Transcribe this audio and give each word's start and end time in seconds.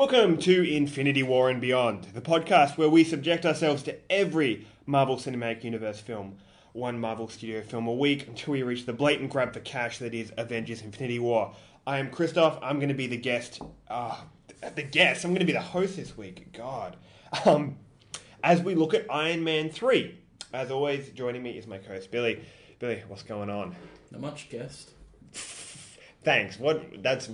Welcome 0.00 0.38
to 0.38 0.62
Infinity 0.62 1.22
War 1.22 1.50
and 1.50 1.60
Beyond, 1.60 2.04
the 2.14 2.22
podcast 2.22 2.78
where 2.78 2.88
we 2.88 3.04
subject 3.04 3.44
ourselves 3.44 3.82
to 3.82 3.98
every 4.10 4.66
Marvel 4.86 5.16
Cinematic 5.16 5.62
Universe 5.62 6.00
film, 6.00 6.38
one 6.72 6.98
Marvel 6.98 7.28
Studio 7.28 7.60
film 7.60 7.86
a 7.86 7.92
week, 7.92 8.26
until 8.26 8.52
we 8.52 8.62
reach 8.62 8.86
the 8.86 8.94
blatant 8.94 9.28
grab 9.28 9.52
for 9.52 9.60
cash 9.60 9.98
that 9.98 10.14
is 10.14 10.32
Avengers 10.38 10.80
Infinity 10.80 11.18
War. 11.18 11.54
I 11.86 11.98
am 11.98 12.10
Christoph, 12.10 12.58
I'm 12.62 12.76
going 12.76 12.88
to 12.88 12.94
be 12.94 13.08
the 13.08 13.18
guest. 13.18 13.60
Ah, 13.90 14.24
the 14.74 14.82
guest, 14.82 15.26
I'm 15.26 15.32
going 15.32 15.40
to 15.40 15.44
be 15.44 15.52
the 15.52 15.60
host 15.60 15.96
this 15.96 16.16
week. 16.16 16.50
God. 16.56 16.96
Um, 17.44 17.76
as 18.42 18.62
we 18.62 18.74
look 18.74 18.94
at 18.94 19.04
Iron 19.10 19.44
Man 19.44 19.68
3. 19.68 20.18
As 20.54 20.70
always, 20.70 21.10
joining 21.10 21.42
me 21.42 21.50
is 21.58 21.66
my 21.66 21.76
co 21.76 21.88
host 21.92 22.10
Billy. 22.10 22.42
Billy, 22.78 23.02
what's 23.06 23.22
going 23.22 23.50
on? 23.50 23.76
Not 24.10 24.22
much 24.22 24.48
guest. 24.48 24.92
Thanks. 26.24 26.58
What? 26.58 27.02
That's 27.02 27.28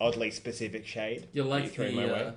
oddly 0.00 0.30
specific 0.30 0.86
shade. 0.86 1.28
You 1.32 1.42
like 1.44 1.70
threw 1.72 1.86
the 1.90 1.92
my 1.96 2.06
way. 2.06 2.22
uh, 2.24 2.32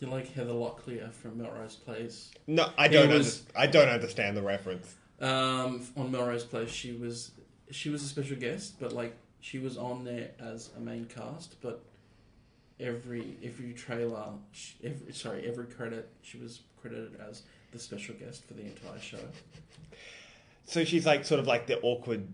you 0.00 0.06
like 0.08 0.32
Heather 0.32 0.52
Locklear 0.52 1.12
from 1.12 1.38
Melrose 1.38 1.76
Place. 1.76 2.30
No, 2.46 2.70
I 2.78 2.88
don't. 2.88 3.08
Was- 3.10 3.42
under- 3.48 3.58
I 3.58 3.66
don't 3.66 3.88
understand 3.88 4.36
the 4.36 4.42
reference. 4.42 4.94
Um, 5.20 5.84
on 5.96 6.10
Melrose 6.12 6.44
Place, 6.44 6.70
she 6.70 6.92
was 6.92 7.32
she 7.70 7.90
was 7.90 8.02
a 8.02 8.06
special 8.06 8.36
guest, 8.36 8.78
but 8.80 8.92
like 8.92 9.16
she 9.40 9.58
was 9.58 9.76
on 9.76 10.04
there 10.04 10.30
as 10.40 10.70
a 10.76 10.80
main 10.80 11.06
cast. 11.06 11.60
But 11.60 11.82
every 12.78 13.36
every 13.42 13.72
trailer, 13.72 14.26
she, 14.52 14.74
every, 14.84 15.12
sorry, 15.12 15.46
every 15.48 15.66
credit, 15.66 16.08
she 16.22 16.38
was 16.38 16.60
credited 16.80 17.18
as 17.28 17.42
the 17.72 17.78
special 17.78 18.14
guest 18.14 18.44
for 18.46 18.54
the 18.54 18.62
entire 18.62 19.00
show. 19.00 19.18
So 20.64 20.84
she's 20.84 21.06
like 21.06 21.24
sort 21.24 21.40
of 21.40 21.46
like 21.46 21.66
the 21.66 21.80
awkward 21.80 22.28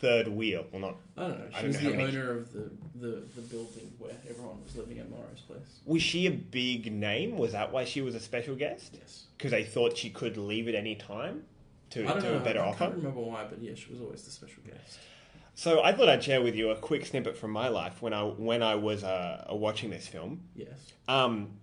third 0.00 0.28
wheel. 0.28 0.66
Well, 0.72 0.80
not. 0.80 0.96
I 1.16 1.28
don't 1.28 1.38
know. 1.38 1.44
I 1.54 1.56
She 1.56 1.62
don't 1.62 1.66
was 1.68 1.82
know 1.82 1.90
the 1.90 2.02
owner 2.02 2.30
of 2.32 2.52
the, 2.52 2.70
the, 2.96 3.22
the 3.36 3.42
building 3.42 3.92
where 3.98 4.12
everyone 4.28 4.62
was 4.64 4.76
living 4.76 4.98
at 4.98 5.10
Melrose 5.10 5.40
Place. 5.46 5.80
Was 5.84 6.02
she 6.02 6.26
a 6.26 6.30
big 6.30 6.90
name? 6.92 7.36
Was 7.36 7.52
that 7.52 7.72
why 7.72 7.84
she 7.84 8.00
was 8.00 8.14
a 8.14 8.20
special 8.20 8.54
guest? 8.56 8.96
Yes. 8.98 9.26
Because 9.36 9.50
they 9.50 9.64
thought 9.64 9.96
she 9.96 10.10
could 10.10 10.36
leave 10.36 10.68
at 10.68 10.74
any 10.74 10.94
time 10.94 11.44
to, 11.90 12.02
to 12.04 12.20
know. 12.20 12.36
a 12.36 12.40
better 12.40 12.60
I 12.60 12.68
offer. 12.68 12.84
I 12.84 12.86
can't 12.86 12.96
remember 12.98 13.20
why, 13.20 13.44
but 13.48 13.60
yeah, 13.60 13.74
she 13.74 13.90
was 13.90 14.00
always 14.00 14.22
the 14.22 14.30
special 14.30 14.62
guest. 14.64 14.98
So 15.54 15.82
I 15.82 15.92
thought 15.92 16.08
I'd 16.08 16.24
share 16.24 16.40
with 16.42 16.54
you 16.54 16.70
a 16.70 16.76
quick 16.76 17.04
snippet 17.04 17.36
from 17.36 17.50
my 17.50 17.68
life 17.68 18.00
when 18.00 18.14
I 18.14 18.22
when 18.22 18.62
I 18.62 18.76
was 18.76 19.04
uh, 19.04 19.44
watching 19.50 19.90
this 19.90 20.08
film. 20.08 20.40
Yes. 20.54 20.92
Um, 21.06 21.58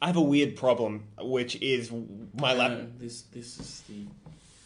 I 0.00 0.06
have 0.06 0.16
a 0.16 0.22
weird 0.22 0.56
problem, 0.56 1.04
which 1.20 1.56
is 1.60 1.92
my 2.38 2.54
lap. 2.54 2.70
No, 2.70 2.86
this 2.96 3.22
this 3.22 3.58
is 3.60 3.82
the 3.88 4.06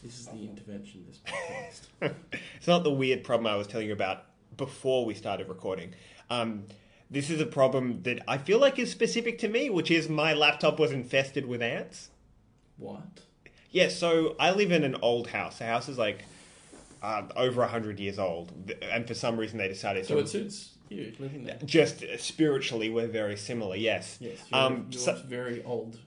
this 0.04 0.20
is 0.20 0.26
the 0.26 0.44
intervention. 0.44 1.04
This 1.08 1.18
podcast. 1.26 2.14
it's 2.56 2.66
not 2.68 2.84
the 2.84 2.90
weird 2.92 3.24
problem 3.24 3.46
I 3.52 3.56
was 3.56 3.66
telling 3.66 3.86
you 3.86 3.92
about 3.92 4.24
before 4.56 5.04
we 5.04 5.14
started 5.14 5.48
recording. 5.48 5.94
Um, 6.30 6.64
this 7.10 7.30
is 7.30 7.40
a 7.40 7.46
problem 7.46 8.02
that 8.02 8.20
I 8.28 8.38
feel 8.38 8.58
like 8.60 8.78
is 8.78 8.90
specific 8.90 9.38
to 9.40 9.48
me, 9.48 9.70
which 9.70 9.90
is 9.90 10.08
my 10.08 10.32
laptop 10.34 10.78
was 10.78 10.92
infested 10.92 11.46
with 11.46 11.62
ants. 11.62 12.10
what? 12.76 13.02
Yeah, 13.70 13.88
so 13.88 14.36
I 14.38 14.52
live 14.52 14.70
in 14.70 14.84
an 14.84 14.96
old 15.02 15.28
house. 15.28 15.58
The 15.58 15.64
house 15.64 15.88
is 15.88 15.98
like 15.98 16.24
uh, 17.02 17.22
over 17.34 17.60
100 17.62 17.98
years 17.98 18.20
old. 18.20 18.52
And 18.82 19.06
for 19.08 19.14
some 19.14 19.36
reason, 19.36 19.58
they 19.58 19.66
decided 19.66 20.06
So 20.06 20.14
to. 20.14 20.20
it 20.20 20.28
suits 20.28 20.70
you 20.90 21.12
living 21.18 21.44
there. 21.44 21.58
just 21.64 22.04
spiritually, 22.18 22.88
we're 22.88 23.08
very 23.08 23.36
similar, 23.36 23.74
yes. 23.74 24.16
Yes. 24.20 24.38
You're, 24.48 24.60
Um, 24.60 24.86
you're 24.90 25.00
so- 25.00 25.20
very 25.26 25.62
old. 25.64 25.98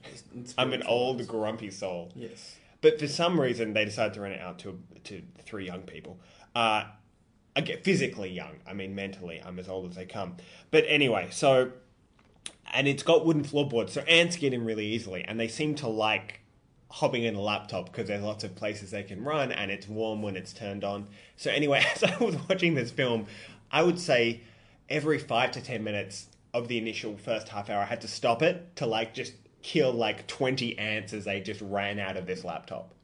I'm 0.56 0.72
an 0.72 0.82
old, 0.84 1.26
grumpy 1.28 1.70
soul. 1.70 2.10
Yes. 2.14 2.56
But 2.80 2.98
for 2.98 3.08
some 3.08 3.40
reason, 3.40 3.72
they 3.72 3.84
decided 3.84 4.14
to 4.14 4.20
rent 4.20 4.34
it 4.34 4.40
out 4.40 4.58
to 4.60 4.80
to 5.04 5.22
three 5.44 5.66
young 5.66 5.82
people. 5.82 6.20
Uh, 6.54 6.84
again, 7.56 7.78
physically 7.82 8.30
young. 8.30 8.56
I 8.66 8.72
mean, 8.72 8.94
mentally, 8.94 9.42
I'm 9.44 9.58
as 9.58 9.68
old 9.68 9.90
as 9.90 9.96
they 9.96 10.06
come. 10.06 10.36
But 10.70 10.84
anyway, 10.86 11.28
so 11.30 11.72
and 12.72 12.86
it's 12.86 13.02
got 13.02 13.24
wooden 13.24 13.44
floorboards, 13.44 13.92
so 13.92 14.00
ants 14.02 14.36
get 14.36 14.52
in 14.52 14.64
really 14.64 14.86
easily, 14.86 15.24
and 15.24 15.38
they 15.38 15.48
seem 15.48 15.74
to 15.76 15.88
like 15.88 16.40
hopping 16.90 17.24
in 17.24 17.34
a 17.34 17.40
laptop 17.40 17.86
because 17.86 18.08
there's 18.08 18.22
lots 18.22 18.44
of 18.44 18.54
places 18.54 18.90
they 18.90 19.02
can 19.02 19.24
run, 19.24 19.52
and 19.52 19.70
it's 19.70 19.88
warm 19.88 20.22
when 20.22 20.36
it's 20.36 20.52
turned 20.52 20.84
on. 20.84 21.08
So 21.36 21.50
anyway, 21.50 21.84
as 21.94 22.04
I 22.04 22.16
was 22.18 22.36
watching 22.48 22.74
this 22.74 22.90
film, 22.90 23.26
I 23.70 23.82
would 23.82 23.98
say 23.98 24.42
every 24.88 25.18
five 25.18 25.50
to 25.52 25.60
ten 25.60 25.84
minutes 25.84 26.26
of 26.54 26.68
the 26.68 26.78
initial 26.78 27.16
first 27.16 27.48
half 27.48 27.68
hour, 27.70 27.82
I 27.82 27.86
had 27.86 28.00
to 28.02 28.08
stop 28.08 28.42
it 28.42 28.76
to 28.76 28.86
like 28.86 29.14
just 29.14 29.34
kill 29.62 29.92
like 29.92 30.26
20 30.26 30.78
ants 30.78 31.12
as 31.12 31.24
they 31.24 31.40
just 31.40 31.60
ran 31.60 31.98
out 31.98 32.16
of 32.16 32.26
this 32.26 32.44
laptop. 32.44 32.94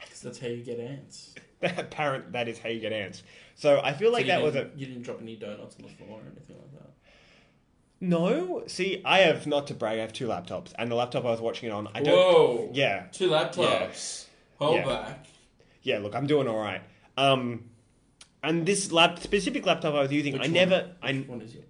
Because 0.00 0.20
that's 0.20 0.38
how 0.38 0.48
you 0.48 0.62
get 0.62 0.78
ants. 0.80 1.34
Apparent 1.62 2.32
that 2.32 2.48
is 2.48 2.58
how 2.58 2.68
you 2.68 2.80
get 2.80 2.92
ants. 2.92 3.22
So 3.54 3.80
I 3.82 3.92
feel 3.94 4.12
like 4.12 4.24
So 4.24 4.28
that 4.28 4.42
was 4.42 4.54
a 4.56 4.70
You 4.76 4.86
didn't 4.86 5.02
drop 5.02 5.20
any 5.22 5.36
donuts 5.36 5.76
on 5.76 5.82
the 5.82 5.88
floor 5.88 6.18
or 6.18 6.22
anything 6.30 6.56
like 6.56 6.72
that. 6.72 6.90
no. 8.00 8.64
See, 8.66 9.00
I 9.04 9.20
have 9.20 9.46
not 9.46 9.66
to 9.68 9.74
brag. 9.74 9.98
I 9.98 10.02
have 10.02 10.12
two 10.12 10.26
laptops, 10.26 10.72
and 10.78 10.90
the 10.90 10.94
laptop 10.94 11.24
I 11.24 11.30
was 11.30 11.40
watching 11.40 11.68
it 11.68 11.72
on. 11.72 11.88
I 11.94 12.00
don't. 12.02 12.14
Whoa! 12.14 12.70
Yeah, 12.72 13.04
Two 13.12 13.30
laptops. 13.30 14.26
Hold 14.58 14.76
Yeah. 14.76 14.84
back. 14.84 15.26
yeah. 15.82 15.98
Look, 15.98 16.14
I'm 16.14 16.26
doing 16.26 16.48
all 16.48 16.58
right. 16.58 16.82
Um, 17.16 17.64
and 18.42 18.66
this 18.66 18.92
lap 18.92 19.20
specific 19.20 19.64
laptop 19.64 19.94
I 19.94 20.00
was 20.02 20.12
using, 20.12 20.32
Which 20.34 20.42
I 20.42 20.46
one? 20.46 20.52
never. 20.52 20.90
I 21.02 21.12
one 21.14 21.40
is 21.40 21.54
your? 21.54 21.62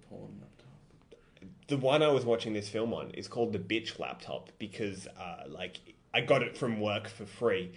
The 1.67 1.77
one 1.77 2.03
I 2.03 2.09
was 2.09 2.25
watching 2.25 2.53
this 2.53 2.69
film 2.69 2.93
on 2.93 3.11
is 3.11 3.27
called 3.27 3.53
the 3.53 3.59
bitch 3.59 3.99
laptop 3.99 4.51
because 4.59 5.07
uh, 5.07 5.43
like 5.47 5.79
I 6.13 6.21
got 6.21 6.43
it 6.43 6.57
from 6.57 6.79
work 6.79 7.07
for 7.07 7.25
free. 7.25 7.73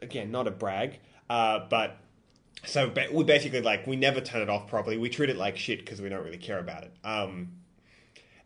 Again, 0.00 0.30
not 0.30 0.48
a 0.48 0.50
brag, 0.50 0.98
uh, 1.30 1.60
but 1.68 1.98
so 2.64 2.92
we 3.12 3.24
basically 3.24 3.60
like 3.60 3.86
we 3.86 3.96
never 3.96 4.20
turn 4.20 4.42
it 4.42 4.48
off 4.48 4.68
properly. 4.68 4.98
We 4.98 5.08
treat 5.08 5.30
it 5.30 5.36
like 5.36 5.56
shit 5.56 5.80
because 5.80 6.00
we 6.00 6.08
don't 6.08 6.24
really 6.24 6.38
care 6.38 6.58
about 6.58 6.84
it. 6.84 6.92
Um, 7.04 7.52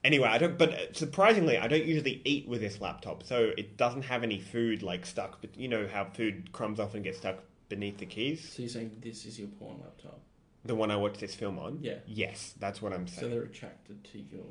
anyway, 0.04 0.28
I 0.28 0.38
don't. 0.38 0.58
But 0.58 0.72
uh, 0.72 0.92
surprisingly, 0.92 1.58
I 1.58 1.68
don't 1.68 1.84
usually 1.84 2.22
eat 2.24 2.48
with 2.48 2.60
this 2.60 2.80
laptop, 2.80 3.22
so 3.22 3.52
it 3.56 3.76
doesn't 3.76 4.02
have 4.02 4.22
any 4.22 4.40
food 4.40 4.82
like 4.82 5.06
stuck. 5.06 5.40
But 5.40 5.56
you 5.56 5.68
know 5.68 5.88
how 5.90 6.04
food 6.04 6.52
crumbs 6.52 6.80
often 6.80 7.02
get 7.02 7.16
stuck 7.16 7.38
beneath 7.68 7.98
the 7.98 8.06
keys. 8.06 8.52
So 8.52 8.62
you're 8.62 8.68
saying 8.70 8.98
this 9.00 9.24
is 9.26 9.38
your 9.38 9.48
porn 9.48 9.78
laptop? 9.80 10.20
The 10.66 10.74
one 10.74 10.90
I 10.90 10.96
watched 10.96 11.20
this 11.20 11.34
film 11.34 11.58
on. 11.58 11.78
Yeah. 11.80 11.94
Yes, 12.06 12.54
that's 12.58 12.82
what 12.82 12.92
I'm 12.92 13.06
saying. 13.06 13.20
So 13.20 13.28
they're 13.28 13.44
attracted 13.44 14.04
to 14.12 14.18
your. 14.18 14.44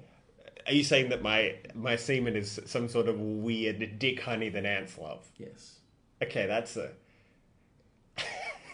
Are 0.68 0.74
you 0.74 0.84
saying 0.84 1.10
that 1.10 1.22
my 1.22 1.56
my 1.74 1.96
semen 1.96 2.36
is 2.36 2.60
some 2.66 2.88
sort 2.90 3.08
of 3.08 3.20
weird 3.20 4.00
dick 4.00 4.22
honey 4.22 4.50
that 4.50 4.66
ants 4.66 4.98
love? 4.98 5.28
Yes. 5.38 5.80
Okay, 6.22 6.48
that's 6.48 6.76
a 6.78 6.92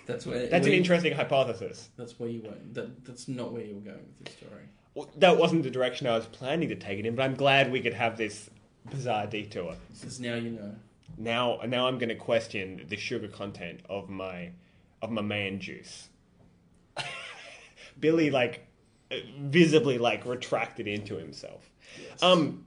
That's 0.05 0.25
where. 0.25 0.47
that's 0.49 0.65
an 0.65 0.71
where- 0.71 0.77
interesting 0.79 1.13
hypothesis. 1.13 1.89
That's 1.97 2.19
where 2.19 2.29
you 2.29 2.41
went. 2.43 2.73
That, 2.73 3.05
that's 3.05 3.27
not 3.27 3.51
where 3.51 3.63
you 3.63 3.75
were 3.75 3.81
going 3.81 3.97
with 3.97 4.25
this 4.25 4.35
story. 4.35 4.63
Well, 4.93 5.09
that 5.17 5.37
wasn't 5.37 5.63
the 5.63 5.69
direction 5.69 6.07
I 6.07 6.15
was 6.15 6.25
planning 6.25 6.69
to 6.69 6.75
take 6.75 6.99
it 6.99 7.05
in, 7.05 7.15
but 7.15 7.23
I'm 7.23 7.35
glad 7.35 7.71
we 7.71 7.79
could 7.81 7.93
have 7.93 8.17
this 8.17 8.49
bizarre 8.89 9.25
detour. 9.25 9.75
Because 9.99 10.19
now 10.19 10.35
you 10.35 10.51
know. 10.51 10.75
Now, 11.17 11.59
now 11.67 11.87
I'm 11.87 11.97
going 11.97 12.09
to 12.09 12.15
question 12.15 12.85
the 12.89 12.97
sugar 12.97 13.27
content 13.27 13.81
of 13.89 14.09
my 14.09 14.51
of 15.01 15.11
my 15.11 15.21
man 15.21 15.59
juice. 15.59 16.09
Billy, 17.99 18.29
like, 18.29 18.67
visibly 19.39 19.97
like 19.97 20.25
retracted 20.25 20.87
into 20.87 21.17
himself. 21.17 21.69
Um, 22.21 22.65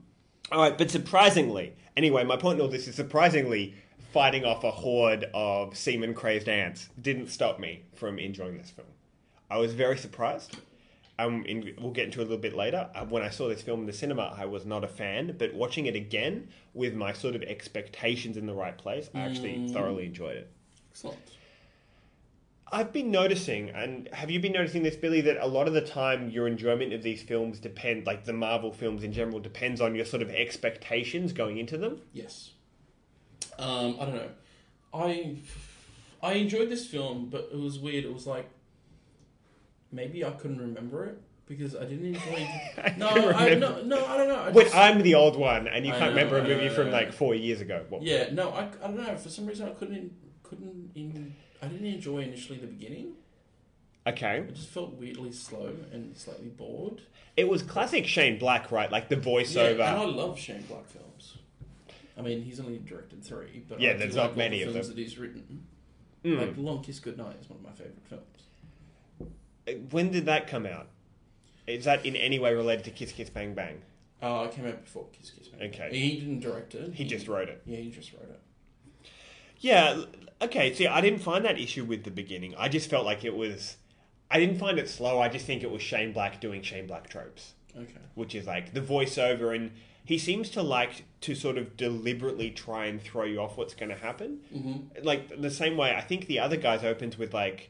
all 0.51 0.61
right, 0.61 0.77
but 0.77 0.91
surprisingly, 0.91 1.75
anyway, 1.97 2.23
my 2.23 2.37
point 2.37 2.59
in 2.59 2.65
all 2.65 2.71
this 2.71 2.87
is 2.87 2.95
surprisingly 2.95 3.73
fighting 4.13 4.45
off 4.45 4.63
a 4.63 4.71
horde 4.71 5.25
of 5.33 5.75
semen 5.75 6.13
crazed 6.13 6.47
ants 6.47 6.89
didn't 7.01 7.27
stop 7.27 7.59
me 7.59 7.83
from 7.95 8.19
enjoying 8.19 8.57
this 8.57 8.69
film. 8.69 8.87
I 9.49 9.57
was 9.57 9.73
very 9.73 9.97
surprised. 9.97 10.55
Um, 11.17 11.45
in, 11.45 11.73
we'll 11.79 11.91
get 11.91 12.05
into 12.05 12.19
it 12.19 12.23
a 12.23 12.27
little 12.27 12.41
bit 12.41 12.55
later. 12.55 12.89
Uh, 12.93 13.05
when 13.05 13.23
I 13.23 13.29
saw 13.29 13.47
this 13.47 13.61
film 13.61 13.81
in 13.81 13.85
the 13.85 13.93
cinema, 13.93 14.35
I 14.37 14.45
was 14.45 14.65
not 14.65 14.83
a 14.83 14.87
fan, 14.87 15.35
but 15.37 15.53
watching 15.53 15.85
it 15.85 15.95
again 15.95 16.49
with 16.73 16.93
my 16.93 17.13
sort 17.13 17.35
of 17.35 17.43
expectations 17.43 18.37
in 18.37 18.45
the 18.45 18.53
right 18.53 18.77
place, 18.77 19.09
I 19.13 19.21
actually 19.21 19.69
thoroughly 19.69 20.05
enjoyed 20.05 20.37
it. 20.37 20.51
Excellent. 20.91 21.17
I've 22.71 22.91
been 22.91 23.11
noticing, 23.11 23.69
and 23.69 24.09
have 24.11 24.31
you 24.31 24.39
been 24.39 24.53
noticing 24.53 24.81
this, 24.83 24.95
Billy, 24.95 25.21
that 25.21 25.37
a 25.37 25.45
lot 25.45 25.67
of 25.67 25.73
the 25.73 25.81
time 25.81 26.29
your 26.29 26.47
enjoyment 26.47 26.93
of 26.93 27.03
these 27.03 27.21
films 27.21 27.59
depend, 27.59 28.05
like 28.07 28.25
the 28.25 28.33
Marvel 28.33 28.71
films 28.71 29.03
in 29.03 29.13
general, 29.13 29.39
depends 29.39 29.81
on 29.81 29.93
your 29.95 30.05
sort 30.05 30.23
of 30.23 30.31
expectations 30.31 31.31
going 31.31 31.57
into 31.57 31.77
them. 31.77 32.01
Yes. 32.11 32.51
Um, 33.59 33.97
I 33.99 34.05
don't 34.05 34.15
know. 34.15 34.29
I 34.93 35.35
I 36.23 36.33
enjoyed 36.33 36.69
this 36.69 36.87
film, 36.87 37.29
but 37.29 37.49
it 37.53 37.59
was 37.59 37.77
weird. 37.77 38.03
It 38.03 38.13
was 38.13 38.25
like 38.25 38.49
maybe 39.91 40.25
I 40.25 40.31
couldn't 40.31 40.59
remember 40.59 41.05
it 41.05 41.21
because 41.47 41.75
I 41.75 41.85
didn't 41.85 42.15
enjoy. 42.15 42.49
no, 42.97 43.09
couldn't 43.13 43.35
I, 43.35 43.53
no, 43.55 43.81
no, 43.83 44.05
I 44.05 44.17
don't 44.17 44.27
know. 44.27 44.39
I 44.39 44.51
Wait, 44.51 44.63
just- 44.63 44.75
I'm 44.75 45.01
the 45.03 45.15
old 45.15 45.37
one, 45.37 45.67
and 45.67 45.85
you 45.85 45.93
I 45.93 45.99
can't 45.99 46.15
know, 46.15 46.21
remember 46.21 46.39
a 46.39 46.43
movie 46.43 46.65
I 46.65 46.69
from 46.69 46.91
like 46.91 47.13
four 47.13 47.35
years 47.35 47.61
ago. 47.61 47.85
What? 47.89 48.01
yeah, 48.01 48.29
no, 48.31 48.49
I, 48.49 48.67
I 48.83 48.87
don't 48.87 48.97
know. 48.97 49.15
For 49.15 49.29
some 49.29 49.45
reason, 49.45 49.67
I 49.69 49.71
couldn't 49.73 50.11
couldn't 50.43 50.91
in, 50.95 51.35
I 51.65 51.67
didn't 51.69 51.87
enjoy 51.87 52.19
initially 52.19 52.59
the 52.59 52.67
beginning. 52.67 53.13
Okay. 54.07 54.37
It 54.37 54.53
just 54.53 54.69
felt 54.69 54.93
weirdly 54.93 55.31
slow 55.31 55.73
and 55.91 56.15
slightly 56.15 56.49
bored. 56.49 57.01
It 57.35 57.47
was 57.47 57.63
classic 57.63 58.05
Shane 58.05 58.37
Black, 58.37 58.71
right? 58.71 58.91
Like 58.91 59.09
the 59.09 59.15
voiceover. 59.17 59.77
Yeah, 59.79 59.91
and 59.93 59.99
I 60.01 60.05
love 60.05 60.37
Shane 60.39 60.61
Black 60.69 60.87
films. 60.87 61.37
I 62.17 62.21
mean, 62.21 62.43
he's 62.43 62.59
only 62.59 62.77
directed 62.77 63.23
three, 63.23 63.63
but 63.67 63.79
Yeah, 63.81 63.91
I 63.91 63.93
there's 63.93 64.15
like 64.15 64.23
not 64.23 64.31
all 64.31 64.37
many 64.37 64.59
the 64.59 64.67
of 64.67 64.73
films 64.73 64.87
them. 64.87 64.95
that 64.95 65.01
he's 65.01 65.17
written. 65.17 65.65
Mm. 66.23 66.39
Like 66.39 66.53
Long 66.57 66.81
Kiss 66.83 66.99
Goodnight 66.99 67.35
is 67.41 67.49
one 67.49 67.59
of 67.59 67.65
my 67.65 67.71
favorite 67.71 68.05
films. 68.07 68.21
When 69.91 70.11
did 70.11 70.25
that 70.27 70.47
come 70.47 70.65
out? 70.65 70.87
Is 71.67 71.85
that 71.85 72.05
in 72.05 72.15
any 72.15 72.37
way 72.39 72.53
related 72.53 72.85
to 72.85 72.91
Kiss 72.91 73.11
Kiss 73.11 73.29
Bang 73.31 73.53
Bang? 73.55 73.81
Uh, 74.21 74.47
it 74.49 74.55
came 74.55 74.65
out 74.67 74.83
before 74.83 75.07
Kiss 75.11 75.31
Kiss 75.31 75.47
Bang. 75.49 75.69
Okay. 75.69 75.89
He 75.91 76.19
didn't 76.19 76.39
direct 76.39 76.75
it. 76.75 76.93
He 76.93 77.05
just 77.05 77.27
wrote 77.27 77.49
it. 77.49 77.61
Yeah, 77.65 77.77
he 77.79 77.89
just 77.89 78.13
wrote 78.13 78.29
it. 78.29 78.39
Yeah. 79.59 80.03
Okay. 80.41 80.73
See, 80.73 80.87
I 80.87 81.01
didn't 81.01 81.19
find 81.19 81.45
that 81.45 81.59
issue 81.59 81.83
with 81.85 82.03
the 82.03 82.11
beginning. 82.11 82.53
I 82.57 82.69
just 82.69 82.89
felt 82.89 83.05
like 83.05 83.23
it 83.23 83.35
was. 83.35 83.77
I 84.29 84.39
didn't 84.39 84.57
find 84.57 84.79
it 84.79 84.89
slow. 84.89 85.21
I 85.21 85.29
just 85.29 85.45
think 85.45 85.63
it 85.63 85.71
was 85.71 85.81
Shane 85.81 86.11
Black 86.11 86.41
doing 86.41 86.61
Shane 86.63 86.87
Black 86.87 87.09
tropes, 87.09 87.53
Okay. 87.77 87.91
which 88.15 88.33
is 88.33 88.47
like 88.47 88.73
the 88.73 88.81
voiceover, 88.81 89.55
and 89.55 89.71
he 90.03 90.17
seems 90.17 90.49
to 90.51 90.61
like 90.63 91.05
to 91.21 91.35
sort 91.35 91.57
of 91.57 91.77
deliberately 91.77 92.49
try 92.51 92.85
and 92.85 93.01
throw 93.01 93.23
you 93.23 93.39
off 93.39 93.55
what's 93.55 93.75
going 93.75 93.89
to 93.89 93.95
happen. 93.97 94.39
Mm-hmm. 94.53 95.03
Like 95.05 95.39
the 95.41 95.51
same 95.51 95.77
way, 95.77 95.95
I 95.95 96.01
think 96.01 96.25
the 96.25 96.39
other 96.39 96.57
guys 96.57 96.83
opens 96.83 97.17
with 97.19 97.33
like, 97.35 97.69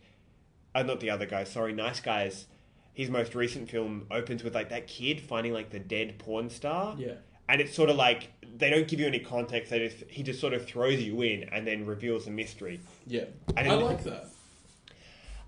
uh, 0.74 0.84
not 0.84 1.02
the 1.02 1.10
other 1.10 1.26
guys. 1.26 1.52
Sorry, 1.52 1.74
Nice 1.74 2.00
Guys. 2.00 2.48
His 2.94 3.10
most 3.10 3.36
recent 3.36 3.70
film 3.70 4.08
opens 4.10 4.42
with 4.42 4.56
like 4.56 4.70
that 4.70 4.88
kid 4.88 5.20
finding 5.20 5.52
like 5.54 5.70
the 5.72 5.80
dead 5.80 6.18
porn 6.20 6.50
star. 6.50 6.96
Yeah. 6.98 7.16
And 7.48 7.62
it's 7.62 7.76
sort 7.76 7.90
of 7.90 7.96
like 7.96 8.32
they 8.58 8.70
don't 8.70 8.88
give 8.88 9.00
you 9.00 9.08
any 9.08 9.20
context. 9.20 9.70
They 9.72 9.88
just 9.88 10.04
he 10.10 10.24
just 10.24 10.40
sort 10.40 10.54
of 10.54 10.66
throws 10.66 11.02
you 11.02 11.22
in 11.22 11.44
and 11.50 11.68
then 11.68 11.86
reveals 11.86 12.26
the 12.26 12.32
mystery. 12.32 12.80
Yeah. 13.06 13.26
I 13.56 13.68
I, 13.68 13.74
like 13.74 14.04
that. 14.04 14.28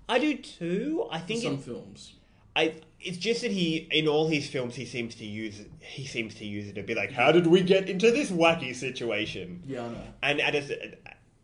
I 0.08 0.18
do 0.18 0.36
too. 0.36 1.06
I 1.10 1.18
think 1.18 1.42
some 1.42 1.54
it, 1.54 1.62
films. 1.62 2.14
I 2.54 2.74
it's 3.00 3.18
just 3.18 3.42
that 3.42 3.50
he 3.50 3.88
in 3.90 4.08
all 4.08 4.28
his 4.28 4.48
films 4.48 4.74
he 4.74 4.84
seems 4.84 5.14
to 5.16 5.24
use 5.24 5.60
he 5.80 6.06
seems 6.06 6.34
to 6.36 6.44
use 6.44 6.68
it 6.68 6.74
to 6.74 6.82
be 6.82 6.94
like, 6.94 7.12
how 7.12 7.32
did 7.32 7.46
we 7.46 7.62
get 7.62 7.88
into 7.88 8.10
this 8.10 8.30
wacky 8.30 8.74
situation? 8.74 9.62
Yeah, 9.66 9.84
I 9.84 9.88
know. 9.88 10.02
And 10.22 10.40
at 10.40 10.54
a, 10.54 10.96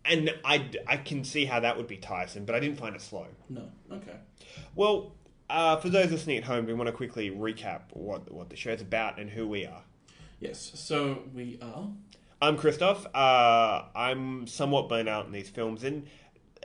and 0.05 0.35
I 0.45 0.71
I 0.87 0.97
can 0.99 1.25
see 1.25 1.45
how 1.45 1.61
that 1.61 1.77
would 1.77 1.87
be 1.87 1.97
tiresome, 1.97 2.45
but 2.45 2.55
I 2.55 2.61
didn't 2.61 2.79
find 2.79 2.95
it 2.95 3.03
slow. 3.03 3.27
No. 3.49 3.71
Okay. 3.91 4.17
Well. 4.75 5.13
Uh, 5.51 5.77
for 5.77 5.91
those 5.91 6.11
listening 6.11 6.39
at 6.39 6.43
home, 6.45 6.65
we 6.65 6.73
want 6.73 6.87
to 6.87 6.93
quickly 6.93 7.31
recap 7.31 7.83
what 7.93 8.33
what 8.33 8.49
the 8.49 8.57
show's 8.57 8.81
about 8.81 9.21
and 9.21 9.29
who 9.29 9.47
we 9.47 9.67
are. 9.67 9.83
Yes. 10.45 10.73
So 10.75 11.23
we 11.35 11.59
are. 11.63 11.89
I'm 12.43 12.59
Christoph. 12.59 13.07
Uh, 13.15 13.85
I'm 13.97 14.47
somewhat 14.47 14.89
burnt 14.91 15.09
out 15.09 15.25
in 15.25 15.33
these 15.33 15.49
films, 15.49 15.83
and 15.85 16.07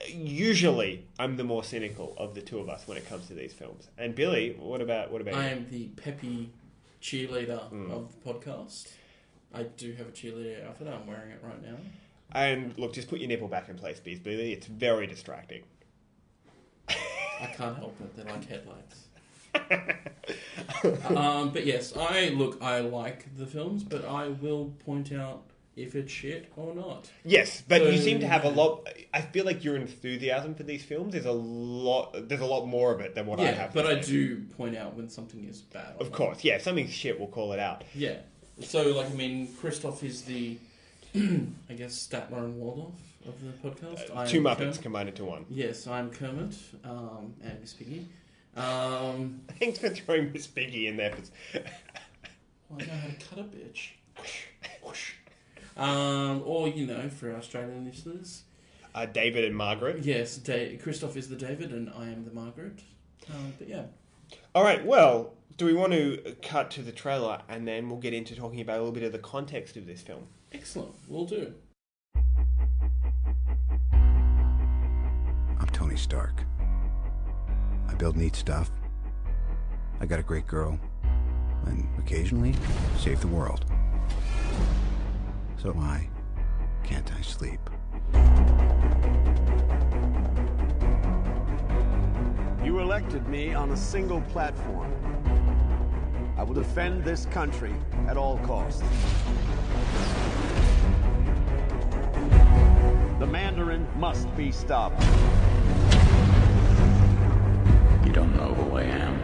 usually 0.07 1.05
I'm 1.17 1.37
the 1.37 1.45
more 1.45 1.63
cynical 1.63 2.13
of 2.17 2.35
the 2.35 2.41
two 2.41 2.59
of 2.59 2.67
us 2.67 2.87
when 2.87 2.97
it 2.97 3.07
comes 3.07 3.27
to 3.27 3.33
these 3.33 3.53
films. 3.53 3.87
And 3.97 4.13
Billy, 4.15 4.55
what 4.59 4.81
about 4.81 5.11
what 5.11 5.21
about 5.21 5.35
I 5.35 5.45
you? 5.45 5.55
am 5.55 5.67
the 5.69 5.87
peppy 5.95 6.51
cheerleader 7.01 7.71
Mm. 7.71 7.91
of 7.91 8.11
the 8.23 8.33
podcast. 8.33 8.89
I 9.53 9.63
do 9.63 9.93
have 9.93 10.07
a 10.07 10.11
cheerleader 10.11 10.67
outfit. 10.67 10.87
I'm 10.87 11.07
wearing 11.07 11.31
it 11.31 11.39
right 11.41 11.61
now. 11.63 11.77
And 12.33 12.77
look, 12.77 12.93
just 12.93 13.07
put 13.07 13.19
your 13.19 13.29
nipple 13.29 13.47
back 13.47 13.69
in 13.69 13.77
place, 13.77 13.99
please, 14.01 14.19
Billy. 14.19 14.51
It's 14.51 14.67
very 14.67 15.07
distracting. 15.07 15.63
I 16.89 17.45
can't 17.55 17.77
help 17.77 17.95
it. 18.01 18.15
They 18.17 18.23
like 18.29 18.45
headlights. 18.47 19.05
um, 21.15 21.51
but 21.51 21.65
yes, 21.65 21.95
I 21.95 22.29
look. 22.29 22.61
I 22.61 22.79
like 22.79 23.35
the 23.37 23.45
films, 23.45 23.83
but 23.83 24.05
I 24.05 24.29
will 24.29 24.73
point 24.85 25.11
out 25.11 25.43
if 25.75 25.95
it's 25.95 26.11
shit 26.11 26.51
or 26.55 26.73
not. 26.75 27.09
Yes, 27.23 27.63
but 27.67 27.91
you 27.91 27.97
seem 27.97 28.19
to 28.19 28.27
have 28.27 28.43
a 28.43 28.49
lot. 28.49 28.87
I 29.13 29.21
feel 29.21 29.45
like 29.45 29.63
your 29.63 29.75
enthusiasm 29.75 30.55
for 30.55 30.63
these 30.63 30.83
films 30.83 31.15
is 31.15 31.25
a 31.25 31.31
lot. 31.31 32.27
There's 32.27 32.41
a 32.41 32.45
lot 32.45 32.65
more 32.65 32.93
of 32.93 32.99
it 32.99 33.15
than 33.15 33.25
what 33.25 33.39
I 33.39 33.51
have. 33.51 33.73
but 33.73 33.85
I 33.85 33.95
do 33.95 34.41
point 34.57 34.77
out 34.77 34.95
when 34.95 35.09
something 35.09 35.45
is 35.47 35.61
bad. 35.61 35.95
Of 35.99 36.09
not. 36.09 36.11
course, 36.11 36.43
yeah. 36.43 36.55
If 36.55 36.63
something's 36.63 36.91
shit, 36.93 37.17
we'll 37.19 37.29
call 37.29 37.53
it 37.53 37.59
out. 37.59 37.83
Yeah. 37.95 38.17
So, 38.61 38.89
like, 38.89 39.09
I 39.09 39.13
mean, 39.13 39.47
Christoph 39.59 40.03
is 40.03 40.23
the, 40.23 40.57
I 41.15 41.73
guess, 41.77 42.07
Statler 42.07 42.39
and 42.39 42.59
Waldorf 42.59 42.93
of 43.25 43.35
the 43.41 43.69
podcast. 43.69 44.09
Uh, 44.13 44.25
Two 44.25 44.41
Muppets 44.41 44.57
Kermit. 44.57 44.81
combined 44.81 45.09
into 45.09 45.23
one. 45.23 45.45
Yes, 45.49 45.87
I'm 45.87 46.09
Kermit 46.09 46.55
um, 46.83 47.33
and 47.41 47.59
Miss 47.61 47.73
Piggy. 47.73 48.05
Um, 48.55 49.41
Thanks 49.59 49.79
for 49.79 49.89
throwing 49.89 50.31
Miss 50.31 50.47
Piggy 50.47 50.87
in 50.87 50.97
there. 50.97 51.13
For... 51.13 51.59
well, 52.69 52.79
I 52.81 52.85
know 52.85 52.93
how 52.93 53.07
to 53.07 53.13
cut 53.29 53.39
a 53.39 53.43
bitch. 53.43 53.89
Um, 55.77 56.41
or, 56.45 56.67
you 56.67 56.85
know, 56.85 57.07
for 57.09 57.31
our 57.31 57.37
Australian 57.37 57.85
listeners, 57.85 58.43
Uh, 58.93 59.05
David 59.05 59.45
and 59.45 59.55
Margaret. 59.55 60.03
yes, 60.03 60.35
da- 60.37 60.75
Christoph 60.77 61.15
is 61.15 61.29
the 61.29 61.35
David 61.37 61.71
and 61.71 61.89
I 61.95 62.09
am 62.09 62.25
the 62.25 62.31
Margaret. 62.31 62.81
Um, 63.29 63.53
but 63.57 63.69
yeah. 63.69 63.83
All 64.53 64.63
right. 64.63 64.85
Well, 64.85 65.35
do 65.57 65.65
we 65.65 65.73
want 65.73 65.93
to 65.93 66.35
cut 66.41 66.69
to 66.71 66.81
the 66.81 66.91
trailer 66.91 67.41
and 67.47 67.65
then 67.67 67.89
we'll 67.89 67.99
get 67.99 68.13
into 68.13 68.35
talking 68.35 68.59
about 68.59 68.75
a 68.77 68.79
little 68.79 68.91
bit 68.93 69.03
of 69.03 69.11
the 69.13 69.19
context 69.19 69.77
of 69.77 69.85
this 69.85 70.01
film? 70.01 70.27
Excellent. 70.51 70.95
We'll 71.07 71.25
do. 71.25 71.53
I'm 75.59 75.67
Tony 75.71 75.95
Stark. 75.95 76.43
Build 77.99 78.15
neat 78.15 78.33
stuff. 78.33 78.71
I 79.99 80.05
got 80.05 80.19
a 80.19 80.23
great 80.23 80.47
girl. 80.47 80.79
And 81.65 81.85
occasionally, 81.99 82.55
save 82.97 83.19
the 83.19 83.27
world. 83.27 83.65
So 85.61 85.73
why 85.73 86.07
can't 86.81 87.11
I 87.13 87.21
sleep? 87.21 87.59
You 92.63 92.79
elected 92.79 93.27
me 93.27 93.53
on 93.53 93.71
a 93.71 93.77
single 93.77 94.21
platform. 94.21 94.93
I 96.37 96.43
will 96.43 96.55
defend 96.55 97.03
this 97.03 97.25
country 97.25 97.75
at 98.07 98.15
all 98.15 98.37
costs. 98.39 98.81
The 103.19 103.27
Mandarin 103.27 103.85
must 103.97 104.33
be 104.37 104.53
stopped. 104.53 105.03
You 108.05 108.13
don't 108.13 108.33
know 108.35 108.53
who 108.53 108.77
I 108.77 108.83
am. 108.83 109.19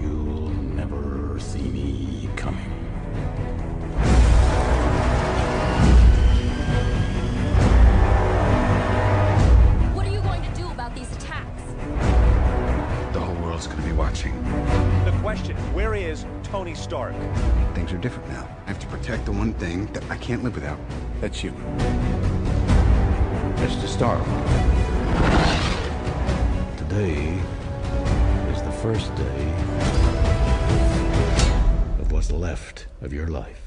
You'll 0.00 0.50
never 0.74 1.40
see 1.40 1.62
me 1.62 2.28
coming. 2.36 2.70
What 9.94 10.06
are 10.06 10.10
you 10.10 10.20
going 10.20 10.42
to 10.42 10.50
do 10.50 10.68
about 10.70 10.94
these 10.94 11.10
attacks? 11.16 11.62
The 13.12 13.20
whole 13.20 13.34
world's 13.36 13.66
gonna 13.66 13.82
be 13.82 13.92
watching. 13.92 14.34
The 15.06 15.12
question 15.22 15.56
where 15.72 15.94
is 15.94 16.26
Tony 16.42 16.74
Stark? 16.74 17.14
Things 17.74 17.92
are 17.92 17.98
different 17.98 18.28
now. 18.28 18.46
I 18.66 18.68
have 18.68 18.78
to 18.80 18.86
protect 18.86 19.24
the 19.24 19.32
one 19.32 19.54
thing 19.54 19.86
that 19.94 20.08
I 20.10 20.18
can't 20.18 20.44
live 20.44 20.54
without. 20.54 20.78
That's 21.20 21.42
you. 21.42 21.52
Mr. 23.56 23.88
Stark. 23.88 24.77
Today 26.98 27.38
is 28.50 28.60
the 28.62 28.72
first 28.72 29.14
day 29.14 29.52
of 32.00 32.10
what's 32.10 32.32
left 32.32 32.88
of 33.02 33.12
your 33.12 33.28
life. 33.28 33.62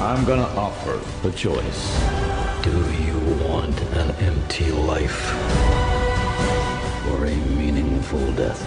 I'm 0.00 0.24
gonna 0.24 0.48
offer 0.56 0.98
the 1.22 1.34
choice. 1.36 2.00
Do 2.62 2.70
you 2.70 2.72
want 2.72 2.96
an 2.96 3.03
empty 4.54 4.70
life 4.72 5.34
or 7.10 7.26
a 7.26 7.34
meaningful 7.56 8.32
death? 8.32 8.60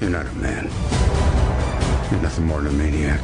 You're 0.00 0.10
not 0.10 0.26
a 0.26 0.32
man. 0.34 0.64
You're 2.10 2.20
nothing 2.20 2.44
more 2.44 2.60
than 2.60 2.74
a 2.74 2.76
maniac. 2.76 3.20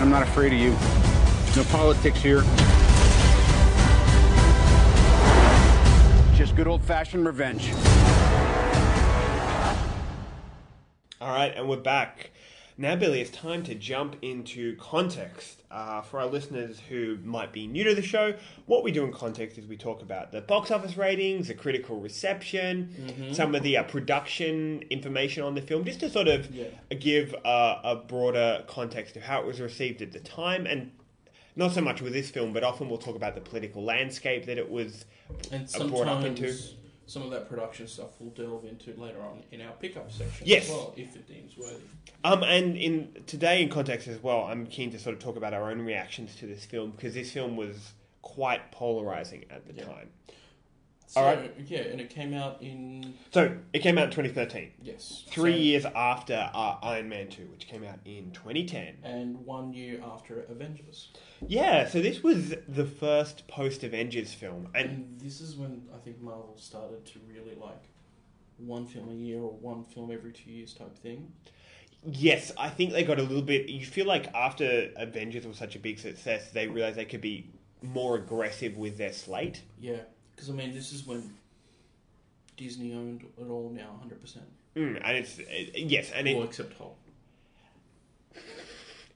I'm 0.00 0.10
not 0.10 0.22
afraid 0.22 0.52
of 0.52 0.58
you. 0.58 0.72
No 1.56 1.64
politics 1.70 2.20
here. 2.20 2.42
Just 6.36 6.56
good 6.56 6.66
old 6.66 6.82
fashioned 6.82 7.24
revenge. 7.24 7.72
All 11.22 11.32
right, 11.32 11.54
and 11.56 11.68
we're 11.68 11.76
back. 11.76 12.32
Now, 12.76 12.96
Billy, 12.96 13.20
it's 13.20 13.30
time 13.30 13.62
to 13.64 13.74
jump 13.76 14.16
into 14.20 14.74
context. 14.76 15.62
Uh, 15.70 16.02
for 16.02 16.20
our 16.20 16.26
listeners 16.26 16.80
who 16.88 17.18
might 17.24 17.52
be 17.52 17.66
new 17.68 17.84
to 17.84 17.94
the 17.94 18.02
show, 18.02 18.34
what 18.66 18.82
we 18.84 18.90
do 18.92 19.04
in 19.04 19.12
context 19.12 19.58
is 19.58 19.66
we 19.66 19.76
talk 19.76 20.02
about 20.02 20.32
the 20.32 20.40
box 20.40 20.70
office 20.72 20.96
ratings, 20.96 21.48
the 21.48 21.54
critical 21.54 22.00
reception, 22.00 23.32
some 23.32 23.54
of 23.54 23.62
the 23.62 23.76
uh, 23.76 23.82
production 23.84 24.82
information 24.90 25.42
on 25.44 25.54
the 25.54 25.62
film, 25.62 25.84
just 25.84 26.00
to 26.00 26.10
sort 26.10 26.26
of 26.28 26.50
Yeah. 26.54 26.66
give 26.98 27.34
uh, 27.44 27.80
a 27.84 27.96
broader 27.96 28.64
context 28.66 29.16
of 29.16 29.22
how 29.22 29.40
it 29.40 29.46
was 29.46 29.60
received 29.60 30.02
at 30.02 30.12
the 30.12 30.20
time. 30.20 30.66
And 30.66 30.90
not 31.56 31.72
so 31.72 31.80
much 31.80 32.00
with 32.02 32.12
this 32.12 32.30
film, 32.30 32.52
but 32.52 32.64
often 32.64 32.88
we'll 32.88 32.98
talk 32.98 33.14
about 33.16 33.34
the 33.36 33.40
political 33.40 33.84
landscape 33.84 34.46
that 34.46 34.58
it 34.58 34.68
was 34.70 35.04
And 35.52 35.68
brought 35.88 36.08
up 36.08 36.24
into. 36.24 36.56
Some 37.06 37.22
of 37.22 37.30
that 37.30 37.48
production 37.48 37.86
stuff 37.86 38.08
we'll 38.18 38.30
delve 38.30 38.64
into 38.64 38.98
later 39.00 39.20
on 39.22 39.42
in 39.52 39.60
our 39.60 39.72
pickup 39.72 40.10
section 40.10 40.46
Yes. 40.46 40.64
as 40.64 40.70
well, 40.70 40.94
if 40.96 41.14
it 41.14 41.28
deems 41.28 41.56
worthy. 41.56 41.82
Um, 42.24 42.42
and 42.42 42.76
in 42.76 43.14
today 43.26 43.62
in 43.62 43.68
context 43.68 44.08
as 44.08 44.22
well, 44.22 44.44
I'm 44.44 44.66
keen 44.66 44.90
to 44.92 44.98
sort 44.98 45.14
of 45.16 45.20
talk 45.22 45.36
about 45.36 45.52
our 45.52 45.70
own 45.70 45.80
reactions 45.82 46.34
to 46.36 46.46
this 46.46 46.64
film 46.64 46.92
because 46.92 47.14
this 47.14 47.30
film 47.32 47.56
was 47.56 47.92
quite 48.22 48.72
polarizing 48.72 49.44
at 49.50 49.66
the 49.66 49.74
Yeah. 49.74 49.84
time. 49.84 50.10
So, 51.14 51.20
All 51.20 51.26
right. 51.36 51.52
Yeah, 51.68 51.82
and 51.82 52.00
it 52.00 52.10
came 52.10 52.34
out 52.34 52.60
in 52.60 53.14
So 53.30 53.56
it 53.72 53.82
came 53.82 53.98
out 53.98 54.06
in 54.06 54.10
2013, 54.10 54.72
yes 54.82 55.22
three 55.28 55.52
so- 55.52 55.56
years 55.58 55.84
after 55.94 56.50
uh, 56.52 56.76
Iron 56.82 57.08
Man 57.08 57.28
2, 57.28 57.42
which 57.52 57.68
came 57.68 57.84
out 57.84 58.00
in 58.04 58.32
2010. 58.32 58.96
and 59.04 59.46
one 59.46 59.72
year 59.72 60.00
after 60.04 60.40
Avengers. 60.48 61.12
Yeah, 61.46 61.86
so 61.88 62.00
this 62.00 62.24
was 62.24 62.54
the 62.66 62.84
first 62.84 63.46
post 63.46 63.84
Avengers 63.84 64.34
film, 64.34 64.68
and 64.74 64.90
And 64.90 65.20
this 65.20 65.40
is 65.40 65.54
when 65.54 65.82
I 65.94 65.98
think 65.98 66.20
Marvel 66.20 66.56
started 66.58 67.04
to 67.06 67.20
really 67.32 67.54
like 67.54 67.84
one 68.58 68.84
film 68.84 69.08
a 69.10 69.14
year 69.14 69.38
or 69.40 69.52
one 69.52 69.84
film 69.84 70.10
every 70.10 70.32
two 70.32 70.50
years 70.50 70.74
type 70.74 70.98
thing. 70.98 71.32
yes, 72.04 72.50
I 72.58 72.70
think 72.70 72.92
they 72.92 73.04
got 73.04 73.20
a 73.20 73.22
little 73.22 73.40
bit. 73.42 73.68
You 73.68 73.86
feel 73.86 74.06
like 74.06 74.26
after 74.34 74.90
Avengers 74.96 75.46
was 75.46 75.58
such 75.58 75.76
a 75.76 75.78
big 75.78 76.00
success, 76.00 76.50
they 76.50 76.66
realized 76.66 76.96
they 76.96 77.04
could 77.04 77.20
be 77.20 77.50
more 77.82 78.16
aggressive 78.16 78.76
with 78.76 78.96
their 78.98 79.12
slate. 79.12 79.62
Yeah, 79.78 80.00
because 80.34 80.50
I 80.50 80.52
mean, 80.52 80.72
this 80.72 80.92
is 80.92 81.06
when 81.06 81.34
Disney 82.56 82.94
owned 82.94 83.22
it 83.38 83.48
all 83.48 83.70
now, 83.74 83.96
hundred 84.00 84.20
percent. 84.20 84.46
Mm, 84.76 85.00
and 85.04 85.16
it's 85.16 85.38
it, 85.38 85.72
yes, 85.78 86.10
and 86.14 86.26
it, 86.26 86.36
except 86.42 86.76
Hulk. 86.78 86.96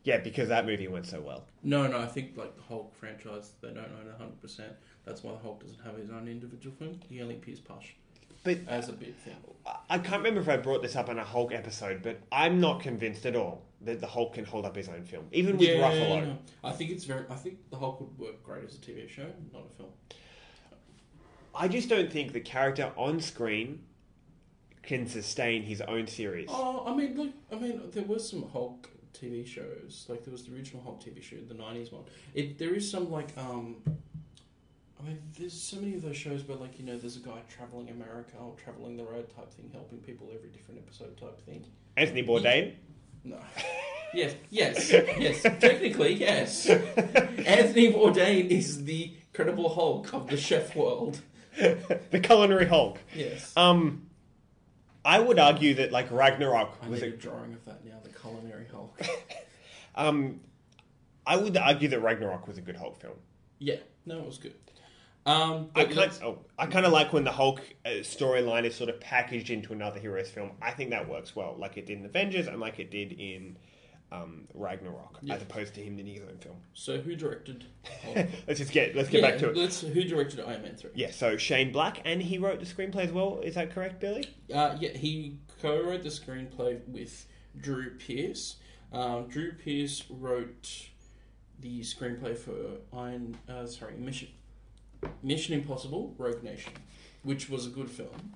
yeah, 0.05 0.19
because 0.19 0.49
that 0.49 0.67
movie 0.67 0.89
went 0.89 1.07
so 1.07 1.21
well. 1.21 1.45
No, 1.63 1.87
no, 1.87 1.99
I 1.99 2.07
think 2.07 2.37
like 2.37 2.57
the 2.57 2.63
Hulk 2.63 2.95
franchise, 2.97 3.53
they 3.61 3.69
don't 3.69 3.79
own 3.79 4.13
hundred 4.17 4.41
percent. 4.41 4.73
That's 5.05 5.23
why 5.23 5.33
the 5.33 5.39
Hulk 5.39 5.61
doesn't 5.61 5.81
have 5.85 5.97
his 5.97 6.11
own 6.11 6.29
individual 6.29 6.75
film. 6.77 7.01
He 7.09 7.23
only 7.23 7.37
appears 7.37 7.61
Push 7.61 7.93
But 8.45 8.59
as 8.69 8.89
a 8.89 8.93
big 8.93 9.15
thing. 9.17 9.37
I- 9.89 9.99
can't 9.99 10.19
remember 10.19 10.41
if 10.41 10.49
I 10.49 10.57
brought 10.59 10.83
this 10.83 10.97
up 10.97 11.09
on 11.09 11.19
a 11.19 11.25
Hulk 11.25 11.53
episode, 11.53 12.03
but 12.03 12.21
I'm 12.31 12.61
not 12.61 12.81
convinced 12.81 13.27
at 13.27 13.35
all 13.35 13.63
that 13.83 14.01
the 14.01 14.07
Hulk 14.07 14.35
can 14.35 14.45
hold 14.45 14.65
up 14.65 14.77
his 14.77 14.89
own 14.89 15.05
film, 15.05 15.27
even 15.33 15.57
with 15.57 15.69
Ruffalo. 15.69 16.27
no. 16.27 16.39
I 16.65 16.73
think 16.73 16.91
it's 16.91 17.05
very. 17.05 17.25
I 17.31 17.35
think 17.35 17.59
the 17.71 17.77
Hulk 17.77 18.01
would 18.01 18.19
work 18.19 18.43
great 18.45 18.65
as 18.65 18.75
a 18.75 18.79
TV 18.79 19.09
show, 19.09 19.27
not 19.53 19.67
a 19.71 19.77
film. 19.77 19.91
I 21.59 21.67
just 21.67 21.89
don't 21.89 22.11
think 22.11 22.33
the 22.33 22.41
character 22.41 22.93
on 22.97 23.21
screen 23.21 23.81
can 24.83 25.07
sustain 25.09 25.65
his 25.65 25.81
own 25.83 26.07
series. 26.07 26.49
Oh, 26.51 26.85
I 26.87 26.95
mean, 26.95 27.17
look, 27.17 27.31
I 27.53 27.57
mean, 27.57 27.83
there 27.93 28.05
was 28.05 28.29
some 28.29 28.49
Hulk 28.51 28.89
TV 29.13 29.45
shows. 29.45 30.07
Like 30.09 30.25
there 30.25 30.33
was 30.33 30.45
the 30.45 30.55
original 30.55 30.83
Hulk 30.83 31.03
TV 31.03 31.21
show, 31.21 31.37
the 31.37 31.55
'90s 31.55 31.93
one. 31.93 32.05
It 32.35 32.59
there 32.59 32.75
is 32.75 32.89
some 32.89 33.11
like 33.11 33.37
um. 33.37 33.77
I 35.01 35.07
mean, 35.07 35.19
there's 35.39 35.53
so 35.53 35.77
many 35.77 35.95
of 35.95 36.03
those 36.03 36.17
shows 36.17 36.43
where, 36.49 36.59
like, 36.59 36.77
you 36.77 36.85
know, 36.85 36.99
there's 36.99 37.17
a 37.17 37.21
guy 37.21 37.41
traveling 37.49 37.89
America 37.89 38.37
or 38.41 38.57
traveling 38.57 38.97
the 38.97 39.05
road 39.05 39.33
type 39.33 39.55
thing, 39.55 39.71
helping 39.73 39.99
people 39.99 40.29
every 40.35 40.49
different 40.49 40.81
episode 40.81 41.17
type 41.17 41.41
thing. 41.47 41.65
Anthony 41.97 42.25
Bourdain. 42.25 42.75
No. 43.23 43.39
yes, 44.13 44.35
yes, 44.51 44.91
yes. 44.91 45.43
Technically, 45.43 46.15
yes. 46.15 46.67
Anthony 46.67 47.93
Bourdain 47.93 48.49
is 48.49 48.87
the 48.87 49.15
Credible 49.33 49.73
Hulk 49.73 50.13
of 50.13 50.27
the 50.27 50.37
chef 50.37 50.75
world. 50.75 51.21
the 52.11 52.21
culinary 52.23 52.67
Hulk. 52.67 52.99
Yes. 53.15 53.53
Um, 53.57 54.07
I 55.05 55.19
would 55.19 55.39
argue 55.39 55.75
that 55.75 55.93
like 55.93 56.11
Ragnarok 56.11 56.79
I 56.83 56.89
was 56.89 57.03
a 57.03 57.07
a, 57.07 57.11
drawing 57.11 57.55
of 57.55 57.65
that 57.65 57.85
now, 57.85 57.99
the 58.03 58.11
culinary 58.11 58.67
Hulk. 58.71 59.01
um, 59.95 60.41
I 61.27 61.37
would 61.37 61.57
argue 61.57 61.89
that 61.89 62.01
Ragnarok 62.01 62.47
was 62.47 62.59
a 62.59 62.63
good 62.63 62.77
Hulk 62.77 63.01
film. 63.01 63.17
yeah, 63.59 63.77
no, 64.07 64.19
it 64.19 64.27
was 64.27 64.39
good. 64.39 64.55
Um, 65.27 65.69
I 65.75 65.85
kind 65.85 66.11
oh, 66.23 66.39
I 66.59 66.65
kind 66.67 66.87
of 66.87 66.93
like 66.93 67.13
when 67.13 67.25
the 67.25 67.33
Hulk 67.33 67.61
uh, 67.85 67.91
storyline 68.01 68.65
is 68.65 68.75
sort 68.75 68.89
of 68.89 68.99
packaged 68.99 69.51
into 69.51 69.75
another 69.75 70.01
hero's 70.01 70.31
film. 70.31 70.53
I 70.63 70.71
think 70.71 70.91
that 70.91 71.07
works 71.07 71.37
well, 71.37 71.55
like 71.59 71.77
it 71.77 71.85
did 71.85 71.99
in 71.99 72.07
Avengers 72.07 72.47
and 72.47 72.59
like 72.61 72.79
it 72.79 72.91
did 72.91 73.13
in 73.13 73.59
um, 74.11 74.49
Ragnarok, 74.55 75.19
Yeah. 75.23 75.35
as 75.35 75.43
opposed 75.43 75.75
to 75.75 75.83
him 75.83 75.99
in 75.99 76.07
his 76.07 76.21
own 76.23 76.39
film. 76.39 76.57
So 76.75 76.99
who 76.99 77.15
directed? 77.15 77.65
Hulk? 78.05 78.27
let's 78.47 78.59
just 78.59 78.73
get 78.73 78.95
let's 78.97 79.09
get 79.11 79.23
Yeah, 79.23 79.31
back 79.31 79.39
to 79.41 79.51
it. 79.51 79.57
Let's 79.57 79.81
who 79.83 80.03
directed 80.05 80.41
Iron 80.41 80.63
Man 80.63 80.77
three? 80.77 80.91
Yeah, 80.95 81.11
so 81.11 81.37
Shane 81.37 81.73
Black 81.73 82.01
and 82.05 82.23
he 82.23 82.39
wrote 82.39 82.59
the 82.61 82.67
screenplay 82.67 83.05
as 83.05 83.13
well. 83.13 83.41
Is 83.43 83.55
that 83.57 83.71
correct, 83.75 84.01
Billy? 84.01 84.25
Uh, 84.53 84.77
yeah, 84.81 84.91
he 84.91 85.39
co-wrote 85.61 86.03
the 86.03 86.09
screenplay 86.09 86.81
with 86.89 87.27
Drew 87.61 87.91
Pearce. 87.97 88.57
Um, 88.93 89.29
Drew 89.29 89.53
Pearce 89.53 90.05
wrote 90.09 90.89
the 91.61 91.81
screenplay 91.81 92.37
for 92.37 92.55
Iron. 92.97 93.37
Uh, 93.49 93.67
sorry, 93.67 93.95
Mission 93.97 94.29
Mission 95.23 95.55
Impossible: 95.55 96.15
Rogue 96.17 96.43
Nation, 96.43 96.73
which 97.23 97.51
was 97.51 97.67
a 97.67 97.71
good 97.71 97.91
film. 97.91 98.33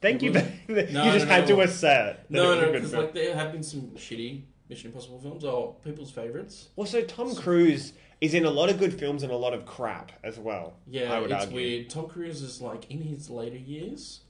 Thank 0.00 0.22
you. 0.22 0.32
was- 0.32 0.42
you 0.68 0.74
No, 0.92 1.04
just 1.12 1.26
no, 1.26 1.32
had 1.32 1.48
no. 1.48 1.56
to 1.56 1.60
assert 1.62 2.16
that 2.16 2.30
No, 2.30 2.52
it 2.52 2.56
was 2.56 2.60
no, 2.66 2.72
because 2.72 2.90
film. 2.90 3.04
like 3.04 3.14
there 3.14 3.34
have 3.36 3.52
been 3.52 3.62
some 3.62 3.82
shitty 3.96 4.42
Mission 4.68 4.88
Impossible 4.90 5.20
films, 5.20 5.44
are 5.44 5.72
people's 5.84 6.10
favorites. 6.10 6.68
Also, 6.76 7.02
Tom 7.02 7.34
Cruise 7.34 7.92
is 8.20 8.32
in 8.34 8.44
a 8.46 8.50
lot 8.50 8.70
of 8.70 8.78
good 8.78 8.98
films 8.98 9.22
and 9.22 9.30
a 9.30 9.36
lot 9.36 9.52
of 9.52 9.66
crap 9.66 10.12
as 10.24 10.38
well. 10.38 10.74
Yeah, 10.86 11.12
I 11.12 11.20
would 11.20 11.30
it's 11.30 11.44
argue. 11.44 11.54
weird. 11.56 11.90
Tom 11.90 12.08
Cruise 12.08 12.40
is 12.42 12.60
like 12.62 12.90
in 12.90 13.02
his 13.02 13.28
later 13.28 13.56
years. 13.58 14.20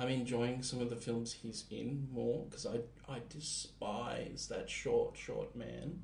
I'm 0.00 0.08
enjoying 0.08 0.62
some 0.62 0.80
of 0.80 0.88
the 0.90 0.96
films 0.96 1.32
he's 1.32 1.64
in 1.70 2.06
more 2.12 2.44
because 2.48 2.64
I 2.66 2.76
I 3.12 3.20
despise 3.28 4.46
that 4.48 4.70
short 4.70 5.16
short 5.16 5.56
man. 5.56 5.98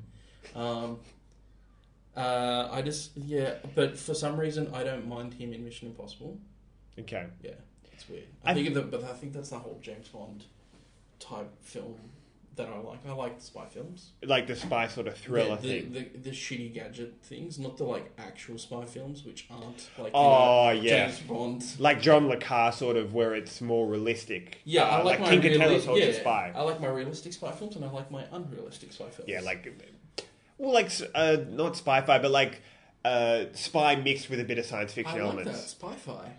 Um, 0.56 0.98
uh, 2.16 2.68
I 2.72 2.82
just 2.82 3.12
yeah, 3.16 3.54
but 3.74 3.96
for 3.96 4.14
some 4.14 4.38
reason 4.38 4.70
I 4.74 4.82
don't 4.82 5.06
mind 5.06 5.34
him 5.34 5.52
in 5.52 5.64
Mission 5.64 5.88
Impossible. 5.88 6.38
Okay. 6.98 7.26
Yeah, 7.42 7.52
it's 7.92 8.08
weird. 8.08 8.24
I, 8.44 8.50
I- 8.50 8.54
think 8.54 8.74
that, 8.74 8.90
but 8.90 9.04
I 9.04 9.12
think 9.12 9.32
that's 9.32 9.50
the 9.50 9.58
whole 9.58 9.78
James 9.80 10.08
Bond 10.08 10.44
type 11.20 11.52
film 11.62 11.96
that 12.56 12.68
I 12.68 12.78
like. 12.78 12.98
I 13.06 13.12
like 13.12 13.40
spy 13.40 13.66
films. 13.66 14.12
Like 14.24 14.46
the 14.46 14.56
spy 14.56 14.88
sort 14.88 15.06
of 15.06 15.16
thriller 15.16 15.50
Yeah, 15.50 15.56
the, 15.56 15.80
thing. 15.80 15.92
The, 15.92 16.18
the 16.18 16.30
shitty 16.30 16.74
gadget 16.74 17.14
things, 17.22 17.58
not 17.58 17.76
the 17.76 17.84
like 17.84 18.10
actual 18.18 18.58
spy 18.58 18.84
films, 18.84 19.24
which 19.24 19.46
aren't 19.50 19.88
like 19.98 20.08
you 20.08 20.18
Oh, 20.18 20.64
know, 20.66 20.70
yeah. 20.80 21.06
James 21.08 21.20
Bond. 21.20 21.64
like 21.78 22.00
John 22.00 22.28
Le 22.28 22.36
Carre, 22.36 22.72
sort 22.72 22.96
of, 22.96 23.14
where 23.14 23.34
it's 23.34 23.60
more 23.60 23.86
realistic. 23.86 24.58
Yeah, 24.64 24.84
I 24.84 25.00
Uh, 25.00 25.04
like, 25.04 25.20
my 25.20 25.28
Tinker 25.30 25.48
reali- 25.50 25.80
Soldier 25.80 26.06
yeah, 26.06 26.12
Spy. 26.20 26.52
I 26.54 26.62
like 26.62 26.80
my 26.80 26.88
realistic 26.88 27.32
spy 27.32 27.52
films, 27.52 27.76
and 27.76 27.84
I 27.84 27.90
like 27.90 28.10
my 28.10 28.24
unrealistic 28.32 28.92
spy 28.92 29.08
films. 29.10 29.28
Yeah, 29.28 29.40
like, 29.40 29.68
well, 30.58 30.72
like 30.72 30.90
uh, 31.14 31.36
not 31.50 31.76
spy-fi, 31.76 32.18
but 32.18 32.30
like 32.30 32.62
uh, 33.04 33.44
spy 33.52 33.96
mixed 33.96 34.30
with 34.30 34.40
a 34.40 34.44
bit 34.44 34.58
of 34.58 34.64
science 34.66 34.92
I 34.92 34.94
fiction 34.94 35.18
like 35.18 35.22
elements. 35.22 35.60
that 35.60 35.68
spy-fi. 35.68 36.32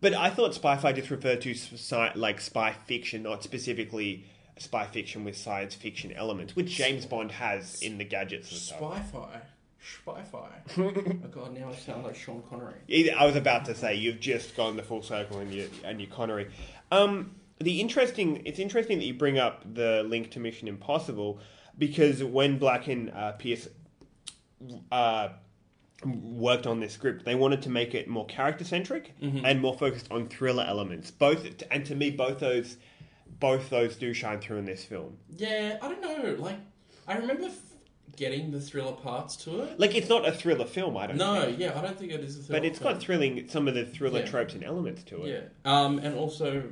But 0.00 0.14
I 0.14 0.30
thought 0.30 0.52
spy-fi 0.52 0.92
just 0.92 1.10
referred 1.10 1.40
to 1.42 1.54
sci- 1.54 2.12
like 2.16 2.40
spy 2.40 2.72
fiction, 2.72 3.22
not 3.22 3.44
specifically 3.44 4.24
spy 4.58 4.86
fiction 4.86 5.24
with 5.24 5.36
science 5.36 5.74
fiction 5.74 6.12
elements, 6.12 6.54
which 6.54 6.70
James 6.70 7.06
Bond 7.06 7.32
has 7.32 7.80
in 7.82 7.98
the 7.98 8.04
gadgets 8.04 8.50
and 8.50 8.60
stuff. 8.60 8.78
Spy-fi. 8.78 9.40
Spy-fi. 9.80 10.48
oh 10.78 11.28
god, 11.28 11.58
now 11.58 11.70
I 11.70 11.74
sound 11.74 12.04
like 12.04 12.14
Sean 12.14 12.42
Connery. 12.48 13.12
I 13.16 13.26
was 13.26 13.36
about 13.36 13.64
to 13.64 13.74
say 13.74 13.96
you've 13.96 14.20
just 14.20 14.56
gone 14.56 14.76
the 14.76 14.82
full 14.82 15.02
circle 15.02 15.38
and 15.38 15.52
you 15.52 15.68
and 15.84 16.00
you 16.00 16.06
Connery. 16.06 16.48
Um, 16.90 17.34
the 17.58 17.80
interesting, 17.80 18.42
it's 18.44 18.58
interesting 18.58 18.98
that 18.98 19.04
you 19.04 19.14
bring 19.14 19.38
up 19.38 19.62
the 19.74 20.04
link 20.04 20.30
to 20.32 20.40
Mission 20.40 20.68
Impossible 20.68 21.40
because 21.78 22.22
when 22.22 22.58
Black 22.58 22.86
and 22.88 23.10
uh, 23.10 23.32
Pearce 23.32 23.68
uh, 24.90 25.28
worked 26.04 26.66
on 26.66 26.80
this 26.80 26.92
script, 26.92 27.24
they 27.24 27.34
wanted 27.34 27.62
to 27.62 27.70
make 27.70 27.94
it 27.94 28.08
more 28.08 28.26
character 28.26 28.64
centric 28.64 29.14
and 29.44 29.60
more 29.60 29.76
focused 29.76 30.10
on 30.10 30.28
thriller 30.28 30.64
elements. 30.64 31.10
Both, 31.10 31.46
and 31.70 31.84
to 31.86 31.94
me, 31.94 32.10
both 32.10 32.40
those, 32.40 32.76
both 33.42 33.68
those 33.68 33.96
do 33.96 34.14
shine 34.14 34.40
through 34.40 34.58
in 34.58 34.64
this 34.64 34.84
film. 34.84 35.18
Yeah, 35.36 35.76
I 35.82 35.88
don't 35.88 36.00
know. 36.00 36.36
Like, 36.42 36.56
I 37.06 37.16
remember 37.18 37.46
f- 37.46 37.58
getting 38.16 38.52
the 38.52 38.60
thriller 38.60 38.92
parts 38.92 39.36
to 39.44 39.62
it. 39.64 39.78
Like 39.80 39.94
it's 39.96 40.08
not 40.08 40.26
a 40.26 40.32
thriller 40.32 40.64
film, 40.64 40.96
I 40.96 41.08
don't. 41.08 41.16
No, 41.16 41.42
think, 41.46 41.58
yeah, 41.58 41.78
I 41.78 41.82
don't 41.82 41.98
think 41.98 42.12
it 42.12 42.20
is 42.20 42.38
a 42.38 42.42
thriller. 42.44 42.60
but 42.60 42.66
it's 42.66 42.78
film. 42.78 42.92
got 42.94 43.02
thrilling 43.02 43.48
some 43.48 43.66
of 43.68 43.74
the 43.74 43.84
thriller 43.84 44.20
Yeah. 44.20 44.26
tropes 44.26 44.54
and 44.54 44.62
elements 44.64 45.02
to 45.04 45.24
it. 45.24 45.50
Yeah, 45.66 45.70
um, 45.70 45.98
and 45.98 46.14
also 46.16 46.62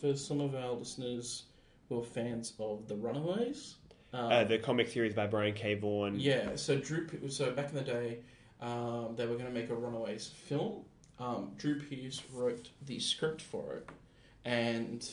for 0.00 0.16
some 0.16 0.40
of 0.40 0.54
our 0.54 0.72
listeners 0.72 1.44
who 1.88 2.00
are 2.00 2.04
fans 2.04 2.54
of 2.58 2.88
The 2.88 2.96
Runaways. 2.96 3.76
Um, 4.14 4.32
Uh, 4.32 4.44
the 4.44 4.58
comic 4.58 4.88
series 4.88 5.12
by 5.12 5.26
Brian 5.26 5.52
K. 5.54 5.74
Vaughan. 5.74 6.18
Yeah, 6.18 6.56
so 6.56 6.78
Drew. 6.78 7.06
P- 7.06 7.28
So 7.28 7.50
back 7.52 7.68
in 7.68 7.74
the 7.74 7.82
day, 7.82 8.18
um, 8.62 9.14
they 9.16 9.26
were 9.26 9.34
going 9.34 9.46
to 9.46 9.50
make 9.52 9.68
a 9.70 9.74
Runaways 9.74 10.28
film. 10.28 10.84
Um, 11.18 11.52
Drew 11.58 11.78
Pearce 11.80 12.22
wrote 12.32 12.70
the 12.86 12.98
script 12.98 13.42
for 13.42 13.74
it, 13.78 13.88
and 14.44 15.06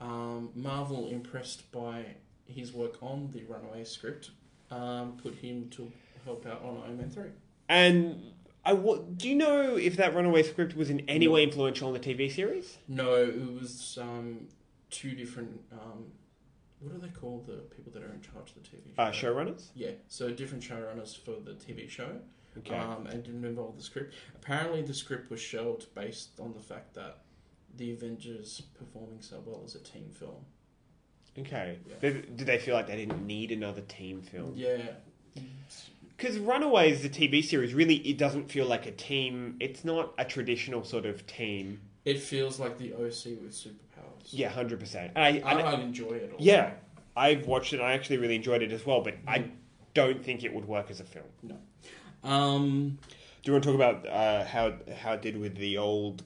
um, 0.00 0.50
Marvel, 0.54 1.08
impressed 1.08 1.70
by 1.72 2.04
his 2.46 2.72
work 2.72 3.02
on 3.02 3.30
the 3.32 3.42
Runaway 3.44 3.84
script, 3.84 4.30
um, 4.70 5.16
put 5.22 5.34
him 5.34 5.68
to 5.70 5.90
help 6.24 6.46
out 6.46 6.62
on 6.62 6.82
Iron 6.84 6.98
Man 6.98 7.10
three. 7.10 7.30
And 7.68 8.32
I 8.64 8.74
do 8.74 9.28
you 9.28 9.34
know 9.34 9.76
if 9.76 9.96
that 9.96 10.14
Runaway 10.14 10.42
script 10.42 10.76
was 10.76 10.90
in 10.90 11.00
any 11.00 11.28
way 11.28 11.42
influential 11.42 11.88
on 11.88 11.94
the 11.94 12.00
TV 12.00 12.32
series? 12.32 12.78
No, 12.88 13.14
it 13.14 13.60
was 13.60 13.98
um, 14.00 14.48
two 14.90 15.14
different. 15.14 15.60
Um, 15.72 16.06
what 16.80 16.94
are 16.94 16.98
they 16.98 17.08
called? 17.08 17.46
The 17.46 17.62
people 17.74 17.92
that 17.92 18.02
are 18.02 18.12
in 18.12 18.20
charge 18.20 18.50
of 18.50 18.62
the 18.62 18.68
TV 18.68 18.94
show. 18.94 19.02
Uh, 19.02 19.10
showrunners. 19.12 19.68
Yeah, 19.74 19.92
so 20.08 20.30
different 20.30 20.62
showrunners 20.62 21.16
for 21.18 21.32
the 21.32 21.52
TV 21.52 21.88
show. 21.88 22.08
Okay. 22.58 22.76
um, 22.76 23.08
and 23.08 23.24
didn't 23.24 23.44
involve 23.44 23.76
the 23.76 23.82
script. 23.82 24.14
Apparently, 24.36 24.80
the 24.80 24.94
script 24.94 25.28
was 25.28 25.40
shelved 25.40 25.92
based 25.94 26.38
on 26.38 26.54
the 26.54 26.60
fact 26.60 26.94
that 26.94 27.23
the 27.76 27.92
Avengers 27.92 28.62
performing 28.78 29.20
so 29.20 29.42
well 29.44 29.62
as 29.64 29.74
a 29.74 29.80
team 29.80 30.10
film. 30.10 30.44
okay. 31.38 31.78
yeah. 31.88 31.94
They, 32.00 32.12
did 32.12 32.46
they 32.46 32.58
feel 32.58 32.74
like 32.74 32.86
they 32.86 32.96
didn't 32.96 33.26
need 33.26 33.50
another 33.52 33.80
team 33.82 34.22
film? 34.22 34.52
Yeah, 34.54 34.78
because 36.16 36.38
Runaways, 36.38 37.02
the 37.02 37.08
TV 37.08 37.44
series, 37.44 37.74
really 37.74 37.96
it 37.96 38.18
doesn't 38.18 38.50
feel 38.50 38.66
like 38.66 38.86
a 38.86 38.92
team. 38.92 39.56
It's 39.60 39.84
not 39.84 40.14
a 40.18 40.24
traditional 40.24 40.84
sort 40.84 41.06
of 41.06 41.26
team. 41.26 41.80
It 42.04 42.20
feels 42.20 42.60
like 42.60 42.78
the 42.78 42.92
OC 42.92 43.40
with 43.42 43.52
superpowers. 43.52 44.26
Yeah, 44.30 44.48
hundred 44.50 44.78
percent. 44.80 45.12
I, 45.16 45.40
I, 45.44 45.54
I, 45.54 45.60
I 45.72 45.80
enjoy 45.80 46.12
it. 46.12 46.30
All. 46.32 46.38
yeah, 46.40 46.72
I've 47.16 47.46
watched 47.46 47.72
it. 47.72 47.80
and 47.80 47.86
I 47.86 47.94
actually 47.94 48.18
really 48.18 48.36
enjoyed 48.36 48.62
it 48.62 48.72
as 48.72 48.86
well. 48.86 49.00
But 49.02 49.14
Mm. 49.24 49.28
I 49.28 49.44
don't 49.94 50.24
think 50.24 50.44
it 50.44 50.52
would 50.52 50.66
work 50.66 50.90
as 50.90 51.00
a 51.00 51.04
film. 51.04 51.24
No. 51.42 51.56
Um, 52.28 52.98
Do 53.42 53.50
you 53.50 53.52
want 53.52 53.64
to 53.64 53.70
talk 53.70 53.76
about 53.76 54.06
uh, 54.08 54.44
how 54.44 54.74
how 54.96 55.12
it 55.14 55.22
did 55.22 55.36
with 55.38 55.56
the 55.56 55.78
old? 55.78 56.22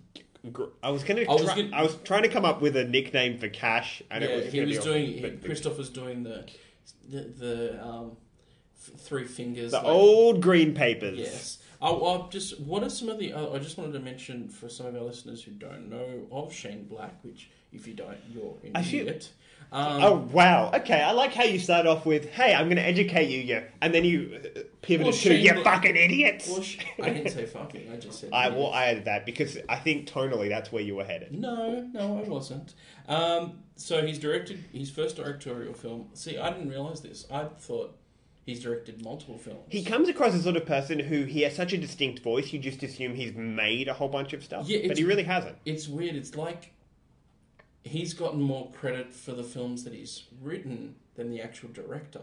I 0.82 0.90
was 0.90 1.04
gonna. 1.04 1.22
I 1.22 1.32
was 1.32 1.44
try- 1.44 1.54
gonna- 1.62 1.76
I 1.76 1.82
was 1.82 1.96
trying 2.04 2.22
to 2.22 2.28
come 2.28 2.44
up 2.44 2.60
with 2.60 2.76
a 2.76 2.84
nickname 2.84 3.38
for 3.38 3.48
Cash, 3.48 4.02
and 4.10 4.22
yeah, 4.22 4.30
it 4.30 4.44
was 4.44 4.52
he 4.52 4.60
was 4.60 4.78
doing. 4.78 5.06
he- 5.06 5.30
Christoph 5.44 5.76
was 5.78 5.88
doing 5.90 6.22
the 6.22 6.46
the, 7.08 7.20
the 7.22 7.84
um, 7.84 8.16
f- 8.80 9.00
three 9.00 9.24
fingers. 9.24 9.72
the 9.72 9.78
like- 9.78 9.86
old 9.86 10.40
green 10.40 10.74
papers. 10.74 11.18
Yes. 11.18 11.58
I'll, 11.80 12.04
I'll 12.04 12.28
just 12.28 12.58
what 12.60 12.82
are 12.82 12.90
some 12.90 13.08
of 13.08 13.18
the? 13.18 13.32
Uh, 13.32 13.52
I 13.52 13.58
just 13.58 13.76
wanted 13.78 13.92
to 13.92 14.00
mention 14.00 14.48
for 14.48 14.68
some 14.68 14.86
of 14.86 14.96
our 14.96 15.02
listeners 15.02 15.42
who 15.44 15.52
don't 15.52 15.88
know 15.88 16.26
of 16.32 16.52
Shane 16.52 16.84
Black, 16.84 17.22
which 17.22 17.50
if 17.72 17.86
you 17.86 17.94
don't, 17.94 18.16
you're 18.32 18.56
an 18.64 18.72
I 18.74 18.82
feel- 18.82 19.02
idiot. 19.06 19.30
Um, 19.70 20.02
Oh 20.02 20.14
wow! 20.32 20.70
Okay, 20.74 21.00
I 21.02 21.12
like 21.12 21.34
how 21.34 21.44
you 21.44 21.58
start 21.58 21.86
off 21.86 22.06
with, 22.06 22.30
"Hey, 22.30 22.54
I'm 22.54 22.66
going 22.66 22.76
to 22.76 22.82
educate 22.86 23.28
you," 23.28 23.40
yeah, 23.40 23.64
and 23.82 23.92
then 23.92 24.02
you 24.04 24.40
uh, 24.56 24.60
pivoted 24.80 25.12
Well, 25.12 25.20
to, 25.22 25.34
"You 25.36 25.62
fucking 25.62 25.94
idiots." 25.94 26.62
sh- 26.64 26.78
I 27.02 27.10
didn't 27.10 27.32
say 27.32 27.44
fucking. 27.44 27.92
I 27.92 27.96
just 27.96 28.20
said. 28.20 28.30
I 28.32 28.48
well, 28.48 28.72
I 28.72 28.86
added 28.86 29.04
that 29.04 29.26
because 29.26 29.58
I 29.68 29.76
think 29.76 30.08
tonally 30.08 30.48
that's 30.48 30.72
where 30.72 30.82
you 30.82 30.94
were 30.96 31.04
headed. 31.04 31.38
No, 31.38 31.82
no, 31.92 32.18
I 32.24 32.28
wasn't. 32.28 32.74
Um, 33.08 33.58
so 33.76 34.06
he's 34.06 34.18
directed 34.18 34.64
his 34.72 34.88
first 34.90 35.16
directorial 35.16 35.74
film. 35.74 36.08
See, 36.14 36.38
I 36.38 36.50
didn't 36.50 36.70
realize 36.70 37.02
this. 37.02 37.26
I 37.30 37.44
thought 37.44 37.94
he's 38.46 38.60
directed 38.62 39.04
multiple 39.04 39.36
films. 39.36 39.60
He 39.68 39.84
comes 39.84 40.08
across 40.08 40.28
as 40.32 40.38
the 40.38 40.42
sort 40.44 40.56
of 40.56 40.64
person 40.64 40.98
who 40.98 41.24
he 41.24 41.42
has 41.42 41.54
such 41.54 41.74
a 41.74 41.76
distinct 41.76 42.20
voice, 42.22 42.50
you 42.54 42.58
just 42.58 42.82
assume 42.82 43.14
he's 43.14 43.34
made 43.34 43.88
a 43.88 43.92
whole 43.92 44.08
bunch 44.08 44.32
of 44.32 44.42
stuff, 44.42 44.66
Yeah, 44.66 44.88
but 44.88 44.96
he 44.96 45.04
really 45.04 45.24
hasn't. 45.24 45.56
it's 45.66 45.86
weird. 45.88 46.16
It's 46.16 46.34
like 46.34 46.72
he's 47.84 48.14
gotten 48.14 48.40
more 48.42 48.70
credit 48.72 49.12
for 49.14 49.32
the 49.32 49.42
films 49.42 49.84
that 49.84 49.92
he's 49.92 50.24
written 50.42 50.96
than 51.14 51.30
the 51.30 51.40
actual 51.40 51.70
director. 51.70 52.20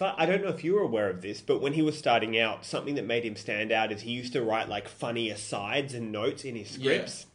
I, 0.00 0.26
don't 0.26 0.42
know 0.42 0.48
if 0.48 0.64
you 0.64 0.74
were 0.74 0.82
aware 0.82 1.08
of 1.08 1.22
this, 1.22 1.40
but 1.40 1.60
when 1.60 1.72
he 1.72 1.82
was 1.82 1.96
starting 1.96 2.36
out, 2.38 2.64
something 2.66 2.96
that 2.96 3.06
made 3.06 3.24
him 3.24 3.36
stand 3.36 3.70
out 3.70 3.92
is 3.92 4.00
he 4.02 4.10
used 4.10 4.32
to 4.32 4.42
write 4.42 4.68
like 4.68 4.88
funny 4.88 5.30
asides 5.30 5.94
and 5.94 6.10
notes 6.10 6.44
in 6.44 6.56
his 6.56 6.76
Yeah. 6.76 7.06
scripts. 7.06 7.26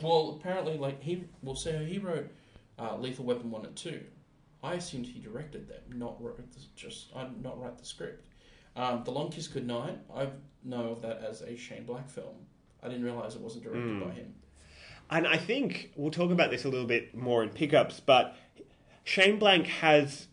Well, 0.00 0.38
apparently, 0.40 0.78
like 0.78 1.02
he, 1.02 1.24
well, 1.42 1.56
so 1.56 1.76
he 1.84 1.98
wrote 1.98 2.30
uh, 2.78 2.96
Lethal 2.96 3.24
Weapon 3.24 3.50
one 3.50 3.66
and 3.66 3.74
two. 3.74 4.00
I 4.62 4.74
assumed 4.74 5.06
he 5.06 5.18
directed 5.18 5.68
them, 5.68 5.80
not 5.98 6.22
wrote 6.22 6.36
the, 6.52 6.60
just 6.76 7.08
I 7.16 7.26
not 7.42 7.60
write 7.60 7.76
the 7.78 7.84
script. 7.84 8.24
Um, 8.76 9.02
the 9.04 9.10
Long 9.10 9.30
Kiss 9.30 9.48
Goodnight, 9.48 9.98
I 10.14 10.28
know 10.62 10.90
of 10.90 11.02
that 11.02 11.20
as 11.28 11.42
a 11.42 11.56
Shane 11.56 11.84
Black 11.84 12.08
film. 12.08 12.34
I 12.80 12.86
didn't 12.88 13.04
realize 13.04 13.34
it 13.34 13.40
wasn't 13.40 13.64
directed 13.64 13.88
Hmm. 13.98 14.04
by 14.04 14.10
him. 14.14 14.34
And 15.10 15.26
I 15.26 15.36
think 15.36 15.92
we'll 15.96 16.10
talk 16.10 16.30
about 16.30 16.50
this 16.50 16.64
a 16.64 16.68
little 16.68 16.86
bit 16.86 17.14
more 17.16 17.42
in 17.42 17.48
pickups, 17.50 18.00
but 18.00 18.36
Shane 19.04 19.38
Black 19.38 19.66
has, 19.66 20.26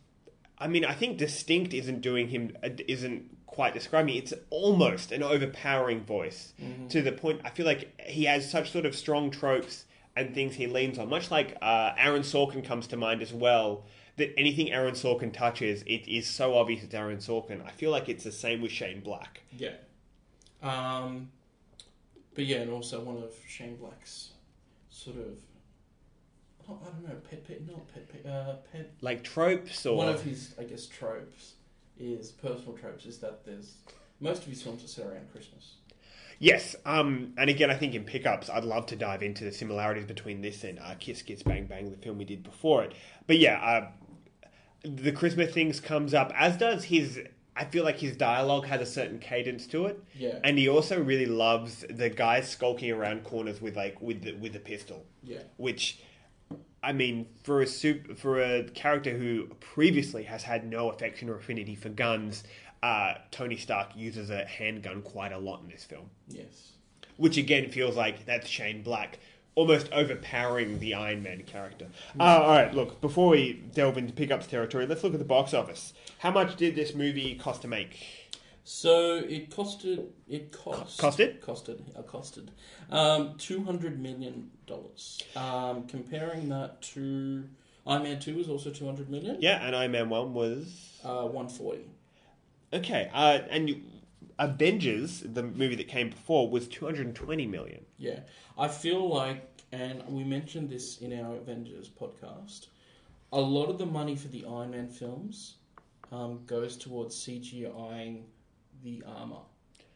I 0.57 0.67
mean, 0.67 0.83
I 0.83 0.93
think 0.93 1.17
distinct 1.17 1.73
isn't 1.73 2.01
doing 2.01 2.27
him, 2.27 2.57
uh, 2.61 2.69
isn't 2.87 3.45
quite 3.47 3.73
describing. 3.73 4.15
It's 4.15 4.33
almost 4.49 5.13
an 5.13 5.23
overpowering 5.23 6.03
voice 6.03 6.53
to 6.89 7.01
the 7.01 7.13
point. 7.13 7.39
I 7.45 7.51
feel 7.51 7.65
like 7.65 7.99
he 8.01 8.25
has 8.25 8.49
such 8.49 8.71
sort 8.71 8.85
of 8.85 8.95
strong 8.95 9.31
tropes 9.31 9.85
and 10.17 10.33
things 10.33 10.55
he 10.55 10.67
leans 10.67 10.99
on, 10.99 11.09
much 11.09 11.31
like 11.31 11.57
uh, 11.61 11.93
Aaron 11.97 12.21
Sorkin 12.21 12.63
comes 12.63 12.87
to 12.87 12.97
mind 12.97 13.21
as 13.21 13.33
well. 13.33 13.85
That 14.17 14.33
anything 14.37 14.71
Aaron 14.71 14.93
Sorkin 14.93 15.33
touches, 15.33 15.81
it 15.83 16.07
is 16.07 16.25
so 16.25 16.57
obvious 16.57 16.83
it's 16.83 16.93
Aaron 16.93 17.17
Sorkin. 17.17 17.65
I 17.65 17.71
feel 17.71 17.91
like 17.91 18.07
it's 18.07 18.23
the 18.23 18.31
same 18.31 18.61
with 18.61 18.71
Shane 18.71 19.01
Black. 19.01 19.41
Yeah. 19.57 19.73
Um, 20.63 21.31
but 22.33 22.45
yeah, 22.45 22.57
and 22.57 22.71
also 22.71 23.01
one 23.01 23.17
of 23.17 23.33
Shane 23.45 23.75
Black's 23.75 24.31
sort 24.95 25.17
of, 25.17 25.37
oh, 26.69 26.79
I 26.81 26.89
don't 26.89 27.07
know, 27.07 27.15
pet, 27.29 27.45
pet, 27.45 27.67
not 27.67 27.87
pet, 27.93 28.07
pet, 28.09 28.31
uh, 28.31 28.55
pet. 28.71 28.91
Like 29.01 29.23
tropes 29.23 29.85
or 29.85 29.97
One 29.97 30.07
of 30.07 30.23
his, 30.23 30.55
I 30.59 30.63
guess, 30.63 30.87
tropes 30.87 31.53
is 31.99 32.31
personal 32.31 32.73
tropes 32.73 33.05
is 33.05 33.17
that 33.19 33.45
there's 33.45 33.75
most 34.19 34.43
of 34.43 34.47
his 34.47 34.61
films 34.61 34.83
are 34.83 34.87
set 34.87 35.05
around 35.05 35.31
Christmas. 35.31 35.75
Yes, 36.39 36.75
um, 36.85 37.33
and 37.37 37.49
again, 37.49 37.69
I 37.69 37.75
think 37.75 37.93
in 37.93 38.03
pickups, 38.03 38.49
I'd 38.49 38.65
love 38.65 38.85
to 38.87 38.95
dive 38.95 39.23
into 39.23 39.43
the 39.43 39.51
similarities 39.51 40.05
between 40.05 40.41
this 40.41 40.63
and 40.63 40.79
uh, 40.79 40.95
Kiss 40.99 41.21
Kiss 41.21 41.43
Bang 41.43 41.65
Bang, 41.65 41.91
the 41.91 41.97
film 41.97 42.17
we 42.17 42.25
did 42.25 42.43
before 42.43 42.83
it. 42.83 42.93
But 43.27 43.37
yeah, 43.37 43.59
uh, 43.61 43.87
the 44.83 45.11
Christmas 45.11 45.53
things 45.53 45.79
comes 45.79 46.13
up, 46.13 46.31
as 46.37 46.57
does 46.57 46.85
his. 46.85 47.19
I 47.57 47.63
feel 47.65 47.83
like 47.85 47.99
his 47.99 48.17
dialogue 48.17 48.65
has 48.65 48.81
a 48.81 48.85
certain 48.85 49.19
cadence 49.19 49.65
to 49.67 49.85
it, 49.85 49.99
Yeah. 50.17 50.39
and 50.43 50.57
he 50.57 50.67
also 50.67 51.01
really 51.01 51.25
loves 51.25 51.85
the 51.89 52.09
guys 52.09 52.49
skulking 52.49 52.91
around 52.91 53.23
corners 53.23 53.61
with 53.61 53.75
like 53.77 54.01
with 54.01 54.23
the, 54.23 54.33
with 54.33 54.55
a 54.55 54.59
pistol, 54.59 55.05
Yeah. 55.23 55.39
which. 55.57 55.99
I 56.83 56.93
mean, 56.93 57.25
for 57.43 57.63
a 57.63 57.65
soup, 57.67 58.15
for 58.15 58.39
a 58.39 58.63
character 58.65 59.17
who 59.17 59.47
previously 59.59 60.21
has 60.25 60.43
had 60.43 60.69
no 60.69 60.91
affection 60.91 61.29
or 61.29 61.35
affinity 61.37 61.73
for 61.73 61.89
guns, 61.89 62.43
uh, 62.83 63.15
Tony 63.31 63.57
Stark 63.57 63.95
uses 63.95 64.29
a 64.29 64.45
handgun 64.45 65.01
quite 65.01 65.31
a 65.31 65.39
lot 65.39 65.63
in 65.63 65.67
this 65.69 65.83
film 65.83 66.11
Yes. 66.27 66.73
which 67.17 67.37
again 67.37 67.71
feels 67.71 67.95
like 67.95 68.27
that's 68.27 68.47
Shane 68.47 68.83
Black, 68.83 69.17
almost 69.55 69.91
overpowering 69.91 70.77
the 70.77 70.93
Iron 70.93 71.23
Man 71.23 71.41
character. 71.47 71.87
Uh, 72.19 72.23
all 72.23 72.49
right, 72.49 72.71
look, 72.75 73.01
before 73.01 73.29
we 73.29 73.53
delve 73.73 73.97
into 73.97 74.13
pickups 74.13 74.45
territory, 74.45 74.85
let's 74.85 75.03
look 75.03 75.13
at 75.13 75.19
the 75.19 75.25
box 75.25 75.55
office. 75.55 75.91
How 76.25 76.31
much 76.31 76.55
did 76.55 76.75
this 76.75 76.95
movie 76.95 77.35
cost 77.35 77.61
to 77.61 77.67
make? 77.67 78.03
So 78.63 79.17
it 79.17 79.51
costed. 79.51 80.07
It 80.27 80.51
cost. 80.51 80.99
Costed? 80.99 81.39
Costed. 81.39 81.83
Uh, 81.95 82.01
costed. 82.01 82.47
Um, 82.89 83.37
two 83.37 83.63
hundred 83.63 84.01
million 84.01 84.49
dollars. 84.65 85.21
Um, 85.35 85.85
comparing 85.85 86.49
that 86.49 86.81
to 86.93 87.47
Iron 87.85 88.01
Man 88.01 88.19
Two 88.19 88.37
was 88.37 88.49
also 88.49 88.71
two 88.71 88.85
hundred 88.85 89.07
million. 89.07 89.37
Yeah, 89.39 89.63
and 89.63 89.75
Iron 89.75 89.91
Man 89.91 90.09
1 90.09 90.33
was. 90.33 90.99
Uh, 91.03 91.27
one 91.27 91.47
forty. 91.47 91.85
Okay, 92.73 93.07
uh, 93.13 93.41
and 93.51 93.69
you, 93.69 93.81
Avengers, 94.39 95.19
the 95.19 95.43
movie 95.43 95.75
that 95.75 95.87
came 95.87 96.09
before, 96.09 96.49
was 96.49 96.67
220 96.67 97.45
million. 97.45 97.85
Yeah, 97.99 98.21
I 98.57 98.67
feel 98.67 99.07
like, 99.07 99.47
and 99.71 100.01
we 100.07 100.23
mentioned 100.23 100.71
this 100.71 100.97
in 100.97 101.13
our 101.19 101.35
Avengers 101.35 101.87
podcast. 101.87 102.69
A 103.31 103.39
lot 103.39 103.69
of 103.69 103.77
the 103.77 103.85
money 103.85 104.15
for 104.15 104.29
the 104.29 104.43
Iron 104.45 104.71
Man 104.71 104.89
films 104.89 105.57
um, 106.11 106.41
goes 106.45 106.77
towards 106.77 107.15
CGIing 107.15 108.23
the 108.83 109.03
armor. 109.07 109.41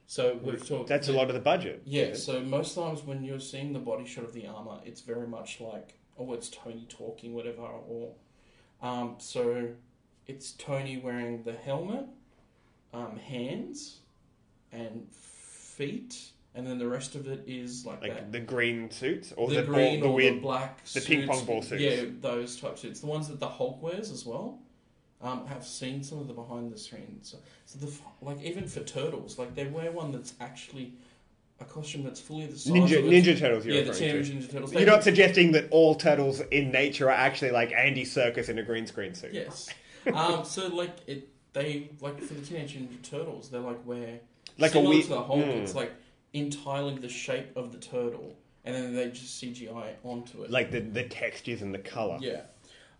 So 0.07 0.39
we've 0.43 0.65
talked. 0.67 0.89
That's 0.89 1.07
a 1.09 1.13
lot 1.13 1.27
of 1.27 1.35
the 1.35 1.39
budget. 1.39 1.83
Yeah, 1.85 2.15
so 2.15 2.41
most 2.41 2.73
times 2.73 3.03
when 3.03 3.23
you're 3.23 3.39
seeing 3.39 3.73
the 3.73 3.79
body 3.79 4.05
shot 4.05 4.23
of 4.23 4.33
the 4.33 4.47
armor, 4.47 4.79
it's 4.83 5.01
very 5.01 5.27
much 5.27 5.61
like, 5.61 5.99
oh, 6.17 6.33
it's 6.33 6.49
Tony 6.49 6.87
talking, 6.89 7.33
whatever, 7.35 7.61
or 7.61 8.13
um, 8.81 9.15
so 9.19 9.69
it's 10.25 10.53
Tony 10.53 10.97
wearing 10.97 11.43
the 11.43 11.53
helmet, 11.53 12.05
um, 12.93 13.17
hands, 13.17 13.97
and 14.71 15.07
feet, 15.11 16.31
and 16.55 16.65
then 16.65 16.79
the 16.79 16.87
rest 16.87 17.15
of 17.15 17.27
it 17.27 17.43
is 17.45 17.85
like, 17.85 18.01
Like 18.01 18.13
that. 18.15 18.31
the 18.31 18.39
green 18.39 18.89
suits? 18.89 19.33
Or 19.37 19.47
the, 19.47 19.57
the, 19.57 19.61
green 19.63 19.99
ball, 19.99 20.09
the 20.09 20.13
or 20.13 20.15
weird. 20.15 20.35
the 20.37 20.41
black, 20.41 20.83
the 20.85 21.01
ping 21.01 21.27
pong 21.27 21.45
ball 21.45 21.61
suits. 21.61 21.81
Yeah, 21.81 22.05
those 22.19 22.59
type 22.59 22.79
suits. 22.79 22.99
The 23.01 23.07
ones 23.07 23.27
that 23.27 23.39
the 23.39 23.47
Hulk 23.47 23.81
wears 23.81 24.11
as 24.11 24.25
well. 24.25 24.59
Um, 25.21 25.45
have 25.47 25.65
seen 25.65 26.01
some 26.01 26.19
of 26.19 26.27
the 26.27 26.33
behind 26.33 26.71
the 26.71 26.77
scenes. 26.77 27.29
So, 27.29 27.37
so 27.65 27.77
the 27.85 27.91
like 28.21 28.41
even 28.41 28.67
for 28.67 28.79
turtles, 28.81 29.37
like 29.37 29.53
they 29.53 29.65
wear 29.65 29.91
one 29.91 30.13
that's 30.13 30.33
actually 30.39 30.93
a 31.59 31.65
costume 31.65 32.03
that's 32.03 32.21
fully 32.21 32.45
the 32.45 32.57
size 32.57 32.71
Ninja, 32.73 32.99
of 32.99 33.05
a- 33.05 33.09
Ninja 33.09 33.37
Turtles, 33.37 33.65
you're 33.65 33.75
yeah, 33.75 33.83
the 33.83 33.93
Teenage. 33.93 34.29
Ninja 34.31 34.49
Turtles. 34.49 34.73
You're 34.73 34.85
not 34.85 35.03
suggesting 35.03 35.51
that 35.51 35.67
all 35.71 35.95
turtles 35.95 36.39
in 36.51 36.71
nature 36.71 37.07
are 37.07 37.11
actually 37.13 37.51
like 37.51 37.73
Andy 37.73 38.05
Serkis 38.05 38.47
in 38.47 38.59
a 38.59 38.63
green 38.63 38.87
screen 38.87 39.13
suit. 39.13 39.33
Yes. 39.33 39.69
um, 40.13 40.45
so 40.45 40.67
like 40.67 40.95
it, 41.07 41.27
they 41.51 41.89
like 41.99 42.21
for 42.21 42.33
the 42.33 42.41
Teenage 42.41 42.77
Ninja 42.77 43.01
Turtles, 43.01 43.49
they 43.49 43.57
like 43.57 43.85
wear 43.85 44.19
Like 44.57 44.71
a 44.71 44.75
similar 44.75 45.01
to 45.01 45.07
the 45.09 45.21
Hulk. 45.21 45.45
Mm. 45.45 45.63
It's 45.63 45.75
like 45.75 45.91
entirely 46.31 46.97
the 46.97 47.09
shape 47.09 47.57
of 47.57 47.73
the 47.73 47.77
turtle, 47.79 48.37
and 48.63 48.73
then 48.73 48.95
they 48.95 49.09
just 49.09 49.43
CGI 49.43 49.95
onto 50.03 50.43
it. 50.43 50.51
Like 50.51 50.71
the, 50.71 50.79
the 50.79 51.03
textures 51.03 51.61
and 51.61 51.73
the 51.73 51.79
colour. 51.79 52.19
yeah. 52.21 52.43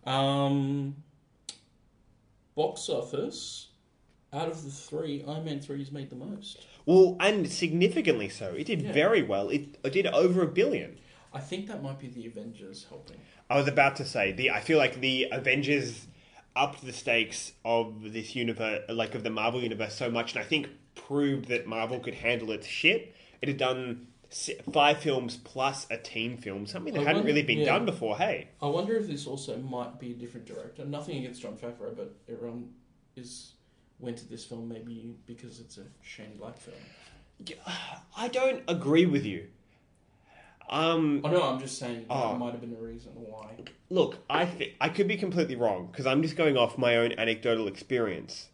Um, 0.06 0.96
box 2.54 2.88
office. 2.88 3.68
Out 4.32 4.48
of 4.48 4.62
the 4.64 4.70
three, 4.70 5.24
Iron 5.26 5.44
Man 5.44 5.60
three 5.60 5.78
has 5.80 5.90
made 5.90 6.08
the 6.08 6.16
most. 6.16 6.64
Well, 6.86 7.16
and 7.18 7.50
significantly 7.50 8.28
so. 8.28 8.54
It 8.54 8.64
did 8.66 8.82
Yeah. 8.82 8.92
very 8.92 9.22
well. 9.22 9.48
It, 9.48 9.76
it 9.82 9.92
did 9.92 10.06
over 10.06 10.42
a 10.42 10.46
billion. 10.46 10.98
I 11.32 11.40
think 11.40 11.66
that 11.66 11.82
might 11.82 11.98
be 11.98 12.08
the 12.08 12.26
Avengers 12.26 12.86
helping. 12.88 13.16
I 13.48 13.56
was 13.56 13.66
about 13.66 13.96
to 13.96 14.04
say 14.04 14.30
the. 14.32 14.50
I 14.50 14.60
feel 14.60 14.78
like 14.78 15.00
the 15.00 15.26
Avengers 15.32 16.06
upped 16.54 16.84
the 16.84 16.92
stakes 16.92 17.52
of 17.64 18.12
this 18.12 18.36
universe, 18.36 18.82
like 18.88 19.14
of 19.14 19.24
the 19.24 19.30
Marvel 19.30 19.60
universe, 19.62 19.94
so 19.94 20.10
much, 20.10 20.34
and 20.34 20.40
I 20.40 20.44
think 20.44 20.68
proved 20.94 21.46
that 21.48 21.66
Marvel 21.66 21.98
could 22.00 22.14
handle 22.14 22.52
its 22.52 22.66
shit. 22.66 23.14
It 23.42 23.48
had 23.48 23.58
done 23.58 24.06
five 24.72 24.98
films 24.98 25.36
plus 25.36 25.86
a 25.90 25.96
team 25.96 26.36
film, 26.36 26.66
something 26.66 26.94
that 26.94 27.00
I 27.00 27.04
hadn't 27.04 27.16
wonder- 27.24 27.26
really 27.32 27.42
been 27.42 27.58
yeah. 27.58 27.64
done 27.66 27.84
before. 27.86 28.16
Hey, 28.16 28.48
I 28.62 28.66
wonder 28.66 28.96
if 28.96 29.06
this 29.08 29.26
also 29.26 29.56
might 29.58 29.98
be 29.98 30.12
a 30.12 30.14
different 30.14 30.46
director. 30.46 30.84
Nothing 30.84 31.18
against 31.18 31.42
Jon 31.42 31.56
Favreau, 31.56 31.96
but 31.96 32.14
everyone 32.28 32.70
is 33.16 33.52
went 33.98 34.16
to 34.18 34.28
this 34.28 34.44
film 34.46 34.68
maybe 34.68 35.14
because 35.26 35.60
it's 35.60 35.76
a 35.78 35.84
Shane 36.02 36.36
Black 36.38 36.56
film. 36.56 36.76
I 38.16 38.28
don't 38.28 38.62
agree 38.68 39.06
with 39.06 39.24
you. 39.24 39.48
Um, 40.68 41.20
Oh 41.24 41.30
no, 41.30 41.42
I'm 41.42 41.58
just 41.58 41.78
saying 41.78 42.06
that 42.08 42.14
Oh. 42.14 42.36
might 42.36 42.52
have 42.52 42.60
been 42.60 42.74
a 42.74 42.80
reason 42.80 43.12
why. 43.16 43.56
look, 43.88 44.18
I 44.30 44.46
think 44.46 44.74
I 44.80 44.88
could 44.88 45.08
be 45.08 45.16
completely 45.16 45.56
wrong 45.56 45.88
because 45.90 46.06
I'm 46.06 46.22
just 46.22 46.36
going 46.36 46.56
off 46.56 46.78
my 46.78 46.96
own 46.96 47.12
anecdotal 47.18 47.66
experience. 47.66 48.48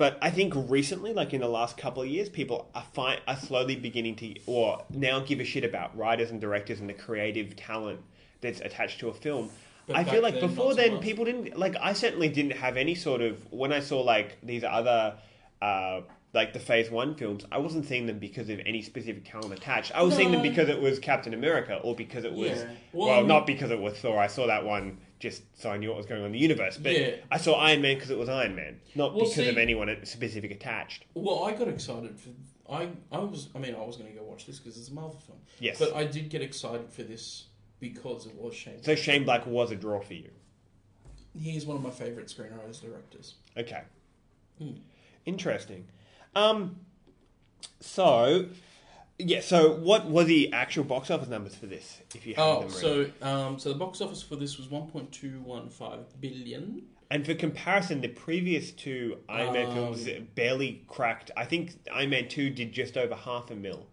But 0.00 0.16
I 0.22 0.30
think 0.30 0.54
recently, 0.56 1.12
like 1.12 1.34
in 1.34 1.42
the 1.42 1.46
last 1.48 1.76
couple 1.76 2.02
of 2.02 2.08
years, 2.08 2.30
people 2.30 2.70
are 2.74 2.86
fi- 2.94 3.18
are 3.28 3.36
slowly 3.36 3.76
beginning 3.76 4.16
to, 4.16 4.34
or 4.46 4.82
now 4.88 5.20
give 5.20 5.40
a 5.40 5.44
shit 5.44 5.62
about 5.62 5.94
writers 5.94 6.30
and 6.30 6.40
directors 6.40 6.80
and 6.80 6.88
the 6.88 6.94
creative 6.94 7.54
talent 7.54 8.00
that's 8.40 8.62
attached 8.62 9.00
to 9.00 9.08
a 9.10 9.12
film. 9.12 9.50
But 9.86 9.96
I 9.96 10.04
feel 10.04 10.22
like 10.22 10.40
then, 10.40 10.48
before 10.48 10.70
so 10.70 10.76
then, 10.78 10.94
much. 10.94 11.02
people 11.02 11.26
didn't 11.26 11.54
like. 11.58 11.76
I 11.78 11.92
certainly 11.92 12.30
didn't 12.30 12.52
have 12.52 12.78
any 12.78 12.94
sort 12.94 13.20
of 13.20 13.52
when 13.52 13.74
I 13.74 13.80
saw 13.80 14.00
like 14.00 14.38
these 14.42 14.64
other. 14.64 15.16
Uh, 15.60 16.00
like 16.32 16.52
the 16.54 16.60
Phase 16.60 16.90
One 16.90 17.14
films, 17.16 17.44
I 17.52 17.58
wasn't 17.58 17.84
seeing 17.84 18.06
them 18.06 18.20
because 18.20 18.48
of 18.48 18.58
any 18.64 18.80
specific 18.80 19.28
talent 19.30 19.52
attached. 19.52 19.92
I 19.94 20.00
was 20.02 20.14
seeing 20.14 20.30
them 20.32 20.40
because 20.42 20.68
it 20.70 20.80
was 20.80 20.98
Captain 20.98 21.34
America, 21.34 21.78
or 21.82 21.94
because 21.94 22.24
it 22.24 22.32
was 22.32 22.52
Yeah. 22.52 22.64
well, 22.94 23.08
Well, 23.08 23.10
I 23.10 23.18
mean- 23.18 23.28
not 23.28 23.46
because 23.46 23.70
it 23.70 23.78
was 23.80 23.98
Thor. 23.98 24.18
I 24.18 24.28
saw 24.28 24.46
that 24.46 24.64
one 24.64 24.96
just 25.20 25.42
so 25.56 25.70
I 25.70 25.76
knew 25.76 25.88
what 25.88 25.98
was 25.98 26.06
going 26.06 26.20
on 26.22 26.26
in 26.26 26.32
the 26.32 26.38
universe. 26.38 26.76
But 26.76 26.98
Yeah. 26.98 27.14
I 27.30 27.38
saw 27.38 27.54
Iron 27.54 27.82
Man 27.82 27.94
because 27.94 28.10
it 28.10 28.18
was 28.18 28.28
Iron 28.28 28.56
Man, 28.56 28.80
not 28.96 29.14
Well, 29.14 29.28
because 29.28 29.46
of 29.46 29.58
anyone 29.58 29.94
specific 30.04 30.50
attached. 30.50 31.04
Well, 31.14 31.44
I 31.44 31.52
got 31.52 31.68
excited 31.68 32.18
for. 32.18 32.30
I 32.72 32.88
I 33.12 33.18
was. 33.18 33.48
I 33.54 33.58
mean, 33.58 33.74
I 33.74 33.84
was 33.84 33.96
going 33.96 34.10
to 34.12 34.18
go 34.18 34.24
watch 34.24 34.46
this 34.46 34.58
because 34.58 34.76
it's 34.78 34.88
a 34.88 34.94
Marvel 34.94 35.20
film. 35.20 35.38
Yes. 35.60 35.78
But 35.78 35.94
I 35.94 36.04
did 36.04 36.30
get 36.30 36.40
excited 36.42 36.90
for 36.90 37.02
this 37.02 37.44
because 37.78 38.26
it 38.26 38.34
was 38.34 38.54
Shane. 38.54 38.82
So 38.82 38.94
Shane 38.94 39.24
Black 39.24 39.46
was 39.46 39.70
a 39.70 39.76
draw 39.76 40.00
for 40.00 40.14
you. 40.14 40.30
He's 41.38 41.64
one 41.66 41.76
of 41.76 41.82
my 41.82 41.90
favorite 41.90 42.26
screenwriters 42.26 42.80
directors. 42.80 43.34
Okay. 43.56 43.82
Hmm. 44.58 44.72
Interesting. 45.26 45.86
Um. 46.34 46.76
So, 47.80 48.46
yeah. 49.26 49.40
So, 49.40 49.72
what 49.74 50.10
were 50.10 50.24
the 50.24 50.52
actual 50.52 50.84
box 50.84 51.10
office 51.10 51.28
numbers 51.28 51.54
for 51.54 51.66
this? 51.66 52.00
If 52.14 52.26
you 52.26 52.34
have 52.34 52.44
Oh, 52.46 52.60
them 52.60 52.68
ready? 52.70 53.12
so 53.20 53.26
um, 53.26 53.58
so 53.58 53.68
the 53.70 53.78
box 53.78 54.00
office 54.00 54.22
for 54.22 54.36
this 54.36 54.56
was 54.58 54.68
1.215 54.68 56.04
billion. 56.20 56.82
And 57.12 57.26
for 57.26 57.34
comparison, 57.34 58.00
the 58.00 58.08
previous 58.08 58.70
two 58.70 59.18
Iron 59.28 59.52
Man 59.52 59.66
Um, 59.66 59.74
films 59.74 60.08
barely 60.36 60.84
cracked. 60.86 61.32
I 61.36 61.44
think 61.44 61.72
Iron 61.92 62.10
Man 62.10 62.28
two 62.28 62.50
did 62.50 62.72
just 62.72 62.96
over 62.96 63.16
half 63.16 63.50
a 63.50 63.56
mil, 63.56 63.88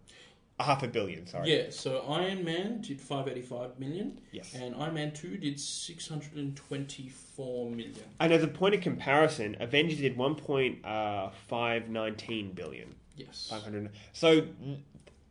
half 0.60 0.84
a 0.84 0.88
billion. 0.88 1.26
Sorry. 1.26 1.52
Yeah, 1.52 1.70
so 1.70 2.04
Iron 2.08 2.44
Man 2.44 2.80
did 2.80 3.00
585 3.00 3.80
million. 3.80 4.20
Yes. 4.30 4.54
And 4.54 4.72
Iron 4.76 4.94
Man 4.94 5.10
2 5.12 5.36
did 5.36 5.58
624 5.58 7.70
million. 7.70 7.94
And 8.20 8.32
as 8.32 8.42
a 8.42 8.48
point 8.48 8.74
of 8.74 8.80
comparison, 8.82 9.56
Avengers 9.60 9.98
did 9.98 10.16
one 10.16 10.34
point 10.36 10.84
uh, 10.84 11.30
five 11.48 11.88
nineteen 11.88 12.52
billion. 12.52 12.94
Yes. 13.16 13.48
Five 13.50 13.62
hundred. 13.62 13.90
So 14.12 14.42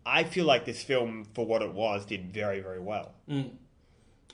I 0.07 0.23
feel 0.23 0.45
like 0.45 0.65
this 0.65 0.81
film, 0.81 1.25
for 1.33 1.45
what 1.45 1.61
it 1.61 1.73
was, 1.73 2.05
did 2.05 2.33
very 2.33 2.61
very 2.61 2.79
well. 2.79 3.13
Mm. 3.29 3.51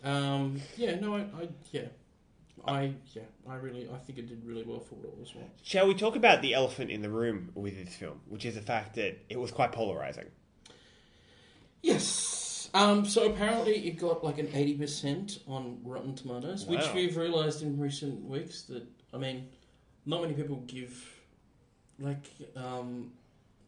Um, 0.04 0.62
yeah, 0.78 1.00
no, 1.00 1.16
I, 1.16 1.20
I, 1.20 1.48
yeah. 1.72 1.86
I, 2.66 2.94
yeah, 3.14 3.24
I 3.50 3.56
really, 3.56 3.90
I 3.94 3.98
think 3.98 4.20
it 4.20 4.28
did 4.28 4.46
really 4.46 4.64
well 4.64 4.80
for 4.80 4.96
what 4.96 5.06
it 5.06 5.18
was. 5.18 5.36
Well. 5.36 5.50
Shall 5.64 5.88
we 5.88 5.96
talk 5.96 6.16
about 6.16 6.42
the 6.42 6.54
elephant 6.54 6.92
in 6.92 7.02
the 7.02 7.10
room 7.10 7.50
with 7.56 7.84
this 7.84 7.96
film, 7.96 8.22
which 8.30 8.46
is 8.46 8.56
the 8.56 8.62
fact 8.62 8.96
that 8.96 9.20
it 9.30 9.38
was 9.38 9.52
quite 9.52 9.74
polarizing. 9.74 10.28
Yes. 11.82 12.70
Um, 12.74 13.06
so 13.06 13.28
apparently 13.28 13.88
it 13.88 14.00
got 14.00 14.24
like 14.24 14.40
an 14.40 14.48
80% 14.48 15.40
on 15.48 15.80
Rotten 15.84 16.16
Tomatoes, 16.16 16.66
which 16.66 16.86
we've 16.94 17.18
realised 17.18 17.62
in 17.62 17.78
recent 17.78 18.24
weeks 18.24 18.64
that, 18.64 18.84
I 19.14 19.18
mean, 19.18 19.50
not 20.06 20.22
many 20.22 20.34
people 20.34 20.64
give, 20.66 21.06
like, 22.00 22.26
um, 22.56 23.12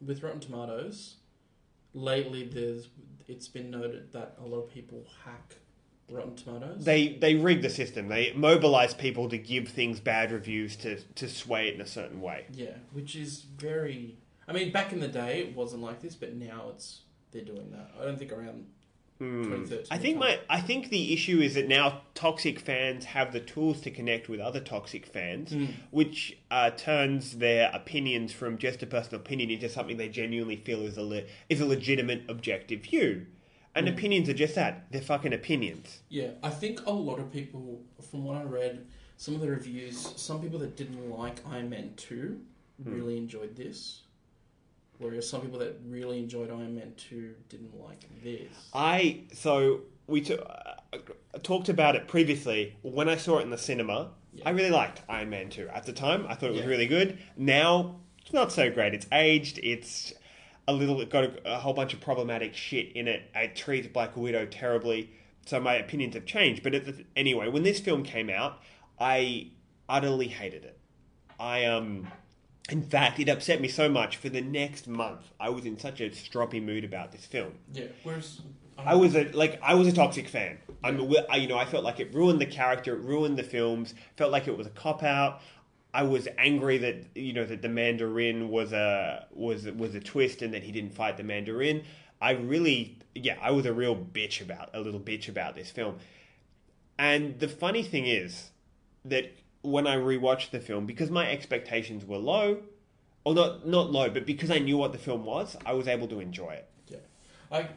with 0.03 0.23
Rotten 0.23 0.39
Tomatoes, 0.39 1.17
lately 1.95 2.43
there's, 2.43 2.89
it's 3.27 3.47
been 3.47 3.71
noted 3.71 4.13
that 4.13 4.35
a 4.39 4.45
lot 4.45 4.59
of 4.59 4.69
people 4.69 5.03
hack 5.23 5.55
Rotten 6.09 6.35
Tomatoes. 6.35 6.85
They 6.85 7.17
they 7.19 7.33
rig 7.33 7.63
the 7.63 7.69
system. 7.69 8.09
They 8.09 8.31
mobilize 8.35 8.93
people 8.93 9.27
to 9.29 9.39
give 9.39 9.69
things 9.69 9.99
bad 9.99 10.31
reviews 10.31 10.75
to 10.77 10.99
to 11.01 11.27
sway 11.27 11.69
it 11.69 11.75
in 11.75 11.81
a 11.81 11.87
certain 11.87 12.21
way. 12.21 12.45
yeah, 12.53 12.75
which 12.93 13.15
is 13.15 13.41
very, 13.41 14.17
I 14.47 14.53
mean, 14.53 14.71
back 14.71 14.93
in 14.93 14.99
the 14.99 15.07
day 15.07 15.39
it 15.39 15.55
wasn't 15.55 15.81
like 15.81 16.01
this, 16.01 16.13
but 16.13 16.35
now 16.35 16.67
it's, 16.69 17.01
they're 17.31 17.41
doing 17.43 17.71
that. 17.71 17.91
I 17.99 18.05
don't 18.05 18.19
think 18.19 18.31
around 18.31 18.67
2013. 19.19 19.85
Hmm. 19.87 19.93
I 19.93 19.97
think 19.97 20.17
my 20.17 20.39
I 20.49 20.59
think 20.61 20.89
the 20.89 21.13
issue 21.13 21.39
is 21.39 21.53
that 21.55 21.67
now 21.67 22.01
toxic 22.13 22.59
fans 22.59 23.05
have 23.05 23.33
the 23.33 23.39
tools 23.39 23.81
to 23.81 23.91
connect 23.91 24.27
with 24.29 24.39
other 24.39 24.59
toxic 24.59 25.05
fans, 25.05 25.51
Hmm. 25.51 25.65
which 25.91 26.37
uh, 26.51 26.71
turns 26.71 27.37
their 27.37 27.69
opinions 27.73 28.31
from 28.33 28.57
just 28.57 28.83
a 28.83 28.85
personal 28.85 29.21
opinion 29.21 29.49
into 29.49 29.69
something 29.69 29.97
they 29.97 30.09
genuinely 30.09 30.57
feel 30.57 30.81
is 30.83 30.97
a 30.97 31.03
le- 31.03 31.23
is 31.49 31.61
a 31.61 31.65
legitimate 31.65 32.23
objective 32.29 32.81
view. 32.81 33.25
And 33.73 33.87
Hmm. 33.87 33.93
opinions 33.93 34.29
are 34.29 34.33
just 34.33 34.55
that. 34.55 34.89
They're 34.91 35.01
fucking 35.01 35.33
opinions. 35.33 35.99
Yeah, 36.09 36.31
I 36.41 36.49
think 36.49 36.85
a 36.85 36.91
lot 36.91 37.19
of 37.19 37.31
people, 37.31 37.81
from 38.09 38.23
what 38.23 38.37
I 38.37 38.43
read, 38.43 38.85
some 39.17 39.35
of 39.35 39.41
the 39.41 39.49
reviews, 39.49 39.97
some 40.15 40.41
people 40.41 40.59
that 40.59 40.75
didn't 40.77 41.09
like 41.09 41.45
Iron 41.45 41.69
Man 41.69 41.93
2 41.97 42.39
really 42.83 43.17
enjoyed 43.17 43.55
this. 43.55 44.01
Whereas 44.99 45.29
some 45.29 45.41
people 45.41 45.59
that 45.59 45.77
really 45.87 46.19
enjoyed 46.19 46.49
Iron 46.49 46.75
Man 46.75 46.93
2 46.97 47.33
didn't 47.49 47.79
like 47.81 47.99
this. 48.23 48.69
I 48.73 49.21
so 49.33 49.81
we 50.07 50.21
t- 50.21 50.37
uh, 50.37 50.97
talked 51.43 51.69
about 51.69 51.95
it 51.95 52.07
previously. 52.07 52.75
When 52.81 53.09
I 53.09 53.17
saw 53.17 53.39
it 53.39 53.43
in 53.43 53.49
the 53.49 53.57
cinema, 53.57 54.11
I 54.45 54.51
really 54.51 54.69
liked 54.69 55.01
Iron 55.09 55.29
Man 55.29 55.49
two. 55.49 55.67
At 55.69 55.85
the 55.85 55.93
time, 55.93 56.25
I 56.29 56.35
thought 56.35 56.47
it 56.49 56.53
was 56.53 56.61
Yeah. 56.61 56.67
really 56.67 56.87
good. 56.87 57.17
Now 57.37 57.99
it's 58.21 58.33
not 58.33 58.51
so 58.51 58.69
great. 58.71 58.93
It's 58.93 59.07
aged. 59.11 59.59
It's 59.63 60.13
a 60.67 60.73
little. 60.73 60.99
It 61.01 61.09
got 61.09 61.23
a, 61.25 61.55
a 61.55 61.57
whole 61.57 61.73
bunch 61.73 61.93
of 61.93 62.01
problematic 62.01 62.53
shit 62.55 62.91
in 62.93 63.07
it. 63.07 63.23
It 63.35 63.55
treats 63.55 63.87
Black 63.87 64.15
Widow 64.17 64.45
terribly. 64.45 65.11
So 65.45 65.59
my 65.59 65.75
opinions 65.75 66.15
have 66.15 66.25
changed. 66.25 66.63
But 66.63 66.73
at 66.73 66.85
the, 66.85 67.05
anyway, 67.15 67.49
when 67.49 67.63
this 67.63 67.79
film 67.79 68.03
came 68.03 68.29
out, 68.29 68.61
I 68.99 69.51
utterly 69.87 70.27
hated 70.27 70.63
it. 70.65 70.77
I 71.39 71.65
um. 71.65 72.07
In 72.69 72.81
fact, 72.81 73.19
it 73.19 73.29
upset 73.29 73.61
me 73.61 73.67
so 73.67 73.87
much. 73.89 74.17
For 74.17 74.29
the 74.29 74.41
next 74.41 74.87
month, 74.87 75.31
I 75.39 75.49
was 75.49 75.65
in 75.65 75.77
such 75.77 76.01
a 76.01 76.09
stroppy 76.09 76.63
mood 76.63 76.83
about 76.83 77.11
this 77.11 77.25
film. 77.25 77.53
Yeah, 77.73 77.85
whereas. 78.03 78.41
Um, 78.77 78.87
I 78.87 78.95
was 78.95 79.15
a 79.15 79.25
like 79.33 79.59
I 79.61 79.75
was 79.75 79.87
a 79.87 79.93
toxic 79.93 80.27
fan. 80.27 80.57
I'm 80.83 81.13
I, 81.29 81.37
you 81.37 81.47
know 81.47 81.57
I 81.57 81.65
felt 81.65 81.83
like 81.83 81.99
it 81.99 82.13
ruined 82.13 82.41
the 82.41 82.45
character, 82.45 82.95
it 82.95 83.01
ruined 83.01 83.37
the 83.37 83.43
films. 83.43 83.93
Felt 84.17 84.31
like 84.31 84.47
it 84.47 84.57
was 84.57 84.67
a 84.67 84.71
cop 84.71 85.03
out. 85.03 85.41
I 85.93 86.03
was 86.03 86.27
angry 86.37 86.77
that 86.79 87.05
you 87.15 87.31
know 87.31 87.45
that 87.45 87.61
the 87.61 87.69
Mandarin 87.69 88.49
was 88.49 88.73
a 88.73 89.27
was 89.31 89.65
was 89.65 89.95
a 89.95 90.01
twist 90.01 90.41
and 90.41 90.53
that 90.53 90.63
he 90.63 90.71
didn't 90.71 90.93
fight 90.93 91.17
the 91.17 91.23
Mandarin. 91.23 91.83
I 92.21 92.31
really 92.31 92.97
yeah 93.13 93.37
I 93.41 93.51
was 93.51 93.65
a 93.65 93.73
real 93.73 93.95
bitch 93.95 94.41
about 94.41 94.71
a 94.73 94.81
little 94.81 94.99
bitch 94.99 95.29
about 95.29 95.55
this 95.55 95.71
film. 95.71 95.97
And 96.97 97.39
the 97.39 97.47
funny 97.47 97.83
thing 97.83 98.07
is 98.07 98.49
that 99.05 99.31
when 99.65 99.87
I 99.87 99.95
rewatched 99.95 100.51
the 100.51 100.59
film, 100.59 100.85
because 100.85 101.09
my 101.09 101.29
expectations 101.29 102.05
were 102.05 102.17
low, 102.17 102.59
or 103.23 103.33
not 103.33 103.67
not 103.67 103.91
low, 103.91 104.09
but 104.09 104.25
because 104.25 104.51
I 104.51 104.59
knew 104.59 104.77
what 104.77 104.91
the 104.91 104.97
film 104.97 105.25
was, 105.25 105.57
I 105.65 105.73
was 105.73 105.87
able 105.87 106.07
to 106.09 106.19
enjoy 106.19 106.51
it. 106.51 106.69
Yeah. 106.87 106.97
I, 107.51 107.67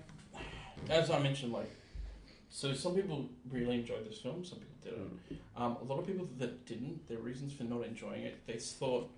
as 0.91 1.11
I 1.11 1.19
mentioned, 1.19 1.53
like, 1.53 1.71
so 2.51 2.73
some 2.75 2.95
people 2.95 3.29
really 3.51 3.77
enjoyed 3.77 4.09
this 4.09 4.19
film, 4.19 4.45
some 4.45 4.59
people 4.59 4.75
didn't. 4.83 5.41
Um, 5.57 5.77
a 5.81 5.85
lot 5.85 5.99
of 5.99 6.07
people 6.07 6.29
that 6.39 6.67
didn't, 6.67 7.09
their 7.09 7.19
reasons 7.19 7.53
for 7.53 7.65
not 7.65 7.85
enjoying 7.85 8.23
it, 8.23 8.39
they 8.47 8.59
thought 8.59 9.11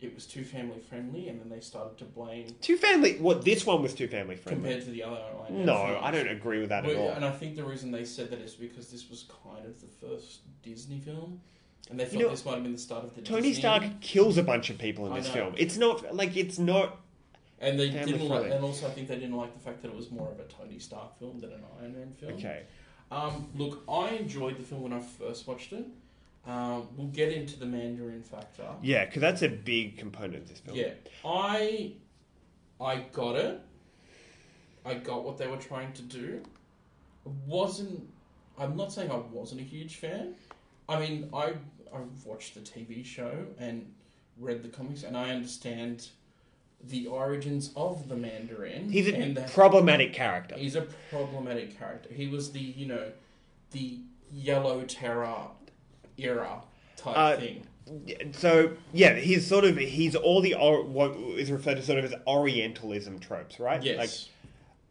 it 0.00 0.12
was 0.14 0.26
too 0.26 0.42
family 0.42 0.80
friendly, 0.80 1.28
and 1.28 1.40
then 1.40 1.48
they 1.48 1.60
started 1.60 1.96
to 1.98 2.04
blame 2.04 2.48
Too 2.60 2.76
family. 2.76 3.18
What 3.18 3.44
this 3.44 3.64
one 3.64 3.82
was 3.82 3.94
too 3.94 4.08
family 4.08 4.34
friendly. 4.34 4.62
compared 4.62 4.84
to 4.84 4.90
the 4.90 5.04
other 5.04 5.20
Iron 5.48 5.64
No, 5.64 5.86
films. 5.86 5.98
I 6.02 6.10
don't 6.10 6.28
agree 6.28 6.58
with 6.58 6.70
that 6.70 6.84
at 6.84 6.90
Well, 6.94 7.02
all. 7.08 7.10
And 7.10 7.24
I 7.24 7.30
think 7.30 7.54
the 7.54 7.62
reason 7.62 7.92
they 7.92 8.04
said 8.04 8.30
that 8.30 8.40
is 8.40 8.54
because 8.54 8.90
this 8.90 9.08
was 9.08 9.26
kind 9.44 9.64
of 9.64 9.80
the 9.80 9.86
first 10.04 10.40
Disney 10.64 10.98
film, 10.98 11.40
and 11.90 11.98
they 11.98 12.04
thought 12.04 12.20
know, 12.20 12.28
this 12.30 12.44
might 12.44 12.54
have 12.54 12.62
been 12.62 12.72
the 12.72 12.78
start 12.78 13.04
of 13.04 13.14
the 13.14 13.22
Tony 13.22 13.48
Disney. 13.48 13.60
Stark 13.60 14.00
kills 14.00 14.38
a 14.38 14.42
bunch 14.42 14.70
of 14.70 14.78
people 14.78 15.06
in 15.06 15.12
I 15.12 15.18
this 15.18 15.28
know. 15.28 15.34
film. 15.34 15.54
It's 15.58 15.76
not 15.76 16.14
like 16.14 16.36
it's 16.36 16.58
not. 16.58 17.00
and 17.60 17.78
they 17.78 17.90
didn't 17.90 18.28
like, 18.28 18.50
and 18.50 18.64
also 18.64 18.86
I 18.86 18.90
think 18.90 19.08
they 19.08 19.16
didn't 19.16 19.36
like 19.36 19.52
the 19.54 19.60
fact 19.60 19.82
that 19.82 19.88
it 19.88 19.96
was 19.96 20.10
more 20.10 20.30
of 20.30 20.40
a 20.40 20.44
Tony 20.44 20.78
Stark 20.78 21.18
film 21.18 21.40
than 21.40 21.52
an 21.52 21.60
Iron 21.80 21.92
Man 21.94 22.12
film. 22.18 22.32
Okay. 22.34 22.62
Um, 23.10 23.48
look, 23.56 23.82
I 23.90 24.10
enjoyed 24.10 24.56
the 24.58 24.62
film 24.62 24.82
when 24.82 24.92
I 24.92 25.00
first 25.00 25.46
watched 25.46 25.72
it. 25.72 25.86
Um, 26.46 26.88
we'll 26.96 27.08
get 27.08 27.30
into 27.30 27.58
the 27.58 27.66
Mandarin 27.66 28.22
factor. 28.22 28.66
Yeah, 28.82 29.04
because 29.04 29.20
that's 29.20 29.42
a 29.42 29.48
big 29.48 29.96
component 29.98 30.36
of 30.42 30.48
this 30.48 30.58
film. 30.58 30.76
Yeah, 30.76 30.92
I, 31.24 31.92
I 32.80 32.96
got 33.12 33.36
it. 33.36 33.60
I 34.84 34.94
got 34.94 35.24
what 35.24 35.38
they 35.38 35.46
were 35.46 35.58
trying 35.58 35.92
to 35.92 36.02
do. 36.02 36.42
I 37.26 37.30
wasn't. 37.46 38.08
I'm 38.58 38.76
not 38.76 38.92
saying 38.92 39.10
I 39.10 39.16
wasn't 39.16 39.60
a 39.60 39.64
huge 39.64 39.96
fan. 39.96 40.34
I 40.92 41.00
mean, 41.00 41.28
I 41.32 41.54
I've 41.94 42.24
watched 42.24 42.54
the 42.54 42.60
TV 42.60 43.04
show 43.04 43.32
and 43.58 43.92
read 44.38 44.62
the 44.62 44.68
comics, 44.68 45.02
and 45.02 45.16
I 45.16 45.30
understand 45.30 46.08
the 46.84 47.06
origins 47.06 47.70
of 47.76 48.08
the 48.08 48.16
Mandarin. 48.16 48.90
He's 48.90 49.08
a 49.08 49.32
that 49.34 49.52
problematic 49.52 50.12
character. 50.12 50.56
he's 50.56 50.74
a 50.76 50.86
problematic 51.10 51.78
character. 51.78 52.12
He 52.12 52.26
was 52.28 52.52
the 52.52 52.60
you 52.60 52.86
know, 52.86 53.10
the 53.70 54.00
Yellow 54.32 54.82
Terror 54.84 55.48
era 56.18 56.62
type 56.96 57.16
Uh, 57.16 57.36
thing. 57.36 57.66
So 58.32 58.72
yeah, 58.92 59.14
he's 59.14 59.46
sort 59.46 59.64
of 59.64 59.76
he's 59.76 60.14
all 60.14 60.40
the 60.40 60.54
what 60.54 61.12
is 61.38 61.50
referred 61.50 61.76
to 61.76 61.82
sort 61.82 61.98
of 61.98 62.04
as 62.06 62.14
Orientalism 62.26 63.18
tropes, 63.20 63.58
right? 63.60 63.82
Yes. 63.82 64.28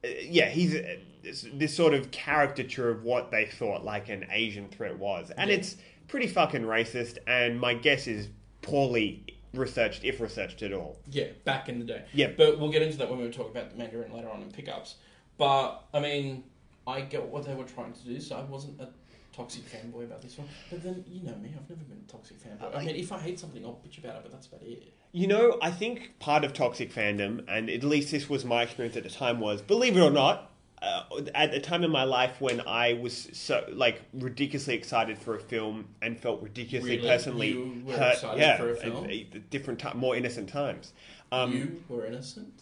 Like, 0.03 0.11
uh, 0.13 0.17
yeah, 0.23 0.49
he's 0.49 0.75
uh, 0.75 0.95
this, 1.23 1.45
this 1.53 1.75
sort 1.75 1.93
of 1.93 2.11
caricature 2.11 2.89
of 2.89 3.03
what 3.03 3.31
they 3.31 3.45
thought 3.45 3.83
like 3.85 4.09
an 4.09 4.25
Asian 4.31 4.67
threat 4.69 4.97
was, 4.97 5.31
and 5.31 5.49
Yeah. 5.49 5.57
it's 5.57 5.77
pretty 6.11 6.27
fucking 6.27 6.61
racist. 6.61 7.17
And 7.25 7.59
my 7.59 7.73
guess 7.73 8.05
is 8.05 8.27
poorly 8.61 9.25
researched, 9.55 10.03
if 10.03 10.19
researched 10.21 10.61
at 10.61 10.73
all. 10.73 10.99
Yeah, 11.09 11.27
back 11.45 11.69
in 11.69 11.79
the 11.79 11.85
day. 11.85 12.05
Yeah. 12.13 12.31
But 12.37 12.59
we'll 12.59 12.71
get 12.71 12.83
into 12.83 12.97
that 12.97 13.09
when 13.09 13.19
we 13.19 13.29
talk 13.31 13.49
about 13.49 13.71
the 13.71 13.77
Mandarin 13.77 14.13
later 14.13 14.29
on 14.29 14.43
in 14.43 14.51
pickups. 14.51 14.95
But, 15.37 15.83
I 15.93 15.99
mean, 15.99 16.43
I 16.85 17.01
get 17.01 17.25
what 17.25 17.45
they 17.45 17.55
were 17.55 17.63
trying 17.63 17.93
to 17.93 18.05
do, 18.05 18.19
so 18.19 18.35
I 18.35 18.43
wasn't 18.43 18.79
a 18.79 18.89
toxic 19.35 19.63
fanboy 19.63 20.03
about 20.03 20.21
this 20.21 20.37
one. 20.37 20.47
But 20.69 20.83
then, 20.83 21.03
you 21.07 21.23
know 21.23 21.35
me, 21.37 21.53
I've 21.55 21.69
never 21.69 21.81
been 21.83 22.03
a 22.07 22.11
toxic 22.11 22.37
fanboy. 22.39 22.75
I 22.75 22.85
mean, 22.85 22.95
if 22.95 23.11
I 23.11 23.19
hate 23.19 23.39
something, 23.39 23.65
I'll 23.65 23.79
bitch 23.85 23.97
about 23.97 24.17
it, 24.17 24.23
but 24.23 24.31
that's 24.31 24.47
about 24.47 24.61
it. 24.61 24.93
You 25.13 25.27
know, 25.27 25.57
I 25.61 25.71
think 25.71 26.19
part 26.19 26.43
of 26.43 26.53
toxic 26.53 26.93
fandom, 26.93 27.43
and 27.47 27.69
at 27.69 27.83
least 27.83 28.11
this 28.11 28.29
was 28.29 28.45
my 28.45 28.63
experience 28.63 28.95
at 28.95 29.03
the 29.03 29.09
time, 29.09 29.39
was 29.39 29.61
believe 29.61 29.97
it 29.97 30.01
or 30.01 30.11
not, 30.11 30.50
uh, 30.81 31.03
at 31.35 31.51
the 31.51 31.59
time 31.59 31.83
in 31.83 31.91
my 31.91 32.03
life 32.03 32.41
when 32.41 32.61
I 32.61 32.93
was 32.93 33.29
so 33.33 33.63
like 33.71 34.01
ridiculously 34.13 34.73
excited 34.75 35.17
for 35.17 35.35
a 35.35 35.39
film 35.39 35.85
and 36.01 36.19
felt 36.19 36.41
ridiculously 36.41 36.97
Really? 36.97 37.07
personally 37.07 37.49
You 37.49 37.83
were 37.85 37.93
hurt. 37.97 38.13
excited 38.13 38.39
yeah, 38.41 38.57
for 38.57 38.71
a 38.71 38.75
film? 38.75 39.05
at 39.09 39.49
different 39.49 39.79
ti 39.79 39.89
more 39.95 40.15
innocent 40.15 40.49
times. 40.49 40.93
Um, 41.31 41.51
you 41.53 41.83
were 41.87 42.05
innocent? 42.05 42.53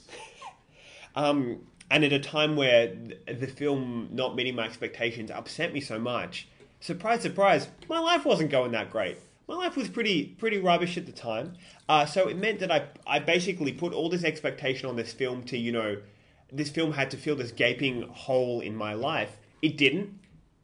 um, 1.15 1.60
and 1.89 2.03
at 2.03 2.13
a 2.13 2.19
time 2.19 2.55
where 2.55 2.93
the 3.27 3.47
film 3.47 4.10
not 4.12 4.36
meeting 4.36 4.55
my 4.55 4.65
expectations 4.65 5.32
upset 5.32 5.73
me 5.73 5.82
so 5.82 5.97
much, 5.97 6.47
surprise, 6.79 7.21
surprise, 7.21 7.67
my 7.89 7.99
life 7.99 8.25
wasn't 8.25 8.51
going 8.51 8.71
that 8.73 8.91
great. 8.91 9.17
My 9.47 9.55
life 9.55 9.75
was 9.75 9.89
pretty 9.89 10.25
pretty 10.38 10.60
rubbish 10.60 10.95
at 10.97 11.08
the 11.08 11.12
time. 11.12 11.53
Uh, 11.88 12.05
so 12.05 12.27
it 12.27 12.38
meant 12.38 12.60
that 12.60 12.71
I 12.71 12.84
I 13.08 13.17
basically 13.19 13.71
put 13.71 13.93
all 13.93 14.08
this 14.10 14.23
expectation 14.23 14.88
on 14.88 14.95
this 14.95 15.12
film 15.12 15.41
to 15.45 15.58
you 15.58 15.71
know, 15.71 15.97
this 16.51 16.69
film 16.69 16.93
had 16.93 17.12
to 17.12 17.17
fill 17.17 17.35
this 17.35 17.51
gaping 17.51 18.03
hole 18.03 18.62
in 18.62 18.75
my 18.75 18.93
life. 18.93 19.38
It 19.62 19.77
didn't, 19.77 20.19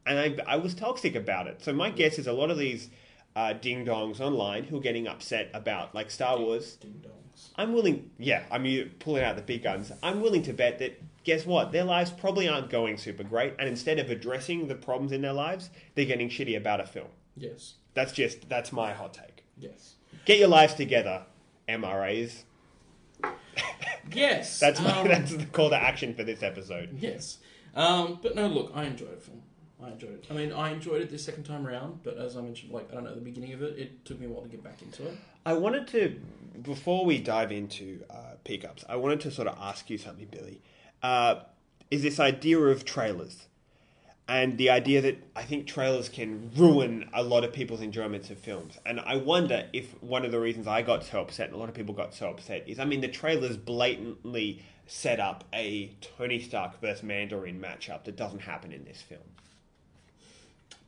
and 0.05 0.19
I 0.19 0.53
I 0.53 0.57
was 0.57 0.73
toxic 0.73 1.15
about 1.15 1.47
it. 1.47 1.63
So 1.63 1.73
my 1.73 1.89
guess 1.89 2.17
is 2.19 2.27
a 2.27 2.33
lot 2.33 2.51
of 2.51 2.57
these 2.57 2.89
uh, 3.35 3.53
ding 3.53 3.85
dongs 3.85 4.19
online 4.19 4.63
who 4.65 4.77
are 4.77 4.81
getting 4.81 5.07
upset 5.07 5.49
about 5.53 5.93
like 5.93 6.09
Star 6.09 6.39
Wars. 6.39 6.75
Ding 6.75 7.01
dongs. 7.05 7.49
I'm 7.57 7.73
willing, 7.73 8.11
yeah, 8.17 8.43
I'm 8.51 8.91
pulling 8.99 9.23
out 9.23 9.35
the 9.35 9.41
big 9.41 9.63
guns. 9.63 9.91
I'm 10.01 10.21
willing 10.21 10.43
to 10.43 10.53
bet 10.53 10.79
that, 10.79 11.01
guess 11.23 11.45
what? 11.45 11.71
Their 11.71 11.83
lives 11.83 12.11
probably 12.11 12.47
aren't 12.47 12.69
going 12.69 12.97
super 12.97 13.23
great, 13.23 13.53
and 13.59 13.67
instead 13.67 13.99
of 13.99 14.09
addressing 14.09 14.67
the 14.67 14.75
problems 14.75 15.11
in 15.11 15.21
their 15.21 15.33
lives, 15.33 15.69
they're 15.95 16.05
getting 16.05 16.29
shitty 16.29 16.55
about 16.55 16.79
a 16.79 16.85
film. 16.85 17.07
Yes. 17.35 17.75
That's 17.93 18.13
just, 18.13 18.47
that's 18.49 18.71
my 18.71 18.93
hot 18.93 19.13
take. 19.13 19.43
Yes. 19.57 19.95
Get 20.25 20.39
your 20.39 20.47
lives 20.47 20.73
together, 20.73 21.23
MRAs. 21.67 22.43
Yes. 24.13 24.59
That's 24.59 24.79
my, 24.79 24.91
um, 24.91 25.07
that's 25.07 25.35
the 25.35 25.45
call 25.45 25.71
to 25.71 25.75
action 25.75 26.13
for 26.13 26.23
this 26.23 26.43
episode. 26.43 26.97
Yes. 26.99 27.39
Um, 27.75 28.19
but 28.21 28.35
no, 28.35 28.47
look, 28.47 28.71
I 28.75 28.85
enjoyed 28.85 29.17
the 29.17 29.21
film. 29.21 29.41
I 29.83 29.89
enjoyed 29.89 30.11
it. 30.11 30.25
I 30.29 30.33
mean, 30.33 30.53
I 30.53 30.71
enjoyed 30.71 31.01
it 31.01 31.09
the 31.09 31.17
second 31.17 31.43
time 31.43 31.67
around, 31.67 32.01
but 32.03 32.17
as 32.17 32.37
I 32.37 32.41
mentioned, 32.41 32.71
like, 32.71 32.89
I 32.91 32.95
don't 32.95 33.03
know, 33.03 33.15
the 33.15 33.21
beginning 33.21 33.53
of 33.53 33.61
it, 33.61 33.77
it 33.77 34.05
took 34.05 34.19
me 34.19 34.27
a 34.27 34.29
while 34.29 34.43
to 34.43 34.47
get 34.47 34.63
back 34.63 34.81
into 34.81 35.05
it. 35.07 35.17
I 35.45 35.53
wanted 35.53 35.87
to, 35.89 36.19
before 36.61 37.03
we 37.03 37.19
dive 37.19 37.51
into 37.51 38.03
uh, 38.09 38.35
pickups, 38.43 38.85
I 38.87 38.95
wanted 38.95 39.19
to 39.21 39.31
sort 39.31 39.47
of 39.47 39.57
ask 39.59 39.89
you 39.89 39.97
something, 39.97 40.27
Billy. 40.31 40.61
Uh, 41.03 41.41
is 41.91 42.01
this 42.03 42.19
idea 42.19 42.59
of 42.59 42.85
trailers 42.85 43.47
and 44.27 44.57
the 44.57 44.71
idea 44.71 45.01
that 45.01 45.17
I 45.35 45.43
think 45.43 45.67
trailers 45.67 46.09
can 46.09 46.51
ruin 46.55 47.09
a 47.13 47.21
lot 47.21 47.43
of 47.43 47.53
people's 47.53 47.81
enjoyments 47.81 48.31
of 48.31 48.39
films. 48.39 48.77
And 48.85 48.99
I 48.99 49.17
wonder 49.17 49.67
if 49.71 50.01
one 50.01 50.25
of 50.25 50.31
the 50.31 50.39
reasons 50.39 50.67
I 50.67 50.81
got 50.81 51.03
so 51.03 51.21
upset, 51.21 51.47
and 51.47 51.55
a 51.55 51.59
lot 51.59 51.69
of 51.69 51.75
people 51.75 51.93
got 51.93 52.13
so 52.13 52.29
upset, 52.29 52.67
is 52.67 52.79
I 52.79 52.85
mean, 52.85 53.01
the 53.01 53.07
trailers 53.07 53.55
blatantly 53.55 54.63
set 54.87 55.19
up 55.19 55.43
a 55.53 55.91
Tony 56.17 56.39
Stark 56.39 56.79
versus 56.81 57.03
Mandarin 57.03 57.59
matchup 57.59 58.03
that 58.05 58.15
doesn't 58.15 58.41
happen 58.41 58.71
in 58.71 58.83
this 58.83 59.01
film. 59.01 59.21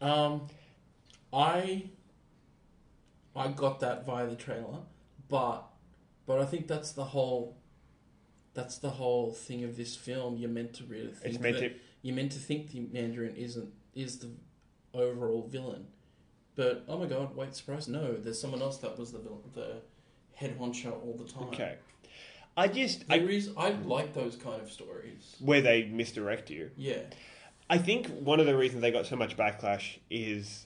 Um, 0.02 0.48
I 1.32 1.84
I 3.36 3.50
got 3.50 3.80
that 3.82 4.06
via 4.06 4.28
the 4.28 4.36
trailer, 4.36 4.80
but 5.30 5.64
but 6.26 6.40
I 6.40 6.46
think 6.46 6.68
that's 6.68 6.92
the 6.92 7.06
whole 7.06 7.58
that's 8.54 8.80
the 8.80 8.90
whole 8.90 9.32
thing 9.32 9.64
of 9.64 9.78
this 9.78 9.96
film. 9.96 10.38
You're 10.38 10.50
meant 10.50 10.74
to 10.76 10.84
really 10.86 11.12
think 11.12 11.36
It's 11.36 11.40
meant 11.42 11.60
that 11.60 11.70
to- 11.70 11.76
you're 12.02 12.16
meant 12.16 12.32
to 12.34 12.40
think 12.40 12.72
the 12.72 12.82
Mandarin 12.92 13.36
isn't 13.36 13.70
is 13.96 14.20
the 14.20 14.30
overall 14.94 15.48
villain, 15.48 15.88
but 16.56 16.84
oh 16.88 16.98
my 16.98 17.06
god, 17.06 17.36
wait, 17.36 17.56
surprise! 17.56 17.88
No, 17.88 18.14
there's 18.14 18.40
someone 18.40 18.62
else 18.62 18.78
that 18.78 18.98
was 18.98 19.12
the 19.12 19.20
villain, 19.20 19.40
the 19.54 19.82
head 20.34 20.58
honcho 20.60 20.92
all 21.04 21.16
the 21.18 21.32
time. 21.32 21.44
Okay. 21.50 21.76
I 22.56 22.68
just, 22.68 23.04
I, 23.08 23.20
There 23.20 23.30
is 23.30 23.52
I 23.56 23.70
like 23.70 24.16
those 24.16 24.36
kind 24.36 24.60
of 24.60 24.72
stories. 24.72 25.36
where 25.40 25.62
they 25.62 25.86
misdirect 25.86 26.50
you. 26.50 26.72
Yeah, 26.76 27.02
I 27.70 27.78
think 27.78 28.08
one 28.08 28.40
of 28.40 28.46
the 28.48 28.58
reasons 28.58 28.82
they 28.82 28.92
got 28.92 29.06
so 29.06 29.16
much 29.16 29.38
backlash 29.38 29.98
is, 30.10 30.66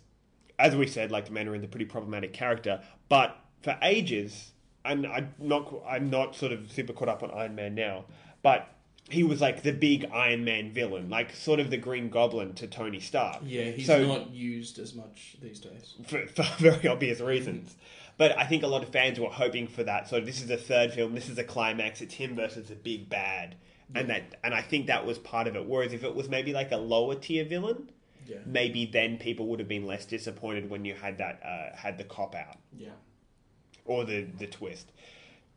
as 0.57 0.73
we 0.75 0.87
said, 0.87 1.11
like 1.11 1.25
the 1.25 1.31
Mandarin's 1.31 1.65
a 1.65 1.67
pretty 1.67 1.85
problematic 1.85 2.31
character. 2.31 2.81
But 3.09 3.37
for 3.61 3.77
ages, 3.81 4.51
and 4.85 5.05
I'm 5.05 5.33
not, 5.37 5.73
I'm 5.85 6.09
not 6.09 6.33
sort 6.35 6.53
of 6.53 6.71
super 6.71 6.93
caught 6.93 7.09
up 7.09 7.23
on 7.23 7.31
Iron 7.31 7.55
Man 7.55 7.75
now, 7.75 8.05
but 8.41 8.69
he 9.09 9.23
was 9.23 9.41
like 9.41 9.63
the 9.63 9.73
big 9.73 10.09
Iron 10.13 10.43
Man 10.45 10.71
villain, 10.71 11.09
like 11.09 11.35
sort 11.35 11.59
of 11.59 11.69
the 11.69 11.77
Green 11.77 12.09
Goblin 12.09 12.53
to 12.55 12.67
Tony 12.67 12.99
Stark. 12.99 13.41
yeah, 13.43 13.71
he's 13.71 13.87
So- 13.87 14.05
not 14.05 14.31
used 14.31 14.79
as 14.79 14.93
much 14.93 15.35
these 15.41 15.59
days. 15.59 15.95
for, 16.05 16.25
for 16.27 16.43
very 16.59 16.87
obvious 16.87 17.19
reasons. 17.19 17.75
But 18.17 18.37
I 18.37 18.45
think 18.45 18.61
a 18.63 18.67
lot 18.67 18.83
of 18.83 18.89
fans 18.89 19.19
were 19.19 19.29
hoping 19.29 19.67
for 19.67 19.83
that. 19.83 20.07
So 20.07 20.19
this 20.21 20.41
is 20.41 20.47
the 20.47 20.57
third 20.57 20.93
film. 20.93 21.15
This 21.15 21.27
is 21.29 21.37
a 21.39 21.43
climax. 21.43 22.01
It's 22.01 22.13
him 22.13 22.35
versus 22.35 22.67
the 22.67 22.75
big 22.75 23.09
bad, 23.09 23.55
and 23.95 24.09
that 24.11 24.35
and 24.43 24.53
I 24.53 24.61
think 24.61 24.87
that 24.87 25.05
was 25.05 25.17
part 25.17 25.47
of 25.47 25.55
it. 25.55 25.65
Whereas 25.65 25.91
if 25.91 26.03
it 26.03 26.13
was 26.13 26.29
maybe 26.29 26.53
like 26.53 26.71
a 26.71 26.77
lower 26.77 27.15
tier 27.15 27.43
villain, 27.45 27.89
Yeah, 28.27 28.37
maybe 28.45 28.85
then 28.85 29.17
people 29.17 29.47
would 29.47 29.59
have 29.59 29.67
been 29.69 29.87
less 29.87 30.05
disappointed 30.05 30.69
when 30.69 30.85
you 30.85 30.93
had 30.93 31.17
that 31.17 31.41
uh, 31.43 31.75
had 31.75 31.97
the 31.97 32.03
cop 32.03 32.35
out 32.35 32.57
yeah. 32.77 32.89
or 33.85 34.05
the 34.05 34.27
the 34.37 34.45
twist. 34.45 34.91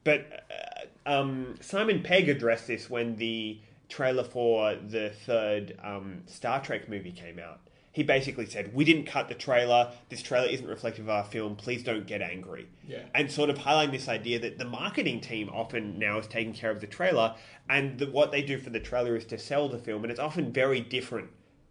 But 0.03 0.45
uh, 0.51 0.87
um, 1.07 1.55
Simon 1.61 2.03
Pegg 2.03 2.29
addressed 2.29 2.67
this 2.67 2.89
when 2.89 3.17
the 3.17 3.61
trailer 3.89 4.25
for 4.25 4.75
the 4.75 5.11
third 5.11 5.79
um, 5.83 6.23
Star 6.27 6.63
Trek 6.63 6.89
movie 6.89 7.13
came 7.13 7.39
out. 7.39 7.61
He 7.93 8.03
basically 8.03 8.47
said, 8.47 8.75
"We 8.75 8.85
didn't 8.85 9.05
cut 9.05 9.29
the 9.29 9.35
trailer. 9.35 9.93
This 10.09 10.21
trailer 10.21 10.49
isn't 10.49 10.67
reflective 10.67 11.05
of 11.05 11.11
our 11.11 11.25
film. 11.25 11.55
Please 11.55 11.85
don't 11.85 12.07
get 12.07 12.23
angry." 12.23 12.67
Yeah. 12.89 13.03
And 13.15 13.31
sort 13.31 13.51
of 13.51 13.59
highlighting 13.59 13.93
this 13.93 14.09
idea 14.09 14.41
that 14.41 14.59
the 14.59 14.65
marketing 14.65 15.21
team 15.21 15.49
often 15.49 15.99
now 15.99 16.19
is 16.19 16.27
taking 16.27 16.55
care 16.55 16.73
of 16.73 16.81
the 16.81 16.89
trailer, 16.89 17.37
and 17.69 17.99
the, 17.99 18.07
what 18.07 18.33
they 18.33 18.43
do 18.43 18.59
for 18.59 18.71
the 18.71 18.81
trailer 18.81 19.15
is 19.17 19.25
to 19.27 19.39
sell 19.39 19.69
the 19.69 19.79
film, 19.79 20.03
and 20.03 20.11
it's 20.11 20.19
often 20.19 20.53
very 20.53 20.81
different 20.81 21.31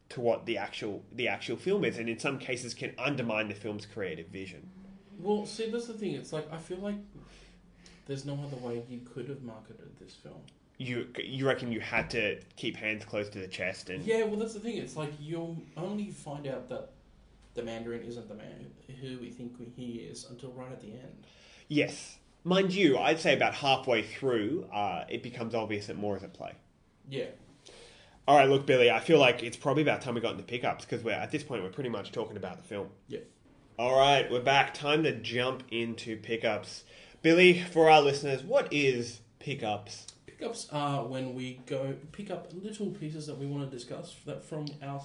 to 0.10 0.22
what 0.22 0.46
the 0.46 0.58
actual 0.58 1.04
the 1.12 1.28
actual 1.28 1.58
film 1.58 1.84
is, 1.84 1.98
and 1.98 2.08
in 2.08 2.20
some 2.20 2.40
cases 2.40 2.74
can 2.74 2.94
undermine 2.98 3.50
the 3.50 3.56
film's 3.56 3.86
creative 3.86 4.28
vision. 4.28 4.70
Well, 5.20 5.46
see, 5.46 5.70
that's 5.70 5.88
the 5.88 5.94
thing. 5.94 6.14
It's 6.14 6.32
like 6.32 6.48
I 6.54 6.58
feel 6.58 6.78
like 6.78 6.96
there's 8.06 8.26
no 8.26 8.34
other 8.46 8.58
way 8.58 8.84
you 8.90 9.00
could 9.14 9.28
have 9.30 9.42
marketed 9.44 9.90
this 10.00 10.14
film. 10.14 10.42
you 10.78 11.08
you 11.24 11.46
reckon 11.48 11.72
you 11.72 11.80
had 11.80 12.10
to 12.10 12.40
keep 12.56 12.76
hands 12.76 13.06
close 13.06 13.30
to 13.30 13.40
the 13.40 13.48
chest 13.48 13.90
and 13.90 14.04
Yeah, 14.06 14.24
well, 14.26 14.38
that's 14.38 14.54
the 14.54 14.60
thing. 14.60 14.78
It's 14.78 14.96
like 14.96 15.12
you'll 15.20 15.58
only 15.78 16.10
find 16.12 16.48
out 16.48 16.68
that 16.70 16.90
the 17.54 17.62
Mandarin 17.64 18.02
isn't 18.04 18.28
the 18.28 18.34
man 18.36 18.66
who 19.02 19.20
we 19.20 19.30
think 19.30 19.54
he 19.76 19.98
is 20.12 20.26
until 20.30 20.52
right 20.54 20.72
at 20.72 20.82
the 20.82 20.88
end. 20.88 21.28
yes 21.68 22.18
mind 22.46 22.74
you 22.74 22.98
i'd 22.98 23.20
say 23.20 23.34
about 23.34 23.54
halfway 23.54 24.02
through 24.04 24.68
uh, 24.74 25.06
it 25.10 25.24
becomes 25.24 25.54
obvious 25.56 25.86
that 25.88 25.96
more 25.98 26.18
is 26.18 26.24
at 26.24 26.34
play 26.34 26.52
Yeah. 27.10 27.28
all 28.28 28.36
right 28.38 28.50
look 28.50 28.66
billy 28.66 28.90
i 28.92 29.00
feel 29.00 29.18
like 29.20 29.44
it's 29.44 29.56
probably 29.56 29.82
about 29.84 30.02
time 30.02 30.16
we 30.16 30.20
got 30.22 30.32
into 30.34 30.44
pickups 30.44 30.84
because 30.84 31.04
we're 31.06 31.12
at 31.14 31.32
this 31.32 31.42
point 31.44 31.64
we're 31.64 31.70
pretty 31.70 31.90
much 31.90 32.12
talking 32.12 32.36
about 32.36 32.58
the 32.58 32.64
film 32.64 32.88
Yeah. 33.08 33.20
all 33.80 33.98
right 33.98 34.30
we're 34.30 34.42
back 34.42 34.74
time 34.74 35.04
to 35.04 35.14
jump 35.14 35.64
into 35.72 36.18
pickups 36.18 36.84
billy 37.24 37.60
for 37.60 37.90
our 37.90 38.02
listeners 38.02 38.44
what 38.44 38.72
is 38.72 39.22
pickups 39.40 40.06
Pickups 40.28 40.68
are 40.72 41.06
when 41.06 41.34
we 41.34 41.60
go 41.66 41.96
pick 42.12 42.30
up 42.30 42.52
little 42.54 42.88
pieces 42.92 43.28
that 43.28 43.38
we 43.38 43.46
want 43.46 43.70
to 43.70 43.76
discuss 43.76 44.16
that 44.26 44.44
from 44.44 44.66
our 44.84 45.02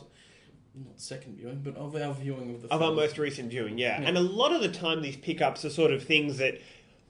not 0.85 1.01
second 1.01 1.37
viewing, 1.37 1.61
but 1.63 1.77
of 1.77 1.95
our 1.97 2.15
viewing 2.15 2.55
of 2.55 2.63
the 2.63 2.73
of 2.73 2.83
our 2.83 2.93
most 2.93 3.19
recent 3.19 3.51
viewing, 3.51 3.79
yeah. 3.79 4.01
Yeah. 4.01 4.09
And 4.09 4.17
a 4.17 4.21
lot 4.21 4.53
of 4.53 4.61
the 4.61 4.69
time, 4.69 5.03
these 5.03 5.17
pickups 5.17 5.65
are 5.65 5.71
sort 5.71 5.93
of 5.93 6.03
things 6.03 6.39
that 6.39 6.61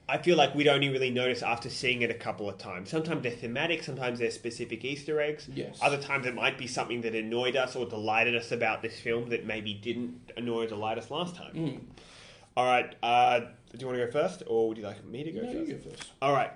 I 0.09 0.18
feel 0.18 0.37
like 0.37 0.55
we'd 0.55 0.68
only 0.68 0.88
really 0.88 1.11
notice 1.11 1.42
after 1.42 1.68
seeing 1.68 2.03
it 2.03 2.11
a 2.11 2.14
couple 2.14 2.49
of 2.49 2.57
times. 2.57 2.90
Sometimes 2.90 3.23
they're 3.23 3.33
thematic, 3.33 3.83
sometimes 3.83 4.18
they're 4.18 4.31
specific 4.31 4.85
Easter 4.85 5.21
eggs. 5.21 5.49
Yes. 5.53 5.79
Other 5.83 5.99
times 5.99 6.27
it 6.27 6.35
might 6.35 6.57
be 6.57 6.66
something 6.66 7.03
that 7.03 7.14
annoyed 7.14 7.57
us 7.57 7.77
or 7.77 7.87
delighted 7.87 8.35
us 8.35 8.51
about 8.51 8.81
this 8.81 8.99
film 8.99 9.29
that 9.31 9.44
maybe 9.44 9.75
didn't 9.75 10.33
annoy 10.37 10.64
or 10.64 10.66
delight 10.66 10.97
us 10.97 11.11
last 11.11 11.37
time. 11.37 11.55
Mm. 11.55 11.81
All 12.57 12.64
right, 12.66 12.94
uh, 13.03 13.40
do 13.72 13.78
you 13.81 13.87
want 13.87 13.98
to 13.98 14.07
go 14.07 14.11
first, 14.11 14.42
or 14.46 14.68
would 14.68 14.78
you 14.78 14.85
like 14.85 15.04
me 15.04 15.24
to 15.24 15.31
go 15.33 15.40
No, 15.42 15.52
first? 15.52 15.68
you 15.68 15.74
go 15.74 15.90
first. 15.90 16.11
All 16.22 16.33
right. 16.33 16.50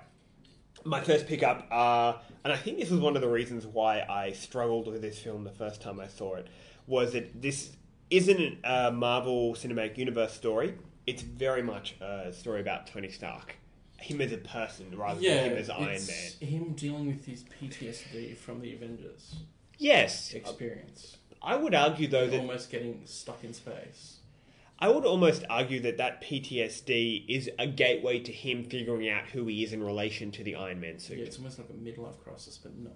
My 0.85 0.99
first 1.01 1.27
pickup, 1.27 1.67
uh, 1.71 2.13
and 2.43 2.51
I 2.51 2.57
think 2.57 2.77
this 2.79 2.89
was 2.89 2.99
one 2.99 3.15
of 3.15 3.21
the 3.21 3.29
reasons 3.29 3.65
why 3.65 4.01
I 4.09 4.31
struggled 4.33 4.87
with 4.87 5.01
this 5.01 5.17
film 5.19 5.43
the 5.45 5.51
first 5.51 5.81
time 5.81 5.99
I 5.99 6.07
saw 6.07 6.35
it, 6.35 6.47
was 6.87 7.13
that 7.13 7.41
this 7.41 7.71
isn't 8.09 8.57
a 8.65 8.91
Marvel 8.91 9.53
Cinematic 9.53 9.97
Universe 9.97 10.33
story. 10.33 10.75
it's 11.07 11.21
very 11.21 11.61
much 11.61 11.95
a 12.01 12.31
story 12.33 12.59
about 12.61 12.87
Tony 12.87 13.09
Stark, 13.09 13.55
him 13.97 14.19
as 14.21 14.31
a 14.33 14.37
person 14.37 14.97
rather 14.97 15.21
Yeah, 15.21 15.35
than 15.43 15.51
him 15.51 15.57
as 15.57 15.69
Iron 15.69 15.85
Man. 16.05 16.31
him 16.49 16.73
dealing 16.73 17.07
with 17.07 17.25
his 17.25 17.43
PTSD 17.43 18.35
from 18.37 18.59
the 18.61 18.73
Avengers 18.73 19.35
Yes, 19.77 20.33
experience. 20.33 21.17
I 21.41 21.55
would 21.55 21.73
argue 21.75 22.07
though 22.07 22.27
that 22.27 22.39
almost 22.39 22.69
getting 22.69 23.01
stuck 23.05 23.43
in 23.43 23.53
space. 23.53 24.17
I 24.83 24.89
would 24.89 25.05
almost 25.05 25.45
argue 25.49 25.79
that 25.81 25.97
that 25.97 26.21
PTSD 26.21 27.25
is 27.29 27.49
a 27.57 27.65
gateway 27.67 28.19
to 28.19 28.31
him 28.33 28.65
figuring 28.65 29.07
out 29.09 29.25
who 29.27 29.47
he 29.47 29.63
is 29.63 29.71
in 29.71 29.81
relation 29.81 30.29
to 30.31 30.43
the 30.43 30.55
Iron 30.55 30.81
Man 30.81 30.99
suit. 30.99 31.19
Yeah, 31.19 31.25
it's 31.25 31.37
almost 31.37 31.57
like 31.57 31.69
a 31.69 31.73
midlife 31.73 32.19
crisis, 32.23 32.59
but 32.61 32.77
not. 32.77 32.91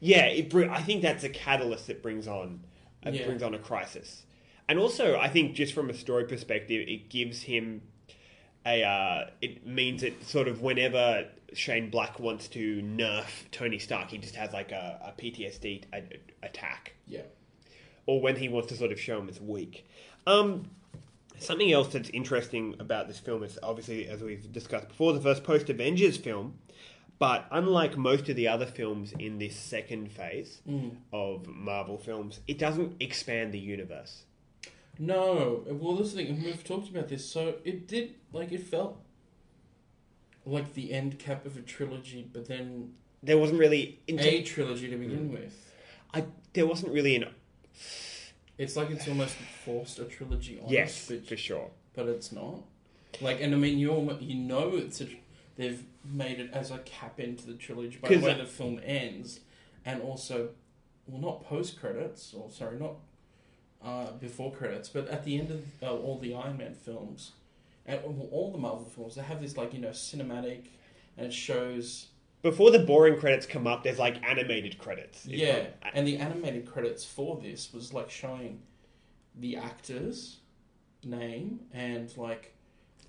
Yeah, 0.00 0.26
it 0.26 0.50
br- 0.50 0.68
I 0.70 0.82
think 0.82 1.02
that's 1.02 1.22
a 1.24 1.28
catalyst 1.28 1.86
that 1.86 2.02
brings 2.02 2.26
on 2.26 2.64
uh, 3.06 3.10
Yeah. 3.10 3.26
brings 3.26 3.42
on 3.42 3.54
a 3.54 3.58
crisis, 3.58 4.24
and 4.68 4.78
also 4.78 5.16
I 5.18 5.28
think 5.28 5.54
just 5.54 5.72
from 5.72 5.88
a 5.88 5.94
story 5.94 6.24
perspective, 6.24 6.86
it 6.88 7.08
gives 7.08 7.42
him 7.42 7.82
a. 8.66 8.82
Uh, 8.82 9.30
it 9.40 9.64
means 9.66 10.02
that 10.02 10.24
sort 10.24 10.48
of 10.48 10.62
whenever 10.62 11.28
Shane 11.52 11.90
Black 11.90 12.18
wants 12.18 12.48
to 12.48 12.82
nerf 12.82 13.28
Tony 13.52 13.78
Stark, 13.78 14.10
he 14.10 14.18
just 14.18 14.34
has 14.34 14.52
like 14.52 14.72
a, 14.72 15.14
a 15.16 15.20
PTSD 15.20 15.84
a- 15.94 16.46
attack, 16.46 16.94
Yeah. 17.06 17.22
or 18.06 18.20
when 18.20 18.34
he 18.36 18.48
wants 18.48 18.68
to 18.70 18.76
sort 18.76 18.90
of 18.92 18.98
show 19.00 19.18
him 19.20 19.28
as 19.28 19.40
weak. 19.40 19.86
Um, 20.26 20.70
something 21.40 21.72
else 21.72 21.88
that's 21.92 22.10
interesting 22.10 22.76
about 22.78 23.08
this 23.08 23.18
film 23.18 23.42
is 23.42 23.58
obviously, 23.62 24.08
as 24.08 24.22
we've 24.22 24.52
discussed 24.52 24.88
before, 24.88 25.12
the 25.12 25.20
first 25.20 25.42
post 25.42 25.68
Avengers 25.68 26.16
film. 26.16 26.58
But 27.18 27.46
unlike 27.50 27.98
most 27.98 28.30
of 28.30 28.36
the 28.36 28.48
other 28.48 28.64
films 28.64 29.12
in 29.18 29.38
this 29.38 29.54
second 29.54 30.10
phase 30.10 30.62
mm. 30.66 30.96
of 31.12 31.46
Marvel 31.46 31.98
films, 31.98 32.40
it 32.48 32.58
doesn't 32.58 32.96
expand 32.98 33.52
the 33.52 33.58
universe. 33.58 34.22
No, 34.98 35.62
well, 35.66 35.96
this 35.96 36.14
thing, 36.14 36.28
and 36.28 36.42
we've 36.42 36.64
talked 36.64 36.88
about 36.88 37.08
this. 37.08 37.28
So 37.28 37.56
it 37.62 37.86
did, 37.86 38.14
like, 38.32 38.52
it 38.52 38.62
felt 38.62 39.02
like 40.46 40.72
the 40.72 40.94
end 40.94 41.18
cap 41.18 41.44
of 41.44 41.58
a 41.58 41.60
trilogy, 41.60 42.26
but 42.32 42.48
then 42.48 42.94
There 43.22 43.36
wasn't 43.36 43.60
really 43.60 44.00
into, 44.06 44.26
a 44.26 44.42
trilogy 44.42 44.88
to 44.88 44.96
begin 44.96 45.28
mm. 45.28 45.32
with. 45.32 45.74
I, 46.14 46.24
there 46.54 46.66
wasn't 46.66 46.92
really 46.92 47.16
an 47.16 47.26
It's 48.60 48.76
like 48.76 48.90
it's 48.90 49.08
almost 49.08 49.34
forced 49.64 49.98
a 50.00 50.04
trilogy 50.04 50.60
on 50.62 50.68
yes 50.68 50.90
us, 50.90 51.16
but, 51.16 51.26
for 51.26 51.36
sure. 51.36 51.70
but 51.94 52.06
it's 52.08 52.30
not. 52.30 52.56
Like, 53.20 53.40
and 53.40 53.54
I 53.54 53.58
mean, 53.58 53.78
you 53.78 53.90
almo- 53.90 54.18
you 54.20 54.34
know 54.34 54.76
it's 54.76 55.00
a, 55.00 55.06
they've 55.56 55.82
made 56.04 56.38
it 56.40 56.50
as 56.52 56.70
a 56.70 56.78
cap 56.78 57.18
into 57.18 57.46
the 57.46 57.54
trilogy 57.54 57.98
by 58.00 58.08
the 58.10 58.18
way 58.18 58.32
I- 58.32 58.34
the 58.34 58.44
film 58.44 58.78
ends, 58.84 59.40
and 59.86 60.02
also, 60.02 60.50
well, 61.06 61.20
not 61.22 61.44
post 61.44 61.80
credits, 61.80 62.34
or 62.34 62.50
sorry, 62.50 62.78
not 62.78 62.96
uh, 63.82 64.12
before 64.20 64.52
credits, 64.52 64.90
but 64.90 65.08
at 65.08 65.24
the 65.24 65.38
end 65.40 65.50
of 65.50 65.64
uh, 65.82 65.90
all 65.96 66.18
the 66.18 66.34
Iron 66.34 66.58
Man 66.58 66.74
films, 66.74 67.32
and 67.86 67.98
all- 68.04 68.28
all 68.30 68.52
the 68.52 68.58
Marvel 68.58 68.84
films, 68.84 69.14
they 69.14 69.22
have 69.22 69.40
this 69.40 69.56
like 69.56 69.72
you 69.72 69.80
know 69.80 69.88
cinematic, 69.88 70.66
and 71.16 71.26
it 71.28 71.32
shows 71.32 72.08
Before 72.42 72.70
the 72.70 72.78
boring 72.78 73.18
credits 73.18 73.46
come 73.46 73.66
up, 73.66 73.84
there's 73.84 73.98
like 73.98 74.16
animated 74.24 74.78
credits. 74.78 75.26
It's 75.26 75.34
yeah, 75.34 75.66
and 75.92 76.06
the 76.06 76.16
animated 76.16 76.66
credits 76.66 77.04
for 77.04 77.38
this 77.40 77.72
was 77.72 77.92
like 77.92 78.10
showing 78.10 78.62
the 79.38 79.56
actor's 79.56 80.38
name 81.04 81.60
and 81.72 82.14
like 82.16 82.54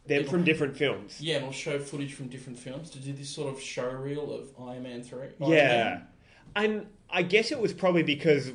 they're 0.06 0.24
from 0.24 0.44
different 0.44 0.76
films. 0.76 1.22
yeah, 1.22 1.36
and 1.36 1.44
it'll 1.44 1.54
show 1.54 1.80
footage 1.80 2.14
from 2.14 2.28
different 2.28 2.58
films 2.58 2.90
to 2.92 3.00
do 3.00 3.14
this 3.14 3.30
sort 3.30 3.54
of 3.54 3.62
show 3.62 3.90
reel 3.90 4.34
of 4.34 4.50
Iron 4.60 4.84
Man 4.84 5.04
three. 5.04 5.28
Iron 5.40 5.52
Yeah. 5.52 5.84
Man. 5.84 6.08
And 6.54 6.88
I 7.10 7.22
guess 7.24 7.52
it 7.52 7.60
was 7.60 7.72
probably 7.74 8.04
because, 8.04 8.52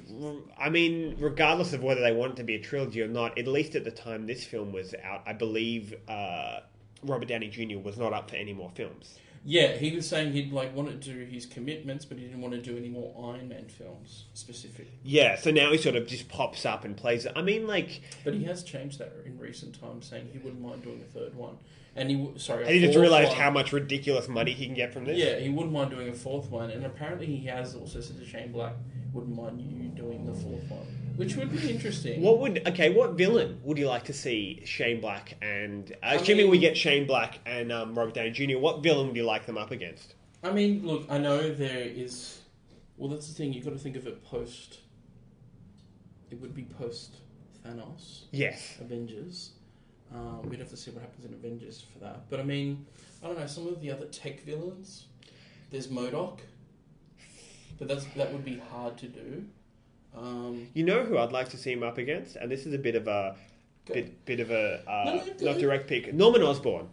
I 0.59 0.69
mean, 0.69 1.17
regardless 1.19 1.73
of 1.73 1.83
whether 1.83 2.01
they 2.03 2.13
want 2.13 2.33
it 2.33 2.37
to 2.37 2.45
be 2.45 2.55
a 2.57 2.61
trilogy 2.61 3.01
or 3.01 3.09
not, 3.09 3.39
at 3.39 3.47
least 3.47 3.75
at 3.75 3.85
the 3.85 3.91
time 3.91 4.27
this 4.27 4.45
film 4.45 4.73
was 4.73 4.95
out, 5.03 5.23
I 5.27 5.33
believe 5.33 5.95
uh, 6.09 6.61
Robert 7.03 7.29
Downey 7.29 7.49
Jr. 7.49 7.79
was 7.79 7.97
not 7.97 8.13
up 8.13 8.31
for 8.31 8.37
any 8.37 8.53
more 8.53 8.71
films. 8.75 9.19
Yeah. 9.47 9.77
He 9.77 9.95
was 9.95 10.09
saying 10.09 10.33
he'd 10.33 10.53
like 10.53 10.75
wanted 10.75 11.01
to 11.03 11.13
do 11.15 11.25
his 11.25 11.47
commitments, 11.47 12.05
but 12.05 12.19
he 12.19 12.25
didn't 12.25 12.41
want 12.43 12.55
to 12.55 12.61
do 12.61 12.77
any 12.77 12.89
more 12.89 13.15
Iron 13.35 13.49
Man 13.49 13.67
films 13.69 14.25
specific. 14.35 14.89
Yeah, 15.03 15.37
so 15.37 15.51
now 15.51 15.71
he 15.73 15.79
sort 15.79 15.97
of 15.97 16.07
just 16.07 16.29
pops 16.29 16.67
up 16.67 16.85
and 16.85 16.97
plays 16.97 17.25
it. 17.25 17.33
I 17.37 17.43
mean, 17.43 17.67
like, 17.67 18.03
But 18.25 18.35
he 18.35 18.45
has 18.45 18.63
changed 18.63 18.99
that 18.99 19.13
in 19.25 19.39
recent 19.39 19.81
times, 19.81 20.07
saying 20.07 20.29
he 20.33 20.39
wouldn't 20.39 20.61
mind 20.61 20.83
doing 20.83 21.01
a 21.01 21.13
third 21.13 21.35
one. 21.35 21.57
And 21.95 22.11
he 22.11 22.17
w- 22.17 22.37
sorry, 22.39 22.65
and 22.65 22.75
he 22.75 22.81
just 22.81 22.99
realized 22.99 23.31
one. 23.31 23.39
how 23.39 23.51
much 23.51 23.73
ridiculous 23.73 24.29
money 24.29 24.53
he 24.53 24.67
can 24.67 24.75
get 24.75 24.93
from 24.93 25.07
this. 25.07 25.17
Yeah, 25.17 25.39
he 25.39 25.49
wouldn't 25.49 25.73
mind 25.73 25.91
doing 25.93 26.09
a 26.11 26.13
fourth 26.13 26.51
one, 26.51 26.71
and 26.71 26.85
apparently 26.85 27.25
he 27.25 27.47
has 27.47 27.75
also 27.75 28.03
said 28.03 28.19
to 28.19 28.27
Shane 28.27 28.53
Black, 28.53 28.75
wouldn't 29.15 29.35
mind 29.35 29.61
you 29.63 29.89
doing 29.89 30.27
the 30.27 30.35
fourth 30.35 30.69
one, 30.69 30.87
which 31.17 31.37
would 31.37 31.51
be 31.51 31.71
interesting. 31.71 32.23
What 32.23 32.39
would 32.41 32.67
okay? 32.69 32.91
What 32.91 33.13
villain 33.13 33.61
would 33.65 33.79
you 33.79 33.89
like 33.89 34.05
to 34.05 34.13
see 34.13 34.63
Shane 34.65 35.01
Black 35.01 35.35
and 35.43 35.93
uh, 36.03 36.17
assuming 36.21 36.45
mean- 36.45 36.51
we 36.51 36.59
get 36.59 36.77
Shane 36.77 37.07
Black 37.07 37.39
and 37.47 37.73
um, 37.73 37.95
Robert 37.99 38.15
Downey 38.15 38.31
Jr. 38.31 38.59
What 38.59 38.83
villain 38.83 39.09
would 39.09 39.17
you 39.17 39.25
like 39.25 39.47
them 39.47 39.59
up 39.59 39.71
against? 39.71 40.15
I 40.43 40.53
mean, 40.53 40.87
look, 40.87 41.07
I 41.09 41.19
know 41.19 41.53
there 41.53 41.81
is. 41.81 42.41
Well, 42.97 43.11
that's 43.11 43.29
the 43.29 43.35
thing. 43.35 43.53
You've 43.53 43.65
got 43.65 43.73
to 43.73 43.79
think 43.79 43.97
of 43.97 44.07
it 44.07 44.25
post. 44.25 44.81
It 46.31 46.41
would 46.41 46.55
be 46.55 46.65
post 46.65 47.17
Thanos, 47.65 48.23
Yes, 48.33 48.77
Avengers. 48.81 49.51
Um, 50.15 50.43
we'd 50.49 50.61
have 50.61 50.71
to 50.71 50.77
see 50.77 50.91
what 50.91 51.03
happens 51.03 51.25
in 51.25 51.35
Avengers 51.35 51.85
for 51.93 51.99
that. 52.01 52.29
But 52.31 52.41
I 52.41 52.43
mean, 52.43 52.87
I 53.23 53.27
don't 53.27 53.39
know. 53.39 53.47
Some 53.47 53.67
of 53.67 53.81
the 53.81 53.91
other 53.91 54.07
tech 54.07 54.43
villains. 54.43 55.07
There's 55.71 55.89
MODOK, 55.89 56.39
but 57.79 57.89
that's 57.89 58.05
that 58.17 58.33
would 58.33 58.45
be 58.45 58.59
hard 58.71 58.97
to 58.99 59.07
do. 59.09 59.45
Um, 60.17 60.69
you 60.75 60.85
know 60.85 61.05
who 61.05 61.19
I'd 61.19 61.33
like 61.33 61.49
to 61.51 61.57
see 61.59 61.73
him 61.73 61.83
up 61.83 61.99
against, 61.99 62.37
and 62.37 62.51
this 62.51 62.67
is 62.67 62.73
a 62.75 62.79
bit 62.79 62.95
of 62.95 63.07
a 63.07 63.37
bit 63.93 64.25
bit 64.25 64.41
of 64.41 64.51
a 64.51 64.83
uh, 64.89 65.05
No, 65.05 65.25
no, 65.41 65.53
not 65.53 65.61
direct 65.61 65.87
pick. 65.89 66.13
Norman 66.15 66.43
Osborn, 66.43 66.89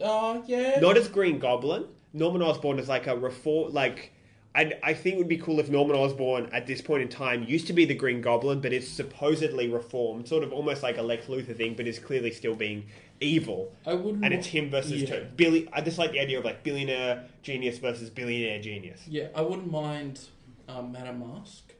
oh 0.00 0.42
yeah. 0.46 0.78
not 0.80 0.96
as 0.96 1.08
Green 1.08 1.38
Goblin. 1.38 1.86
Norman 2.12 2.42
Osborn 2.42 2.78
is 2.78 2.88
like 2.88 3.06
a 3.06 3.16
reform 3.16 3.72
like. 3.72 4.12
I, 4.54 4.70
I 4.82 4.92
think 4.92 5.14
it 5.14 5.18
would 5.18 5.28
be 5.28 5.38
cool 5.38 5.60
if 5.60 5.70
Norman 5.70 5.96
Osborn 5.96 6.50
at 6.52 6.66
this 6.66 6.82
point 6.82 7.00
in 7.00 7.08
time 7.08 7.42
used 7.44 7.66
to 7.68 7.72
be 7.72 7.86
the 7.86 7.94
Green 7.94 8.20
Goblin, 8.20 8.60
but 8.60 8.70
is 8.74 8.86
supposedly 8.86 9.66
reformed, 9.68 10.28
sort 10.28 10.44
of 10.44 10.52
almost 10.52 10.82
like 10.82 10.98
a 10.98 11.02
Lex 11.02 11.24
Luthor 11.24 11.56
thing, 11.56 11.72
but 11.74 11.86
is 11.86 11.98
clearly 11.98 12.30
still 12.30 12.54
being 12.54 12.84
evil. 13.18 13.72
I 13.86 13.94
wouldn't. 13.94 14.22
and 14.22 14.34
it's 14.34 14.46
him 14.46 14.68
versus 14.68 14.92
Yeah. 15.04 15.20
Billy. 15.36 15.70
I 15.72 15.80
just 15.80 15.96
like 15.96 16.12
the 16.12 16.20
idea 16.20 16.38
of 16.38 16.44
like 16.44 16.62
billionaire 16.64 17.24
genius 17.42 17.78
versus 17.78 18.10
billionaire 18.10 18.60
genius. 18.60 19.00
Yeah, 19.08 19.28
I 19.34 19.40
wouldn't 19.40 19.70
mind 19.72 20.20
um, 20.68 20.92
Madame 20.92 21.20
Masque, 21.20 21.71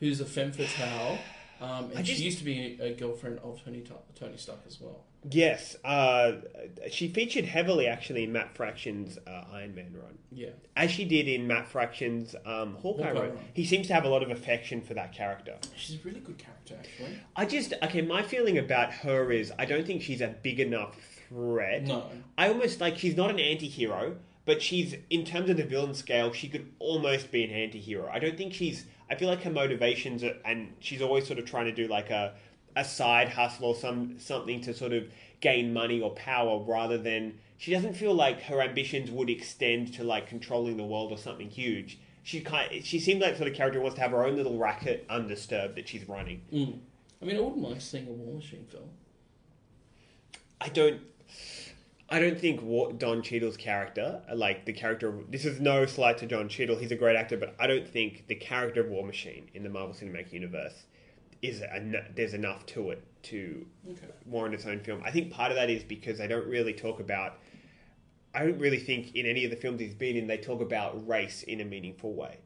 who's 0.00 0.20
a 0.20 0.24
femme 0.26 0.52
fatale, 0.52 1.18
um, 1.60 1.90
and 1.94 2.04
just- 2.04 2.18
she 2.18 2.24
used 2.24 2.38
to 2.38 2.44
be 2.44 2.78
a 2.80 2.92
girlfriend 2.94 3.38
of 3.40 3.62
Tony 3.62 3.84
Tony 4.18 4.36
Stark 4.36 4.60
as 4.66 4.80
well. 4.80 5.04
Yes, 5.30 5.76
uh, 5.84 6.36
she 6.90 7.08
featured 7.08 7.44
heavily 7.44 7.86
actually 7.86 8.24
in 8.24 8.32
Matt 8.32 8.54
Fraction's 8.56 9.18
uh, 9.26 9.44
Iron 9.52 9.74
Man 9.74 9.92
run, 9.92 10.16
Yeah, 10.32 10.48
as 10.74 10.90
she 10.90 11.04
did 11.04 11.28
in 11.28 11.46
Matt 11.46 11.68
Fraction's 11.68 12.34
um, 12.46 12.76
Hawkeye, 12.76 13.02
Hawkeye 13.08 13.20
run. 13.20 13.28
run. 13.34 13.38
He 13.52 13.66
seems 13.66 13.86
to 13.88 13.92
have 13.92 14.04
a 14.04 14.08
lot 14.08 14.22
of 14.22 14.30
affection 14.30 14.80
for 14.80 14.94
that 14.94 15.12
character. 15.12 15.56
she's 15.76 15.96
a 15.96 15.98
really 16.08 16.20
good 16.20 16.38
character 16.38 16.74
actually. 16.78 17.18
I 17.36 17.44
just 17.44 17.74
okay. 17.82 18.00
My 18.00 18.22
feeling 18.22 18.56
about 18.56 18.92
her 18.94 19.30
is 19.30 19.52
I 19.58 19.66
don't 19.66 19.86
think 19.86 20.00
she's 20.00 20.22
a 20.22 20.28
big 20.42 20.58
enough 20.58 20.96
threat. 21.28 21.82
No, 21.82 22.04
I 22.38 22.48
almost 22.48 22.80
like 22.80 22.96
she's 22.96 23.14
not 23.16 23.28
an 23.28 23.38
anti-hero, 23.38 24.16
but 24.46 24.62
she's 24.62 24.94
in 25.10 25.26
terms 25.26 25.50
of 25.50 25.58
the 25.58 25.64
villain 25.64 25.92
scale, 25.94 26.32
she 26.32 26.48
could 26.48 26.72
almost 26.78 27.30
be 27.30 27.44
an 27.44 27.50
anti-hero. 27.50 28.08
I 28.10 28.20
don't 28.20 28.38
think 28.38 28.54
she's. 28.54 28.86
I 29.10 29.16
feel 29.16 29.28
like 29.28 29.42
her 29.42 29.50
motivations 29.50 30.22
are, 30.22 30.36
and 30.44 30.72
she's 30.78 31.02
always 31.02 31.26
sort 31.26 31.38
of 31.38 31.44
trying 31.44 31.66
to 31.66 31.72
do 31.72 31.88
like 31.88 32.10
a 32.10 32.34
a 32.76 32.84
side 32.84 33.28
hustle 33.28 33.66
or 33.66 33.74
some 33.74 34.18
something 34.18 34.60
to 34.60 34.72
sort 34.72 34.92
of 34.92 35.08
gain 35.40 35.72
money 35.72 36.00
or 36.00 36.10
power 36.10 36.60
rather 36.60 36.96
than 36.96 37.38
she 37.58 37.72
doesn't 37.72 37.94
feel 37.94 38.14
like 38.14 38.42
her 38.42 38.62
ambitions 38.62 39.10
would 39.10 39.28
extend 39.28 39.92
to 39.94 40.04
like 40.04 40.28
controlling 40.28 40.76
the 40.76 40.84
world 40.84 41.10
or 41.10 41.18
something 41.18 41.50
huge. 41.50 41.98
She 42.22 42.40
kind 42.40 42.84
she 42.84 43.00
seems 43.00 43.20
like 43.20 43.32
the 43.32 43.38
sort 43.38 43.50
of 43.50 43.56
character 43.56 43.78
who 43.78 43.82
wants 43.82 43.96
to 43.96 44.02
have 44.02 44.12
her 44.12 44.24
own 44.24 44.36
little 44.36 44.56
racket 44.58 45.04
undisturbed 45.10 45.76
that 45.76 45.88
she's 45.88 46.08
running. 46.08 46.42
mm. 46.52 46.78
I 47.20 47.26
mean, 47.26 47.36
I 47.36 47.40
wouldn't 47.40 47.60
mind 47.60 47.82
seeing 47.82 48.06
a 48.08 48.10
War 48.12 48.36
Machine 48.36 48.64
film. 48.70 48.88
I 50.60 50.68
don't. 50.68 51.00
I 52.12 52.18
don't 52.18 52.40
think 52.40 52.60
Don 52.98 53.22
Cheadle's 53.22 53.56
character, 53.56 54.20
like 54.34 54.64
the 54.64 54.72
character, 54.72 55.08
of, 55.08 55.30
this 55.30 55.44
is 55.44 55.60
no 55.60 55.86
slight 55.86 56.18
to 56.18 56.26
Don 56.26 56.48
Cheadle. 56.48 56.76
He's 56.76 56.90
a 56.90 56.96
great 56.96 57.14
actor, 57.14 57.36
but 57.36 57.54
I 57.58 57.68
don't 57.68 57.86
think 57.86 58.26
the 58.26 58.34
character 58.34 58.80
of 58.80 58.88
War 58.88 59.06
Machine 59.06 59.48
in 59.54 59.62
the 59.62 59.68
Marvel 59.68 59.94
Cinematic 59.94 60.32
Universe 60.32 60.86
is 61.40 61.62
en- 61.62 62.04
there's 62.14 62.34
enough 62.34 62.66
to 62.66 62.90
it 62.90 63.04
to 63.24 63.64
Okay. 63.88 64.06
warrant 64.26 64.54
its 64.54 64.66
own 64.66 64.80
film. 64.80 65.02
I 65.04 65.10
think 65.12 65.30
part 65.30 65.52
of 65.52 65.56
that 65.56 65.70
is 65.70 65.84
because 65.84 66.18
they 66.18 66.26
don't 66.26 66.46
really 66.46 66.72
talk 66.72 66.98
about. 67.00 67.38
I 68.34 68.44
don't 68.44 68.58
really 68.58 68.78
think 68.78 69.14
in 69.14 69.24
any 69.26 69.44
of 69.44 69.50
the 69.50 69.56
films 69.56 69.80
he's 69.80 69.94
been 69.94 70.16
in 70.16 70.26
they 70.26 70.36
talk 70.38 70.60
about 70.60 71.06
race 71.08 71.42
in 71.44 71.60
a 71.60 71.64
meaningful 71.64 72.12
way. 72.14 72.38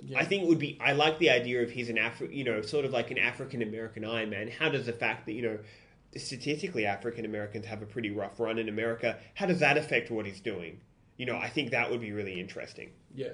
Yeah. 0.00 0.18
I 0.20 0.24
think 0.24 0.44
it 0.44 0.48
would 0.48 0.58
be. 0.60 0.78
I 0.80 0.92
like 0.92 1.18
the 1.18 1.30
idea 1.30 1.62
of 1.62 1.70
he's 1.70 1.88
an 1.88 1.96
Afri, 1.96 2.32
you 2.32 2.44
know, 2.44 2.62
sort 2.62 2.84
of 2.84 2.92
like 2.92 3.10
an 3.10 3.18
African 3.18 3.60
American 3.62 4.04
Iron 4.04 4.30
Man. 4.30 4.48
How 4.48 4.68
does 4.68 4.86
the 4.86 4.92
fact 4.92 5.26
that 5.26 5.32
you 5.32 5.42
know, 5.42 5.58
statistically 6.26 6.86
African 6.86 7.24
Americans 7.24 7.66
have 7.66 7.82
a 7.82 7.86
pretty 7.86 8.10
rough 8.10 8.38
run 8.38 8.58
in 8.58 8.68
America? 8.68 9.18
How 9.34 9.46
does 9.46 9.60
that 9.60 9.76
affect 9.76 10.10
what 10.10 10.26
he's 10.26 10.40
doing? 10.40 10.80
You 11.16 11.26
know, 11.26 11.36
I 11.36 11.48
think 11.48 11.70
that 11.70 11.90
would 11.90 12.00
be 12.00 12.12
really 12.12 12.38
interesting. 12.40 12.90
Yeah, 13.14 13.32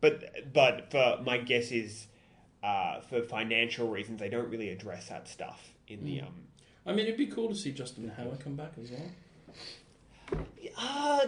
But 0.00 0.52
but 0.52 0.90
for 0.90 1.20
my 1.24 1.38
guess 1.38 1.72
is, 1.72 2.06
uh, 2.62 3.00
for 3.00 3.22
financial 3.22 3.88
reasons, 3.88 4.20
they 4.20 4.28
don't 4.28 4.48
really 4.48 4.68
address 4.70 5.08
that 5.08 5.28
stuff 5.28 5.72
in 5.88 6.04
the 6.04 6.20
um. 6.20 6.34
I 6.86 6.92
mean, 6.92 7.06
it'd 7.06 7.18
be 7.18 7.26
cool 7.26 7.48
to 7.48 7.54
see 7.54 7.72
Justin 7.72 8.08
Hammer 8.16 8.36
come 8.36 8.54
back 8.54 8.72
as 8.82 8.90
well. 8.90 9.10
Uh, 10.78 11.26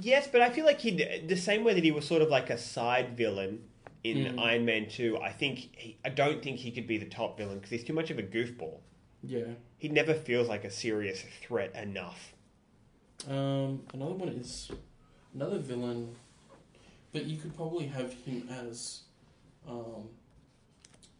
yes, 0.00 0.28
but 0.30 0.40
I 0.40 0.50
feel 0.50 0.64
like 0.64 0.80
he 0.80 1.22
the 1.26 1.36
same 1.36 1.64
way 1.64 1.74
that 1.74 1.84
he 1.84 1.90
was 1.90 2.06
sort 2.06 2.22
of 2.22 2.28
like 2.28 2.50
a 2.50 2.58
side 2.58 3.16
villain 3.16 3.64
in 4.02 4.38
Iron 4.38 4.64
Man 4.64 4.88
Two. 4.88 5.18
I 5.18 5.32
think 5.32 5.58
he, 5.76 5.98
I 6.04 6.08
don't 6.08 6.42
think 6.42 6.58
he 6.58 6.70
could 6.70 6.86
be 6.86 6.96
the 6.98 7.06
top 7.06 7.36
villain 7.36 7.56
because 7.58 7.70
he's 7.70 7.84
too 7.84 7.92
much 7.92 8.10
of 8.10 8.18
a 8.18 8.22
goofball. 8.22 8.78
Yeah. 9.22 9.54
He 9.78 9.88
never 9.88 10.14
feels 10.14 10.48
like 10.48 10.64
a 10.64 10.70
serious 10.70 11.24
threat 11.42 11.74
enough. 11.74 12.34
Um, 13.28 13.82
another 13.92 14.14
one 14.14 14.28
is 14.28 14.70
another 15.34 15.58
villain, 15.58 16.14
but 17.12 17.24
you 17.24 17.36
could 17.36 17.54
probably 17.54 17.86
have 17.86 18.12
him 18.12 18.48
as 18.50 19.02
um, 19.68 20.08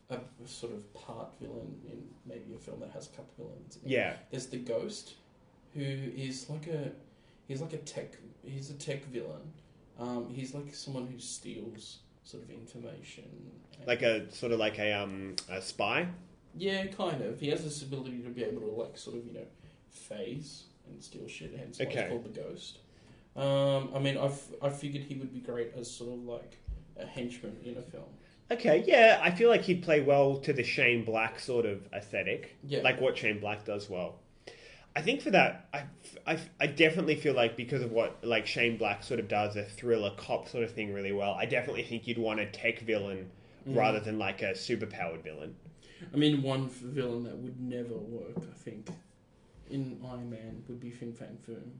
a, 0.09 0.18
sort 0.46 0.72
of 0.72 0.94
part 0.94 1.28
villain 1.40 1.78
in 1.90 2.03
maybe 2.26 2.55
a 2.55 2.59
film 2.59 2.80
that 2.80 2.90
has 2.90 3.07
a 3.07 3.11
couple 3.11 3.46
villains. 3.46 3.78
in. 3.82 3.90
Yeah. 3.90 4.16
There's 4.30 4.46
the 4.46 4.59
Ghost, 4.59 5.14
who 5.74 5.82
is 5.82 6.48
like 6.48 6.66
a 6.66 6.92
he's 7.48 7.61
like 7.61 7.72
a 7.72 7.78
tech 7.78 8.16
he's 8.44 8.70
a 8.70 8.74
tech 8.74 9.05
villain. 9.07 9.53
Um, 9.98 10.28
he's 10.32 10.55
like 10.55 10.74
someone 10.74 11.07
who 11.07 11.18
steals 11.18 11.98
sort 12.24 12.42
of 12.42 12.51
information. 12.51 13.24
Like 13.86 14.03
a 14.03 14.30
sort 14.32 14.53
of 14.53 14.59
like 14.59 14.78
a 14.78 14.92
um 14.92 15.36
a 15.51 15.61
spy. 15.61 16.09
Yeah, 16.57 16.86
kind 16.86 17.22
of. 17.22 17.40
He 17.40 17.48
has 17.48 17.62
this 17.64 17.82
ability 17.82 18.18
to 18.22 18.28
be 18.30 18.44
able 18.44 18.61
to 18.62 18.66
like 18.68 18.96
sort 18.98 19.16
of 19.16 19.26
you 19.26 19.32
know 19.32 19.46
phase 19.88 20.64
and 20.88 21.03
steal 21.03 21.26
shit. 21.28 21.55
Hence 21.57 21.78
why 21.78 21.86
Okay. 21.86 22.01
it's 22.01 22.09
called 22.11 22.24
the 22.24 22.40
Ghost. 22.40 22.78
Um, 23.36 23.90
I 23.94 23.98
mean, 23.98 24.16
I 24.18 24.26
f- 24.26 24.51
I 24.62 24.68
figured 24.70 25.05
he 25.05 25.14
would 25.14 25.32
be 25.32 25.40
great 25.40 25.72
as 25.76 25.90
sort 25.90 26.12
of 26.12 26.24
like 26.24 26.59
a 26.98 27.07
henchman 27.07 27.57
in 27.64 27.76
a 27.76 27.82
film. 27.82 28.05
Okay, 28.51 28.82
yeah, 28.86 29.20
I 29.22 29.30
feel 29.30 29.48
like 29.48 29.62
he'd 29.62 29.82
play 29.84 30.01
well 30.01 30.36
to 30.38 30.53
the 30.53 30.64
Shane 30.64 31.05
Black 31.05 31.38
sort 31.38 31.64
of 31.66 31.86
aesthetic, 31.92 32.57
Yeah. 32.66 32.80
like 32.82 33.01
what 33.01 33.16
Shane 33.16 33.38
Black 33.38 33.64
does 33.64 33.88
well. 33.88 34.16
I 34.96 35.03
think 35.03 35.20
for 35.22 35.30
that, 35.30 35.68
I, 35.72 35.84
I, 36.26 36.38
I 36.59 36.66
definitely 36.66 37.14
feel 37.14 37.32
like 37.34 37.57
because 37.57 37.80
of 37.80 37.92
what 37.92 38.18
like 38.24 38.48
Shane 38.48 38.76
Black 38.76 39.05
sort 39.05 39.20
of 39.20 39.28
does, 39.28 39.55
a 39.55 39.62
thriller 39.62 40.11
cop 40.16 40.48
sort 40.48 40.64
of 40.64 40.72
thing 40.72 40.92
really 40.92 41.12
well. 41.12 41.32
I 41.34 41.46
definitely 41.46 41.84
think 41.84 42.09
you'd 42.09 42.18
want 42.18 42.40
a 42.40 42.46
tech 42.46 42.80
villain 42.80 43.30
rather 43.66 44.01
than 44.01 44.18
like 44.18 44.42
a 44.42 44.51
superpowered 44.55 45.22
villain. 45.22 45.55
I 46.12 46.16
mean, 46.16 46.42
one 46.42 46.68
villain 46.68 47.24
that 47.24 47.36
would 47.36 47.61
never 47.61 47.94
work, 47.94 48.36
I 48.38 48.59
think, 48.59 48.88
in 49.70 50.01
Iron 50.05 50.30
Man 50.30 50.64
would 50.68 50.80
be 50.80 50.90
Fin 50.90 51.12
Fang 51.12 51.38
Foom. 51.48 51.70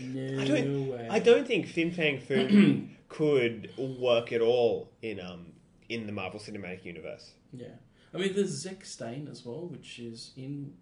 No 0.00 0.40
I 0.42 0.44
don't, 0.46 0.88
way. 0.88 1.08
I 1.10 1.18
don't 1.18 1.46
think 1.46 1.66
Fin 1.66 1.90
Fang 1.92 2.20
Foom 2.20 2.88
could 3.08 3.70
work 3.78 4.32
at 4.32 4.40
all 4.40 4.90
in 5.02 5.20
um 5.20 5.52
in 5.88 6.06
the 6.06 6.12
Marvel 6.12 6.40
Cinematic 6.40 6.84
Universe. 6.84 7.32
Yeah. 7.52 7.66
I 8.14 8.18
mean, 8.18 8.34
there's 8.34 8.50
Zack 8.50 8.84
Stane 8.84 9.28
as 9.30 9.44
well, 9.44 9.66
which 9.66 9.98
is 9.98 10.32
in 10.36 10.74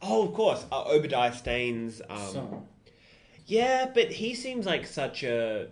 Oh, 0.00 0.26
of 0.26 0.34
course, 0.34 0.64
uh, 0.70 0.84
Obadiah 0.84 1.32
Stane's 1.32 2.00
um, 2.08 2.32
some. 2.32 2.64
Yeah, 3.46 3.90
but 3.92 4.10
he 4.12 4.34
seems 4.34 4.66
like 4.66 4.86
such 4.86 5.22
a. 5.22 5.68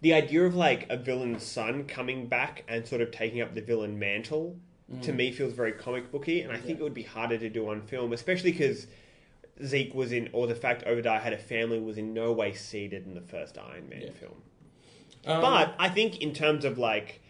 The 0.00 0.14
idea 0.14 0.44
of 0.44 0.54
like 0.56 0.86
a 0.90 0.96
villain's 0.96 1.44
son 1.44 1.84
coming 1.84 2.26
back 2.26 2.64
and 2.68 2.86
sort 2.86 3.00
of 3.00 3.12
taking 3.12 3.40
up 3.40 3.54
the 3.54 3.60
villain 3.60 3.98
mantle 3.98 4.56
to 5.02 5.12
me 5.12 5.32
feels 5.32 5.52
very 5.54 5.72
comic 5.72 6.10
booky, 6.12 6.42
and 6.42 6.52
I 6.52 6.58
think 6.58 6.78
it 6.78 6.82
would 6.82 6.94
be 6.94 7.02
harder 7.04 7.38
to 7.38 7.48
do 7.48 7.68
on 7.70 7.80
film, 7.82 8.12
especially 8.12 8.52
because 8.52 8.86
Zeke 9.64 9.94
was 9.94 10.12
in, 10.12 10.28
or 10.32 10.46
the 10.46 10.54
fact 10.54 10.84
Obadiah 10.86 11.18
had 11.20 11.32
a 11.32 11.38
family 11.38 11.80
was 11.80 11.96
in 11.98 12.12
no 12.12 12.32
way 12.32 12.52
seeded 12.52 13.06
in 13.06 13.14
the 13.14 13.20
first 13.20 13.56
Iron 13.58 13.88
Man 13.88 14.02
Yeah. 14.02 14.10
film. 14.12 14.42
Um, 15.24 15.40
But 15.40 15.74
I 15.78 15.88
think 15.88 16.20
in 16.20 16.32
terms 16.34 16.64
of 16.64 16.78
like 16.78 17.20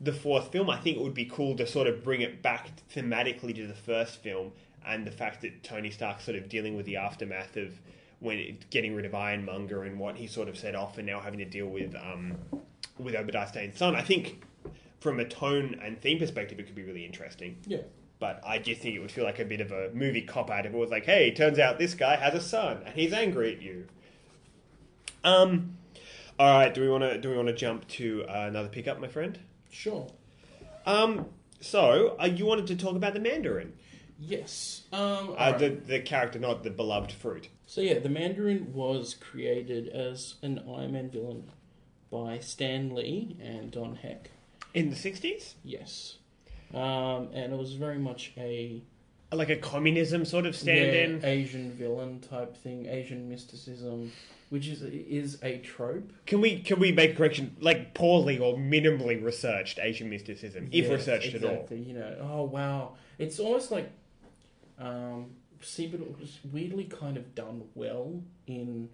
the 0.00 0.12
fourth 0.12 0.50
film, 0.50 0.68
I 0.70 0.78
think 0.78 0.96
it 0.96 1.02
would 1.02 1.14
be 1.14 1.26
cool 1.26 1.54
to 1.56 1.66
sort 1.66 1.86
of 1.86 2.02
bring 2.02 2.22
it 2.22 2.42
back 2.42 2.70
thematically 2.92 3.54
to 3.54 3.66
the 3.66 3.74
first 3.74 4.20
film 4.22 4.52
and 4.84 5.06
the 5.06 5.12
fact 5.12 5.42
that 5.42 5.62
Tony 5.62 5.90
Stark's 5.90 6.24
sort 6.24 6.36
of 6.36 6.48
dealing 6.48 6.76
with 6.76 6.86
the 6.86 6.96
aftermath 6.96 7.56
of 7.56 7.78
when 8.18 8.38
it, 8.38 8.70
getting 8.70 8.94
rid 8.96 9.04
of 9.04 9.14
Ironmonger 9.14 9.84
and 9.84 9.98
what 10.00 10.16
he 10.16 10.26
sort 10.26 10.48
of 10.48 10.56
set 10.58 10.74
off 10.74 10.98
and 10.98 11.06
now 11.06 11.20
having 11.20 11.38
to 11.38 11.44
deal 11.44 11.66
with 11.68 11.94
um, 11.94 12.36
with 12.98 13.14
Obadiah 13.14 13.46
Stane's 13.46 13.76
son. 13.78 13.94
I 13.94 14.02
think 14.02 14.42
from 15.02 15.18
a 15.20 15.24
tone 15.24 15.78
and 15.82 16.00
theme 16.00 16.18
perspective, 16.18 16.58
it 16.60 16.66
could 16.66 16.74
be 16.76 16.82
really 16.84 17.04
interesting. 17.04 17.58
yeah. 17.66 17.78
But 18.18 18.40
I 18.46 18.58
just 18.58 18.80
think 18.80 18.94
it 18.94 19.00
would 19.00 19.10
feel 19.10 19.24
like 19.24 19.40
a 19.40 19.44
bit 19.44 19.60
of 19.60 19.72
a 19.72 19.90
movie 19.92 20.22
cop 20.22 20.48
out 20.48 20.64
if 20.64 20.72
it 20.72 20.76
was 20.78 20.90
like, 20.90 21.04
hey, 21.04 21.32
turns 21.32 21.58
out 21.58 21.80
this 21.80 21.94
guy 21.94 22.14
has 22.14 22.34
a 22.34 22.40
son 22.40 22.80
and 22.86 22.94
he's 22.94 23.12
angry 23.12 23.52
at 23.56 23.60
you. 23.60 23.88
Um, 25.24 25.76
all 26.38 26.58
right. 26.60 26.72
Do 26.72 26.80
we 26.82 26.88
want 26.88 27.02
to 27.02 27.18
do 27.18 27.30
we 27.30 27.36
want 27.36 27.48
to 27.48 27.54
jump 27.54 27.86
to 27.88 28.24
uh, 28.28 28.46
another 28.48 28.68
pickup, 28.68 29.00
my 29.00 29.08
friend? 29.08 29.38
Sure. 29.70 30.06
Um, 30.86 31.26
so 31.60 32.16
uh, 32.20 32.26
you 32.26 32.46
wanted 32.46 32.68
to 32.68 32.76
talk 32.76 32.94
about 32.96 33.14
the 33.14 33.20
Mandarin, 33.20 33.72
Yes. 34.20 34.82
Um, 34.92 35.00
uh, 35.00 35.08
alright. 35.32 35.58
the 35.58 35.68
the 35.70 36.00
character, 36.00 36.38
not 36.38 36.62
the 36.62 36.70
beloved 36.70 37.10
fruit. 37.10 37.48
So 37.66 37.80
yeah, 37.80 37.98
the 37.98 38.08
Mandarin 38.08 38.72
was 38.72 39.14
created 39.14 39.88
as 39.88 40.36
an 40.42 40.62
Iron 40.68 40.92
Man 40.92 41.10
villain 41.10 41.50
by 42.10 42.38
Stan 42.38 42.94
Lee 42.94 43.36
and 43.42 43.70
Don 43.72 43.96
Heck. 43.96 44.30
In 44.74 44.90
the 44.90 44.96
sixties, 44.96 45.54
Yes. 45.64 46.16
Um, 46.74 47.28
and 47.34 47.52
it 47.52 47.58
was 47.58 47.74
very 47.74 47.98
much 47.98 48.32
a 48.38 48.82
like 49.30 49.50
a 49.50 49.56
communism 49.56 50.24
sort 50.24 50.46
of 50.46 50.54
stand-in. 50.56 51.20
yeah, 51.20 51.26
Asian 51.26 51.70
villain 51.72 52.20
type 52.20 52.56
thing, 52.56 52.86
Asian 52.86 53.28
mysticism, 53.28 54.12
which 54.50 54.66
is 54.68 54.82
is 54.82 55.38
a 55.42 55.58
trope. 55.58 56.12
Can 56.26 56.40
we 56.40 56.60
can 56.60 56.80
we 56.80 56.92
make 56.92 57.12
a 57.12 57.14
correction? 57.14 57.56
Like 57.60 57.92
poorly 57.94 58.38
or 58.38 58.56
minimally 58.56 59.22
researched 59.22 59.78
Asian 59.80 60.08
mysticism, 60.08 60.68
if 60.72 60.84
Yes, 60.86 60.92
researched 60.92 61.34
at 61.34 61.44
all. 61.44 61.66
You 61.70 61.94
know, 61.94 62.16
oh 62.22 62.42
wow, 62.44 62.92
it's 63.18 63.38
almost 63.38 63.70
like, 63.70 63.90
um, 64.78 65.26
see, 65.60 65.86
but 65.86 66.00
it 66.00 66.18
was 66.18 66.38
weirdly 66.50 66.84
kind 66.84 67.16
of 67.18 67.34
done 67.34 67.64
well 67.74 68.22
in. 68.46 68.88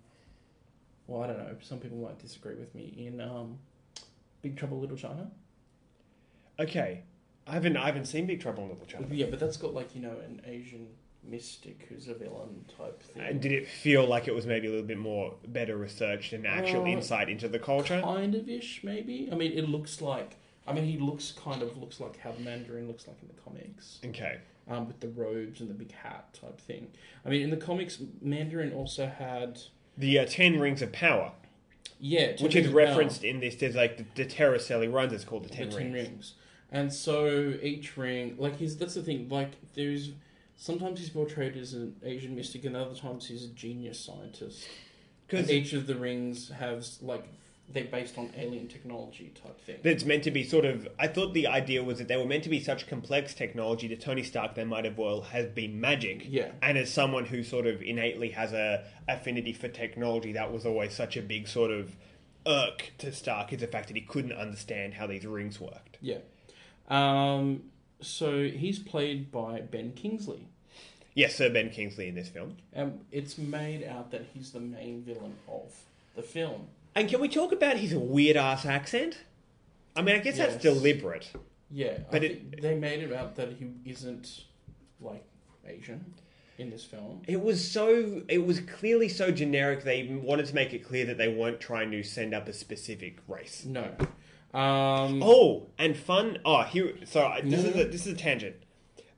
Well, 1.06 1.22
I 1.22 1.26
don't 1.28 1.38
know. 1.38 1.56
Some 1.62 1.78
people 1.78 1.98
might 1.98 2.18
disagree 2.18 2.54
with 2.56 2.74
me 2.74 2.92
in 2.98 3.20
um, 3.20 3.58
Big 4.42 4.56
Trouble 4.56 4.78
Little 4.78 4.96
China. 4.96 5.30
Okay, 6.60 7.02
I 7.46 7.52
haven't 7.52 7.76
I 7.76 7.86
haven't 7.86 8.06
seen 8.06 8.26
Big 8.26 8.40
Trouble 8.40 8.64
in 8.64 8.70
Little 8.70 8.86
China. 8.86 9.06
Yeah, 9.10 9.26
but 9.30 9.38
that's 9.38 9.56
got 9.56 9.74
like 9.74 9.94
you 9.94 10.02
know 10.02 10.16
an 10.24 10.40
Asian 10.46 10.88
mystic 11.24 11.86
who's 11.88 12.08
a 12.08 12.14
villain 12.14 12.64
type 12.76 13.02
thing. 13.02 13.22
And 13.22 13.40
did 13.40 13.52
it 13.52 13.68
feel 13.68 14.06
like 14.06 14.28
it 14.28 14.34
was 14.34 14.46
maybe 14.46 14.66
a 14.66 14.70
little 14.70 14.86
bit 14.86 14.98
more 14.98 15.34
better 15.48 15.76
researched 15.76 16.32
and 16.32 16.46
actual 16.46 16.82
Uh, 16.82 16.86
insight 16.86 17.28
into 17.28 17.48
the 17.48 17.58
culture? 17.58 18.00
kind 18.02 18.34
of 18.34 18.48
ish, 18.48 18.82
maybe. 18.82 19.28
I 19.30 19.34
mean, 19.34 19.52
it 19.52 19.68
looks 19.68 20.00
like. 20.00 20.36
I 20.66 20.72
mean, 20.72 20.84
he 20.84 20.98
looks 20.98 21.32
kind 21.32 21.62
of 21.62 21.76
looks 21.78 21.98
like 22.00 22.18
how 22.20 22.32
the 22.32 22.40
Mandarin 22.40 22.86
looks 22.88 23.08
like 23.08 23.16
in 23.22 23.28
the 23.28 23.34
comics, 23.42 24.00
Okay. 24.04 24.38
um, 24.68 24.86
with 24.86 25.00
the 25.00 25.08
robes 25.08 25.60
and 25.62 25.70
the 25.70 25.74
big 25.74 25.92
hat 25.92 26.34
type 26.38 26.60
thing. 26.60 26.88
I 27.24 27.30
mean, 27.30 27.40
in 27.42 27.48
the 27.50 27.56
comics, 27.56 27.98
Mandarin 28.20 28.72
also 28.74 29.06
had 29.06 29.60
The 29.96 30.18
uh, 30.18 30.26
Ten 30.26 30.60
Rings 30.60 30.82
of 30.82 30.92
Power, 30.92 31.32
yeah, 31.98 32.32
which 32.40 32.54
is 32.54 32.68
referenced 32.68 33.24
in 33.24 33.40
this, 33.40 33.54
there's 33.54 33.74
like 33.76 33.96
the, 33.96 34.04
the 34.14 34.26
Terracelli 34.26 34.92
runs, 34.92 35.14
it's 35.14 35.24
called 35.24 35.44
the 35.44 35.48
the 35.48 35.54
Ten, 35.54 35.70
ten 35.70 35.92
Rings. 35.92 36.08
rings. 36.08 36.34
And 36.70 36.92
so 36.92 37.54
each 37.62 37.96
ring, 37.96 38.36
like 38.38 38.56
he's 38.56 38.76
that's 38.76 38.94
the 38.94 39.02
thing. 39.02 39.28
Like 39.28 39.52
there's 39.74 40.10
sometimes 40.56 41.00
he's 41.00 41.10
portrayed 41.10 41.56
as 41.56 41.72
an 41.74 41.96
Asian 42.02 42.36
mystic, 42.36 42.64
and 42.64 42.76
other 42.76 42.94
times 42.94 43.26
he's 43.26 43.44
a 43.44 43.48
genius 43.48 43.98
scientist. 43.98 44.68
Because 45.26 45.50
each 45.50 45.74
of 45.74 45.86
the 45.86 45.94
rings 45.94 46.48
has 46.48 46.98
like 47.02 47.24
they're 47.70 47.84
based 47.84 48.16
on 48.16 48.30
alien 48.36 48.66
technology 48.66 49.30
type 49.42 49.60
thing. 49.60 49.76
that's 49.82 50.04
meant 50.04 50.24
to 50.24 50.30
be 50.30 50.42
sort 50.42 50.64
of. 50.64 50.88
I 50.98 51.06
thought 51.06 51.34
the 51.34 51.46
idea 51.46 51.82
was 51.82 51.98
that 51.98 52.08
they 52.08 52.16
were 52.16 52.24
meant 52.24 52.44
to 52.44 52.50
be 52.50 52.60
such 52.60 52.86
complex 52.86 53.34
technology 53.34 53.88
that 53.88 54.00
Tony 54.00 54.22
Stark 54.22 54.54
then 54.54 54.68
might 54.68 54.84
have 54.84 54.96
well 54.96 55.20
has 55.20 55.46
been 55.46 55.80
magic. 55.80 56.24
Yeah. 56.28 56.50
And 56.62 56.78
as 56.78 56.90
someone 56.90 57.26
who 57.26 57.42
sort 57.42 57.66
of 57.66 57.82
innately 57.82 58.30
has 58.30 58.52
a 58.52 58.84
affinity 59.06 59.52
for 59.52 59.68
technology, 59.68 60.32
that 60.32 60.52
was 60.52 60.64
always 60.64 60.94
such 60.94 61.16
a 61.16 61.22
big 61.22 61.46
sort 61.46 61.70
of 61.70 61.94
irk 62.46 62.92
to 62.98 63.12
Stark 63.12 63.52
is 63.52 63.60
the 63.60 63.66
fact 63.66 63.88
that 63.88 63.96
he 63.96 64.02
couldn't 64.02 64.32
understand 64.32 64.94
how 64.94 65.06
these 65.06 65.26
rings 65.26 65.60
worked. 65.60 65.98
Yeah. 66.00 66.18
Um, 66.88 67.62
so 68.00 68.44
he's 68.48 68.78
played 68.78 69.30
by 69.30 69.60
Ben 69.60 69.92
Kingsley. 69.92 70.46
Yes, 71.14 71.34
Sir 71.34 71.50
Ben 71.50 71.70
Kingsley 71.70 72.08
in 72.08 72.14
this 72.14 72.28
film. 72.28 72.56
Um, 72.76 73.00
it's 73.10 73.38
made 73.38 73.84
out 73.84 74.10
that 74.12 74.26
he's 74.32 74.52
the 74.52 74.60
main 74.60 75.02
villain 75.02 75.34
of 75.48 75.74
the 76.14 76.22
film. 76.22 76.68
And 76.94 77.08
can 77.08 77.20
we 77.20 77.28
talk 77.28 77.52
about 77.52 77.76
his 77.76 77.94
weird 77.94 78.36
ass 78.36 78.64
accent? 78.64 79.18
I 79.96 80.02
mean, 80.02 80.14
I 80.14 80.18
guess 80.18 80.36
Yes. 80.38 80.50
that's 80.52 80.62
deliberate. 80.62 81.30
Yeah, 81.70 81.98
But 82.10 82.22
I 82.22 82.26
it- 82.26 82.32
think 82.40 82.60
they 82.62 82.74
made 82.76 83.00
it 83.02 83.12
out 83.12 83.34
that 83.36 83.54
he 83.58 83.66
isn't 83.84 84.44
like 85.00 85.24
Asian 85.66 86.14
in 86.56 86.70
this 86.70 86.84
film. 86.84 87.22
It 87.26 87.42
was 87.42 87.68
so. 87.68 88.22
It 88.28 88.46
was 88.46 88.60
clearly 88.60 89.08
so 89.08 89.30
generic. 89.30 89.82
They 89.84 90.06
wanted 90.06 90.46
to 90.46 90.54
make 90.54 90.72
it 90.72 90.84
clear 90.84 91.04
that 91.06 91.18
they 91.18 91.28
weren't 91.28 91.60
trying 91.60 91.90
to 91.90 92.02
send 92.02 92.32
up 92.32 92.48
a 92.48 92.52
specific 92.52 93.18
race. 93.28 93.64
No. 93.64 93.94
Um, 94.54 95.22
Oh, 95.22 95.68
and 95.78 95.96
fun. 95.96 96.38
Oh, 96.44 96.62
here. 96.62 96.94
So 97.04 97.26
I- 97.26 97.40
this 97.42 97.62
No, 97.62 97.70
is 97.70 97.76
a, 97.76 97.84
this 97.88 98.06
is 98.06 98.14
a 98.14 98.16
tangent. 98.16 98.56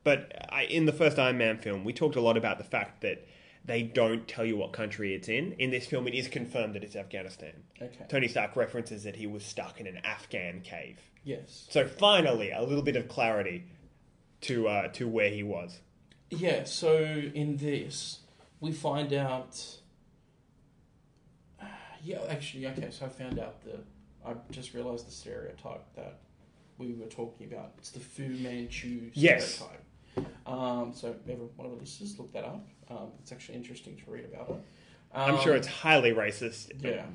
But 0.03 0.47
I, 0.49 0.63
in 0.63 0.85
the 0.85 0.93
first 0.93 1.19
Iron 1.19 1.37
Man 1.37 1.57
film, 1.57 1.83
we 1.83 1.93
talked 1.93 2.15
a 2.15 2.21
lot 2.21 2.35
about 2.37 2.57
the 2.57 2.63
fact 2.63 3.01
that 3.01 3.25
they 3.63 3.83
don't 3.83 4.27
tell 4.27 4.43
you 4.43 4.57
what 4.57 4.73
country 4.73 5.13
it's 5.13 5.29
in. 5.29 5.51
In 5.53 5.69
this 5.69 5.85
film, 5.85 6.07
it 6.07 6.15
is 6.15 6.27
confirmed 6.27 6.73
that 6.73 6.83
it's 6.83 6.95
Afghanistan. 6.95 7.53
Okay. 7.79 8.05
Tony 8.09 8.27
Stark 8.27 8.55
references 8.55 9.03
that 9.03 9.15
he 9.15 9.27
was 9.27 9.45
stuck 9.45 9.79
in 9.79 9.85
an 9.85 9.97
Afghan 10.03 10.61
cave. 10.61 10.97
Yes. 11.23 11.67
So 11.69 11.85
finally, 11.87 12.49
a 12.51 12.63
little 12.63 12.81
bit 12.81 12.95
of 12.95 13.07
clarity 13.07 13.65
to 14.41 14.67
uh, 14.67 14.87
to 14.93 15.07
where 15.07 15.29
he 15.29 15.43
was. 15.43 15.79
Yeah, 16.31 16.63
so 16.63 16.95
in 16.97 17.57
this, 17.57 18.21
we 18.59 18.71
find 18.71 19.13
out. 19.13 19.77
Yeah, 22.03 22.21
actually, 22.27 22.65
okay, 22.65 22.87
so 22.89 23.05
I 23.05 23.09
found 23.09 23.37
out 23.37 23.61
the. 23.63 23.79
I 24.25 24.33
just 24.51 24.73
realised 24.73 25.07
the 25.07 25.11
stereotype 25.11 25.83
that 25.95 26.19
we 26.77 26.93
were 26.93 27.07
talking 27.07 27.51
about. 27.51 27.71
It's 27.77 27.89
the 27.91 27.99
Fu 27.99 28.23
Manchu 28.29 29.09
Yes. 29.13 29.55
stereotype. 29.55 30.47
Um, 30.47 30.93
so, 30.93 31.15
every 31.29 31.45
one 31.55 31.65
of 31.67 31.73
the 31.73 31.79
listeners, 31.79 32.17
look 32.19 32.31
that 32.33 32.43
up. 32.43 32.67
Um, 32.89 33.11
it's 33.21 33.31
actually 33.31 33.55
interesting 33.55 33.95
to 34.03 34.11
read 34.11 34.25
about 34.25 34.49
it. 34.49 34.55
I'm 35.13 35.35
Um, 35.35 35.41
sure 35.41 35.55
it's 35.55 35.67
highly 35.67 36.11
racist. 36.11 36.71
yeah. 36.83 37.05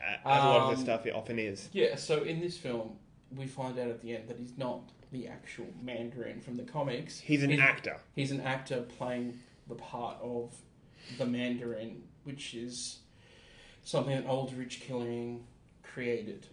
As 0.00 0.18
a 0.24 0.28
lot 0.28 0.60
of 0.62 0.68
Um, 0.70 0.74
the 0.74 0.80
stuff 0.80 1.06
it 1.06 1.14
often 1.14 1.38
is. 1.38 1.68
Yeah, 1.72 1.96
so 1.96 2.22
in 2.22 2.40
this 2.40 2.56
film, 2.56 2.98
we 3.34 3.46
find 3.46 3.78
out 3.78 3.88
at 3.88 4.00
the 4.02 4.14
end 4.16 4.28
that 4.28 4.38
he's 4.38 4.56
not 4.56 4.80
the 5.12 5.26
actual 5.28 5.66
Mandarin 5.82 6.40
from 6.40 6.56
the 6.56 6.62
comics. 6.64 7.20
He's 7.20 7.42
an 7.42 7.50
He- 7.50 7.58
actor. 7.58 8.00
He's 8.14 8.30
an 8.30 8.40
actor 8.40 8.82
playing 8.82 9.40
the 9.68 9.74
part 9.74 10.18
of 10.22 10.54
the 11.18 11.26
Mandarin, 11.26 12.04
which 12.24 12.54
is 12.54 13.00
something 13.84 14.14
that 14.16 14.26
Aldrich 14.26 14.80
Killian 14.80 15.44
created. 15.82 16.46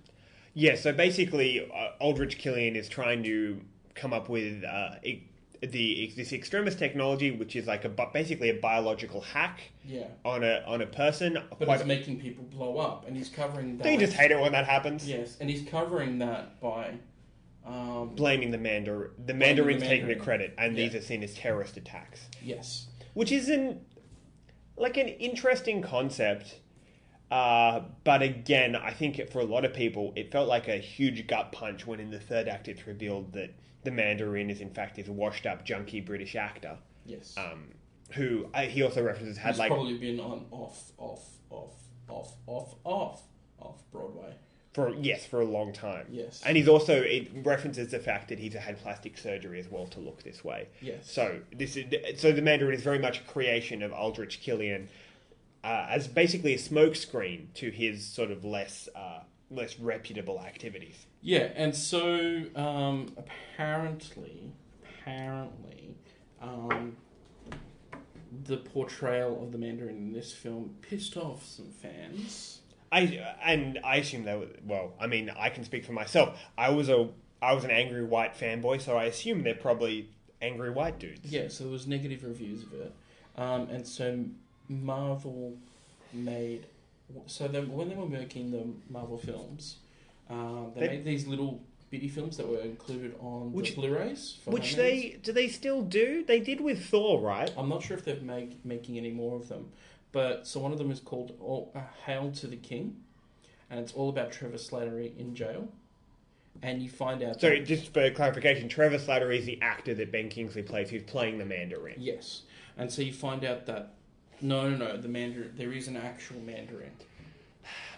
Yeah, 0.54 0.76
so 0.76 0.94
basically, 0.94 1.70
uh, 1.74 1.92
Aldrich 2.00 2.38
Killian 2.38 2.76
is 2.76 2.88
trying 2.88 3.24
to 3.24 3.60
come 3.96 4.14
up 4.14 4.30
with 4.30 4.64
uh, 4.64 4.96
e- 5.04 5.24
the 5.62 6.12
this 6.16 6.32
extremis 6.34 6.76
technology, 6.76 7.32
which 7.32 7.56
is 7.56 7.66
like 7.68 7.86
a 7.86 7.90
basically 7.90 8.50
a 8.50 8.54
biological 8.56 9.22
hack 9.22 9.62
Yeah. 9.86 10.04
on 10.24 10.44
a 10.44 10.64
on 10.68 10.82
a 10.82 10.86
person. 10.86 11.38
But 11.58 11.66
Quite 11.66 11.80
it's 11.80 11.88
making 11.88 12.20
people 12.20 12.44
blow 12.44 12.78
up, 12.78 13.08
and 13.08 13.18
he's 13.18 13.30
covering 13.30 13.78
that. 13.78 13.84
Don't 13.84 13.94
you 13.94 14.00
just 14.00 14.14
hate 14.14 14.32
it 14.32 14.40
when 14.40 14.52
that 14.52 14.66
happens? 14.66 15.08
Yes, 15.10 15.38
and 15.40 15.50
he's 15.50 15.68
covering 15.68 16.20
that 16.20 16.60
by. 16.60 16.96
Um, 17.66 18.10
Blaming 18.14 18.52
the 18.52 18.58
Mandarin, 18.58 19.12
the 19.18 19.28
the 19.28 19.34
Mandarin's 19.34 19.84
taking 19.84 20.08
the 20.08 20.16
credit, 20.18 20.54
and 20.58 20.76
these 20.76 20.94
are 20.96 21.02
seen 21.02 21.24
as 21.24 21.34
terrorist 21.34 21.78
attacks, 21.78 22.28
yes. 22.44 22.88
which 23.14 23.32
isn't 23.32 23.80
like 24.76 24.98
an 24.98 25.08
interesting 25.08 25.82
concept. 25.82 26.60
Uh, 27.32 27.82
but 28.04 28.22
again, 28.22 28.76
I 28.76 28.92
think 28.92 29.32
for 29.32 29.40
a 29.40 29.46
lot 29.46 29.66
of 29.66 29.74
people, 29.74 30.14
it 30.16 30.32
felt 30.32 30.48
like 30.48 30.68
a 30.68 30.78
huge 30.78 31.26
gut 31.28 31.52
punch 31.52 31.88
when 31.88 32.00
in 32.00 32.12
the 32.12 32.20
third 32.20 32.48
act 32.48 32.68
it's 32.68 32.86
revealed 32.86 33.34
that 33.34 33.54
the 33.84 33.92
Mandarin 33.92 34.50
is 34.50 34.62
in 34.62 34.70
fact 34.70 34.96
this 34.96 35.08
washed 35.08 35.46
up 35.46 35.66
junky 35.66 36.04
British 36.06 36.36
actor. 36.36 36.78
Yes. 37.06 37.36
um, 37.38 37.66
who 38.12 38.48
I, 38.54 38.66
he 38.66 38.84
also 38.84 39.04
references 39.04 39.38
had 39.38 39.52
he's 39.52 39.60
like 39.60 39.70
probably 39.70 39.98
been 39.98 40.20
on 40.20 40.46
off, 40.52 40.92
off, 40.98 41.26
off, 41.50 41.74
off, 42.08 42.34
off, 42.46 42.76
off, 42.84 43.22
off 43.60 43.84
Broadway. 43.92 44.36
for 44.74 44.94
yes 44.96 45.26
for 45.26 45.42
a 45.42 45.46
long 45.46 45.74
time. 45.74 46.06
Yes. 46.10 46.42
and 46.46 46.56
he's 46.56 46.68
also 46.68 47.02
it 47.02 47.30
references 47.44 47.90
the 47.92 48.00
fact 48.00 48.30
that 48.30 48.40
he's 48.40 48.54
had 48.54 48.80
plastic 48.82 49.18
surgery 49.18 49.60
as 49.60 49.70
well 49.70 49.88
to 49.88 50.00
look 50.00 50.24
this 50.24 50.44
way. 50.44 50.68
Yes. 50.82 51.12
So 51.12 51.40
this 51.56 51.76
is 51.76 51.86
so 52.22 52.32
the 52.32 52.42
Mandarin 52.42 52.74
is 52.74 52.84
very 52.84 53.00
much 53.00 53.20
a 53.20 53.24
creation 53.24 53.82
of 53.82 53.92
Aldrich 53.92 54.40
Killian 54.42 54.88
uh, 55.64 55.88
as 55.90 56.08
basically 56.08 56.54
a 56.54 56.58
smokescreen 56.58 57.54
to 57.56 57.70
his 57.70 58.06
sort 58.06 58.32
of 58.32 58.44
less 58.44 58.90
uh, 58.96 59.20
less 59.50 59.80
reputable 59.80 60.40
activities. 60.40 61.06
Yeah, 61.22 61.52
and 61.56 61.76
so 61.76 62.44
um, 62.56 63.14
apparently, 63.18 64.52
apparently, 64.84 65.96
um, 66.42 66.98
the 68.46 68.58
portrayal 68.58 69.42
of 69.44 69.52
the 69.52 69.58
Mandarin 69.58 69.96
in 69.96 70.14
this 70.14 70.34
film 70.34 70.76
pissed 70.82 71.16
off 71.16 71.46
some 71.46 71.72
fans. 71.72 72.60
I 72.92 73.20
and 73.44 73.80
I 73.84 73.98
assume 73.98 74.24
they 74.24 74.36
were 74.36 74.48
well. 74.66 74.94
I 75.00 75.08
mean, 75.08 75.32
I 75.38 75.50
can 75.50 75.64
speak 75.64 75.86
for 75.86 75.94
myself. 75.94 76.40
I 76.58 76.70
was 76.70 76.90
a 76.90 77.10
I 77.42 77.54
was 77.54 77.64
an 77.64 77.72
angry 77.72 78.04
white 78.04 78.36
fanboy, 78.38 78.82
so 78.82 78.98
I 78.98 79.06
assume 79.06 79.44
they're 79.44 79.56
probably 79.56 80.10
angry 80.42 80.70
white 80.72 81.00
dudes. 81.00 81.32
Yeah, 81.32 81.48
so 81.48 81.64
there 81.64 81.74
was 81.74 81.88
negative 81.88 82.24
reviews 82.24 82.64
of 82.64 82.74
it, 82.74 82.94
um, 83.38 83.70
and 83.70 83.88
so 83.88 84.26
Marvel 84.82 85.58
made. 86.14 86.66
So 87.28 87.48
they, 87.48 87.62
when 87.62 87.90
they 87.90 87.96
were 87.96 88.08
making 88.08 88.52
the 88.52 88.66
Marvel 88.90 89.18
films, 89.18 89.78
uh, 90.30 90.66
they, 90.76 90.82
They- 90.82 90.88
made 90.88 91.06
these 91.06 91.28
little 91.28 91.62
bitty 91.92 92.08
films 92.08 92.38
that 92.38 92.48
were 92.48 92.60
included 92.62 93.16
on 93.20 93.54
Which- 93.54 93.72
the 93.72 93.76
Blu-rays. 93.76 94.40
Which 94.46 94.76
they 94.76 95.20
do 95.22 95.32
they 95.32 95.48
still 95.48 95.82
do? 95.84 96.24
They 96.24 96.40
did 96.40 96.60
with 96.62 96.86
Thor, 96.86 97.20
right? 97.22 97.52
I'm 97.56 97.70
not 97.70 97.84
sure 97.84 97.96
if 97.98 98.04
they're 98.06 98.16
make, 98.22 98.64
making 98.66 98.98
any 98.98 99.12
more 99.12 99.36
of 99.36 99.48
them, 99.48 99.72
but 100.12 100.48
so 100.48 100.60
one 100.60 100.72
of 100.72 100.78
them 100.80 100.90
is 100.92 101.00
called 101.00 101.36
All, 101.40 101.72
uh, 101.76 101.82
"Hail 102.06 102.32
to 102.32 102.48
the 102.48 102.56
King," 102.56 102.98
and 103.70 103.80
it's 103.80 103.94
all 103.94 104.10
about 104.10 104.32
Trevor 104.32 104.58
Slattery 104.58 105.16
in 105.20 105.36
jail, 105.36 105.68
and 106.64 106.82
you 106.82 106.90
find 106.90 107.22
out. 107.22 107.40
So 107.40 107.50
that- 107.50 107.66
just 107.66 107.94
for 107.94 108.10
clarification, 108.10 108.70
Trevor 108.70 108.98
Slattery 108.98 109.38
is 109.38 109.46
the 109.46 109.62
actor 109.62 109.94
that 109.94 110.12
Ben 110.12 110.30
Kingsley 110.30 110.64
plays, 110.64 110.90
who's 110.90 111.04
playing 111.04 111.38
the 111.38 111.46
Mandarin. 111.46 111.96
yes, 112.00 112.42
and 112.76 112.92
so 112.92 113.04
you 113.04 113.14
find 113.14 113.44
out 113.46 113.68
that 113.68 113.94
no, 114.44 114.70
no, 114.70 114.76
no, 114.76 114.98
the 114.98 115.08
Mandarin 115.08 115.52
there 115.56 115.72
is 115.72 115.88
an 115.88 115.98
actual 115.98 116.40
Mandarin, 116.42 116.92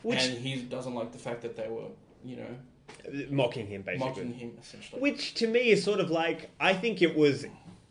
Which 0.03 0.23
and 0.23 0.37
he 0.37 0.61
doesn't 0.61 0.93
like 0.93 1.11
the 1.11 1.17
fact 1.17 1.41
that 1.41 1.57
they 1.57 1.67
were, 1.67 1.87
you 2.23 2.37
know, 2.37 3.25
mocking 3.29 3.67
him 3.67 3.81
basically. 3.81 4.07
mocking 4.07 4.33
him 4.33 4.57
essentially. 4.61 5.01
Which 5.01 5.33
to 5.35 5.47
me 5.47 5.71
is 5.71 5.83
sort 5.83 5.99
of 5.99 6.09
like 6.09 6.51
I 6.59 6.73
think 6.73 7.01
it 7.01 7.17
was 7.17 7.45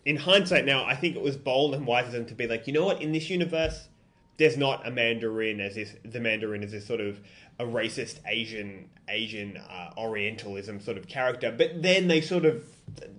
in 0.04 0.16
hindsight 0.16 0.64
now, 0.64 0.84
I 0.84 0.94
think 0.94 1.16
it 1.16 1.22
was 1.22 1.36
bold 1.36 1.74
and 1.74 1.86
wise 1.86 2.06
of 2.06 2.12
them 2.12 2.26
to 2.26 2.34
be 2.34 2.46
like, 2.46 2.66
you 2.66 2.72
know 2.72 2.84
what, 2.84 3.02
in 3.02 3.12
this 3.12 3.30
universe, 3.30 3.88
there's 4.36 4.56
not 4.56 4.86
a 4.86 4.90
Mandarin 4.90 5.60
as 5.60 5.74
this 5.74 5.96
the 6.04 6.20
Mandarin 6.20 6.62
is 6.62 6.72
this 6.72 6.86
sort 6.86 7.00
of 7.00 7.20
a 7.58 7.64
racist 7.64 8.18
Asian 8.26 8.88
Asian 9.08 9.56
uh, 9.56 9.90
Orientalism 9.96 10.80
sort 10.80 10.96
of 10.96 11.08
character. 11.08 11.52
But 11.56 11.82
then 11.82 12.08
they 12.08 12.20
sort 12.20 12.44
of 12.44 12.68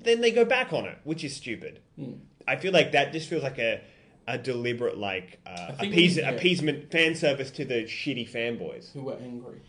then 0.02 0.22
they 0.22 0.32
go 0.32 0.46
back 0.46 0.74
on 0.74 0.86
it, 0.86 0.98
which 1.04 1.24
is 1.24 1.36
stupid. 1.36 1.82
Hmm. 1.98 2.14
I 2.48 2.56
feel 2.58 2.72
like 2.72 2.92
that 2.92 3.12
just 3.12 3.28
feels 3.28 3.44
like 3.44 3.58
a 3.58 3.82
a 4.28 4.38
deliberate 4.38 4.98
like 4.98 5.40
uh, 5.46 5.74
appease, 5.80 6.18
yeah. 6.18 6.30
appeasement 6.30 6.92
fan 6.92 7.16
service 7.16 7.52
to 7.52 7.66
the 7.66 7.84
shitty 7.84 8.30
fanboys. 8.30 8.92
who 8.94 9.04
were 9.04 9.18
angry. 9.22 9.62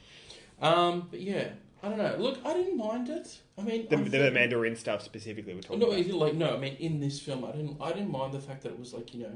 Um, 0.61 1.09
but 1.11 1.21
yeah, 1.21 1.49
I 1.83 1.89
don't 1.91 1.99
know. 1.99 2.17
Look, 2.19 2.39
I 2.45 2.55
didn't 2.55 2.77
mind 2.79 3.09
it. 3.09 3.39
I 3.59 3.63
mean, 3.63 3.87
The, 3.89 3.97
I 3.97 4.01
the 4.03 4.11
think- 4.11 4.35
Mandarin 4.35 4.77
stuff 4.77 5.03
specifically 5.03 5.55
we're 5.55 5.61
talking 5.61 5.79
No, 5.81 5.91
about. 5.91 6.09
like 6.15 6.35
no. 6.35 6.55
I 6.55 6.59
mean, 6.59 6.77
in 6.77 7.01
this 7.01 7.21
film, 7.21 7.45
I 7.45 7.53
didn't. 7.53 7.77
I 7.81 7.93
didn't 7.93 8.11
mind 8.11 8.33
the 8.33 8.41
fact 8.41 8.63
that 8.63 8.71
it 8.71 8.79
was 8.79 8.95
like 8.95 9.15
you 9.15 9.23
know, 9.25 9.33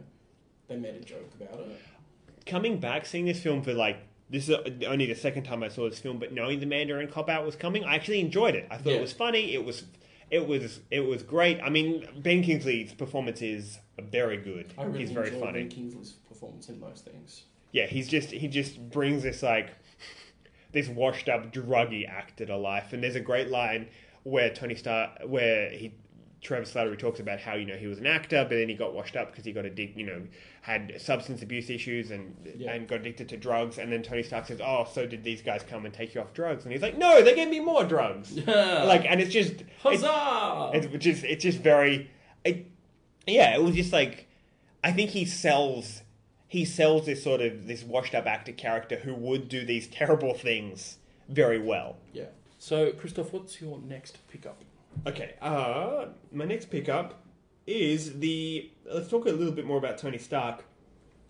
they 0.69 0.77
made 0.77 0.95
a 0.95 1.01
joke 1.01 1.31
about 1.41 1.61
it. 1.61 1.81
coming 2.47 2.79
back, 2.79 3.05
seeing 3.07 3.27
this 3.27 3.41
film 3.41 3.63
for 3.63 3.73
like 3.75 3.99
this 4.31 4.49
is 4.49 4.57
only 4.87 5.07
the 5.07 5.15
second 5.15 5.43
time 5.43 5.63
I 5.63 5.69
saw 5.69 5.91
this 5.91 5.99
film, 5.99 6.19
but 6.19 6.33
knowing 6.33 6.61
the 6.61 6.67
Mandarin 6.67 7.09
cop 7.09 7.29
out 7.29 7.45
was 7.45 7.57
coming, 7.57 7.85
I 7.85 7.97
actually 7.97 8.21
enjoyed 8.21 8.55
it. 8.55 8.67
I 8.71 8.77
thought 8.77 8.93
Yeah. 8.93 8.99
it 8.99 9.01
was 9.01 9.13
funny. 9.13 9.55
It 9.55 9.65
was, 9.65 9.83
it 10.31 10.47
was, 10.47 10.81
it 10.91 11.01
was 11.01 11.23
great. 11.23 11.61
I 11.61 11.71
mean, 11.71 12.07
Ben 12.17 12.43
Kingsley's 12.43 12.93
performance 12.93 13.43
is 13.43 13.79
very 14.01 14.37
good. 14.37 14.73
I 14.79 14.85
really 14.85 15.01
he's 15.01 15.11
very 15.11 15.31
funny. 15.31 15.63
Ben 15.63 15.69
Kingsley's 15.69 16.13
performance 16.29 16.69
in 16.69 16.79
most 16.81 17.05
things. 17.05 17.45
Yeah, 17.73 17.87
he's 17.87 18.09
just 18.09 18.31
he 18.31 18.49
just 18.49 18.91
brings 18.91 19.23
this 19.23 19.43
like 19.43 19.71
this 20.73 20.89
washed 20.89 21.29
up 21.29 21.53
druggy 21.53 22.09
actor 22.09 22.47
to 22.47 22.57
life. 22.57 22.93
And 22.93 23.03
there's 23.03 23.17
a 23.17 23.21
great 23.21 23.49
line 23.49 23.89
where 24.23 24.53
Tony 24.53 24.75
Stark, 24.75 25.11
where 25.27 25.71
he 25.71 25.95
Trevor 26.43 26.65
Slattery 26.65 26.99
talks 26.99 27.21
about 27.21 27.39
how 27.39 27.55
you 27.55 27.67
know 27.67 27.77
he 27.77 27.87
was 27.87 27.99
an 27.99 28.07
actor, 28.07 28.45
but 28.49 28.57
then 28.57 28.69
he 28.69 28.75
got 28.75 28.95
washed 28.95 29.15
up 29.15 29.31
because 29.31 29.45
he 29.45 29.53
got 29.53 29.67
addicted, 29.67 29.99
you 30.01 30.07
know, 30.07 30.23
had 30.63 30.99
substance 31.01 31.43
abuse 31.43 31.69
issues 31.69 32.11
and 32.11 32.35
Yeah. 32.57 32.73
and 32.73 32.89
got 32.89 33.01
addicted 33.01 33.29
to 33.31 33.37
drugs. 33.37 33.77
And 33.79 33.93
then 33.93 34.03
Tony 34.03 34.23
Stark 34.23 34.47
says, 34.47 34.61
"Oh, 34.63 34.87
so 34.91 35.07
did 35.07 35.23
these 35.23 35.43
guys 35.43 35.63
come 35.63 35.85
and 35.85 35.93
take 35.93 36.15
you 36.15 36.21
off 36.23 36.33
drugs?" 36.33 36.65
And 36.65 36.73
he's 36.73 36.81
like, 36.83 36.97
"No, 36.97 37.23
they 37.23 37.35
gave 37.35 37.49
me 37.51 37.61
more 37.61 37.85
drugs." 37.85 38.33
Yeah. 38.47 38.85
like, 38.85 39.05
and 39.05 39.21
it's 39.21 39.33
just 39.33 39.53
it's, 39.61 39.63
Huzzah! 39.83 40.71
it's 40.73 41.05
just 41.05 41.25
it's 41.25 41.43
just 41.43 41.59
very, 41.59 42.11
it, 42.45 42.67
yeah. 43.27 43.55
It 43.55 43.63
was 43.63 43.75
just 43.75 43.93
like, 43.93 44.27
I 44.83 44.93
think 44.93 45.11
he 45.11 45.25
sells 45.27 46.03
he 46.49 46.65
sells 46.65 47.05
this 47.07 47.23
sort 47.23 47.41
of 47.43 47.67
this 47.67 47.85
washed 47.85 48.15
up 48.15 48.27
actor 48.27 48.53
character 48.53 48.97
who 48.97 49.15
would 49.15 49.49
do 49.49 49.65
these 49.65 49.87
terrible 49.87 50.35
things 50.35 50.97
very 51.29 51.59
well. 51.61 51.99
yeah. 52.15 52.25
So, 52.59 52.93
Christoph, 52.93 53.33
what's 53.33 53.61
your 53.61 53.79
next 53.79 54.19
pickup? 54.29 54.65
Okay, 55.07 55.35
uh, 55.41 56.07
my 56.31 56.45
next 56.45 56.67
pickup 56.71 57.23
is 57.67 58.19
the. 58.19 58.71
Let's 58.85 59.09
talk 59.09 59.27
a 59.27 59.31
little 59.31 59.53
bit 59.53 59.65
more 59.65 59.79
about 59.79 59.99
Tony 59.99 60.19
Stark, 60.19 60.65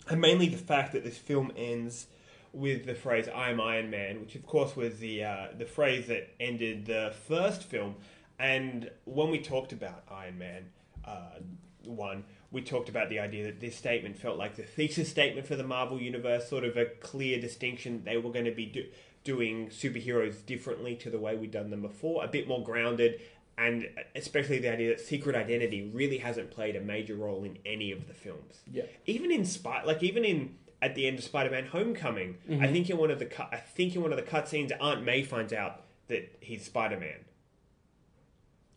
and 0.08 0.20
mainly 0.20 0.48
the 0.48 0.56
fact 0.56 0.92
that 0.92 1.04
this 1.04 1.18
film 1.18 1.52
ends 1.56 2.06
with 2.52 2.86
the 2.86 2.94
phrase 2.94 3.28
"I 3.28 3.50
am 3.50 3.60
Iron 3.60 3.90
Man," 3.90 4.20
which 4.20 4.34
of 4.34 4.44
course 4.44 4.74
was 4.74 4.98
the 4.98 5.24
uh, 5.24 5.46
the 5.56 5.66
phrase 5.66 6.08
that 6.08 6.34
ended 6.40 6.86
the 6.86 7.14
first 7.28 7.62
film. 7.62 7.96
And 8.38 8.90
when 9.04 9.30
we 9.30 9.38
talked 9.38 9.72
about 9.72 10.02
Iron 10.10 10.38
Man 10.38 10.64
uh, 11.04 11.38
one, 11.84 12.24
we 12.50 12.62
talked 12.62 12.88
about 12.88 13.08
the 13.08 13.20
idea 13.20 13.44
that 13.44 13.60
this 13.60 13.76
statement 13.76 14.16
felt 14.16 14.38
like 14.38 14.56
the 14.56 14.62
thesis 14.62 15.08
statement 15.08 15.46
for 15.46 15.56
the 15.56 15.62
Marvel 15.62 16.00
universe, 16.00 16.48
sort 16.48 16.64
of 16.64 16.76
a 16.76 16.86
clear 16.86 17.40
distinction. 17.40 18.02
They 18.04 18.16
were 18.16 18.32
going 18.32 18.46
to 18.46 18.50
be 18.50 18.66
do- 18.66 18.88
doing 19.24 19.68
superheroes 19.68 20.44
differently 20.44 20.96
to 20.96 21.10
the 21.10 21.18
way 21.18 21.36
we'd 21.36 21.50
done 21.50 21.70
them 21.70 21.82
before, 21.82 22.24
a 22.24 22.28
bit 22.28 22.48
more 22.48 22.64
grounded, 22.64 23.20
and 23.60 23.88
especially 24.14 24.58
the 24.58 24.72
idea 24.72 24.88
that 24.88 25.00
secret 25.00 25.36
identity 25.36 25.90
really 25.92 26.18
hasn't 26.18 26.50
played 26.50 26.76
a 26.76 26.80
major 26.80 27.14
role 27.14 27.44
in 27.44 27.58
any 27.66 27.92
of 27.92 28.08
the 28.08 28.14
films. 28.14 28.62
Yeah. 28.72 28.84
Even 29.06 29.30
in 29.30 29.44
Spy, 29.44 29.82
like 29.84 30.02
even 30.02 30.24
in 30.24 30.56
at 30.80 30.94
the 30.94 31.06
end 31.06 31.18
of 31.18 31.24
Spider-Man: 31.24 31.66
Homecoming, 31.66 32.38
I 32.48 32.52
mm-hmm. 32.52 32.72
think 32.72 32.90
in 32.90 32.96
one 32.96 33.10
of 33.10 33.18
the 33.18 33.26
cut, 33.26 33.50
I 33.52 33.58
think 33.58 33.94
in 33.94 34.02
one 34.02 34.12
of 34.12 34.16
the 34.16 34.24
cutscenes, 34.24 34.72
Aunt 34.80 35.04
May 35.04 35.22
finds 35.22 35.52
out 35.52 35.82
that 36.08 36.38
he's 36.40 36.64
Spider-Man. 36.64 37.26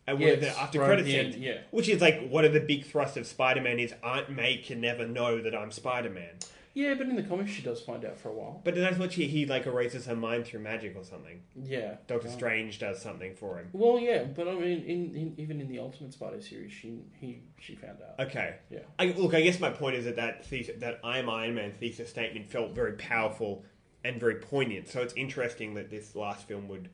And 0.05 0.19
Yes, 0.19 0.31
with 0.31 0.41
the 0.41 0.59
after 0.59 0.79
right 0.79 0.87
credit 0.87 1.05
scenes, 1.05 1.35
end, 1.35 1.43
yeah. 1.43 1.59
which 1.71 1.87
is 1.87 2.01
like 2.01 2.27
one 2.27 2.43
of 2.43 2.51
the 2.51 2.59
big 2.59 2.85
thrusts 2.85 3.15
of 3.15 3.25
Spider-Man 3.25 3.79
is 3.79 3.93
Aunt 4.03 4.29
May 4.29 4.57
can 4.57 4.81
never 4.81 5.07
know 5.07 5.41
that 5.41 5.55
I'm 5.55 5.71
Spider-Man. 5.71 6.39
Yeah, 6.75 6.95
but 6.95 7.07
in 7.07 7.15
the 7.15 7.21
comics, 7.21 7.51
she 7.51 7.61
does 7.61 7.81
find 7.81 8.03
out 8.03 8.17
for 8.17 8.29
a 8.29 8.33
while. 8.33 8.59
But 8.63 8.73
that's 8.73 8.97
what 8.97 9.13
she, 9.13 9.27
he 9.27 9.45
like 9.45 9.67
erases 9.67 10.07
her 10.07 10.15
mind 10.15 10.45
through 10.45 10.61
magic 10.61 10.95
or 10.95 11.03
something. 11.03 11.43
Yeah. 11.55 11.97
Doctor 12.07 12.29
Strange 12.29 12.79
does 12.79 12.99
something 12.99 13.35
for 13.35 13.59
him. 13.59 13.69
Well, 13.73 13.99
yeah, 13.99 14.23
but 14.23 14.47
I 14.47 14.55
mean, 14.55 14.83
in, 14.83 15.15
in 15.15 15.33
even 15.37 15.61
in 15.61 15.67
the 15.67 15.77
Ultimate 15.77 16.13
Spider 16.13 16.41
series, 16.41 16.71
she 16.71 16.97
he 17.19 17.43
she 17.59 17.75
found 17.75 17.99
out. 18.01 18.27
Okay. 18.27 18.55
Yeah. 18.71 18.79
I, 18.97 19.13
look, 19.15 19.35
I 19.35 19.41
guess 19.41 19.59
my 19.59 19.69
point 19.69 19.95
is 19.97 20.05
that 20.05 20.15
that, 20.15 20.45
thesis, 20.47 20.79
that 20.79 20.99
I'm 21.03 21.29
Iron 21.29 21.53
Man 21.55 21.73
thesis 21.73 22.09
statement 22.09 22.49
felt 22.49 22.73
very 22.73 22.93
powerful 22.93 23.63
and 24.03 24.19
very 24.19 24.35
poignant. 24.35 24.89
So 24.89 25.01
it's 25.01 25.13
interesting 25.13 25.75
that 25.75 25.91
this 25.91 26.15
last 26.15 26.47
film 26.47 26.67
would 26.69 26.89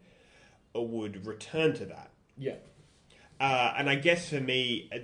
uh, 0.75 0.81
would 0.81 1.25
return 1.25 1.73
to 1.75 1.85
that. 1.85 2.11
Yeah. 2.37 2.55
Uh, 3.39 3.73
and 3.77 3.89
I 3.89 3.95
guess 3.95 4.29
for 4.29 4.41
me, 4.41 4.89
uh, 4.93 4.99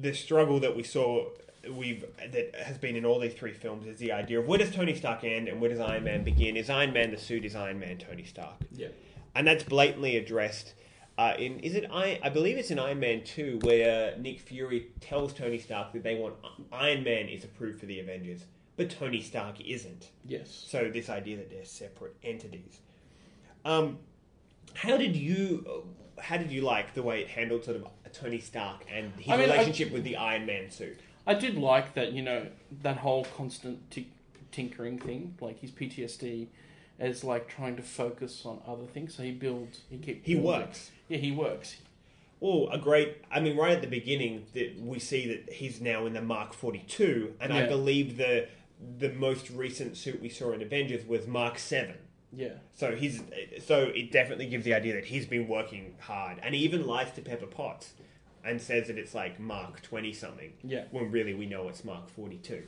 the 0.00 0.12
struggle 0.12 0.58
that 0.60 0.74
we 0.74 0.82
saw 0.82 1.28
we've 1.72 2.04
that 2.32 2.54
has 2.56 2.78
been 2.78 2.96
in 2.96 3.04
all 3.04 3.18
these 3.20 3.34
three 3.34 3.52
films 3.52 3.86
is 3.86 3.98
the 3.98 4.12
idea 4.12 4.40
of 4.40 4.46
where 4.46 4.58
does 4.58 4.70
Tony 4.70 4.94
Stark 4.94 5.24
end 5.24 5.48
and 5.48 5.60
where 5.60 5.70
does 5.70 5.80
Iron 5.80 6.04
Man 6.04 6.24
begin? 6.24 6.56
Is 6.56 6.68
Iron 6.70 6.92
Man 6.92 7.10
the 7.10 7.16
suit? 7.18 7.44
Is 7.44 7.54
Iron 7.54 7.78
Man 7.78 7.98
Tony 7.98 8.24
Stark? 8.24 8.56
Yeah. 8.72 8.88
and 9.34 9.46
that's 9.46 9.64
blatantly 9.64 10.16
addressed 10.16 10.74
uh, 11.16 11.34
in 11.38 11.60
is 11.60 11.74
it 11.74 11.86
I 11.92 12.18
I 12.22 12.28
believe 12.28 12.56
it's 12.58 12.70
in 12.70 12.78
Iron 12.78 13.00
Man 13.00 13.22
two 13.24 13.58
where 13.62 14.16
Nick 14.18 14.40
Fury 14.40 14.88
tells 15.00 15.32
Tony 15.32 15.58
Stark 15.58 15.92
that 15.92 16.02
they 16.02 16.16
want 16.16 16.34
Iron 16.72 17.04
Man 17.04 17.28
is 17.28 17.44
approved 17.44 17.78
for 17.80 17.86
the 17.86 18.00
Avengers, 18.00 18.44
but 18.76 18.90
Tony 18.90 19.20
Stark 19.20 19.60
isn't. 19.60 20.10
Yes. 20.26 20.50
So 20.68 20.90
this 20.92 21.08
idea 21.08 21.36
that 21.36 21.50
they're 21.50 21.64
separate 21.64 22.16
entities. 22.24 22.80
Um, 23.64 23.98
how 24.74 24.96
did 24.96 25.14
you 25.16 25.84
how 26.18 26.36
did 26.36 26.50
you 26.50 26.62
like 26.62 26.94
the 26.94 27.02
way 27.02 27.20
it 27.22 27.28
handled 27.28 27.64
sort 27.64 27.76
of 27.76 27.86
Tony 28.12 28.38
Stark 28.40 28.84
and 28.92 29.12
his 29.18 29.32
I 29.32 29.36
mean, 29.36 29.50
I- 29.50 29.54
relationship 29.54 29.92
with 29.92 30.04
the 30.04 30.16
Iron 30.16 30.46
Man 30.46 30.70
suit? 30.70 30.98
I 31.26 31.34
did 31.34 31.56
like 31.56 31.94
that, 31.94 32.12
you 32.12 32.22
know, 32.22 32.48
that 32.82 32.98
whole 32.98 33.24
constant 33.36 33.90
t- 33.90 34.12
tinkering 34.52 34.98
thing, 34.98 35.36
like 35.40 35.60
his 35.60 35.70
PTSD, 35.70 36.48
as 36.98 37.24
like 37.24 37.48
trying 37.48 37.76
to 37.76 37.82
focus 37.82 38.42
on 38.44 38.60
other 38.66 38.84
things. 38.86 39.14
So 39.14 39.22
he 39.22 39.32
builds, 39.32 39.80
he 39.88 39.98
keeps. 39.98 40.26
He 40.26 40.34
building. 40.34 40.50
works. 40.50 40.90
Yeah, 41.08 41.18
he 41.18 41.32
works. 41.32 41.76
Oh, 42.42 42.68
a 42.68 42.76
great! 42.76 43.22
I 43.30 43.40
mean, 43.40 43.56
right 43.56 43.72
at 43.72 43.80
the 43.80 43.86
beginning, 43.88 44.44
that 44.52 44.78
we 44.78 44.98
see 44.98 45.26
that 45.28 45.54
he's 45.54 45.80
now 45.80 46.04
in 46.04 46.12
the 46.12 46.20
Mark 46.20 46.52
Forty 46.52 46.84
Two, 46.86 47.32
and 47.40 47.52
I 47.52 47.66
believe 47.66 48.18
the 48.18 48.48
the 48.98 49.10
most 49.10 49.48
recent 49.50 49.96
suit 49.96 50.20
we 50.20 50.28
saw 50.28 50.52
in 50.52 50.60
Avengers 50.60 51.06
was 51.06 51.26
Mark 51.26 51.58
Seven. 51.58 51.96
Yeah. 52.36 52.54
So 52.74 52.94
he's 52.94 53.22
so 53.64 53.84
it 53.94 54.12
definitely 54.12 54.46
gives 54.46 54.64
the 54.64 54.74
idea 54.74 54.94
that 54.94 55.06
he's 55.06 55.26
been 55.26 55.48
working 55.48 55.94
hard, 56.00 56.38
and 56.42 56.54
he 56.54 56.60
even 56.62 56.86
lies 56.86 57.12
to 57.12 57.22
Pepper 57.22 57.46
Potts 57.46 57.92
and 58.44 58.60
says 58.60 58.88
that 58.88 58.98
it's 58.98 59.14
like 59.14 59.40
Mark 59.40 59.82
Twenty 59.82 60.12
something. 60.12 60.52
Yeah. 60.62 60.84
When 60.90 61.10
really 61.10 61.34
we 61.34 61.46
know 61.46 61.68
it's 61.68 61.84
Mark 61.84 62.08
Forty 62.08 62.36
Two. 62.36 62.62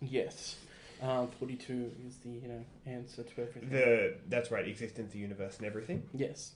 Yes. 0.00 0.56
Um, 1.02 1.28
Forty-two 1.38 1.92
is 2.06 2.16
the 2.18 2.28
you 2.28 2.48
know 2.48 2.64
answer 2.86 3.22
to 3.22 3.40
everything. 3.40 3.70
The 3.70 4.16
that's 4.28 4.50
right, 4.50 4.66
existence, 4.68 5.12
the 5.12 5.18
universe, 5.18 5.56
and 5.56 5.66
everything. 5.66 6.02
Yes. 6.12 6.52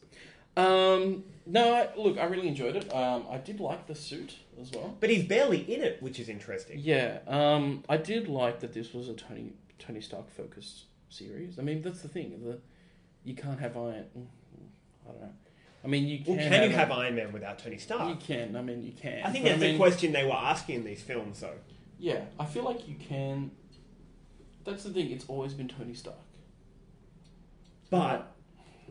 Um, 0.57 1.25
no, 1.47 1.75
I, 1.75 1.89
look, 1.97 2.19
I 2.19 2.25
really 2.27 2.47
enjoyed 2.47 2.77
it. 2.77 2.95
Um, 2.95 3.25
I 3.29 3.39
did 3.39 3.59
like 3.59 3.87
the 3.87 3.95
suit 3.95 4.37
as 4.61 4.71
well. 4.71 4.97
But 5.01 5.11
he's 5.11 5.25
barely 5.25 5.61
in 5.61 5.83
it, 5.83 6.01
which 6.01 6.21
is 6.21 6.29
interesting. 6.29 6.79
Yeah. 6.79 7.19
Um, 7.27 7.83
I 7.89 7.97
did 7.97 8.29
like 8.29 8.61
that 8.61 8.73
this 8.73 8.93
was 8.93 9.09
a 9.09 9.15
Tony 9.15 9.55
Tony 9.79 10.01
Stark 10.01 10.31
focused 10.31 10.85
series. 11.09 11.59
I 11.59 11.63
mean, 11.63 11.83
that's 11.83 12.03
the 12.03 12.09
thing. 12.09 12.41
The 12.45 12.59
you 13.25 13.35
can't 13.35 13.61
have 13.61 13.77
Iron. 13.77 14.05
I 15.09 15.11
don't 15.11 15.21
know. 15.23 15.33
I 15.85 15.87
mean, 15.87 16.09
you 16.09 16.19
can. 16.25 16.37
Well, 16.37 16.45
can 16.45 16.53
have, 16.53 16.71
you 16.71 16.77
have 16.77 16.91
Iron 16.91 17.15
Man 17.15 17.33
without 17.33 17.59
Tony 17.59 17.77
Stark? 17.79 18.09
You 18.09 18.17
can. 18.17 18.57
I 18.57 18.63
mean, 18.63 18.83
you 18.83 18.93
can. 18.93 19.23
I 19.25 19.31
think 19.31 19.45
But 19.45 19.51
that's 19.51 19.61
mean, 19.61 19.73
the 19.73 19.79
question 19.79 20.13
they 20.13 20.25
were 20.25 20.33
asking 20.33 20.77
in 20.77 20.85
these 20.85 21.03
films, 21.03 21.41
though. 21.41 21.59
Yeah, 21.99 22.23
I 22.39 22.47
feel 22.47 22.65
like 22.65 22.89
you 22.89 22.97
can. 22.97 23.51
That's 24.65 24.85
the 24.85 24.91
thing. 24.91 25.11
It's 25.11 25.27
always 25.29 25.53
been 25.53 25.69
Tony 25.69 25.95
Stark. 25.95 26.17
But 27.91 28.35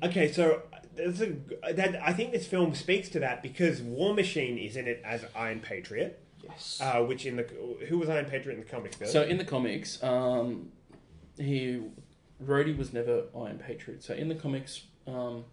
okay, 0.03 0.31
so 0.31 0.61
there's 0.95 1.21
a, 1.21 1.35
that 1.73 1.99
I 2.01 2.13
think 2.13 2.31
this 2.31 2.45
film 2.47 2.75
speaks 2.75 3.09
to 3.09 3.19
that 3.19 3.41
because 3.41 3.81
War 3.81 4.13
Machine 4.13 4.57
is 4.57 4.75
in 4.75 4.87
it 4.87 5.01
as 5.03 5.25
Iron 5.35 5.59
Patriot, 5.59 6.23
Yes. 6.43 6.79
uh, 6.81 7.01
which 7.01 7.25
in 7.25 7.37
the 7.37 7.43
who 7.87 7.97
was 7.97 8.09
Iron 8.09 8.25
Patriot 8.25 8.55
in 8.55 8.63
the 8.63 8.69
comics? 8.69 8.97
Bill? 8.97 9.07
So 9.07 9.23
in 9.23 9.37
the 9.37 9.45
comics, 9.45 10.01
um, 10.03 10.71
he 11.37 11.81
Rhodey 12.43 12.77
was 12.77 12.93
never 12.93 13.23
Iron 13.35 13.57
Patriot. 13.57 14.03
So 14.03 14.13
in 14.13 14.27
the 14.27 14.35
comics, 14.35 14.83
um, 15.07 15.45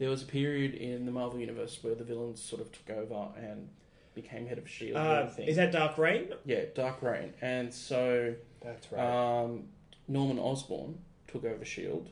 there 0.00 0.08
was 0.08 0.22
a 0.22 0.26
period 0.26 0.74
in 0.74 1.04
the 1.04 1.12
Marvel 1.12 1.38
universe 1.38 1.78
where 1.82 1.94
the 1.94 2.02
villains 2.02 2.42
sort 2.42 2.62
of 2.62 2.72
took 2.72 2.96
over 2.96 3.28
and 3.36 3.68
became 4.14 4.46
head 4.46 4.56
of 4.56 4.68
Shield. 4.68 4.96
and 4.96 5.06
uh, 5.06 5.12
everything. 5.20 5.46
is 5.46 5.56
that 5.56 5.70
Dark 5.70 5.98
Reign? 5.98 6.30
yeah, 6.44 6.62
Dark 6.74 7.02
Reign, 7.02 7.34
and 7.42 7.72
so 7.72 8.34
That's 8.62 8.90
right. 8.90 9.42
um, 9.44 9.64
Norman 10.08 10.38
Osborn 10.38 10.98
took 11.28 11.44
over 11.44 11.64
Shield. 11.64 12.08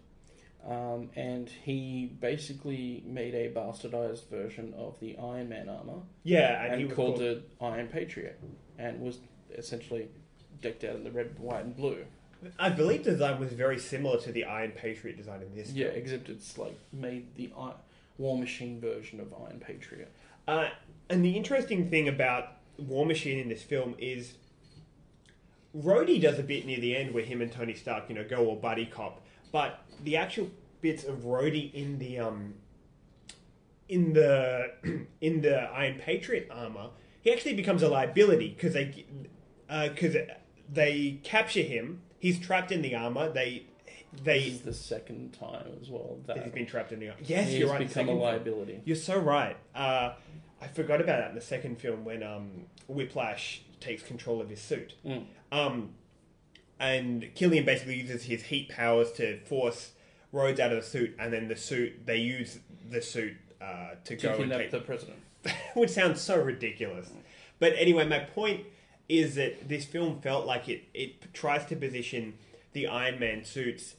Um, 0.68 1.08
and 1.16 1.48
he 1.48 2.12
basically 2.20 3.02
made 3.06 3.34
a 3.34 3.48
bastardized 3.50 4.28
version 4.28 4.74
of 4.76 5.00
the 5.00 5.16
Iron 5.16 5.48
Man 5.48 5.68
armor 5.68 6.02
yeah, 6.24 6.62
and, 6.62 6.72
and, 6.72 6.80
he 6.80 6.86
was 6.86 6.94
called 6.94 7.16
called, 7.16 7.22
it 7.22 7.50
Iron 7.60 7.86
Patriot, 7.86 8.38
and 8.76 9.00
was 9.00 9.18
essentially 9.56 10.08
decked 10.60 10.84
out 10.84 10.96
in 10.96 11.04
the 11.04 11.10
red, 11.10 11.38
white, 11.38 11.64
and 11.64 11.74
blue. 11.74 12.04
I 12.58 12.68
believe 12.70 13.04
the 13.04 13.12
design 13.12 13.40
was 13.40 13.52
very 13.52 13.78
similar 13.78 14.18
to 14.20 14.32
the 14.32 14.44
Iron 14.44 14.72
Patriot 14.72 15.16
design 15.16 15.42
in 15.42 15.54
this. 15.54 15.72
Yeah, 15.72 15.86
film. 15.88 15.98
except 15.98 16.28
it's 16.28 16.56
like 16.58 16.78
made 16.92 17.34
the 17.34 17.50
I- 17.58 17.74
War 18.16 18.38
Machine 18.38 18.80
version 18.80 19.20
of 19.20 19.32
Iron 19.46 19.60
Patriot. 19.60 20.12
Uh, 20.46 20.68
and 21.10 21.24
the 21.24 21.36
interesting 21.36 21.88
thing 21.90 22.08
about 22.08 22.52
War 22.78 23.04
Machine 23.06 23.38
in 23.38 23.48
this 23.48 23.62
film 23.62 23.94
is 23.98 24.34
Rhodey 25.76 26.20
does 26.20 26.38
a 26.38 26.42
bit 26.42 26.64
near 26.66 26.80
the 26.80 26.96
end 26.96 27.12
where 27.12 27.24
him 27.24 27.42
and 27.42 27.50
Tony 27.52 27.74
Stark, 27.74 28.04
you 28.08 28.14
know, 28.14 28.24
go 28.24 28.46
all 28.46 28.56
buddy 28.56 28.86
cop, 28.86 29.20
but 29.52 29.80
the 30.02 30.16
actual 30.16 30.50
bits 30.80 31.04
of 31.04 31.18
Rhodey 31.24 31.72
in 31.74 31.98
the 31.98 32.18
um 32.18 32.54
in 33.88 34.12
the 34.12 34.72
in 35.20 35.40
the 35.42 35.60
Iron 35.72 35.98
Patriot 35.98 36.48
armor, 36.50 36.90
he 37.22 37.32
actually 37.32 37.54
becomes 37.54 37.82
a 37.82 37.88
liability 37.88 38.48
because 38.50 38.74
they 38.74 39.04
because 39.92 40.16
they 40.72 41.20
capture 41.24 41.62
him. 41.62 42.02
He's 42.18 42.38
trapped 42.38 42.72
in 42.72 42.82
the 42.82 42.94
armor. 42.94 43.30
They 43.30 43.66
they 44.12 44.12
This 44.12 44.24
they 44.24 44.38
is 44.44 44.60
the 44.62 44.74
second 44.74 45.32
time 45.32 45.66
as 45.80 45.88
well 45.88 46.18
that 46.26 46.42
he's 46.42 46.52
been 46.52 46.66
trapped 46.66 46.92
in 46.92 47.00
the 47.00 47.10
armor. 47.10 47.20
Yes, 47.24 47.48
he's 47.48 47.58
you're 47.58 47.68
right. 47.68 47.78
the 47.78 47.84
become 47.86 47.90
a 47.90 48.06
second 48.06 48.06
film. 48.06 48.20
liability. 48.20 48.80
You're 48.84 48.96
so 48.96 49.18
right. 49.18 49.56
Uh, 49.74 50.12
I 50.60 50.66
forgot 50.66 51.00
about 51.00 51.20
that 51.20 51.28
in 51.30 51.34
the 51.34 51.40
second 51.40 51.80
film 51.80 52.04
when 52.04 52.22
um, 52.22 52.66
Whiplash 52.88 53.62
takes 53.80 54.02
control 54.02 54.40
of 54.40 54.48
his 54.48 54.60
suit. 54.60 54.94
Mm. 55.06 55.26
Um, 55.52 55.90
and 56.80 57.32
Killian 57.34 57.64
basically 57.64 57.96
uses 57.96 58.24
his 58.24 58.44
heat 58.44 58.68
powers 58.68 59.12
to 59.12 59.40
force 59.40 59.92
Rhodes 60.30 60.60
out 60.60 60.72
of 60.72 60.82
the 60.82 60.86
suit, 60.86 61.16
and 61.18 61.32
then 61.32 61.48
the 61.48 61.56
suit 61.56 62.04
they 62.04 62.18
use 62.18 62.58
the 62.90 63.00
suit 63.00 63.34
uh, 63.62 63.94
to, 64.04 64.16
To 64.16 64.26
go 64.28 64.34
and 64.34 64.52
take 64.52 64.70
the 64.70 64.80
president. 64.80 65.18
which 65.74 65.90
sounds 65.90 66.20
so 66.20 66.40
ridiculous. 66.40 67.10
But 67.58 67.72
anyway, 67.76 68.06
my 68.06 68.20
point 68.20 68.66
is 69.08 69.34
that 69.36 69.68
this 69.68 69.84
film 69.84 70.20
felt 70.20 70.46
like 70.46 70.68
it, 70.68 70.84
it 70.94 71.32
tries 71.32 71.64
to 71.66 71.76
position 71.76 72.34
the 72.72 72.86
Iron 72.86 73.18
Man 73.18 73.44
suits 73.44 73.94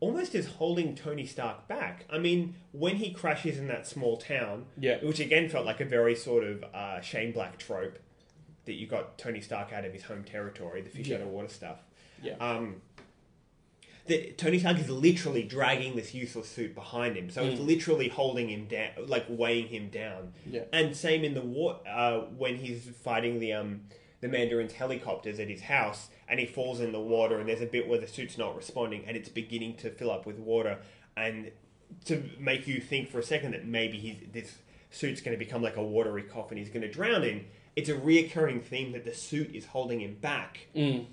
almost 0.00 0.34
as 0.34 0.46
holding 0.46 0.94
Tony 0.94 1.24
Stark 1.26 1.66
back. 1.68 2.04
I 2.10 2.18
mean, 2.18 2.54
when 2.72 2.96
he 2.96 3.10
crashes 3.12 3.58
in 3.58 3.68
that 3.68 3.86
small 3.86 4.16
town, 4.16 4.66
Yeah. 4.78 4.98
which 5.02 5.20
again 5.20 5.48
felt 5.48 5.64
like 5.66 5.80
a 5.80 5.84
very 5.84 6.14
sort 6.14 6.44
of 6.44 6.64
uh, 6.74 7.00
Shane 7.00 7.32
Black 7.32 7.58
trope 7.58 7.98
that 8.64 8.72
you 8.74 8.86
got 8.86 9.18
Tony 9.18 9.40
Stark 9.40 9.72
out 9.72 9.84
of 9.84 9.92
his 9.92 10.04
home 10.04 10.24
territory, 10.24 10.80
the 10.82 10.90
fish 10.90 11.08
Yeah. 11.08 11.16
out 11.16 11.22
of 11.22 11.28
water 11.28 11.48
stuff. 11.48 11.78
Yeah. 12.22 12.34
Um, 12.40 12.80
that 14.06 14.36
Tony 14.36 14.58
Stark 14.58 14.78
is 14.78 14.90
literally 14.90 15.42
dragging 15.42 15.96
this 15.96 16.12
useless 16.14 16.48
suit 16.48 16.74
behind 16.74 17.16
him, 17.16 17.30
so 17.30 17.42
it's 17.44 17.58
Mm. 17.60 17.66
literally 17.66 18.08
holding 18.08 18.50
him 18.50 18.66
down, 18.66 18.90
like 19.06 19.24
weighing 19.28 19.68
him 19.68 19.88
down. 19.88 20.34
Yeah. 20.46 20.64
And 20.72 20.94
same 20.94 21.24
in 21.24 21.32
the 21.32 21.40
war 21.40 21.80
uh, 21.88 22.20
when 22.36 22.56
he's 22.56 22.84
fighting 23.02 23.38
the 23.40 23.54
um 23.54 23.82
the 24.24 24.30
Mandarin's 24.30 24.72
helicopters 24.72 25.38
at 25.38 25.50
his 25.50 25.60
house, 25.60 26.08
and 26.26 26.40
he 26.40 26.46
falls 26.46 26.80
in 26.80 26.92
the 26.92 26.98
water, 27.00 27.38
and 27.38 27.46
there's 27.46 27.60
a 27.60 27.66
bit 27.66 27.86
where 27.86 27.98
the 28.00 28.06
suit's 28.06 28.38
not 28.38 28.56
responding, 28.56 29.04
and 29.06 29.18
it's 29.18 29.28
beginning 29.28 29.76
to 29.76 29.90
fill 29.90 30.10
up 30.10 30.24
with 30.24 30.38
water, 30.38 30.78
and 31.14 31.50
to 32.06 32.22
make 32.38 32.66
you 32.66 32.80
think 32.80 33.10
for 33.10 33.18
a 33.18 33.22
second 33.22 33.52
that 33.52 33.66
maybe 33.66 33.98
he's 33.98 34.16
this 34.32 34.56
suit's 34.90 35.20
going 35.20 35.38
to 35.38 35.44
become 35.44 35.60
like 35.62 35.76
a 35.76 35.82
watery 35.82 36.22
coffin 36.22 36.56
he's 36.56 36.70
going 36.70 36.80
to 36.80 36.90
drown 36.90 37.22
in. 37.22 37.44
It's 37.76 37.90
a 37.90 37.94
reoccurring 37.94 38.62
theme 38.62 38.92
that 38.92 39.04
the 39.04 39.12
suit 39.12 39.54
is 39.54 39.66
holding 39.66 40.00
him 40.00 40.14
back 40.22 40.68
Mm. 40.74 41.04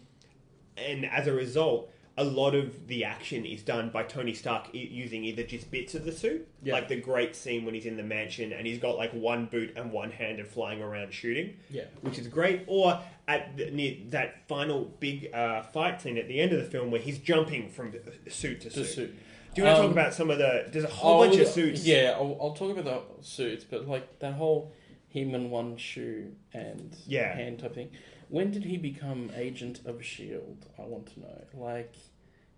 and 0.78 1.06
as 1.06 1.28
a 1.28 1.34
result, 1.34 1.92
a 2.22 2.24
lot 2.24 2.54
of 2.56 2.88
the 2.88 3.04
action 3.04 3.46
is 3.46 3.62
done 3.64 3.90
by 3.90 4.04
Tony 4.04 4.34
Stark 4.34 4.68
i- 4.74 4.78
using 4.78 5.24
either 5.24 5.44
just 5.44 5.70
bits 5.72 5.96
of 5.96 6.06
the 6.06 6.12
suit, 6.12 6.48
Yeah. 6.64 6.74
like 6.74 6.88
the 6.88 6.96
great 6.96 7.36
scene 7.36 7.66
when 7.66 7.74
he's 7.74 7.86
in 7.86 7.98
the 7.98 8.04
mansion 8.04 8.54
and 8.54 8.66
he's 8.68 8.80
got 8.80 8.98
like 8.98 9.12
one 9.12 9.48
boot 9.48 9.74
and 9.76 9.92
one 9.92 10.12
hand 10.12 10.40
and 10.40 10.48
flying 10.48 10.82
around 10.82 11.14
shooting, 11.14 11.56
Yeah. 11.70 11.86
which 12.02 12.18
is 12.20 12.28
great, 12.28 12.62
or 12.68 13.00
at 13.28 13.58
the, 13.58 13.72
near 13.72 13.96
that 14.10 14.48
final 14.48 14.86
big 15.00 15.34
uh, 15.34 15.64
fight 15.64 16.02
scene 16.02 16.18
at 16.18 16.28
the 16.28 16.40
end 16.40 16.52
of 16.54 16.60
the 16.60 16.70
film 16.70 16.92
where 16.92 17.02
he's 17.02 17.18
jumping 17.20 17.70
from 17.70 17.94
suit 18.30 18.62
to 18.62 18.70
suit. 18.70 18.86
suit. 18.88 19.16
Do 19.54 19.62
you 19.62 19.68
want 19.68 19.78
to 19.78 19.82
Um, 19.82 19.88
talk 19.88 19.92
about 19.92 20.14
some 20.14 20.30
of 20.30 20.38
the? 20.38 20.68
There's 20.72 20.86
a 20.86 20.88
whole 20.88 21.26
bunch 21.28 21.40
of 21.40 21.48
suits. 21.48 21.86
Yeah, 21.86 22.14
I'll, 22.16 22.38
I'll 22.40 22.54
talk 22.54 22.78
about 22.78 23.20
the 23.20 23.26
suits, 23.26 23.64
but 23.66 23.88
like 23.88 24.20
that 24.20 24.34
whole 24.36 24.72
him 25.10 25.36
in 25.36 25.50
one 25.50 25.76
shoe 25.76 26.32
and 26.54 26.96
Yeah. 27.06 27.36
hand 27.36 27.60
type 27.60 27.74
thing. 27.76 27.90
When 28.30 28.50
did 28.52 28.64
he 28.64 28.78
become 28.78 29.30
agent 29.36 29.82
of 29.86 30.02
Shield? 30.06 30.66
I 30.80 30.84
want 30.84 31.08
to 31.16 31.20
know. 31.20 31.42
Like, 31.54 31.94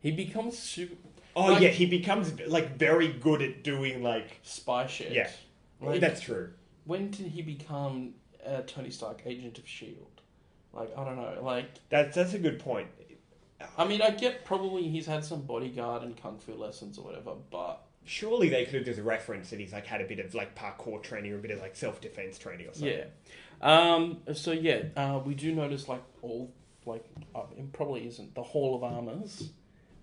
he 0.03 0.11
becomes 0.11 0.57
super 0.59 0.95
Oh 1.35 1.53
Like- 1.53 1.63
yeah, 1.63 1.69
he 1.69 1.87
becomes 1.87 2.39
like 2.41 2.77
very 2.77 3.07
good 3.11 3.41
at 3.41 3.63
doing 3.63 4.03
like. 4.03 4.39
spy 4.43 4.85
shit. 4.85 5.11
Yeah, 5.13 5.31
Like, 5.81 5.99
that's 5.99 6.21
true. 6.21 6.51
when 6.85 7.09
did 7.09 7.25
he 7.25 7.41
become 7.41 8.13
uh, 8.45 8.61
Tony 8.67 8.91
Stark, 8.91 9.21
agent 9.25 9.57
of 9.57 9.67
Shield? 9.67 10.21
Like, 10.73 10.95
I 10.95 11.03
don't 11.03 11.15
know. 11.15 11.39
Like, 11.41 11.65
That's 11.89 12.15
that's 12.15 12.33
a 12.35 12.39
good 12.39 12.59
point. 12.59 12.87
I 13.77 13.85
mean, 13.87 14.01
I 14.01 14.11
get 14.11 14.43
probably 14.45 14.89
he's 14.89 15.05
had 15.07 15.23
some 15.25 15.41
bodyguard 15.41 16.03
and 16.03 16.15
kung 16.21 16.37
fu 16.37 16.53
lessons 16.53 16.97
or 16.99 17.05
whatever, 17.05 17.33
but 17.49 17.81
Surely 18.05 18.49
they 18.49 18.65
could 18.65 18.75
have 18.75 18.85
just 18.85 18.99
referenced 18.99 19.49
that 19.51 19.59
he's 19.61 19.71
like 19.71 19.87
had 19.87 20.01
a 20.01 20.05
bit 20.05 20.19
of 20.19 20.35
like 20.35 20.53
parkour 20.55 21.01
training 21.01 21.31
or 21.31 21.35
a 21.37 21.39
bit 21.39 21.51
of 21.51 21.61
like 21.61 21.75
self 21.75 22.01
defense 22.01 22.37
training 22.37 22.67
or 22.67 22.73
something. 22.73 22.99
Yeah. 22.99 23.05
Um, 23.61 24.17
so 24.33 24.51
yeah, 24.51 24.83
uh, 24.97 25.19
we 25.25 25.33
do 25.35 25.53
notice 25.55 25.87
like 25.87 26.03
all 26.21 26.51
like 26.85 27.05
uh, 27.33 27.43
it 27.57 27.71
probably 27.71 28.05
isn't 28.05 28.35
the 28.35 28.43
Hall 28.43 28.75
of 28.75 28.83
Armors, 28.83 29.49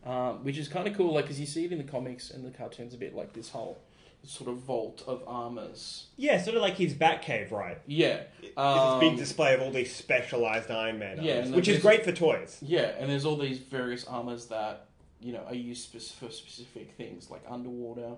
um, 0.05 0.45
which 0.45 0.57
is 0.59 0.69
kind 0.69 0.87
of 0.89 0.97
cool. 0.97 1.15
Like, 1.15 1.25
because 1.25 1.41
you 1.41 1.47
see 1.47 1.65
it 1.65 1.73
in 1.73 1.79
the 1.79 1.85
comics 1.85 2.31
and 2.31 2.45
the 2.45 2.51
cartoons 2.57 2.95
a 2.95 2.97
bit 2.97 3.15
like 3.15 3.33
this 3.33 3.51
whole 3.51 3.83
sort 4.23 4.51
of 4.51 4.59
vault 4.59 5.03
of 5.07 5.23
armors. 5.27 6.07
Yeah, 6.17 6.43
sort 6.43 6.55
of 6.57 6.63
like 6.63 6.75
his 6.77 6.93
Batcave, 6.93 7.51
right? 7.51 7.79
Yeah. 7.87 8.25
It's 8.43 8.53
Um, 8.57 9.01
this 9.01 9.09
big 9.11 9.19
display 9.19 9.55
of 9.55 9.63
all 9.63 9.71
these 9.71 9.95
specialized 9.97 10.71
Iron 10.71 10.99
Man 10.99 11.19
yeah, 11.23 11.37
and 11.37 11.55
which 11.55 11.69
is 11.69 11.83
there's- 11.83 11.83
great 11.83 12.05
for 12.05 12.13
toys. 12.13 12.59
Yeah, 12.61 12.93
and 12.99 13.11
there's 13.11 13.25
all 13.25 13.37
these 13.39 13.59
various 13.59 14.05
armors 14.07 14.47
that 14.47 14.87
you 15.23 15.33
know 15.33 15.41
are 15.47 15.55
used 15.55 15.83
spec- 15.91 16.19
for 16.19 16.31
specific 16.35 16.93
things 16.93 17.31
like 17.31 17.43
underwater, 17.49 18.17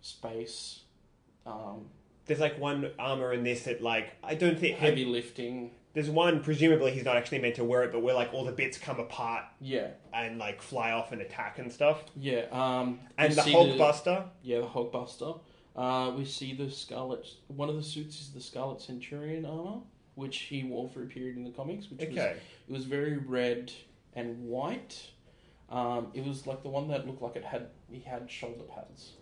space, 0.00 0.80
um, 1.46 1.86
There's 2.26 2.40
like 2.40 2.58
one 2.60 2.90
armor 2.98 3.32
in 3.32 3.42
this 3.42 3.64
that 3.64 3.82
like 3.82 4.12
I 4.22 4.34
don't 4.36 4.58
think 4.58 4.76
heavy 4.78 5.04
lifting. 5.04 5.72
There's 5.92 6.08
one 6.10 6.42
presumably 6.42 6.92
he's 6.92 7.04
not 7.04 7.16
actually 7.16 7.40
meant 7.40 7.56
to 7.56 7.64
wear 7.64 7.82
it, 7.82 7.92
but 7.92 8.00
where 8.02 8.14
like 8.14 8.32
all 8.32 8.44
the 8.44 8.52
bits 8.52 8.78
come 8.78 9.00
apart 9.00 9.44
Yeah, 9.60 9.88
and 10.14 10.38
like 10.38 10.62
fly 10.62 10.92
off 10.92 11.10
and 11.12 11.20
attack 11.20 11.58
and 11.58 11.70
stuff. 11.72 12.04
yeah. 12.16 12.46
Um, 12.52 13.00
And 13.18 13.30
we 13.30 13.34
the 13.34 13.42
see 13.42 13.52
Hulkbuster. 13.52 14.24
Yeah, 14.42 14.60
the 14.60 14.66
Hulkbuster. 14.68 15.40
Uh, 15.74 16.12
we 16.16 16.24
see 16.24 16.54
the 16.54 16.70
Scarlet. 16.70 17.26
One 17.48 17.68
of 17.68 17.76
the 17.76 17.82
suits 17.82 18.20
is 18.20 18.30
the 18.32 18.40
Scarlet 18.40 18.80
Centurion 18.80 19.44
armor, 19.44 19.80
which 20.14 20.36
he 20.38 20.62
wore 20.64 20.88
for 20.88 21.02
a 21.02 21.06
period 21.06 21.36
in 21.36 21.44
the 21.44 21.50
comics. 21.50 21.90
Which 21.90 22.00
was, 22.00 22.08
Okay. 22.18 22.36
it 22.68 22.72
was 22.72 22.84
very 22.84 23.16
red 23.18 23.72
and 24.14 24.44
white. 24.48 25.10
Um, 25.70 26.08
it 26.14 26.24
was 26.24 26.46
like 26.46 26.62
the 26.62 26.68
one 26.68 26.88
that 26.88 27.06
looked 27.06 27.22
like 27.22 27.36
it 27.36 27.44
had 27.44 27.68
he 27.90 28.00
had 28.00 28.30
shoulder 28.30 28.64
pads. 28.64 29.12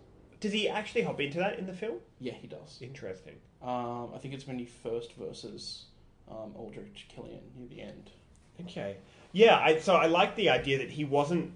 Does 0.41 0.53
he 0.53 0.69
actually 0.69 1.03
hop 1.03 1.21
into 1.21 1.39
that 1.39 1.59
in 1.59 1.66
the 1.66 1.73
film? 1.75 1.99
Yeah, 2.21 2.33
he 2.35 2.47
does. 2.47 2.79
Interesting. 2.81 3.35
Um, 3.62 4.11
I 4.14 4.19
think 4.19 4.35
it's 4.35 4.47
when 4.47 4.59
he 4.59 4.64
first 4.66 5.12
versus 5.14 5.87
um, 6.31 6.53
Aldrich 6.57 7.07
Killian 7.09 7.41
near 7.57 7.68
the 7.68 7.81
end. 7.81 8.11
Okay. 8.61 8.97
Yeah, 9.33 9.59
I, 9.59 9.79
so 9.79 9.95
I 9.95 10.07
like 10.07 10.37
the 10.37 10.51
idea 10.51 10.79
that 10.79 10.91
he 10.91 11.05
wasn't. 11.05 11.53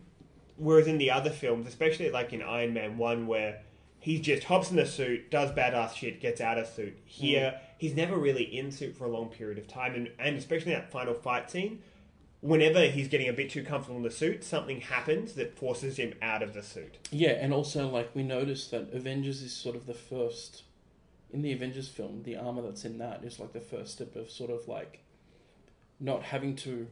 Whereas 0.56 0.86
in 0.86 0.98
the 0.98 1.10
other 1.10 1.30
films, 1.30 1.66
especially 1.66 2.10
like 2.10 2.32
in 2.32 2.42
Iron 2.42 2.74
Man 2.74 2.98
1, 2.98 3.26
where 3.26 3.62
he 3.98 4.20
just 4.20 4.44
hops 4.44 4.70
in 4.70 4.76
the 4.76 4.86
suit, 4.86 5.30
does 5.30 5.50
badass 5.50 5.94
shit, 5.94 6.20
gets 6.20 6.40
out 6.40 6.58
of 6.58 6.66
suit. 6.66 6.96
Here, 7.04 7.60
he's 7.78 7.94
never 7.94 8.16
really 8.16 8.44
in 8.44 8.70
suit 8.70 8.96
for 8.96 9.06
a 9.06 9.08
long 9.08 9.28
period 9.28 9.58
of 9.58 9.66
time. 9.66 9.94
And, 9.94 10.10
and 10.18 10.36
especially 10.36 10.72
that 10.72 10.90
final 10.90 11.14
fight 11.14 11.50
scene, 11.50 11.82
whenever 12.40 12.86
he's 12.86 13.08
getting 13.08 13.28
a 13.28 13.32
bit 13.32 13.50
too 13.50 13.62
comfortable 13.62 13.96
in 13.96 14.02
the 14.02 14.10
suit, 14.10 14.44
something 14.44 14.80
happens 14.80 15.32
that 15.34 15.56
forces 15.56 15.96
him 15.96 16.14
out 16.20 16.42
of 16.42 16.52
the 16.52 16.62
suit. 16.62 17.08
Yeah, 17.10 17.30
and 17.30 17.54
also 17.54 17.88
like 17.88 18.10
we 18.14 18.22
noticed 18.22 18.70
that 18.72 18.92
Avengers 18.92 19.40
is 19.40 19.52
sort 19.52 19.74
of 19.74 19.86
the 19.86 19.94
first 19.94 20.64
in 21.32 21.42
the 21.42 21.52
Avengers 21.52 21.88
film, 21.88 22.22
the 22.24 22.36
armor 22.36 22.62
that's 22.62 22.84
in 22.84 22.98
that 22.98 23.24
is 23.24 23.40
like 23.40 23.52
the 23.52 23.60
first 23.60 23.92
step 23.92 24.14
of 24.16 24.30
sort 24.30 24.50
of 24.50 24.68
like 24.68 25.00
not 25.98 26.22
having 26.22 26.54
to 26.56 26.86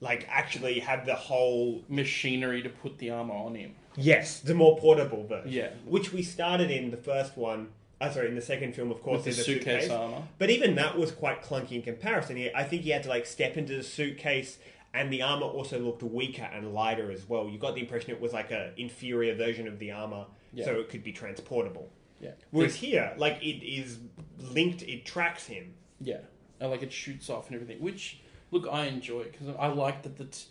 Like, 0.00 0.26
actually 0.30 0.80
have 0.80 1.04
the 1.06 1.14
whole. 1.14 1.84
machinery 1.88 2.62
to 2.62 2.68
put 2.70 2.98
the 2.98 3.10
armor 3.10 3.34
on 3.34 3.54
him. 3.54 3.74
Yes, 3.96 4.40
the 4.40 4.54
more 4.54 4.78
portable 4.78 5.26
version. 5.26 5.52
Yeah. 5.52 5.70
Which 5.84 6.12
we 6.12 6.22
started 6.22 6.70
in 6.70 6.90
the 6.90 6.96
first 6.96 7.36
one. 7.36 7.68
Uh, 8.00 8.10
sorry, 8.10 8.28
in 8.28 8.34
the 8.34 8.40
second 8.40 8.74
film, 8.74 8.90
of 8.90 9.02
course, 9.02 9.26
With 9.26 9.36
the 9.36 9.42
there's 9.42 9.48
a 9.48 9.52
suitcase 9.62 9.90
armor. 9.90 10.22
But 10.38 10.48
even 10.48 10.74
that 10.76 10.96
was 10.96 11.12
quite 11.12 11.42
clunky 11.42 11.72
in 11.72 11.82
comparison. 11.82 12.36
He, 12.36 12.50
I 12.54 12.64
think 12.64 12.82
he 12.82 12.90
had 12.90 13.02
to 13.02 13.10
like 13.10 13.26
step 13.26 13.58
into 13.58 13.76
the 13.76 13.82
suitcase, 13.82 14.56
and 14.94 15.12
the 15.12 15.20
armor 15.20 15.44
also 15.44 15.78
looked 15.78 16.02
weaker 16.02 16.48
and 16.50 16.72
lighter 16.72 17.10
as 17.12 17.28
well. 17.28 17.46
You 17.48 17.58
got 17.58 17.74
the 17.74 17.82
impression 17.82 18.10
it 18.10 18.20
was 18.20 18.32
like 18.32 18.50
a 18.52 18.72
inferior 18.78 19.34
version 19.34 19.68
of 19.68 19.78
the 19.78 19.90
armor, 19.92 20.24
Yeah. 20.54 20.64
so 20.64 20.80
it 20.80 20.88
could 20.88 21.04
be 21.04 21.12
transportable. 21.12 21.90
Yeah. 22.20 22.32
Whereas 22.50 22.74
here, 22.76 23.12
like 23.16 23.42
it 23.42 23.64
is 23.64 23.98
linked, 24.38 24.82
it 24.82 25.04
tracks 25.06 25.46
him. 25.46 25.74
Yeah. 26.00 26.18
And 26.60 26.70
like 26.70 26.82
it 26.82 26.92
shoots 26.92 27.30
off 27.30 27.46
and 27.46 27.54
everything, 27.54 27.80
which 27.82 28.20
look 28.50 28.66
I 28.70 28.86
enjoy 28.86 29.24
because 29.24 29.48
I 29.58 29.68
like 29.68 30.02
that 30.02 30.16
the 30.18 30.24
t- 30.26 30.44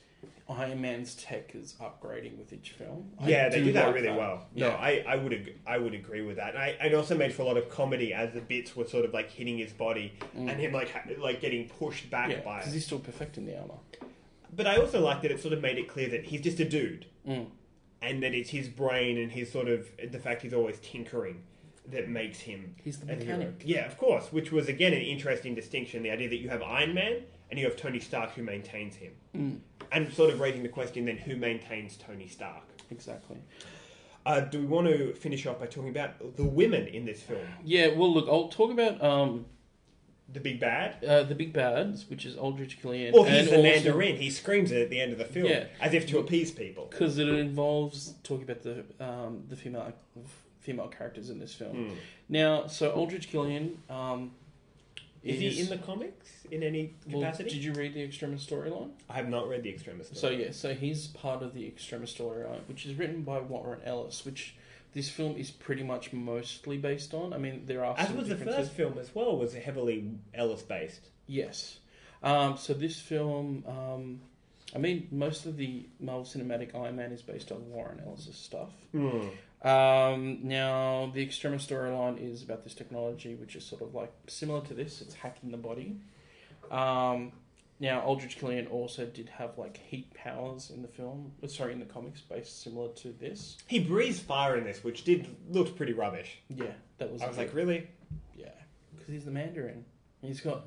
Iron 0.49 0.81
Man's 0.81 1.13
tech 1.13 1.53
is 1.53 1.75
upgrading 1.79 2.39
with 2.39 2.51
each 2.51 2.71
film. 2.71 3.11
I 3.19 3.29
yeah, 3.29 3.49
they 3.49 3.63
do 3.63 3.71
that 3.73 3.85
like 3.87 3.95
really 3.95 4.09
well. 4.09 4.47
No, 4.55 4.69
Yeah. 4.69 4.75
I, 4.75 5.03
I 5.07 5.15
would 5.15 5.31
ag- 5.31 5.59
I 5.67 5.77
would 5.77 5.93
agree 5.93 6.21
with 6.23 6.37
that. 6.37 6.55
And 6.55 6.63
I, 6.63 6.67
it 6.87 6.93
also 6.95 7.15
made 7.15 7.31
for 7.33 7.43
a 7.43 7.45
lot 7.45 7.57
of 7.57 7.69
comedy 7.69 8.13
as 8.15 8.33
the 8.33 8.41
bits 8.41 8.75
were 8.75 8.85
sort 8.87 9.05
of 9.05 9.13
like 9.13 9.29
hitting 9.29 9.59
his 9.59 9.71
body 9.73 10.13
and 10.35 10.49
him 10.49 10.71
like 10.73 10.89
ha- 10.91 11.03
like 11.19 11.39
getting 11.39 11.69
pushed 11.69 12.09
back 12.09 12.29
Mm. 12.29 12.31
yeah, 12.31 12.39
by 12.41 12.57
because 12.59 12.73
he's 12.73 12.85
still 12.85 12.97
perfecting 12.99 13.45
the 13.45 13.59
armor. 13.59 13.75
But 14.55 14.65
I 14.65 14.77
also 14.77 14.99
like 15.01 15.21
that 15.21 15.29
it 15.29 15.39
sort 15.39 15.53
of 15.53 15.61
made 15.61 15.77
it 15.77 15.87
clear 15.87 16.09
that 16.09 16.25
he's 16.25 16.41
just 16.41 16.59
a 16.59 16.65
dude. 16.65 17.05
Mm. 17.27 17.45
And 18.01 18.23
that 18.23 18.33
it's 18.33 18.49
his 18.49 18.69
brain 18.69 19.17
and 19.17 19.31
his 19.31 19.51
sort 19.51 19.67
of 19.67 19.87
the 20.11 20.17
fact 20.19 20.41
he's 20.41 20.53
always 20.53 20.79
tinkering 20.79 21.43
that 21.91 22.09
makes 22.09 22.39
him 22.39 22.75
He's 22.83 22.99
the 22.99 23.05
mechanic. 23.05 23.61
Yeah, 23.65 23.85
of 23.85 23.97
course. 23.97 24.31
Which 24.31 24.51
was 24.51 24.67
again 24.67 24.93
an 24.93 25.01
interesting 25.01 25.55
distinction, 25.55 26.03
the 26.03 26.11
idea 26.11 26.29
that 26.29 26.37
you 26.37 26.49
have 26.49 26.61
Iron 26.61 26.93
Man 26.93 27.23
and 27.49 27.59
you 27.59 27.65
have 27.65 27.75
Tony 27.75 27.99
Stark 27.99 28.31
who 28.31 28.43
maintains 28.43 28.95
him. 28.95 29.11
Mm. 29.35 29.59
And 29.91 30.13
sort 30.13 30.31
of 30.31 30.39
raising 30.39 30.61
the 30.63 30.69
question 30.69 31.05
then 31.05 31.17
who 31.17 31.35
maintains 31.35 31.97
Tony 31.97 32.27
Stark? 32.27 32.63
Exactly. 32.91 33.37
Uh, 34.25 34.41
do 34.41 34.59
we 34.59 34.65
want 34.65 34.87
to 34.87 35.13
finish 35.13 35.45
off 35.47 35.59
by 35.59 35.65
talking 35.65 35.89
about 35.89 36.35
the 36.35 36.43
women 36.43 36.85
in 36.87 37.05
this 37.05 37.21
film? 37.23 37.41
Yeah. 37.63 37.87
Well, 37.95 38.13
look, 38.13 38.27
I'll 38.27 38.49
talk 38.49 38.69
about 38.71 39.01
um, 39.03 39.45
The 40.31 40.39
big 40.39 40.59
bad? 40.59 41.03
uh, 41.03 41.23
the 41.23 41.33
big 41.33 41.53
bads, 41.53 42.07
which 42.09 42.25
is 42.25 42.35
Aldrich 42.35 42.79
Killian. 42.81 43.13
Well, 43.13 43.23
he's 43.23 43.39
and 43.39 43.47
the 43.47 43.55
also- 43.57 43.63
Mandarin. 43.63 44.17
He 44.17 44.29
screams 44.29 44.71
it 44.71 44.81
at 44.83 44.89
the 44.91 44.99
end 44.99 45.11
of 45.13 45.17
the 45.17 45.25
film 45.25 45.47
Yeah. 45.47 45.65
as 45.81 45.93
if 45.95 46.05
to 46.09 46.19
appease 46.19 46.51
people. 46.51 46.87
because 46.91 47.17
it 47.17 47.27
involves 47.29 48.13
talking 48.23 48.43
about 48.43 48.61
the 48.61 48.83
um, 48.99 49.45
the 49.49 49.55
female 49.55 49.91
female 50.69 50.87
characters 50.87 51.29
in 51.29 51.39
this 51.39 51.53
film. 51.53 51.97
Now, 52.27 52.67
so 52.67 52.91
Aldrich 52.91 53.29
Killian 53.29 53.81
um, 53.89 54.31
Is, 55.23 55.39
he 55.39 55.61
in 55.61 55.69
the 55.69 55.77
comics 55.77 56.29
in 56.51 56.61
any 56.63 56.93
well, 57.07 57.21
capacity? 57.21 57.49
Did 57.49 57.63
you 57.63 57.73
read 57.73 57.93
the 57.93 58.03
Extremis 58.03 58.45
storyline? 58.45 58.91
I 59.09 59.13
have 59.13 59.29
not 59.29 59.49
read 59.49 59.63
the 59.63 59.69
Extremis. 59.69 60.11
So 60.13 60.29
yeah, 60.29 60.51
so 60.51 60.73
he's 60.73 61.07
part 61.07 61.41
of 61.41 61.53
the 61.53 61.65
Extremis 61.65 62.13
storyline, 62.13 62.61
which 62.67 62.85
is 62.85 62.93
written 62.95 63.23
by 63.23 63.39
Warren 63.39 63.81
Ellis, 63.83 64.25
which 64.25 64.55
this 64.93 65.09
film 65.09 65.35
is 65.37 65.51
pretty 65.51 65.83
much 65.83 66.13
mostly 66.13 66.77
based 66.77 67.13
on. 67.13 67.33
I 67.33 67.37
mean, 67.37 67.63
there 67.65 67.83
are 67.83 67.95
As 67.97 68.07
some 68.07 68.17
was 68.17 68.29
the 68.29 68.37
first 68.37 68.71
film 68.71 68.97
as 68.97 69.13
well, 69.13 69.37
was 69.37 69.53
heavily 69.53 70.11
Ellis 70.33 70.61
based. 70.61 71.09
Yes. 71.27 71.79
Um, 72.21 72.57
so 72.57 72.73
this 72.73 72.99
film, 72.99 73.63
um, 73.67 74.21
I 74.75 74.77
mean, 74.77 75.07
most 75.11 75.45
of 75.45 75.57
the 75.57 75.87
Marvel 75.99 76.25
Cinematic 76.25 76.75
Iron 76.75 76.95
Man 76.95 77.11
is 77.11 77.21
based 77.21 77.51
on 77.51 77.69
Warren 77.69 78.01
Ellis' 78.05 78.35
stuff. 78.35 78.71
Um, 79.61 80.39
now, 80.43 81.11
the 81.13 81.21
Extremis 81.21 81.65
storyline 81.65 82.17
is 82.17 82.43
about 82.43 82.63
this 82.63 82.73
technology, 82.73 83.35
which 83.35 83.55
is 83.55 83.65
sort 83.65 83.81
of 83.81 83.93
like 83.93 84.11
similar 84.27 84.61
to 84.67 84.73
this. 84.73 85.01
It's 85.01 85.13
hacking 85.13 85.51
the 85.51 85.57
body. 85.57 85.97
Um, 86.71 87.33
now, 87.81 88.01
Aldrich 88.01 88.37
Killian 88.37 88.67
also 88.67 89.05
did 89.05 89.29
have 89.29 89.57
like 89.57 89.77
heat 89.77 90.13
powers 90.13 90.69
in 90.69 90.81
the 90.81 90.87
film. 90.87 91.31
uh, 91.43 91.47
Sorry, 91.47 91.73
in 91.73 91.79
the 91.79 91.85
comics, 91.85 92.21
based 92.21 92.61
similar 92.61 92.89
to 92.95 93.09
this. 93.19 93.57
He 93.67 93.79
breathes 93.79 94.19
fire 94.19 94.57
in 94.57 94.63
this, 94.63 94.83
which 94.83 95.03
did 95.03 95.27
looked 95.49 95.75
pretty 95.75 95.93
rubbish. 95.93 96.39
Yeah, 96.49 96.67
that 96.97 97.11
was. 97.11 97.21
I 97.21 97.27
was 97.27 97.37
like, 97.37 97.53
really? 97.53 97.87
yeah, 98.37 98.49
because 98.95 99.13
he's 99.13 99.25
the 99.25 99.31
Mandarin. 99.31 99.83
He's 100.21 100.41
got, 100.41 100.65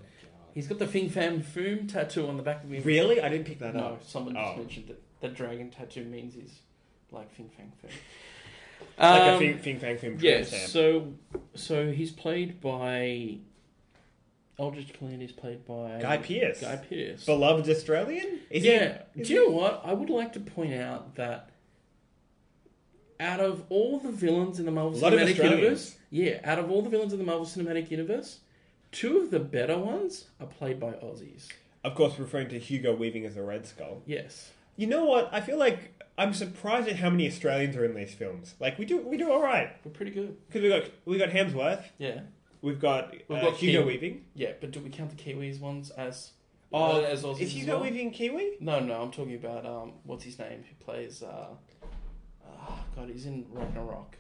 he's 0.55 0.67
got 0.67 0.79
the 0.79 0.87
Fing 0.87 1.11
Fam 1.11 1.43
Foom 1.43 1.91
tattoo 1.91 2.27
on 2.27 2.39
the 2.39 2.43
back 2.43 2.65
of 2.65 2.71
him. 2.73 2.83
Really? 2.83 3.21
I 3.21 3.29
didn't 3.29 3.47
pick 3.47 3.59
that 3.59 3.75
No, 3.75 3.81
up. 3.85 4.05
someone 4.05 4.35
just 4.35 4.53
Oh. 4.55 4.57
mentioned 4.57 4.89
that 4.89 5.03
the 5.21 5.29
dragon 5.29 5.71
tattoo 5.71 6.05
means 6.05 6.35
he's 6.35 6.59
like 7.11 7.31
Fing 7.35 7.51
Fang 7.55 7.73
Foom. 7.85 7.91
Like 8.99 9.23
a 9.23 9.33
um, 9.33 9.39
Fing, 9.39 9.59
Fing 9.59 9.79
Fang 9.79 9.99
Film 9.99 10.17
Yeah, 10.21 10.43
so 10.43 11.13
so 11.55 11.91
he's 11.91 12.11
played 12.11 12.61
by 12.61 13.39
Aldrich 14.59 14.93
Killian 14.93 15.23
is 15.23 15.33
played 15.33 15.65
by 15.67 15.99
Guy 16.01 16.19
Pearce. 16.19 16.61
Guy 16.61 16.77
Pearce. 16.77 17.25
Beloved 17.25 17.69
Australian? 17.69 18.41
Is 18.51 18.65
yeah. 18.65 18.99
He, 19.15 19.23
is 19.23 19.29
Do 19.29 19.35
you 19.35 19.47
know 19.49 19.57
what? 19.57 19.83
I 19.85 19.93
would 19.93 20.11
like 20.11 20.33
to 20.35 20.41
point 20.41 20.75
out 20.75 21.17
that 21.17 21.51
out 23.19 23.41
of 23.41 23.65
all 23.69 23.99
the 23.99 24.11
villains 24.11 24.59
in 24.59 24.67
the 24.67 24.71
Marvel 24.73 24.99
A 24.99 25.01
lot 25.01 25.13
Cinematic. 25.13 25.43
Universe, 25.43 25.97
yeah, 26.11 26.41
out 26.45 26.59
of 26.59 26.71
all 26.71 26.83
the 26.83 26.91
villains 26.91 27.13
in 27.13 27.19
the 27.19 27.25
Marvel 27.25 27.47
Cinematic 27.47 27.91
Universe, 27.91 28.41
two 28.91 29.19
of 29.19 29.31
the 29.31 29.41
better 29.41 29.79
ones 29.79 30.27
are 30.41 30.47
played 30.47 30.79
by 30.79 30.93
Aussies. 30.93 31.49
Of 31.85 31.95
course, 31.95 32.19
referring 32.19 32.49
to 32.51 32.59
Hugo 32.59 32.95
Weaving 32.95 33.25
as 33.25 33.37
a 33.37 33.43
Red 33.43 33.67
Skull. 33.67 34.03
Yes. 34.07 34.51
You 34.77 34.87
know 34.87 35.05
what? 35.05 35.29
I 35.33 35.41
feel 35.41 35.59
like 35.59 35.95
I'm 36.19 36.35
surprised 36.35 36.89
at 36.89 36.97
how 36.97 37.11
many 37.11 37.27
Australians 37.27 37.75
are 37.77 37.85
in 37.85 37.95
these 37.95 38.13
films. 38.15 38.55
Like 38.61 38.79
we 38.79 38.85
do, 38.85 38.99
we 39.01 39.17
do 39.17 39.31
all 39.33 39.43
right 39.43 39.71
We're 39.85 39.93
pretty 39.93 40.13
good. 40.13 40.37
because 40.47 40.63
we 40.63 40.69
got 40.69 40.83
we 41.05 41.19
got 41.19 41.31
Hemsworth, 41.31 41.83
Yeah, 41.99 42.21
we've 42.61 42.79
got, 42.81 43.13
We've 43.29 43.39
uh, 43.39 43.43
got 43.51 43.55
Hugo 43.55 43.81
Kiwi. 43.81 43.93
Weaving. 43.95 44.25
yeah. 44.35 44.53
But 44.61 44.71
do 44.73 44.81
we 44.81 44.91
count 44.91 45.17
the 45.17 45.23
Kiwis 45.23 45.61
ones 45.61 45.91
as? 45.91 46.33
Oh, 46.75 47.03
uh, 47.03 47.05
as 47.05 47.23
Aussies 47.23 47.41
is 47.41 47.49
as 47.49 47.53
Hugo 47.57 47.73
well? 47.75 47.83
Weaving 47.85 48.11
Kiwi? 48.13 48.57
No, 48.61 48.81
no. 48.81 49.03
I'm 49.03 49.11
talking 49.11 49.35
about 49.35 49.67
um, 49.67 49.93
what's 50.05 50.25
his 50.25 50.39
name? 50.39 50.65
Who 50.69 50.85
plays? 50.85 51.23
Uh, 51.23 51.49
oh, 52.47 52.79
God, 52.97 53.11
he's 53.11 53.27
in 53.27 53.47
Ragnarok. 53.51 54.17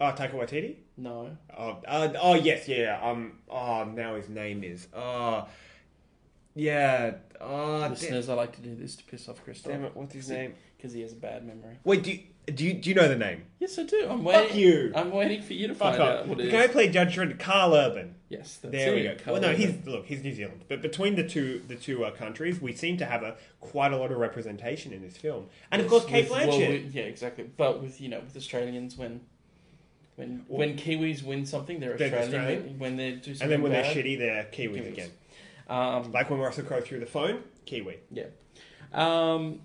Oh, 0.00 0.12
Taika 0.12 0.32
Waititi. 0.34 0.76
No, 0.96 1.36
Oh, 1.56 1.78
uh, 1.86 2.12
oh 2.20 2.34
yes, 2.34 2.66
yeah. 2.68 2.76
yeah, 3.00 3.10
Um. 3.10 3.38
Oh, 3.48 3.84
now 3.84 4.16
his 4.16 4.28
name 4.28 4.64
is. 4.64 4.88
Oh, 4.94 5.46
yeah. 6.54 7.14
Oh, 7.40 7.80
damn, 7.80 7.90
listeners, 7.90 8.28
I 8.28 8.34
like 8.34 8.54
to 8.56 8.60
do 8.62 8.74
this 8.74 8.94
to 8.96 9.04
piss 9.04 9.28
off 9.28 9.42
Christoph. 9.44 9.72
damn 9.72 9.84
it. 9.84 9.96
What's 9.96 10.14
his 10.14 10.28
name? 10.30 10.54
Because 10.76 10.92
he 10.92 11.00
has 11.02 11.12
a 11.12 11.16
bad 11.16 11.44
memory. 11.46 11.78
Wait, 11.84 12.02
do 12.02 12.12
you, 12.12 12.20
do 12.46 12.64
you 12.64 12.74
do 12.74 12.88
you 12.90 12.94
know 12.94 13.08
the 13.08 13.16
name? 13.16 13.44
Yes, 13.60 13.78
I 13.78 13.84
do. 13.84 14.06
I'm 14.08 14.18
Fuck 14.24 14.26
waiting. 14.34 14.56
you. 14.58 14.92
I'm 14.94 15.10
waiting 15.12 15.42
for 15.42 15.52
you 15.52 15.68
to 15.68 15.74
Fuck 15.74 15.96
find 15.96 16.02
off. 16.02 16.18
out 16.20 16.28
what 16.28 16.38
The 16.38 16.48
it 16.48 16.50
guy 16.52 16.60
is. 16.62 16.66
who 16.66 16.72
played 16.72 16.92
Judge 16.92 17.16
Dredd, 17.16 17.38
Karl 17.38 17.74
Urban. 17.74 18.14
Yes, 18.28 18.58
that's 18.62 18.72
There 18.72 18.94
we 18.94 19.02
it. 19.02 19.18
go. 19.18 19.24
Karl 19.24 19.32
Well, 19.34 19.42
no, 19.42 19.54
he's 19.56 19.74
look, 19.86 20.06
he's 20.06 20.22
New 20.24 20.34
Zealand, 20.34 20.64
but 20.68 20.82
between 20.82 21.14
the 21.16 21.26
two 21.28 21.62
the 21.68 21.76
two 21.76 22.04
uh, 22.04 22.10
countries, 22.12 22.60
we 22.60 22.72
seem 22.72 22.96
to 22.98 23.04
have 23.06 23.22
a 23.22 23.36
quite 23.60 23.92
a 23.92 23.96
lot 23.96 24.10
of 24.10 24.18
representation 24.18 24.92
in 24.92 25.02
this 25.02 25.16
film, 25.16 25.46
and 25.70 25.80
of 25.82 25.88
course, 25.88 26.04
Cate 26.04 26.28
With- 26.30 26.38
Blanchett. 26.38 26.48
well, 26.48 26.58
with- 26.70 26.94
yeah, 26.94 27.02
exactly. 27.04 27.44
But 27.56 27.80
with 27.82 28.00
you 28.00 28.08
know, 28.08 28.20
with 28.20 28.36
Australians, 28.36 28.96
when 28.96 29.20
when 30.16 30.44
Well- 30.48 30.58
when 30.60 30.76
Kiwis 30.76 31.22
win 31.22 31.46
something, 31.46 31.78
they're 31.80 31.96
They're 31.96 32.08
Australian. 32.18 32.40
Australian. 32.42 32.78
When 32.78 32.96
they 32.96 33.12
do 33.12 33.34
something 33.34 33.42
and 33.42 33.52
then 33.52 33.62
when 33.62 33.72
bad, 33.72 33.84
they're 33.84 34.02
shitty, 34.02 34.18
they're 34.18 34.44
Kiwis, 34.52 34.78
Kiwis. 34.82 34.88
again. 34.92 35.10
Um, 35.72 36.12
Like 36.12 36.28
when 36.30 36.40
Russell 36.40 36.64
Crowe 36.64 36.80
threw 36.80 37.00
the 37.00 37.06
phone, 37.06 37.42
Kiwi. 37.66 37.96
yeah. 38.10 38.26
Um, 38.92 39.60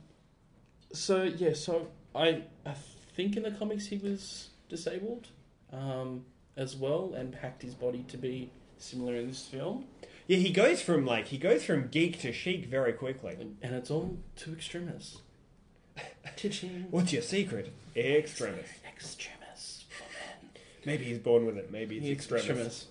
so 0.93 1.24
yeah, 1.24 1.53
so 1.53 1.88
I 2.16 2.43
I 2.66 2.74
think 3.16 3.36
in 3.38 3.43
the 3.43 3.51
comics 3.51 3.88
he 3.88 3.97
was 3.97 4.49
disabled, 4.70 5.28
um, 5.74 6.24
as 6.55 6.76
well, 6.76 7.14
and 7.14 7.36
hacked 7.36 7.62
his 7.62 7.74
body 7.76 8.03
to 8.10 8.18
be 8.18 8.49
similar 8.78 9.16
in 9.16 9.28
this 9.28 9.45
film, 9.45 9.86
Yeah, 10.28 10.38
he 10.38 10.51
goes 10.51 10.82
from 10.82 11.05
like 11.05 11.28
he 11.28 11.38
goes 11.38 11.64
from 11.66 11.88
geek 11.89 12.20
to 12.22 12.32
chic 12.32 12.68
very 12.68 12.93
quickly. 12.93 13.36
and 13.62 13.76
it's 13.76 13.91
all 13.91 14.18
to 14.38 14.53
extremis. 14.53 15.18
Teaching 16.36 16.86
What's 16.91 17.12
your 17.12 17.22
secret? 17.24 17.74
Extremis. 17.95 18.70
extremis 18.88 19.18
for 19.20 19.30
men. 19.30 19.36
Maybe 20.88 21.03
he's 21.03 21.19
born 21.19 21.45
with 21.45 21.57
it. 21.57 21.69
Maybe 21.69 21.97
it's 21.97 22.07
extremis. 22.31 22.85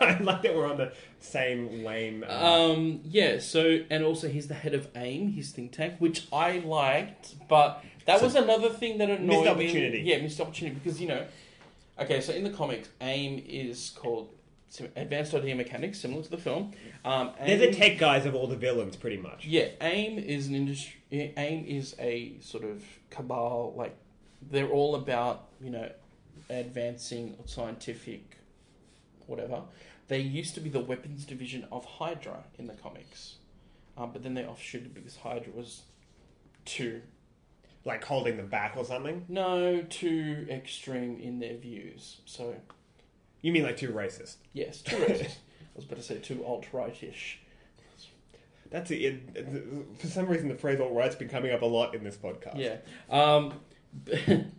I 0.00 0.18
like 0.20 0.42
that 0.42 0.54
we're 0.54 0.66
on 0.68 0.76
the 0.78 0.92
same 1.20 1.84
lame. 1.84 2.24
uh, 2.28 2.32
Um, 2.72 3.00
yeah, 3.04 3.38
so, 3.38 3.78
and 3.88 4.02
also 4.04 4.28
he's 4.28 4.48
the 4.48 4.54
head 4.54 4.74
of 4.74 4.88
AIM, 4.96 5.32
his 5.32 5.52
think 5.52 5.70
tank, 5.70 5.94
which 6.00 6.26
I 6.32 6.58
liked, 6.58 7.36
but 7.48 7.84
that 8.04 8.20
was 8.20 8.34
another 8.34 8.68
thing 8.68 8.98
that 8.98 9.08
annoyed 9.08 9.28
Missed 9.28 9.42
me. 9.44 9.48
opportunity. 9.48 10.00
Yeah, 10.00 10.18
missed 10.18 10.40
opportunity, 10.40 10.74
because, 10.82 11.00
you 11.00 11.06
know, 11.06 11.24
okay, 12.00 12.20
so 12.20 12.32
in 12.32 12.42
the 12.42 12.50
comics, 12.50 12.88
AIM 13.00 13.44
is 13.46 13.90
called 13.96 14.30
sim- 14.68 14.90
Advanced 14.96 15.32
Idea 15.32 15.54
Mechanics, 15.54 16.00
similar 16.00 16.22
to 16.24 16.30
the 16.30 16.38
film. 16.38 16.72
Um, 17.04 17.30
they're 17.44 17.58
the 17.58 17.68
AIM- 17.68 17.74
tech 17.74 17.98
guys 17.98 18.26
of 18.26 18.34
all 18.34 18.48
the 18.48 18.56
villains, 18.56 18.96
pretty 18.96 19.18
much. 19.18 19.46
Yeah, 19.46 19.68
AIM 19.80 20.18
is 20.18 20.48
an 20.48 20.56
industry. 20.56 20.94
AIM 21.12 21.64
is 21.66 21.94
a 22.00 22.34
sort 22.40 22.64
of 22.64 22.82
cabal. 23.10 23.72
Like 23.76 23.94
they're 24.50 24.68
all 24.68 24.96
about 24.96 25.44
you 25.62 25.70
know 25.70 25.88
advancing 26.50 27.36
scientific, 27.46 28.38
whatever. 29.26 29.62
They 30.08 30.20
used 30.20 30.54
to 30.54 30.60
be 30.60 30.70
the 30.70 30.80
weapons 30.80 31.24
division 31.24 31.66
of 31.72 31.84
Hydra 31.84 32.44
in 32.58 32.66
the 32.66 32.74
comics, 32.74 33.36
um, 33.96 34.10
but 34.12 34.22
then 34.22 34.34
they 34.34 34.44
offshooted 34.44 34.94
because 34.94 35.16
Hydra 35.16 35.52
was 35.52 35.82
too 36.64 37.02
Like 37.84 38.04
holding 38.04 38.36
them 38.36 38.48
back 38.48 38.76
or 38.76 38.84
something. 38.84 39.24
no 39.28 39.82
too 39.82 40.46
extreme 40.50 41.18
in 41.20 41.38
their 41.40 41.56
views. 41.56 42.20
So 42.24 42.54
You 43.40 43.52
mean 43.52 43.62
like 43.64 43.76
too 43.76 43.90
racist? 43.90 44.36
yes, 44.52 44.82
too 44.82 44.96
racist. 45.08 45.36
I 45.36 45.76
was 45.76 45.84
about 45.84 45.96
to 45.98 46.02
say 46.02 46.18
too 46.18 46.44
alt 46.44 46.66
rightish. 46.72 47.40
That's 48.70 48.90
it. 48.90 48.96
it- 49.34 50.00
For 50.00 50.06
some 50.08 50.26
reason, 50.26 50.48
the 50.48 50.54
phrase 50.56 50.80
"alt 50.80 50.92
right's 50.92 51.14
been 51.14 51.28
coming 51.28 51.52
up 51.52 51.62
a 51.62 51.66
lot 51.66 51.94
in 51.94 52.02
this 52.02 52.16
podcast. 52.16 52.56
Yeah. 52.58 52.76
Um, 53.08 53.60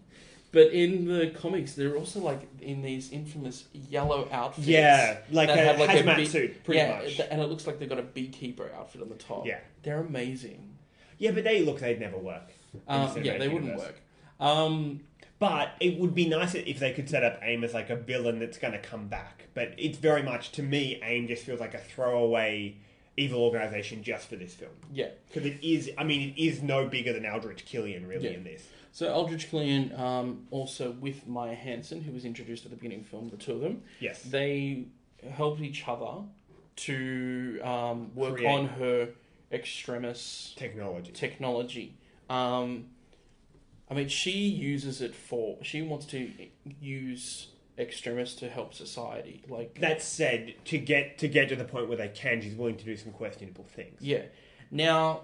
but 0.52 0.72
in 0.72 1.06
the 1.08 1.28
comics, 1.32 1.74
they're 1.74 1.96
also 1.98 2.20
like 2.20 2.42
in 2.62 2.82
these 2.82 3.12
infamous 3.12 3.66
yellow 3.74 4.28
outfits. 4.32 4.68
Yeah, 4.68 5.18
like 5.32 5.48
that 5.50 5.58
a 5.58 5.88
have, 5.88 6.06
hazmat 6.06 6.16
bee- 6.18 6.26
suit, 6.26 6.64
pretty 6.64 6.80
yeah, 6.80 7.00
much. 7.04 7.20
and 7.32 7.42
it 7.42 7.50
looks 7.50 7.68
like 7.68 7.80
they've 7.80 7.90
got 7.90 8.00
a 8.00 8.04
beekeeper 8.04 8.70
outfit 8.78 9.02
on 9.02 9.10
the 9.10 9.16
top. 9.16 9.46
Yeah. 9.46 9.60
They're 9.84 10.00
amazing. 10.00 10.78
Yeah, 11.18 11.32
but 11.32 11.44
they 11.44 11.64
look 11.64 11.80
they'd 11.80 12.00
never 12.00 12.18
work. 12.18 12.52
Um, 12.88 13.10
yeah, 13.24 13.38
they 13.38 13.48
wouldn't 13.48 13.66
universe. 13.72 13.88
work. 13.88 14.02
Um, 14.40 15.02
But 15.40 15.74
it 15.80 16.00
would 16.00 16.16
be 16.16 16.28
nice 16.28 16.56
if 16.56 16.80
they 16.80 16.92
could 16.94 17.10
set 17.10 17.24
up 17.24 17.40
AIM 17.44 17.64
as 17.64 17.74
like 17.74 17.90
a 17.90 17.96
villain 17.96 18.40
that's 18.40 18.58
going 18.58 18.74
to 18.74 18.80
come 18.80 19.08
back. 19.08 19.44
But 19.54 19.74
it's 19.78 19.98
very 19.98 20.24
much 20.24 20.52
to 20.54 20.64
me, 20.64 21.00
AIM 21.04 21.28
just 21.28 21.44
feels 21.44 21.60
like 21.60 21.74
a 21.74 21.80
throwaway 21.80 22.76
evil 23.18 23.42
organization 23.44 24.04
just 24.04 24.30
for 24.30 24.36
this 24.36 24.54
film 24.54 24.72
yeah. 24.94 25.08
because 25.28 25.46
it 25.48 25.58
is. 25.64 25.90
I 25.98 26.04
mean, 26.04 26.34
it 26.36 26.40
is 26.42 26.62
no 26.62 26.88
bigger 26.88 27.14
than 27.14 27.26
Aldrich 27.26 27.66
Killian 27.66 28.08
really 28.08 28.26
Yeah. 28.30 28.36
in 28.38 28.44
this. 28.44 28.64
So 28.92 29.14
Aldrich 29.14 29.50
Killian, 29.50 29.94
um, 29.96 30.48
also 30.52 30.92
with 30.92 31.28
Maya 31.28 31.54
Hansen, 31.56 32.02
who 32.02 32.12
was 32.12 32.26
introduced 32.26 32.66
at 32.66 32.72
the 32.72 32.78
beginning 32.78 33.00
of 33.00 33.04
the 33.06 33.10
film, 33.10 33.30
the 33.30 33.38
two 33.38 33.54
of 33.54 33.62
them, 33.62 33.84
Yes. 34.00 34.24
they 34.24 34.86
helped 35.30 35.62
each 35.62 35.88
other 35.88 36.24
to 36.78 37.60
um, 37.64 38.12
work 38.16 38.36
Create. 38.38 38.48
on 38.52 38.68
her 38.68 39.10
extremis 39.52 40.54
Technology. 40.58 41.12
technology. 41.12 41.94
Um, 42.30 42.88
I 43.90 43.94
mean, 43.94 44.10
she 44.10 44.32
uses 44.50 45.02
it 45.02 45.16
for. 45.16 45.58
She 45.64 45.82
wants 45.82 46.06
to 46.08 46.30
use 46.82 47.48
extremis 47.78 48.36
to 48.36 48.50
help 48.50 48.74
society. 48.74 49.44
Like, 49.48 49.80
That 49.80 50.02
said, 50.02 50.56
to 50.66 50.78
get 50.78 51.18
to 51.20 51.28
get 51.28 51.50
to 51.50 51.56
the 51.56 51.64
point 51.64 51.88
where 51.88 51.98
they 51.98 52.10
can, 52.10 52.42
she's 52.42 52.56
willing 52.56 52.76
to 52.78 52.84
do 52.86 52.98
some 52.98 53.12
questionable 53.14 53.64
things. 53.64 54.02
yeah. 54.02 54.24
Now, 54.70 55.22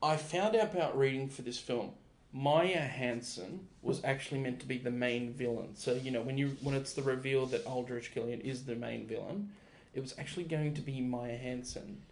I 0.00 0.16
found 0.16 0.54
out 0.54 0.72
about 0.74 0.96
reading 0.96 1.28
for 1.28 1.42
this 1.42 1.58
film. 1.58 1.90
Maya 2.32 2.80
Hansen 2.80 3.66
was 3.82 4.04
actually 4.04 4.40
meant 4.40 4.60
to 4.60 4.66
be 4.66 4.78
the 4.78 4.90
main 4.90 5.32
villain. 5.32 5.74
So 5.74 5.94
you 5.94 6.10
know 6.10 6.20
when 6.20 6.38
you 6.38 6.56
when 6.62 6.74
it's 6.74 6.92
the 6.92 7.02
reveal 7.02 7.46
that 7.46 7.64
Aldrich 7.66 8.12
Killian 8.12 8.40
is 8.40 8.64
the 8.64 8.74
main 8.74 9.06
villain, 9.06 9.50
it 9.94 10.00
was 10.00 10.14
actually 10.18 10.44
going 10.44 10.74
to 10.74 10.80
be 10.80 11.00
Maya 11.00 11.36
Hansen, 11.36 12.02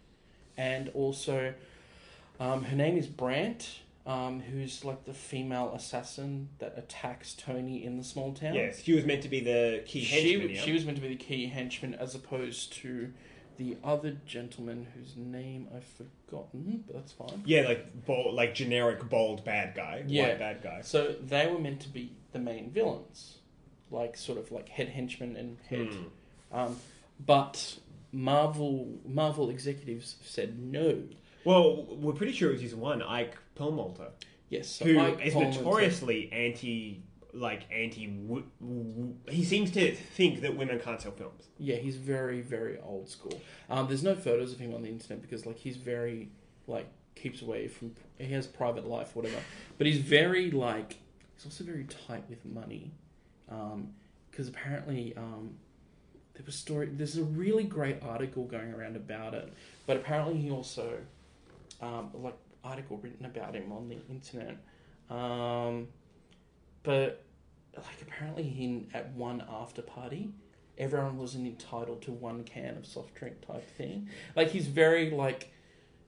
and 0.57 0.89
also 0.89 1.53
um, 2.39 2.63
her 2.65 2.75
name 2.75 2.97
is 2.97 3.07
Brandt, 3.07 3.79
um, 4.05 4.39
who's 4.39 4.83
like 4.83 5.05
the 5.05 5.13
female 5.13 5.73
assassin 5.75 6.49
that 6.59 6.73
attacks 6.77 7.33
Tony 7.33 7.83
in 7.83 7.97
the 7.97 8.03
small 8.03 8.33
town. 8.33 8.55
Yes, 8.55 8.81
she 8.81 8.93
was 8.93 9.05
meant 9.05 9.21
to 9.23 9.29
be 9.29 9.39
the 9.39 9.83
key 9.85 10.03
she 10.03 10.33
henchman. 10.33 10.55
yeah? 10.55 10.61
she 10.61 10.73
was 10.73 10.85
meant 10.85 10.97
to 10.97 11.01
be 11.01 11.09
the 11.09 11.15
key 11.15 11.47
henchman 11.47 11.93
as 11.93 12.15
opposed 12.15 12.73
to 12.73 13.13
the 13.57 13.77
other 13.83 14.17
gentleman 14.25 14.87
whose 14.95 15.15
name 15.17 15.67
I've 15.75 15.83
forgotten, 15.83 16.83
but 16.85 16.95
that's 16.95 17.11
fine. 17.11 17.41
Yeah, 17.45 17.61
like 17.67 18.05
bold, 18.05 18.33
like 18.35 18.53
generic 18.55 19.09
bold 19.09 19.43
bad 19.43 19.75
guy, 19.75 20.03
Yeah. 20.07 20.29
white 20.29 20.39
bad 20.39 20.61
guy. 20.63 20.81
So 20.81 21.15
they 21.21 21.47
were 21.47 21.59
meant 21.59 21.81
to 21.81 21.89
be 21.89 22.11
the 22.31 22.39
main 22.39 22.69
villains, 22.71 23.37
like 23.91 24.15
sort 24.15 24.37
of 24.37 24.51
like 24.51 24.69
head 24.69 24.89
henchman 24.89 25.35
and 25.35 25.57
head. 25.69 25.87
Hmm. 25.87 26.57
Um, 26.57 26.75
but 27.25 27.77
Marvel 28.11 28.87
Marvel 29.05 29.49
executives 29.49 30.15
said 30.23 30.59
no. 30.59 31.03
Well, 31.43 31.83
we're 31.95 32.13
pretty 32.13 32.33
sure 32.33 32.49
it 32.49 32.53
was 32.53 32.61
just 32.61 32.75
one 32.75 33.01
Ike 33.01 33.37
Perlmutter, 33.55 34.09
Yes, 34.49 34.67
so 34.67 34.85
who 34.85 34.99
Ike 34.99 35.25
is 35.25 35.33
Perlmutter- 35.33 35.63
notoriously 35.63 36.29
anti, 36.31 37.01
like 37.37 37.63
anti. 37.71 38.17
He 39.29 39.43
seems 39.43 39.71
to 39.71 39.95
think 39.95 40.41
that 40.41 40.55
women 40.55 40.79
can't 40.79 41.01
sell 41.01 41.11
films. 41.11 41.43
Yeah, 41.57 41.75
he's 41.75 41.95
very 41.95 42.41
very 42.41 42.79
old 42.79 43.09
school. 43.09 43.39
Um, 43.69 43.87
there's 43.87 44.03
no 44.03 44.15
photos 44.15 44.53
of 44.53 44.59
him 44.59 44.73
on 44.73 44.81
the 44.81 44.89
internet 44.89 45.21
because 45.21 45.45
like 45.45 45.57
he's 45.57 45.77
very 45.77 46.29
like 46.67 46.87
keeps 47.15 47.41
away 47.41 47.67
from. 47.67 47.95
He 48.17 48.31
has 48.33 48.47
private 48.47 48.87
life, 48.87 49.15
whatever. 49.15 49.37
But 49.77 49.87
he's 49.87 49.99
very 49.99 50.51
like 50.51 50.97
he's 51.35 51.45
also 51.45 51.63
very 51.63 51.85
tight 52.07 52.23
with 52.29 52.43
money, 52.45 52.91
because 54.31 54.47
apparently 54.47 55.13
um, 55.17 55.55
there 56.33 56.43
was 56.45 56.55
story. 56.55 56.89
There's 56.91 57.17
a 57.17 57.23
really 57.23 57.63
great 57.63 58.01
article 58.01 58.45
going 58.45 58.73
around 58.73 58.95
about 58.95 59.33
it, 59.33 59.51
but 59.85 59.97
apparently 59.97 60.37
he 60.37 60.51
also 60.51 60.97
um, 61.81 62.09
like 62.13 62.35
article 62.63 62.97
written 62.97 63.25
about 63.25 63.55
him 63.55 63.71
on 63.71 63.89
the 63.89 63.97
internet. 64.09 64.57
Um, 65.09 65.87
but 66.83 67.23
like 67.85 68.01
apparently 68.01 68.43
in 68.43 68.87
at 68.93 69.11
one 69.13 69.43
after 69.49 69.81
party 69.81 70.29
everyone 70.77 71.17
wasn't 71.17 71.45
entitled 71.45 72.01
to 72.03 72.11
one 72.11 72.43
can 72.43 72.77
of 72.77 72.85
soft 72.85 73.13
drink 73.15 73.35
type 73.45 73.69
thing 73.77 74.07
like 74.35 74.49
he's 74.51 74.67
very 74.67 75.09
like 75.11 75.51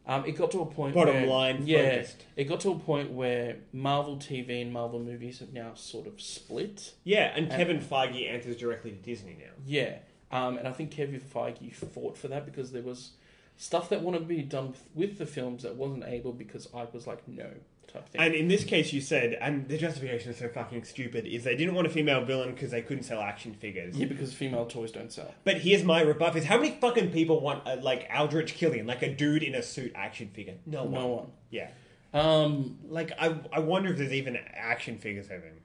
um, 0.08 0.26
it 0.26 0.32
got 0.32 0.50
to 0.52 0.62
a 0.62 0.66
point 0.66 0.96
Bottom 0.96 1.16
where, 1.16 1.28
line 1.28 1.68
yeah 1.68 1.92
focused. 1.98 2.26
it 2.36 2.46
got 2.46 2.60
to 2.62 2.72
a 2.72 2.80
point 2.80 3.12
where 3.12 3.58
marvel 3.74 4.18
tv 4.18 4.62
and 4.62 4.72
marvel 4.74 5.00
movies 5.00 5.40
have 5.40 5.54
now 5.54 5.74
sort 5.76 6.08
of 6.08 6.20
split 6.22 6.94
Yeah, 7.04 7.32
and 7.36 7.50
Kevin 7.50 7.80
Feige 7.80 8.28
answers 8.32 8.56
directly 8.58 8.92
to 8.92 8.98
Disney 8.98 9.38
now. 9.40 9.52
yeah 9.66 9.98
um, 10.32 10.58
and 10.58 10.68
i 10.68 10.72
think 10.72 10.92
kevin 10.92 11.20
feige 11.20 11.74
fought 11.74 12.18
for 12.18 12.28
that 12.28 12.46
because 12.46 12.72
there 12.72 12.82
was 12.84 13.12
stuff 13.58 13.90
that 13.90 14.02
wanted 14.02 14.20
to 14.20 14.26
be 14.26 14.42
done 14.42 14.68
with, 14.70 14.86
with 14.96 15.18
the 15.18 15.26
films 15.26 15.64
that 15.64 15.76
wasn't 15.76 16.04
able 16.06 16.32
because 16.32 16.68
I 16.74 16.86
was 16.94 17.06
like 17.06 17.28
no 17.28 17.50
type 17.92 18.08
thing. 18.10 18.22
And 18.22 18.34
in 18.34 18.48
this 18.48 18.64
case, 18.64 18.94
you 18.94 19.02
said, 19.02 19.34
and 19.42 19.68
the 19.68 19.78
justification 19.78 20.32
is 20.32 20.38
so 20.38 20.48
fucking 20.50 20.84
stupid, 20.84 21.26
is 21.26 21.44
they 21.44 21.56
didn't 21.56 21.74
want 21.76 21.88
a 21.88 21.90
female 21.90 22.24
villain 22.24 22.52
because 22.54 22.72
they 22.72 22.82
couldn't 22.82 23.04
sell 23.04 23.22
action 23.22 23.54
figures. 23.54 23.98
yeah, 23.98 24.06
because 24.08 24.34
female 24.34 24.66
toys 24.66 24.92
don't 24.92 25.12
sell. 25.12 25.34
But 25.44 25.58
here's 25.62 25.84
my 25.84 26.02
rebuff: 26.02 26.36
is 26.36 26.46
how 26.46 26.58
many 26.58 26.78
fucking 26.80 27.12
people 27.12 27.40
want 27.42 27.64
a, 27.68 27.76
like 27.78 28.10
Aldrich 28.16 28.54
Killian, 28.54 28.88
like 28.88 29.02
a 29.02 29.14
dude 29.14 29.44
in 29.44 29.56
a 29.56 29.62
suit 29.64 29.92
action 29.96 30.30
figure? 30.30 30.56
No 30.66 30.84
one. 30.84 30.92
No 30.94 31.08
one. 31.08 31.28
Yeah. 31.50 31.70
Um, 32.14 32.80
Like 32.88 33.12
I, 33.20 33.36
I 33.54 33.60
wonder 33.60 33.92
if 33.92 33.98
there's 33.98 34.14
even 34.14 34.38
action 34.54 34.98
figures 34.98 35.26
of 35.28 35.44
him. 35.44 35.56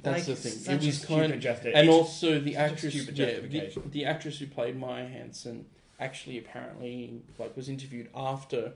That's 0.00 0.28
Like, 0.28 0.36
the 0.36 0.42
thing. 0.42 0.52
such 0.52 0.74
It 0.76 0.82
a 0.82 0.86
was 0.86 0.96
stupid 0.98 1.20
kind 1.20 1.32
of, 1.34 1.40
justi- 1.40 1.72
and 1.74 1.88
also 1.88 2.38
the 2.40 2.54
actress, 2.56 2.94
yeah, 2.94 3.40
the, 3.40 3.72
the 3.90 4.04
actress 4.04 4.38
who 4.38 4.46
played 4.46 4.76
Maya 4.76 5.06
Hansen 5.08 5.66
actually 6.00 6.38
apparently 6.38 7.20
like 7.38 7.56
was 7.56 7.68
interviewed 7.68 8.08
after. 8.14 8.72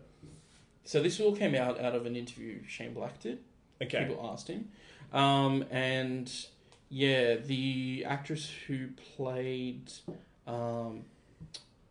So 0.84 1.02
this 1.02 1.20
all 1.20 1.34
came 1.34 1.54
out 1.54 1.80
out 1.80 1.94
of 1.94 2.06
an 2.06 2.16
interview 2.16 2.60
Shane 2.66 2.94
Black 2.94 3.20
did. 3.20 3.38
Okay. 3.80 4.04
People 4.06 4.28
asked 4.32 4.48
him, 4.48 4.68
um, 5.12 5.64
and 5.70 6.32
yeah, 6.88 7.36
the 7.36 8.04
actress 8.06 8.52
who 8.66 8.88
played 9.16 9.92
um, 10.46 11.04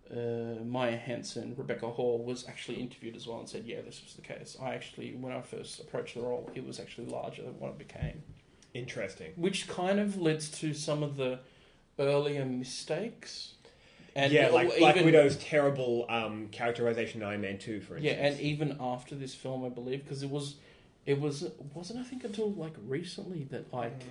uh, 0.10 0.64
Maya 0.64 0.98
Hansen, 0.98 1.54
Rebecca 1.58 1.88
Hall, 1.88 2.24
was 2.24 2.48
actually 2.48 2.78
interviewed 2.80 3.16
as 3.16 3.28
well 3.28 3.40
and 3.40 3.50
said, 3.50 3.66
"Yeah, 3.66 3.82
this 3.82 4.02
was 4.04 4.14
the 4.14 4.22
case. 4.22 4.58
I 4.62 4.74
actually, 4.74 5.14
when 5.14 5.34
I 5.34 5.42
first 5.42 5.80
approached 5.80 6.16
the 6.16 6.22
role, 6.22 6.50
it 6.56 6.66
was 6.66 6.80
actually 6.80 7.08
larger 7.08 7.44
than 7.44 7.60
what 7.60 7.72
it 7.72 7.78
became." 7.78 8.24
Interesting. 8.74 9.34
which 9.36 9.68
kind 9.68 10.00
of 10.00 10.22
leads 10.22 10.50
to 10.60 10.74
some 10.74 11.04
of 11.04 11.18
the 11.18 11.40
earlier 12.00 12.46
mistakes. 12.46 13.56
And 14.16 14.32
yeah, 14.32 14.50
like 14.50 14.68
even, 14.68 14.80
Black 14.80 14.96
Widow's 14.96 15.38
terrible 15.38 16.06
um, 16.10 16.48
characterization 16.52 17.22
in 17.22 17.28
Iron 17.28 17.42
Man 17.42 17.58
Two, 17.58 17.80
for 17.80 17.96
instance. 17.96 18.18
Yeah, 18.18 18.28
and 18.28 18.40
even 18.40 18.78
after 18.80 19.16
this 19.16 19.34
film, 19.34 19.64
I 19.64 19.70
believe, 19.70 20.04
because 20.04 20.22
it 20.22 20.30
was, 20.30 20.56
it 21.06 21.20
was 21.20 21.50
wasn't 21.74 22.00
I 22.00 22.04
think 22.04 22.26
until 22.26 22.52
like 22.52 22.74
recently 22.86 23.46
that 23.52 23.74
like 23.74 24.04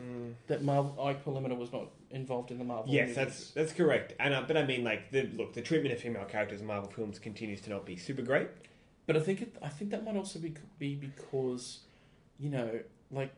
that 0.47 0.63
Marvel 0.63 0.97
Ike 1.05 1.23
Perlmutter 1.25 1.55
was 1.55 1.73
not 1.73 1.89
involved 2.11 2.51
in 2.51 2.59
the 2.59 2.65
Marvel. 2.65 2.91
Mm. 2.91 2.95
Yes, 2.95 3.09
movies. 3.09 3.17
that's 3.17 3.51
that's 3.51 3.73
correct. 3.73 4.15
And 4.19 4.33
uh, 4.33 4.43
but 4.47 4.57
I 4.57 4.65
mean, 4.65 4.85
like 4.85 5.11
the 5.11 5.29
look, 5.37 5.53
the 5.53 5.63
treatment 5.63 5.95
of 5.95 6.01
female 6.01 6.25
characters 6.25 6.61
in 6.61 6.67
Marvel 6.67 6.91
films 6.91 7.19
continues 7.19 7.61
to 7.63 7.71
not 7.71 7.85
be 7.85 7.97
super 7.97 8.23
great. 8.23 8.49
But 9.07 9.17
I 9.17 9.21
think 9.21 9.43
it, 9.43 9.57
I 9.61 9.69
think 9.69 9.91
that 9.91 10.05
might 10.05 10.17
also 10.17 10.39
be 10.39 10.55
be 10.79 10.95
because, 10.95 11.81
you 12.39 12.49
know, 12.49 12.81
like 13.11 13.35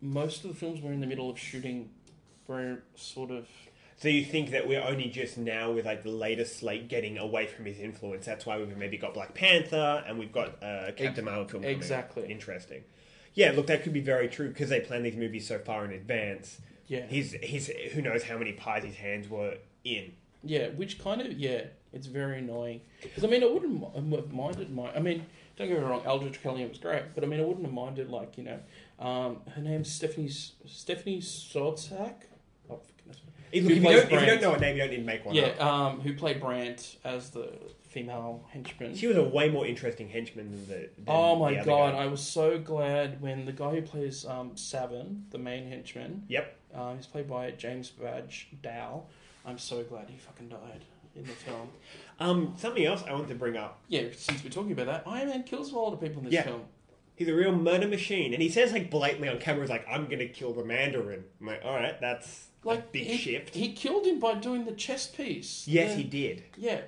most 0.00 0.44
of 0.44 0.50
the 0.50 0.56
films 0.56 0.80
were 0.80 0.92
in 0.92 1.00
the 1.00 1.06
middle 1.06 1.28
of 1.28 1.38
shooting, 1.38 1.90
were 2.46 2.78
sort 2.94 3.30
of 3.30 3.48
So 3.98 4.08
you 4.08 4.24
think 4.24 4.52
that 4.52 4.68
we're 4.68 4.82
only 4.82 5.08
just 5.08 5.36
now 5.36 5.72
with 5.72 5.84
like 5.84 6.04
the 6.04 6.10
latest 6.10 6.58
slate 6.60 6.88
getting 6.88 7.18
away 7.18 7.48
from 7.48 7.64
his 7.64 7.80
influence? 7.80 8.24
That's 8.24 8.46
why 8.46 8.56
we've 8.56 8.76
maybe 8.76 8.96
got 8.96 9.12
Black 9.12 9.34
Panther 9.34 10.04
and 10.06 10.18
we've 10.18 10.30
got 10.30 10.62
uh, 10.62 10.92
Captain 10.96 11.24
Marvel 11.24 11.48
film. 11.48 11.62
coming. 11.64 11.76
exactly. 11.76 12.30
Interesting. 12.30 12.84
Yeah, 13.34 13.52
look, 13.52 13.66
that 13.66 13.82
could 13.82 13.92
be 13.92 14.00
very 14.00 14.28
true 14.28 14.48
because 14.48 14.68
they 14.68 14.80
plan 14.80 15.02
these 15.02 15.16
movies 15.16 15.48
so 15.48 15.58
far 15.58 15.84
in 15.84 15.90
advance. 15.92 16.60
yeah 16.86 17.06
He's 17.06 17.32
he's 17.42 17.66
who 17.92 18.00
knows 18.00 18.22
how 18.22 18.38
many 18.38 18.52
pies 18.52 18.84
his 18.84 18.96
hands 18.96 19.28
were 19.28 19.56
in. 19.84 20.12
Yeah, 20.44 20.68
which 20.68 21.00
kind 21.02 21.20
of 21.20 21.32
yeah, 21.32 21.62
it's 21.92 22.06
very 22.06 22.38
annoying. 22.38 22.82
Because 23.02 23.24
I 23.24 23.26
mean, 23.26 23.42
I 23.42 23.46
wouldn't 23.46 23.82
have 23.94 24.32
minded 24.32 24.70
my. 24.70 24.92
I 24.92 25.00
mean, 25.00 25.26
don't 25.56 25.68
get 25.68 25.76
me 25.76 25.84
wrong, 25.84 26.06
Aldrich 26.06 26.40
Killian 26.40 26.68
was 26.68 26.78
great, 26.78 27.02
but 27.16 27.24
I 27.24 27.26
mean, 27.26 27.40
I 27.40 27.42
wouldn't 27.42 27.64
have 27.64 27.74
minded 27.74 28.10
like 28.10 28.38
you 28.38 28.44
know, 28.44 28.60
um, 29.04 29.38
her 29.56 29.60
name's 29.60 29.92
Stephanie 29.92 30.28
Stephanie 30.28 31.20
Szostak. 31.20 32.14
Oh, 32.70 32.76
for 32.76 32.92
goodness 32.98 33.16
sake. 33.16 33.24
If, 33.52 33.64
if, 33.64 33.70
you 33.82 33.88
if 33.88 34.10
you 34.10 34.26
don't 34.26 34.40
know 34.42 34.54
a 34.54 34.58
name, 34.58 34.76
you 34.76 34.82
don't 34.82 34.90
need 34.90 34.96
to 34.98 35.02
make 35.02 35.24
one 35.24 35.34
Yeah, 35.34 35.46
up. 35.58 35.60
um, 35.62 36.00
who 36.00 36.14
played 36.14 36.40
Brandt 36.40 36.96
as 37.04 37.30
the 37.30 37.52
female 37.88 38.44
henchman. 38.52 38.94
She 38.94 39.06
was 39.06 39.16
a 39.16 39.24
way 39.24 39.48
more 39.48 39.66
interesting 39.66 40.08
henchman 40.08 40.50
than 40.50 40.66
the. 40.68 40.74
Than 40.74 41.04
Oh 41.06 41.36
my 41.36 41.54
the 41.54 41.64
god, 41.64 41.92
guy. 41.94 41.98
I 42.02 42.06
was 42.06 42.20
so 42.20 42.58
glad 42.58 43.20
when 43.20 43.44
the 43.44 43.52
guy 43.52 43.70
who 43.76 43.82
plays 43.82 44.24
um, 44.26 44.56
Savin, 44.56 45.24
the 45.30 45.38
main 45.38 45.68
henchman, 45.68 46.24
Yep. 46.28 46.56
uh, 46.74 46.94
he's 46.94 47.06
played 47.06 47.28
by 47.28 47.50
James 47.52 47.88
Badge 47.90 48.48
Dale. 48.62 49.08
I'm 49.46 49.58
so 49.58 49.82
glad 49.84 50.10
he 50.10 50.18
fucking 50.18 50.48
died 50.50 50.84
in 51.16 51.22
the 51.22 51.30
film. 51.30 51.68
Um, 52.20 52.54
something 52.58 52.84
else 52.84 53.02
I 53.08 53.12
want 53.12 53.28
to 53.28 53.34
bring 53.34 53.56
up. 53.56 53.80
Yeah, 53.88 54.02
since 54.14 54.44
we're 54.44 54.50
talking 54.50 54.72
about 54.72 54.86
that, 54.86 55.02
Iron 55.06 55.28
Man 55.28 55.42
kills 55.44 55.72
a 55.72 55.76
lot 55.78 55.92
of 55.94 56.00
people 56.00 56.18
in 56.18 56.24
this 56.26 56.34
Yeah. 56.34 56.42
film. 56.42 56.62
He's 57.16 57.28
a 57.28 57.34
real 57.34 57.50
murder 57.52 57.88
machine, 57.88 58.32
and 58.34 58.40
he 58.42 58.48
says 58.48 58.72
like 58.72 58.90
blatantly 58.90 59.28
on 59.28 59.38
camera, 59.38 59.62
"He's 59.62 59.70
like, 59.70 59.84
I'm 59.90 60.06
gonna 60.08 60.26
kill 60.26 60.52
the 60.52 60.64
Mandarin." 60.64 61.24
I'm 61.40 61.46
like, 61.48 61.62
all 61.64 61.74
right, 61.74 62.00
that's 62.00 62.47
like 62.64 62.92
big 62.92 63.06
he, 63.06 63.16
shift. 63.16 63.54
He 63.54 63.72
killed 63.72 64.06
him 64.06 64.18
by 64.20 64.34
doing 64.34 64.64
the 64.64 64.72
chest 64.72 65.16
piece. 65.16 65.66
yes, 65.68 65.90
The- 65.94 66.02
he 66.02 66.04
did. 66.04 66.42
Yeah. 66.56 66.80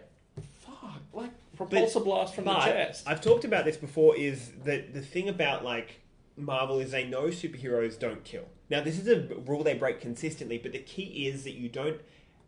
Fuck. 0.60 1.00
Like 1.12 1.30
repulsor 1.58 2.02
blast 2.04 2.34
from 2.34 2.44
But 2.44 2.64
the 2.66 2.72
chest. 2.72 3.04
I've 3.06 3.20
talked 3.20 3.44
about 3.44 3.64
this 3.64 3.76
before. 3.76 4.16
Is 4.16 4.52
that 4.64 4.94
the 4.94 5.00
thing 5.02 5.28
about 5.28 5.64
like 5.64 6.00
Marvel 6.36 6.78
is 6.80 6.90
they 6.90 7.04
know 7.04 7.24
superheroes 7.24 7.98
don't 7.98 8.24
kill. 8.24 8.44
Now 8.70 8.80
this 8.82 8.98
is 8.98 9.08
a 9.08 9.34
rule 9.46 9.62
they 9.64 9.74
break 9.74 10.00
consistently, 10.00 10.58
but 10.58 10.72
the 10.72 10.78
key 10.78 11.26
is 11.28 11.44
that 11.44 11.52
you 11.52 11.68
don't 11.68 12.00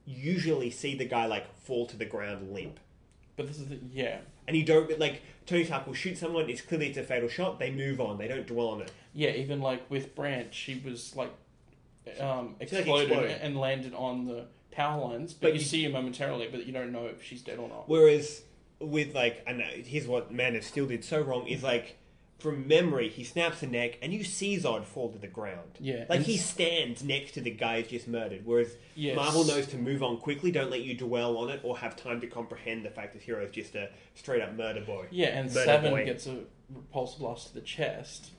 usually 0.05 0.70
see 0.70 0.97
the 0.97 1.05
guy 1.05 1.27
like 1.27 1.55
fall 1.57 1.87
to 1.87 1.97
the 1.97 2.05
ground 2.05 2.53
limp. 2.53 2.81
but 3.37 3.47
this 3.47 3.59
is 3.59 3.68
the 3.68 3.79
yeah. 3.93 4.18
And 4.49 4.57
you 4.57 4.64
don't 4.64 4.99
like 4.99 5.23
Tony 5.47 5.64
Stark 5.64 5.87
will 5.87 5.95
shoot 5.95 6.18
someone. 6.18 6.49
It's 6.51 6.61
clearly 6.61 6.89
it's 6.89 6.99
a 6.99 7.03
fatal 7.05 7.29
shot. 7.29 7.59
They 7.59 7.70
move 7.70 8.01
on. 8.01 8.18
They 8.18 8.29
don't 8.29 8.47
dwell 8.47 8.68
on 8.68 8.81
it. 8.83 8.91
Yeah, 9.14 9.31
even 9.31 9.61
like 9.61 9.89
with 9.91 10.14
Brandt, 10.14 10.55
she 10.55 10.81
was 10.85 11.14
like 11.14 11.31
um, 12.20 12.57
exploded 12.61 13.11
exploded. 13.11 13.38
and 13.42 13.57
landed 13.59 13.94
on 13.94 14.26
the 14.26 14.46
power 14.70 15.00
lines, 15.00 15.32
but, 15.34 15.48
But 15.48 15.55
you, 15.55 15.61
you- 15.61 15.64
see 15.66 15.84
her 15.84 15.90
momentarily, 15.90 16.48
but 16.50 16.66
you 16.66 16.72
don't 16.72 16.92
know 16.92 17.07
if 17.07 17.22
she's 17.22 17.42
dead 17.42 17.59
or 17.59 17.68
not. 17.68 17.88
Whereas 17.88 18.42
with 18.80 19.14
like, 19.14 19.44
I 19.46 19.53
know 19.53 19.64
here's 19.84 20.07
what 20.09 20.32
Man 20.32 20.57
of 20.57 20.64
Steel 20.64 20.86
did 20.86 21.05
so 21.05 21.20
wrong 21.20 21.46
is 21.46 21.62
like. 21.62 21.98
From 22.38 22.66
memory, 22.66 23.09
he 23.09 23.22
snaps 23.22 23.61
the 23.61 23.68
neck, 23.68 23.98
and 24.03 24.12
you 24.12 24.24
see 24.24 24.57
Zod 24.57 24.84
fall 24.84 25.12
to 25.12 25.16
the 25.18 25.28
ground. 25.28 25.78
Yeah, 25.78 26.07
like 26.09 26.16
and 26.16 26.26
he 26.26 26.36
stands 26.38 27.05
next 27.05 27.34
to 27.34 27.40
the 27.40 27.53
guy 27.53 27.80
who's 27.80 27.88
just 27.92 28.09
murdered. 28.09 28.40
Whereas 28.44 28.74
Yes. 28.96 29.14
Marvel 29.14 29.44
knows 29.44 29.68
to 29.68 29.76
move 29.76 30.03
on 30.03 30.16
quickly, 30.16 30.50
don't 30.50 30.68
let 30.68 30.80
you 30.80 30.94
dwell 30.96 31.36
on 31.36 31.50
it, 31.50 31.61
or 31.62 31.78
have 31.78 31.94
time 31.94 32.20
to 32.20 32.26
comprehend 32.26 32.84
the 32.84 32.90
fact 32.90 33.12
that 33.12 33.22
hero 33.22 33.44
is 33.44 33.53
just 33.53 33.76
a 33.76 33.90
straight 34.16 34.42
up 34.42 34.57
murder 34.57 34.80
boy. 34.80 35.07
Yeah, 35.12 35.28
and 35.28 35.50
Murder 35.55 35.64
Seven 35.64 35.90
boy. 35.92 36.05
gets 36.05 36.26
a 36.26 36.40
repulsor 36.74 37.20
blast 37.20 37.46
to 37.50 37.55
the 37.55 37.61
chest. 37.61 38.32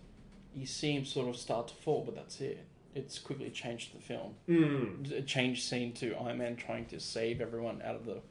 You 0.53 0.66
see 0.66 0.91
him 0.97 1.05
sort 1.05 1.30
of 1.30 1.38
start 1.38 1.70
to 1.70 1.74
fall, 1.76 2.03
but 2.05 2.14
that's 2.14 2.41
it. 2.41 2.66
It's 2.96 3.18
quickly 3.20 3.50
changed 3.50 3.96
the 3.96 4.02
film. 4.02 4.36
Mm. 4.48 5.18
A 5.18 5.22
changed 5.24 5.64
scene 5.64 5.94
to 5.94 6.14
Iron 6.16 6.38
Man 6.38 6.56
trying 6.56 6.86
to 6.88 7.00
save 7.00 7.41
everyone 7.41 7.82
out 7.84 7.96
of 7.96 8.06
the 8.06 8.22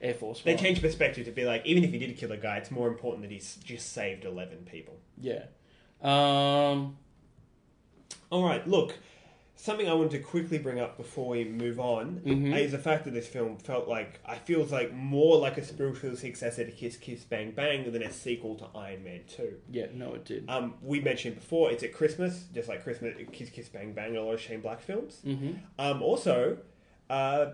Air 0.00 0.14
Force 0.14 0.40
They 0.42 0.54
One. 0.54 0.62
change 0.62 0.80
perspective 0.80 1.24
to 1.26 1.32
be 1.32 1.44
like, 1.44 1.64
even 1.66 1.82
if 1.84 1.90
he 1.90 1.98
did 1.98 2.16
kill 2.16 2.30
a 2.32 2.36
guy, 2.36 2.58
it's 2.58 2.70
more 2.70 2.88
important 2.88 3.22
that 3.22 3.30
he's 3.30 3.56
just 3.56 3.92
saved 3.92 4.24
eleven 4.24 4.58
people. 4.70 4.98
Yeah. 5.20 5.44
Um, 6.02 6.96
All 8.30 8.44
right, 8.44 8.66
look. 8.68 8.94
Something 9.56 9.88
I 9.88 9.94
wanted 9.94 10.10
to 10.12 10.18
quickly 10.18 10.58
bring 10.58 10.80
up 10.80 10.96
before 10.96 11.28
we 11.28 11.44
move 11.44 11.78
on 11.78 12.20
Mhm. 12.24 12.58
is 12.58 12.72
the 12.72 12.78
fact 12.78 13.04
that 13.04 13.12
this 13.12 13.28
film 13.28 13.56
felt 13.56 13.86
like 13.88 14.20
I 14.26 14.36
feels 14.36 14.72
like 14.72 14.92
more 14.92 15.36
like 15.38 15.56
a 15.56 15.64
spiritual 15.64 16.16
successor 16.16 16.64
to 16.64 16.70
Kiss 16.72 16.96
Kiss 16.96 17.24
Bang 17.24 17.52
Bang 17.52 17.90
than 17.90 18.02
a 18.02 18.10
sequel 18.12 18.56
to 18.56 18.66
Iron 18.74 19.04
Man 19.04 19.20
Two. 19.28 19.54
yeah, 19.70 19.86
no, 19.94 20.14
it 20.14 20.24
did. 20.24 20.44
Um, 20.48 20.74
we 20.82 21.00
mentioned 21.00 21.36
before 21.36 21.70
it's 21.70 21.82
at 21.84 21.92
Christmas, 21.92 22.46
just 22.52 22.68
like 22.68 22.82
Christmas, 22.82 23.14
Kiss 23.32 23.48
Kiss 23.50 23.68
Bang 23.68 23.92
Bang, 23.92 24.16
a 24.16 24.22
lot 24.22 24.34
of 24.34 24.40
Shane 24.40 24.60
Black 24.60 24.80
films. 24.82 25.20
hmm 25.22 25.52
Um, 25.78 26.02
also, 26.02 26.58
uh, 27.08 27.52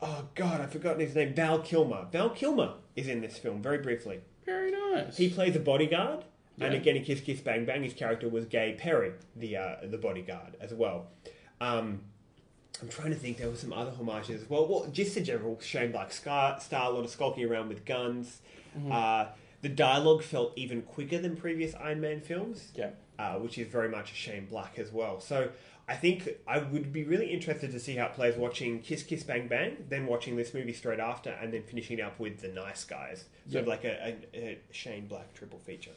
oh 0.00 0.28
god, 0.36 0.60
I've 0.60 0.70
forgotten 0.72 1.00
his 1.00 1.14
name. 1.14 1.34
Val 1.34 1.58
Kilmer. 1.58 2.06
Val 2.12 2.30
Kilmer 2.30 2.74
is 2.96 3.08
in 3.08 3.20
this 3.20 3.36
film 3.36 3.60
very 3.62 3.78
briefly. 3.78 4.20
Very 4.46 4.70
nice. 4.70 5.16
He 5.16 5.28
plays 5.28 5.54
a 5.56 5.60
bodyguard, 5.60 6.24
and 6.60 6.74
again 6.74 6.96
in 6.96 7.04
Kiss 7.04 7.20
Kiss 7.20 7.40
Bang 7.40 7.64
Bang, 7.64 7.82
his 7.82 7.94
character 7.94 8.28
was 8.28 8.44
Gay 8.44 8.76
Perry, 8.78 9.12
the 9.36 9.56
uh, 9.56 9.76
the 9.84 9.98
bodyguard 9.98 10.56
as 10.60 10.72
well. 10.72 11.06
Um, 11.60 12.00
I'm 12.80 12.88
trying 12.88 13.10
to 13.10 13.16
think. 13.16 13.38
There 13.38 13.48
were 13.48 13.56
some 13.56 13.72
other 13.72 13.90
homages 13.90 14.42
as 14.42 14.50
well. 14.50 14.66
Well, 14.66 14.88
just 14.92 15.16
a 15.16 15.20
general 15.20 15.58
Shane 15.60 15.92
Black 15.92 16.12
scar, 16.12 16.60
star, 16.60 16.90
a 16.90 16.94
lot 16.94 17.04
of 17.04 17.10
skulking 17.10 17.44
around 17.44 17.68
with 17.68 17.84
guns. 17.84 18.40
Mm-hmm. 18.76 18.92
Uh, 18.92 19.26
the 19.62 19.68
dialogue 19.68 20.22
felt 20.22 20.52
even 20.56 20.82
quicker 20.82 21.18
than 21.18 21.36
previous 21.36 21.74
Iron 21.76 22.00
Man 22.00 22.20
films 22.20 22.72
yeah. 22.74 22.90
uh, 23.18 23.34
which 23.34 23.58
is 23.58 23.68
very 23.68 23.88
much 23.88 24.10
a 24.10 24.14
Shane 24.14 24.46
Black 24.46 24.78
as 24.78 24.92
well. 24.92 25.20
So 25.20 25.50
I 25.88 25.94
think 25.94 26.28
I 26.46 26.58
would 26.58 26.92
be 26.92 27.04
really 27.04 27.26
interested 27.26 27.70
to 27.70 27.80
see 27.80 27.94
how 27.94 28.06
it 28.06 28.14
plays 28.14 28.36
watching 28.36 28.80
Kiss 28.80 29.04
Kiss 29.04 29.22
Bang 29.22 29.46
Bang, 29.46 29.76
then 29.88 30.06
watching 30.06 30.36
this 30.36 30.52
movie 30.52 30.72
straight 30.72 31.00
after, 31.00 31.30
and 31.30 31.52
then 31.52 31.62
finishing 31.62 32.00
up 32.00 32.18
with 32.18 32.40
The 32.40 32.48
Nice 32.48 32.84
Guys. 32.84 33.24
Sort 33.48 33.62
of 33.62 33.68
like 33.68 33.84
a, 33.84 34.16
a, 34.34 34.38
a 34.38 34.58
Shane 34.72 35.06
Black 35.06 35.32
triple 35.32 35.60
feature. 35.60 35.92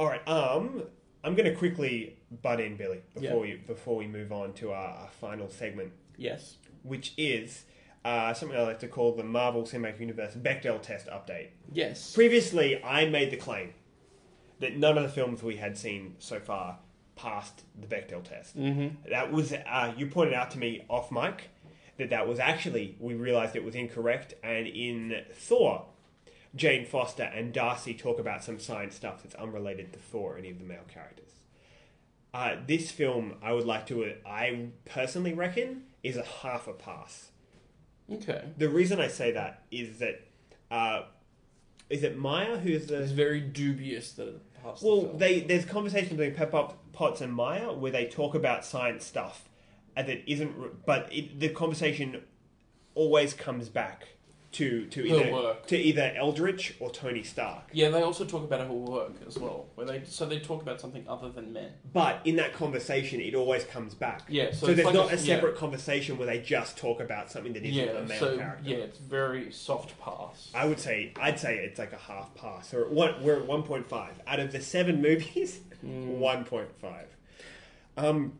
All 0.00 0.06
right, 0.06 0.26
um, 0.26 0.82
I'm 1.22 1.34
going 1.34 1.44
to 1.44 1.54
quickly 1.54 2.16
butt 2.40 2.58
in, 2.58 2.76
Billy, 2.76 3.02
before 3.12 3.40
we 3.40 3.56
before 3.56 3.96
we 3.96 4.06
move 4.06 4.32
on 4.32 4.54
to 4.54 4.72
our, 4.72 4.88
our 4.96 5.08
final 5.20 5.50
segment, 5.50 5.92
Yes. 6.16 6.56
which 6.82 7.12
is 7.18 7.64
uh, 8.02 8.32
something 8.32 8.56
I 8.56 8.62
like 8.62 8.78
to 8.78 8.88
call 8.88 9.14
the 9.14 9.24
Marvel 9.24 9.64
Cinematic 9.64 10.00
Universe 10.00 10.34
Bechdel 10.36 10.80
Test 10.80 11.08
update. 11.08 11.48
Yes. 11.70 12.14
Previously, 12.14 12.82
I 12.82 13.10
made 13.10 13.30
the 13.30 13.36
claim 13.36 13.74
that 14.60 14.74
none 14.74 14.96
of 14.96 15.02
the 15.02 15.10
films 15.10 15.42
we 15.42 15.56
had 15.56 15.76
seen 15.76 16.14
so 16.18 16.40
far 16.40 16.78
passed 17.14 17.64
the 17.78 17.86
Bechdel 17.86 18.24
test. 18.24 18.58
Mm-hmm. 18.58 19.10
That 19.10 19.30
was 19.30 19.52
uh, 19.52 19.92
you 19.98 20.06
pointed 20.06 20.32
out 20.32 20.50
to 20.52 20.58
me 20.58 20.82
off 20.88 21.12
mic 21.12 21.50
that 21.98 22.08
that 22.08 22.26
was 22.26 22.38
actually 22.38 22.96
we 23.00 23.12
realized 23.12 23.54
it 23.54 23.64
was 23.64 23.74
incorrect, 23.74 24.32
and 24.42 24.66
in 24.66 25.24
Thor, 25.34 25.84
Jane 26.54 26.84
Foster 26.84 27.22
and 27.22 27.52
Darcy 27.52 27.94
talk 27.94 28.18
about 28.18 28.42
some 28.42 28.58
science 28.58 28.94
stuff 28.96 29.22
that's 29.22 29.34
unrelated 29.36 29.92
to 29.92 29.98
Thor 29.98 30.34
or 30.34 30.38
any 30.38 30.50
of 30.50 30.58
the 30.58 30.64
male 30.64 30.84
characters. 30.92 31.30
Uh, 32.32 32.56
this 32.66 32.90
film, 32.90 33.34
I 33.42 33.52
would 33.52 33.66
like 33.66 33.86
to, 33.86 34.14
I 34.26 34.68
personally 34.84 35.32
reckon, 35.32 35.84
is 36.02 36.16
a 36.16 36.22
half 36.22 36.68
a 36.68 36.72
pass. 36.72 37.30
Okay. 38.12 38.44
The 38.56 38.68
reason 38.68 39.00
I 39.00 39.08
say 39.08 39.32
that 39.32 39.62
is 39.70 39.98
that, 39.98 40.26
uh, 40.70 41.02
is 41.88 42.02
it 42.04 42.16
Maya 42.16 42.56
who's 42.58 42.86
the 42.86 43.02
It's 43.02 43.12
very 43.12 43.40
dubious 43.40 44.12
that 44.12 44.28
it 44.28 44.54
passed. 44.62 44.82
the 44.82 44.88
well, 44.88 45.00
film. 45.02 45.18
they 45.18 45.40
there's 45.40 45.64
conversation 45.64 46.16
between 46.16 46.34
Pepper 46.34 46.68
Potts 46.92 47.20
and 47.20 47.32
Maya 47.32 47.72
where 47.72 47.90
they 47.90 48.06
talk 48.06 48.34
about 48.34 48.64
science 48.64 49.04
stuff, 49.04 49.48
and 49.96 50.08
that 50.08 50.30
isn't. 50.30 50.86
But 50.86 51.12
it, 51.12 51.40
the 51.40 51.48
conversation 51.48 52.22
always 52.94 53.32
comes 53.34 53.68
back 53.68 54.08
to 54.52 54.86
to 54.86 55.08
Her 55.08 55.16
either 55.20 55.32
work. 55.32 55.66
to 55.66 55.76
either 55.76 56.14
Aldrich 56.20 56.74
or 56.80 56.90
Tony 56.90 57.22
Stark. 57.22 57.64
Yeah, 57.72 57.88
they 57.90 58.02
also 58.02 58.24
talk 58.24 58.42
about 58.42 58.60
her 58.66 58.72
work 58.72 59.12
as 59.26 59.38
well, 59.38 59.66
where 59.76 59.86
they 59.86 60.02
so 60.04 60.26
they 60.26 60.40
talk 60.40 60.60
about 60.62 60.80
something 60.80 61.04
other 61.08 61.28
than 61.30 61.52
men. 61.52 61.70
But 61.92 62.20
in 62.24 62.34
that 62.36 62.52
conversation, 62.54 63.20
it 63.20 63.34
always 63.36 63.62
comes 63.64 63.94
back. 63.94 64.22
Yeah, 64.28 64.50
so 64.50 64.66
So, 64.66 64.74
there's 64.74 64.86
like 64.86 64.94
not 64.94 65.12
a- 65.12 65.14
a, 65.14 65.18
separate 65.18 65.56
conversation 65.56 66.18
where 66.18 66.26
they 66.26 66.40
just 66.40 66.76
talk 66.76 67.00
about 67.00 67.30
something 67.30 67.52
that 67.52 67.62
isn't 67.64 67.74
Yeah, 67.74 67.92
a 67.92 68.04
male 68.04 68.18
so 68.18 68.36
character. 68.38 68.68
yeah, 68.70 68.76
it's 68.78 68.98
very 68.98 69.52
soft 69.52 69.98
pass. 70.00 70.50
I 70.52 70.66
would 70.66 70.80
say 70.80 71.12
I'd 71.20 71.38
say 71.38 71.58
it's 71.58 71.78
like 71.78 71.92
a 71.92 71.96
half 71.98 72.34
pass. 72.34 72.74
Or 72.74 72.88
one, 72.88 73.22
we're 73.22 73.36
at 73.36 73.46
one 73.46 73.62
point 73.62 73.88
five 73.88 74.14
out 74.26 74.40
of 74.40 74.50
the 74.52 74.60
seven 74.60 75.00
movies. 75.02 75.60
Hmm. 75.80 76.18
One 76.18 76.44
point 76.44 76.68
five. 76.80 77.06
Um, 77.96 78.32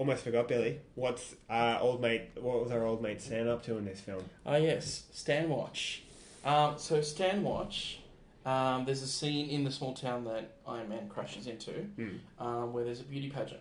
almost 0.00 0.24
forgot 0.24 0.48
Billy. 0.48 0.78
What's 0.94 1.34
uh, 1.50 1.76
old 1.78 2.00
mate? 2.00 2.30
What 2.40 2.62
was 2.62 2.72
our 2.72 2.84
old 2.86 3.02
mate 3.02 3.20
Stan 3.20 3.46
up 3.48 3.62
to 3.64 3.76
in 3.76 3.84
this 3.84 4.00
film? 4.00 4.24
Ah, 4.46 4.56
yes, 4.56 5.04
Stan 5.12 5.50
Watch. 5.50 6.02
Um, 6.42 6.74
so 6.78 7.02
Stan 7.02 7.42
Watch, 7.42 7.98
um, 8.46 8.86
there's 8.86 9.02
a 9.02 9.06
scene 9.06 9.50
in 9.50 9.62
the 9.62 9.70
small 9.70 9.92
town 9.92 10.24
that 10.24 10.52
Iron 10.66 10.88
Man 10.88 11.06
crashes 11.10 11.46
into, 11.46 11.72
Hmm. 11.72 12.08
um, 12.38 12.72
where 12.72 12.82
there's 12.82 13.00
a 13.00 13.04
beauty 13.04 13.28
pageant, 13.28 13.60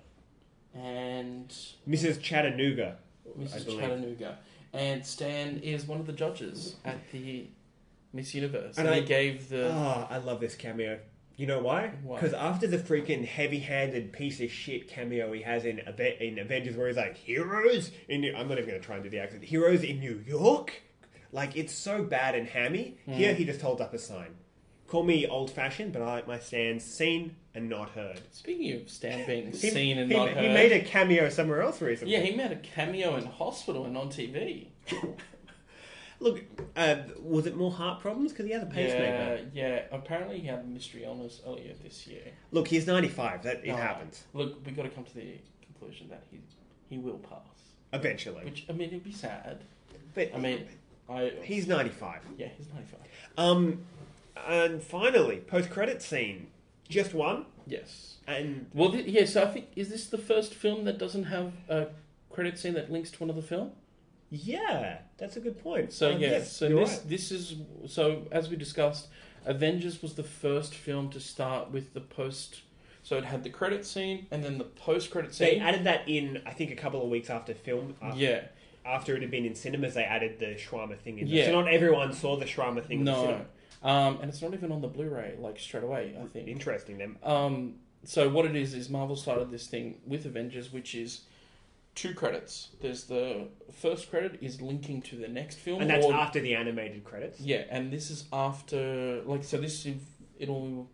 and 0.74 1.50
Mrs. 1.88 2.22
Chattanooga. 2.22 2.96
Mrs. 3.38 3.78
Chattanooga, 3.78 4.38
and 4.72 5.06
Stan 5.06 5.58
is 5.58 5.86
one 5.86 6.00
of 6.00 6.08
the 6.08 6.14
judges 6.14 6.78
at 6.86 6.98
the 7.12 7.48
Miss 8.14 8.34
Universe, 8.34 8.78
And 8.78 8.88
and, 8.88 8.96
I- 8.96 9.02
he 9.02 9.06
gave 9.06 9.50
the 9.50 9.68
Oh, 9.74 10.08
I 10.10 10.18
love 10.20 10.40
this 10.40 10.56
cameo. 10.56 11.00
You 11.40 11.48
know 11.48 11.60
why? 11.62 11.94
Because 12.06 12.34
after 12.34 12.68
the 12.68 12.78
freaking 12.78 13.24
heavy-handed 13.24 14.12
piece 14.12 14.42
of 14.42 14.52
shit 14.52 14.90
cameo 14.90 15.32
he 15.32 15.42
has 15.44 15.64
in 15.64 15.80
in 16.20 16.38
Avengers, 16.38 16.76
where 16.76 16.88
he's 16.90 16.98
like 16.98 17.16
heroes 17.16 17.92
in 18.10 18.20
New- 18.20 18.36
I'm 18.36 18.50
not 18.50 18.58
even 18.58 18.70
going 18.70 18.82
to 18.82 18.86
try 18.86 18.96
and 18.96 19.04
do 19.06 19.10
the 19.10 19.20
accent. 19.20 19.46
Heroes 19.46 19.82
in 19.82 20.02
New 20.02 20.22
York. 20.28 20.82
Like 21.32 21.56
it's 21.56 21.74
so 21.74 22.04
bad 22.04 22.36
and 22.36 22.46
hammy. 22.46 22.98
Hmm. 23.06 23.14
Here 23.14 23.34
he 23.34 23.46
just 23.46 23.62
holds 23.62 23.80
up 23.80 23.94
a 23.94 23.98
sign. 23.98 24.36
Call 24.88 25.04
me 25.04 25.26
old-fashioned, 25.28 25.94
but 25.94 26.02
I 26.02 26.08
like 26.16 26.28
my 26.28 26.40
stands 26.40 26.84
seen 26.84 27.38
and 27.56 27.70
not 27.70 27.92
heard. 27.92 28.20
Speaking 28.32 28.74
of 28.82 28.90
Stan 28.90 29.26
being 29.26 29.52
He, 29.54 29.70
seen 29.70 29.98
and 29.98 30.12
he, 30.12 30.18
not 30.18 30.28
he 30.28 30.34
heard, 30.36 30.44
he 30.44 30.50
made 30.50 30.72
a 30.74 30.82
cameo 30.82 31.30
somewhere 31.30 31.62
else 31.62 31.82
recently. 31.82 32.14
yeah, 32.16 32.20
he 32.20 32.36
made 32.36 32.52
a 32.52 32.58
cameo 32.58 33.16
in 33.16 33.26
hospital 33.28 33.86
and 33.86 33.96
on 33.96 34.10
TV. 34.10 34.68
Look, 36.22 36.44
uh, 36.76 36.98
was 37.22 37.46
it 37.48 37.56
more 37.56 37.72
heart 37.72 38.02
problems 38.02 38.32
because 38.32 38.46
he 38.46 38.52
has 38.52 38.64
a 38.64 38.66
pacemaker? 38.66 39.40
Yeah, 39.54 39.68
yeah. 39.68 39.82
Apparently, 39.92 40.40
he 40.40 40.48
had 40.48 40.60
a 40.60 40.64
mystery 40.64 41.04
illness 41.06 41.42
earlier 41.48 41.74
this 41.82 42.06
year. 42.08 42.24
Look, 42.52 42.68
he's 42.68 42.86
95. 42.88 43.44
That 43.44 43.58
it 43.64 43.68
No, 43.68 43.78
happens 43.78 44.24
Look, 44.34 44.66
we've 44.66 44.76
got 44.76 44.84
to 44.84 44.90
come 44.90 45.06
to 45.06 45.14
the 45.16 45.36
conclusion 45.66 46.10
that 46.10 46.24
he 46.30 46.40
he 46.90 46.98
will 46.98 47.20
pass. 47.20 47.40
eventually. 47.94 48.44
Which 48.46 48.66
I 48.70 48.74
mean, 48.74 48.90
it'd 48.90 49.04
be 49.04 49.14
sad. 49.14 49.60
but 50.14 50.32
I 50.36 50.38
mean, 50.40 50.66
I 51.10 51.32
he's 51.44 51.68
95. 51.68 52.22
yeah, 52.38 52.48
he's 52.58 52.68
ninety 52.74 52.88
five. 52.90 53.00
Um, 53.38 53.80
and 54.48 54.82
finally, 54.84 55.38
post-credit 55.38 56.02
scene, 56.02 56.48
just 56.90 57.14
one, 57.14 57.46
Yes. 57.68 58.18
and 58.28 58.66
Well, 58.74 58.92
th- 58.92 59.06
yeah. 59.06 59.26
So 59.26 59.44
I 59.44 59.48
think 59.48 59.68
is 59.76 59.90
this 59.90 60.08
the 60.08 60.18
first 60.18 60.54
film 60.54 60.84
that 60.86 60.98
doesn't 60.98 61.26
have 61.26 61.54
a 61.70 61.88
credit 62.30 62.58
scene 62.60 62.74
that 62.74 62.92
links 62.92 63.12
to 63.12 63.24
another 63.24 63.42
film? 63.42 63.72
Yeah, 64.30 65.00
that's 65.18 65.38
a 65.38 65.40
good 65.40 65.62
point. 65.62 65.92
So 65.94 66.12
Um, 66.14 66.20
yeah. 66.22 66.32
yes, 66.32 66.52
so 66.56 66.70
this 66.70 66.90
right. 66.90 67.10
this 67.10 67.32
is 67.32 67.56
so 67.88 68.28
as 68.32 68.50
we 68.50 68.56
discussed, 68.56 69.08
Avengers 69.46 70.02
was 70.02 70.14
the 70.16 70.24
first 70.24 70.74
film 70.76 71.10
to 71.12 71.20
start 71.20 71.72
with 71.72 71.94
the 71.94 72.02
post. 72.02 72.62
So 73.02 73.18
it 73.18 73.26
had 73.26 73.44
the 73.44 73.50
credit 73.50 73.86
scene 73.86 74.28
and 74.30 74.44
then 74.44 74.58
the 74.58 74.66
post 74.66 75.10
credit 75.10 75.34
scene. 75.34 75.48
they 75.48 75.60
added 75.60 75.84
that 75.86 76.08
in. 76.08 76.42
I 76.46 76.52
think 76.52 76.70
a 76.72 76.76
couple 76.76 77.02
of 77.02 77.10
weeks 77.10 77.30
after 77.30 77.54
film. 77.54 77.96
After, 78.02 78.20
yeah. 78.20 78.42
After 78.86 79.16
it 79.16 79.22
had 79.22 79.32
been 79.32 79.46
in 79.46 79.56
cinemas, 79.56 79.94
they 79.94 80.04
added 80.04 80.40
the 80.40 80.56
shawarma 80.56 80.98
thing 81.00 81.20
in. 81.20 81.28
Yeah. 81.28 81.46
So 81.46 81.52
not 81.62 81.68
everyone 81.72 82.14
saw 82.14 82.36
the 82.38 82.46
shawarma 82.46 82.86
thing. 82.86 83.00
in 83.00 83.06
the 83.06 83.12
No. 83.12 83.22
cinema. 83.22 83.46
Um, 83.82 84.20
and 84.22 84.30
it's 84.30 84.42
not 84.42 84.54
even 84.54 84.72
on 84.72 84.82
the 84.82 84.88
Blu-ray 84.90 85.36
like 85.40 85.58
straight 85.60 85.84
away. 85.84 86.16
I 86.22 86.26
think. 86.28 86.48
Interesting. 86.50 86.98
Them. 86.98 87.18
Um, 87.24 87.76
so 88.04 88.30
what 88.30 88.46
it 88.46 88.56
is 88.56 88.74
is 88.74 88.90
Marvel 88.90 89.16
started 89.16 89.50
this 89.52 89.68
thing 89.68 90.02
with 90.06 90.26
Avengers, 90.26 90.72
which 90.72 90.94
is 90.94 91.22
two 92.00 92.14
credits. 92.14 92.70
There's 92.82 93.04
the 93.06 93.48
first 93.82 94.10
credit 94.10 94.38
is 94.42 94.62
linking 94.62 95.02
to 95.04 95.16
the 95.18 95.28
next 95.28 95.58
film, 95.60 95.82
And 95.82 95.90
that's 95.90 96.06
or- 96.06 96.14
after 96.14 96.40
the 96.40 96.56
animated 96.56 97.04
credits. 97.04 97.40
yeah, 97.42 97.64
and 97.70 97.92
this 97.92 98.10
is 98.10 98.26
after 98.32 99.22
like 99.26 99.44
so 99.44 99.58
this 99.58 99.86
inv- 99.86 99.98
it'll 100.40 100.90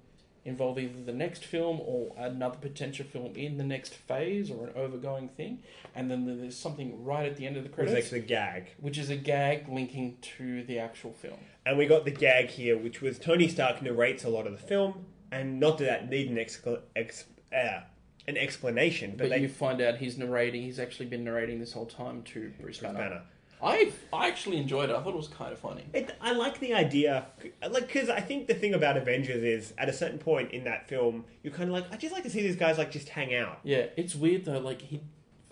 involve 0.45 0.78
either 0.80 1.01
the 1.03 1.12
next 1.14 1.43
film 1.43 1.80
or 1.82 2.14
another 2.18 2.58
potential 2.58 3.03
film 3.06 3.36
in 3.36 3.58
the 3.58 3.64
next 3.64 3.93
phase 3.95 4.51
or 4.51 4.68
an 4.68 4.74
overgoing 4.76 5.28
thing, 5.30 5.60
and 5.95 6.10
then 6.10 6.26
there's 6.39 6.56
something 6.58 7.03
right 7.03 7.26
at 7.32 7.36
the 7.38 7.45
end 7.47 7.58
of 7.58 7.64
the 7.64 7.70
It 7.70 7.78
was 7.78 7.88
credits, 7.88 8.06
actually 8.08 8.22
the 8.22 8.28
gag. 8.28 8.64
which 8.80 8.97
is 8.97 9.10
a 9.10 9.16
gag 9.16 9.68
linking 9.70 10.18
to 10.38 10.64
the 10.64 10.78
actual 10.80 11.14
film. 11.14 11.39
And 11.66 11.78
we 11.80 11.86
got 11.88 12.06
the 12.06 12.12
gag 12.12 12.49
here, 12.49 12.78
which 12.78 13.01
was 13.01 13.18
Tony 13.18 13.47
Stark 13.47 13.82
narrates 13.82 14.24
a 14.24 14.30
lot 14.30 14.45
of 14.45 14.51
the 14.53 14.60
film, 14.68 15.06
and 15.32 15.60
not 15.60 15.78
that 15.80 15.86
that 15.86 16.10
need 16.10 16.30
an 16.30 16.38
excla- 16.38 16.82
ex- 16.95 17.26
uh, 17.51 17.82
an 18.28 18.38
explanation, 18.38 19.11
but, 19.11 19.26
But, 19.26 19.30
they 19.30 19.41
you 19.41 19.49
find 19.49 19.82
out 19.82 19.97
he's 19.97 20.17
narrating. 20.17 20.63
He's 20.63 20.80
actually 20.80 21.05
been 21.07 21.23
narrating 21.23 21.59
this 21.59 21.73
whole 21.73 21.86
time 21.86 22.23
to 22.23 22.39
Bruce, 22.41 22.53
Bruce 22.61 22.80
Banner. 22.80 22.97
Banner. 22.99 23.21
I 23.63 23.91
I 24.11 24.28
actually 24.28 24.57
enjoyed 24.57 24.89
it. 24.89 24.95
I 24.95 25.01
thought 25.01 25.13
it 25.13 25.17
was 25.17 25.30
kind 25.30 25.53
of 25.53 25.59
funny. 25.59 25.86
It, 25.93 26.13
I 26.19 26.34
like 26.34 26.59
the 26.59 26.73
idea, 26.73 27.28
like, 27.69 27.88
because 27.88 28.09
I 28.09 28.19
think 28.19 28.47
the 28.47 28.53
thing 28.53 28.73
about 28.73 28.97
Avengers 28.97 29.43
is, 29.43 29.73
at 29.78 29.88
a 29.88 29.93
certain 29.93 30.19
point 30.19 30.51
in 30.51 30.65
that 30.65 30.88
film, 30.89 31.23
you're 31.41 31.53
kind 31.53 31.69
of 31.69 31.73
like, 31.73 31.86
I 31.91 31.95
just 31.95 32.13
like 32.13 32.23
to 32.23 32.30
see 32.30 32.41
these 32.41 32.57
guys 32.57 32.78
like 32.78 32.91
just 32.91 33.09
hang 33.09 33.34
out. 33.34 33.59
Yeah, 33.63 33.86
it's 33.95 34.13
weird 34.13 34.43
though. 34.45 34.59
Like 34.59 34.82
he, 34.82 35.01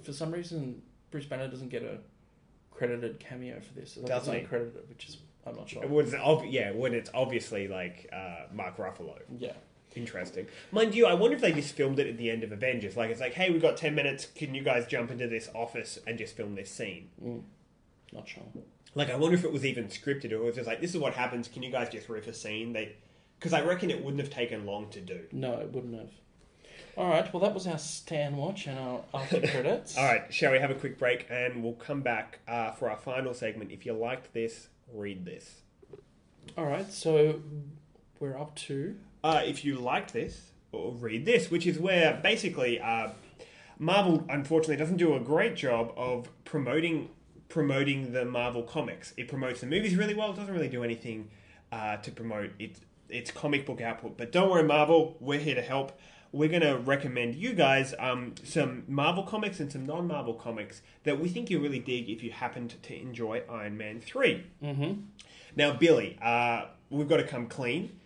for 0.04 0.12
some 0.12 0.32
reason, 0.32 0.82
Bruce 1.12 1.26
Banner 1.26 1.48
doesn't 1.48 1.70
get 1.70 1.84
a 1.84 2.00
credited 2.72 3.20
cameo 3.20 3.60
for 3.62 3.74
this. 3.74 3.96
Like, 3.98 4.08
Doesn't 4.08 4.34
it's 4.34 4.50
he? 4.50 4.56
uncredited, 4.56 4.90
which 4.90 5.08
is 5.08 5.18
I'm 5.46 5.56
not 5.56 5.70
sure. 5.70 5.84
It 5.84 5.90
was 5.90 6.14
ob- 6.14 6.46
yeah, 6.46 6.72
when 6.72 6.94
it's 6.94 7.10
obviously 7.14 7.68
like 7.68 8.10
uh, 8.12 8.48
Mark 8.54 8.78
Ruffalo. 8.78 9.18
Yeah, 9.38 9.54
Interesting, 9.96 10.48
mind 10.72 10.96
you. 10.96 11.06
I 11.06 11.14
wonder 11.14 11.36
if 11.36 11.42
they 11.42 11.52
just 11.52 11.76
filmed 11.76 12.00
it 12.00 12.08
at 12.08 12.18
the 12.18 12.30
end 12.30 12.44
of 12.44 12.52
Avengers. 12.52 12.98
Like, 12.98 13.10
it's 13.12 13.22
like, 13.22 13.34
hey, 13.34 13.50
we've 13.50 13.62
got 13.62 13.78
ten 13.78 13.94
minutes. 13.96 14.28
Can 14.36 14.56
you 14.56 14.64
guys 14.64 14.88
jump 14.88 15.12
into 15.12 15.28
this 15.28 15.50
office 15.54 16.00
and 16.08 16.18
just 16.18 16.36
film 16.36 16.56
this 16.56 16.72
scene? 16.72 17.10
not 18.12 18.28
sure. 18.28 18.44
Like, 18.96 19.10
I 19.10 19.16
wonder 19.16 19.36
if 19.36 19.44
it 19.44 19.52
was 19.52 19.66
even 19.66 19.86
scripted 19.86 20.32
or 20.32 20.36
it 20.36 20.44
was 20.44 20.56
just 20.56 20.68
like, 20.68 20.82
this 20.82 20.92
is 20.92 20.98
what 20.98 21.14
happens. 21.14 21.48
Can 21.48 21.64
you 21.64 21.72
guys 21.72 21.90
just 21.90 22.10
riff 22.10 22.28
a 22.28 22.34
scene? 22.34 22.74
They, 22.74 22.96
because 23.40 23.54
I 23.54 23.62
reckon 23.62 23.90
it 23.90 24.04
wouldn't 24.04 24.22
have 24.22 24.30
taken 24.30 24.66
long 24.66 24.90
to 24.92 25.02
do. 25.02 25.22
No, 25.32 25.54
it 25.54 25.72
wouldn't 25.72 25.96
have. 25.96 26.12
All 26.96 27.10
right. 27.10 27.32
Well, 27.34 27.42
that 27.42 27.54
was 27.54 27.66
our 27.66 27.80
Stan 27.80 28.38
watch 28.38 28.68
and 28.68 28.78
our 28.78 29.02
after 29.14 29.42
credits. 29.48 29.98
All 29.98 30.06
right, 30.06 30.32
shall 30.32 30.52
we 30.52 30.60
have 30.60 30.70
a 30.70 30.76
quick 30.76 31.00
break 31.00 31.26
and 31.30 31.64
we'll 31.64 31.74
come 31.74 32.02
back 32.02 32.40
uh, 32.48 32.72
for 32.72 32.90
our 32.90 32.98
final 32.98 33.34
segment. 33.34 33.72
If 33.72 33.86
you 33.86 33.94
liked 33.94 34.34
this, 34.34 34.68
read 34.94 35.26
this. 35.26 35.62
All 36.58 36.66
right. 36.66 36.92
So 36.92 37.42
we're 38.20 38.38
up 38.38 38.56
to 38.56 38.96
Uh, 39.24 39.42
if 39.46 39.64
you 39.64 39.78
liked 39.78 40.12
this, 40.12 40.52
or 40.74 40.92
read 40.94 41.26
this, 41.26 41.50
which 41.50 41.66
is 41.66 41.80
where 41.80 42.20
basically 42.22 42.80
uh, 42.82 43.10
Marvel 43.80 44.26
unfortunately 44.30 44.76
doesn't 44.76 44.98
do 44.98 45.16
a 45.16 45.20
great 45.20 45.56
job 45.56 45.94
of 45.96 46.28
promoting 46.44 47.10
promoting 47.50 48.12
the 48.14 48.26
Marvel 48.26 48.64
comics. 48.64 49.14
It 49.16 49.28
promotes 49.28 49.62
the 49.62 49.68
movies 49.68 49.96
really 49.96 50.16
well. 50.16 50.32
It 50.32 50.38
doesn't 50.38 50.54
really 50.54 50.70
do 50.70 50.84
anything 50.84 51.30
uh, 51.72 51.98
to 51.98 52.12
promote 52.12 52.52
its 52.60 52.82
its 53.10 53.32
comic 53.32 53.66
book 53.66 53.80
output. 53.80 54.18
But 54.18 54.32
don't 54.32 54.50
worry, 54.50 54.64
Marvel, 54.64 55.16
we're 55.20 55.40
here 55.40 55.56
to 55.56 55.62
help. 55.62 56.00
We're 56.32 56.50
going 56.50 56.64
to 56.64 56.80
recommend 56.80 57.36
you 57.36 57.54
guys 57.54 57.94
um, 58.00 58.34
some 58.44 58.86
Marvel 58.88 59.22
comics 59.22 59.60
and 59.60 59.72
some 59.72 59.86
non 59.86 60.08
Marvel 60.08 60.34
comics 60.34 60.82
that 61.04 61.20
we 61.20 61.30
think 61.30 61.52
you 61.52 61.60
really 61.60 61.80
dig 61.80 62.10
if 62.10 62.24
you 62.24 62.32
happened 62.32 62.76
to 62.82 63.00
enjoy 63.00 63.44
Iron 63.48 63.78
Man 63.78 64.02
3. 64.02 64.44
mm-hmm. 64.64 64.94
Now, 65.56 65.74
Billy, 65.74 66.18
uh, 66.20 66.66
we've 66.90 67.08
got 67.08 67.18
to 67.18 67.24
come 67.28 67.46
clean. 67.46 68.00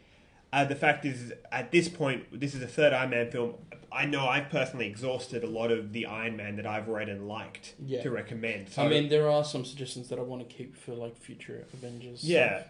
Uh, 0.58 0.64
the 0.66 0.74
fact 0.74 1.06
is, 1.06 1.34
at 1.52 1.72
this 1.72 1.88
point, 1.88 2.24
this 2.40 2.56
is 2.56 2.62
the 2.62 2.68
third 2.68 2.92
Iron 2.92 3.12
Man 3.12 3.30
film. 3.30 3.54
I 3.92 4.06
know 4.08 4.26
I've 4.26 4.50
personally 4.50 4.88
exhausted 4.88 5.44
a 5.44 5.48
lot 5.48 5.70
of 5.70 5.94
the 5.94 6.08
Iron 6.08 6.36
Man 6.36 6.56
that 6.56 6.66
I've 6.66 6.88
read 6.88 7.10
and 7.10 7.28
liked 7.28 7.76
Yeah. 7.86 8.02
to 8.02 8.10
recommend. 8.10 8.70
So, 8.70 8.82
I 8.82 8.88
mean, 8.88 9.08
there 9.08 9.30
are 9.30 9.44
some 9.44 9.64
suggestions 9.66 10.10
that 10.10 10.18
I 10.18 10.24
want 10.24 10.50
to 10.50 10.52
keep 10.56 10.76
for 10.76 10.96
like 10.96 11.16
future 11.16 11.68
Avengers. 11.74 12.24
yeah. 12.24 12.64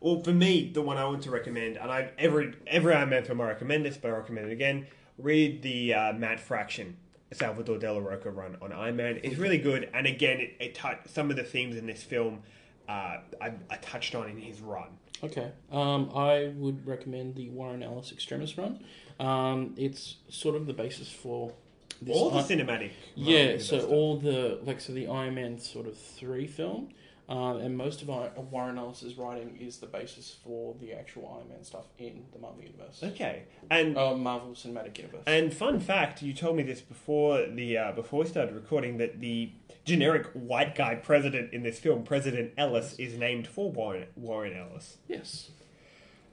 Well, 0.00 0.22
for 0.22 0.32
me, 0.32 0.70
the 0.72 0.80
one 0.80 0.96
I 0.96 1.04
want 1.04 1.22
to 1.24 1.30
recommend, 1.30 1.76
and 1.76 1.90
I 1.90 2.12
every 2.16 2.54
every 2.66 2.94
Iron 2.94 3.10
Man 3.10 3.24
film 3.24 3.42
I 3.42 3.48
recommend 3.48 3.84
this, 3.84 3.98
but 3.98 4.08
I 4.08 4.12
recommend 4.14 4.46
it 4.48 4.52
again. 4.52 4.86
Read 5.18 5.60
the 5.60 5.92
uh, 5.92 6.12
Matt 6.14 6.40
Fraction 6.40 6.96
Salvador 7.30 7.76
De 7.76 7.92
La 7.92 7.98
Roca 7.98 8.30
run 8.30 8.56
on 8.62 8.72
Iron 8.72 8.96
Man. 8.96 9.20
It's 9.22 9.36
really 9.36 9.58
good, 9.58 9.90
and 9.92 10.06
again, 10.06 10.40
it, 10.40 10.56
it 10.60 10.78
some 11.10 11.28
of 11.28 11.36
the 11.36 11.44
themes 11.44 11.76
in 11.76 11.84
this 11.84 12.02
film 12.02 12.40
uh, 12.88 13.18
I, 13.38 13.52
I 13.68 13.76
touched 13.82 14.14
on 14.14 14.30
in 14.30 14.38
his 14.38 14.62
run. 14.62 14.88
Okay. 15.22 15.50
Um, 15.72 16.10
I 16.14 16.52
would 16.56 16.86
recommend 16.86 17.34
the 17.34 17.48
Warren 17.50 17.82
Ellis 17.82 18.12
Extremis 18.12 18.56
run. 18.56 18.84
Um, 19.18 19.74
it's 19.76 20.16
sort 20.28 20.54
of 20.54 20.66
the 20.66 20.72
basis 20.72 21.10
for 21.10 21.52
this. 22.00 22.16
All 22.16 22.30
the 22.30 22.38
I- 22.38 22.42
cinematic. 22.42 22.90
yeah, 23.16 23.58
so 23.58 23.80
all 23.88 24.16
the 24.18 24.60
like 24.64 24.80
so 24.80 24.92
the 24.92 25.08
Iron 25.08 25.34
Man 25.34 25.58
sort 25.58 25.86
of 25.88 25.98
three 25.98 26.46
film, 26.46 26.90
um, 27.28 27.56
and 27.56 27.76
most 27.76 28.00
of 28.02 28.10
our, 28.10 28.26
of 28.36 28.52
Warren 28.52 28.78
Ellis's 28.78 29.16
writing 29.18 29.58
is 29.60 29.78
the 29.78 29.88
basis 29.88 30.36
for 30.44 30.76
the 30.80 30.92
actual 30.92 31.34
Iron 31.36 31.48
Man 31.48 31.64
stuff 31.64 31.86
in 31.98 32.22
the 32.32 32.38
Marvel 32.38 32.62
universe, 32.62 33.00
Okay, 33.02 33.42
and 33.70 33.98
uh, 33.98 34.14
Marvel 34.14 34.50
Cinematic 34.52 34.96
Universe. 34.98 35.24
And 35.26 35.52
fun 35.52 35.80
fact, 35.80 36.22
you 36.22 36.32
told 36.32 36.54
me 36.56 36.62
this 36.62 36.80
before 36.80 37.44
the 37.46 37.76
uh, 37.76 37.92
before 37.92 38.20
we 38.20 38.26
started 38.26 38.54
recording 38.54 38.98
that 38.98 39.18
the 39.20 39.50
generic 39.88 40.26
white 40.34 40.74
guy 40.74 40.94
president 40.94 41.52
in 41.52 41.62
this 41.62 41.78
film, 41.78 42.02
President 42.04 42.52
Ellis, 42.56 42.94
is 42.98 43.14
named 43.18 43.46
for 43.46 43.70
Warren 43.72 44.06
Warren 44.16 44.56
Ellis. 44.56 44.98
yes, 45.08 45.50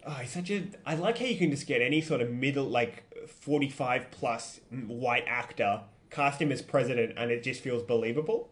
Oh, 0.08 0.12
he's 0.22 0.30
such 0.32 0.52
a. 0.52 0.68
I 0.86 0.94
like 0.96 1.18
how 1.18 1.26
you 1.26 1.38
can 1.38 1.50
just 1.50 1.66
get 1.66 1.82
any 1.82 2.00
sort 2.02 2.22
of 2.22 2.30
middle, 2.30 2.66
like 2.66 3.04
forty 3.28 3.70
five 3.70 4.12
plus 4.12 4.60
white 4.88 5.24
actor, 5.28 5.82
cast 6.12 6.40
him 6.42 6.52
as 6.52 6.62
president, 6.62 7.14
and 7.18 7.32
it 7.32 7.42
just 7.42 7.62
feels 7.62 7.82
believable. 7.82 8.50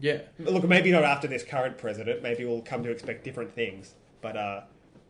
yeah, 0.00 0.18
Look, 0.38 0.62
maybe 0.68 0.92
not 0.92 1.02
after 1.02 1.26
this 1.26 1.42
current 1.42 1.78
president. 1.78 2.22
Maybe 2.22 2.44
we'll 2.44 2.62
come 2.62 2.84
to 2.84 2.90
expect 2.92 3.24
different 3.24 3.52
things. 3.52 3.94
But 4.20 4.36
uh, 4.36 4.60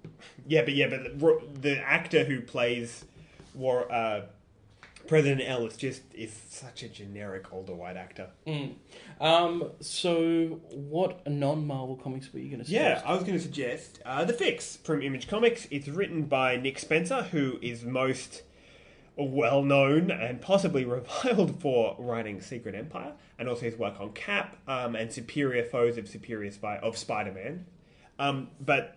yeah, 0.46 0.62
but 0.62 0.72
yeah, 0.74 0.88
but 0.88 1.18
the, 1.18 1.40
the 1.60 1.78
actor 1.80 2.24
who 2.24 2.40
plays 2.40 3.04
War 3.54 3.92
uh, 3.92 4.22
President 5.08 5.40
Ellis 5.48 5.76
just 5.76 6.02
is 6.14 6.38
such 6.50 6.82
a 6.82 6.88
generic 6.88 7.50
older 7.52 7.74
white 7.74 7.96
actor. 7.96 8.28
Mm. 8.46 8.74
Um, 9.20 9.70
so 9.80 10.60
what 10.70 11.26
non-Marvel 11.26 11.96
comics 11.96 12.32
were 12.32 12.38
you 12.38 12.50
going 12.50 12.60
to 12.60 12.66
suggest? 12.66 13.04
Yeah. 13.04 13.10
I 13.10 13.14
was 13.14 13.24
going 13.24 13.36
to 13.36 13.42
suggest 13.42 14.00
uh, 14.04 14.24
The 14.24 14.34
Fix 14.34 14.76
from 14.76 15.02
Image 15.02 15.26
Comics. 15.26 15.66
It's 15.70 15.88
written 15.88 16.24
by 16.24 16.56
Nick 16.56 16.78
Spencer, 16.78 17.22
who 17.22 17.58
is 17.62 17.84
most 17.84 18.42
well 19.16 19.62
known 19.62 20.10
and 20.10 20.40
possibly 20.42 20.84
reviled 20.84 21.60
for 21.60 21.96
writing 21.98 22.42
Secret 22.42 22.74
Empire, 22.74 23.14
and 23.38 23.48
also 23.48 23.62
his 23.62 23.76
work 23.76 23.98
on 24.00 24.12
Cap 24.12 24.58
um, 24.68 24.94
and 24.94 25.10
Superior 25.10 25.64
Foes 25.64 25.96
of 25.96 26.06
Superior 26.06 26.50
Spy 26.50 26.76
of 26.76 26.98
Spider 26.98 27.32
Man. 27.32 27.64
Um, 28.18 28.48
but 28.60 28.96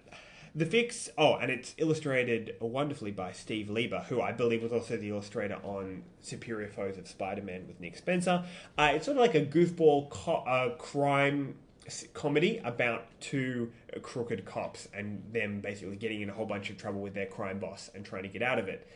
the 0.53 0.65
fix, 0.65 1.09
oh, 1.17 1.35
and 1.35 1.49
it's 1.49 1.73
illustrated 1.77 2.55
wonderfully 2.59 3.11
by 3.11 3.31
Steve 3.31 3.69
Lieber, 3.69 4.05
who 4.09 4.21
I 4.21 4.33
believe 4.33 4.61
was 4.61 4.73
also 4.73 4.97
the 4.97 5.09
illustrator 5.09 5.57
on 5.63 6.03
Superior 6.21 6.67
Foes 6.67 6.97
of 6.97 7.07
Spider 7.07 7.41
Man 7.41 7.67
with 7.67 7.79
Nick 7.79 7.95
Spencer. 7.97 8.43
Uh, 8.77 8.91
it's 8.93 9.05
sort 9.05 9.17
of 9.17 9.21
like 9.21 9.35
a 9.35 9.45
goofball 9.45 10.09
co- 10.09 10.43
uh, 10.45 10.75
crime 10.75 11.55
comedy 12.13 12.61
about 12.63 13.05
two 13.19 13.71
crooked 14.01 14.45
cops 14.45 14.87
and 14.93 15.23
them 15.33 15.61
basically 15.61 15.95
getting 15.95 16.21
in 16.21 16.29
a 16.29 16.33
whole 16.33 16.45
bunch 16.45 16.69
of 16.69 16.77
trouble 16.77 17.01
with 17.01 17.13
their 17.13 17.25
crime 17.25 17.59
boss 17.59 17.89
and 17.95 18.05
trying 18.05 18.23
to 18.23 18.29
get 18.29 18.41
out 18.41 18.59
of 18.59 18.67
it. 18.67 18.87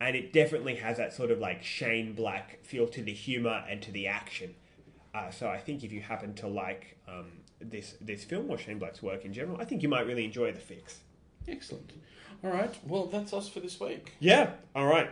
And 0.00 0.16
it 0.16 0.32
definitely 0.32 0.76
has 0.76 0.96
that 0.96 1.12
sort 1.12 1.30
of 1.30 1.38
like 1.38 1.62
Shane 1.62 2.14
Black 2.14 2.58
feel 2.64 2.88
to 2.88 3.02
the 3.02 3.12
humor 3.12 3.64
and 3.68 3.80
to 3.82 3.92
the 3.92 4.08
action. 4.08 4.54
Uh, 5.14 5.30
so 5.30 5.48
I 5.48 5.58
think 5.58 5.84
if 5.84 5.92
you 5.92 6.00
happen 6.00 6.34
to 6.36 6.48
like 6.48 6.96
um, 7.06 7.41
this 7.70 7.94
this 8.00 8.24
film 8.24 8.50
or 8.50 8.58
Shane 8.58 8.78
Black's 8.78 9.02
work 9.02 9.24
in 9.24 9.32
general, 9.32 9.60
I 9.60 9.64
think 9.64 9.82
you 9.82 9.88
might 9.88 10.06
really 10.06 10.24
enjoy 10.24 10.52
The 10.52 10.60
Fix. 10.60 11.00
Excellent. 11.48 11.92
All 12.44 12.50
right. 12.50 12.74
Well, 12.86 13.06
that's 13.06 13.32
us 13.32 13.48
for 13.48 13.60
this 13.60 13.78
week. 13.78 14.12
Yeah. 14.20 14.50
All 14.74 14.86
right. 14.86 15.10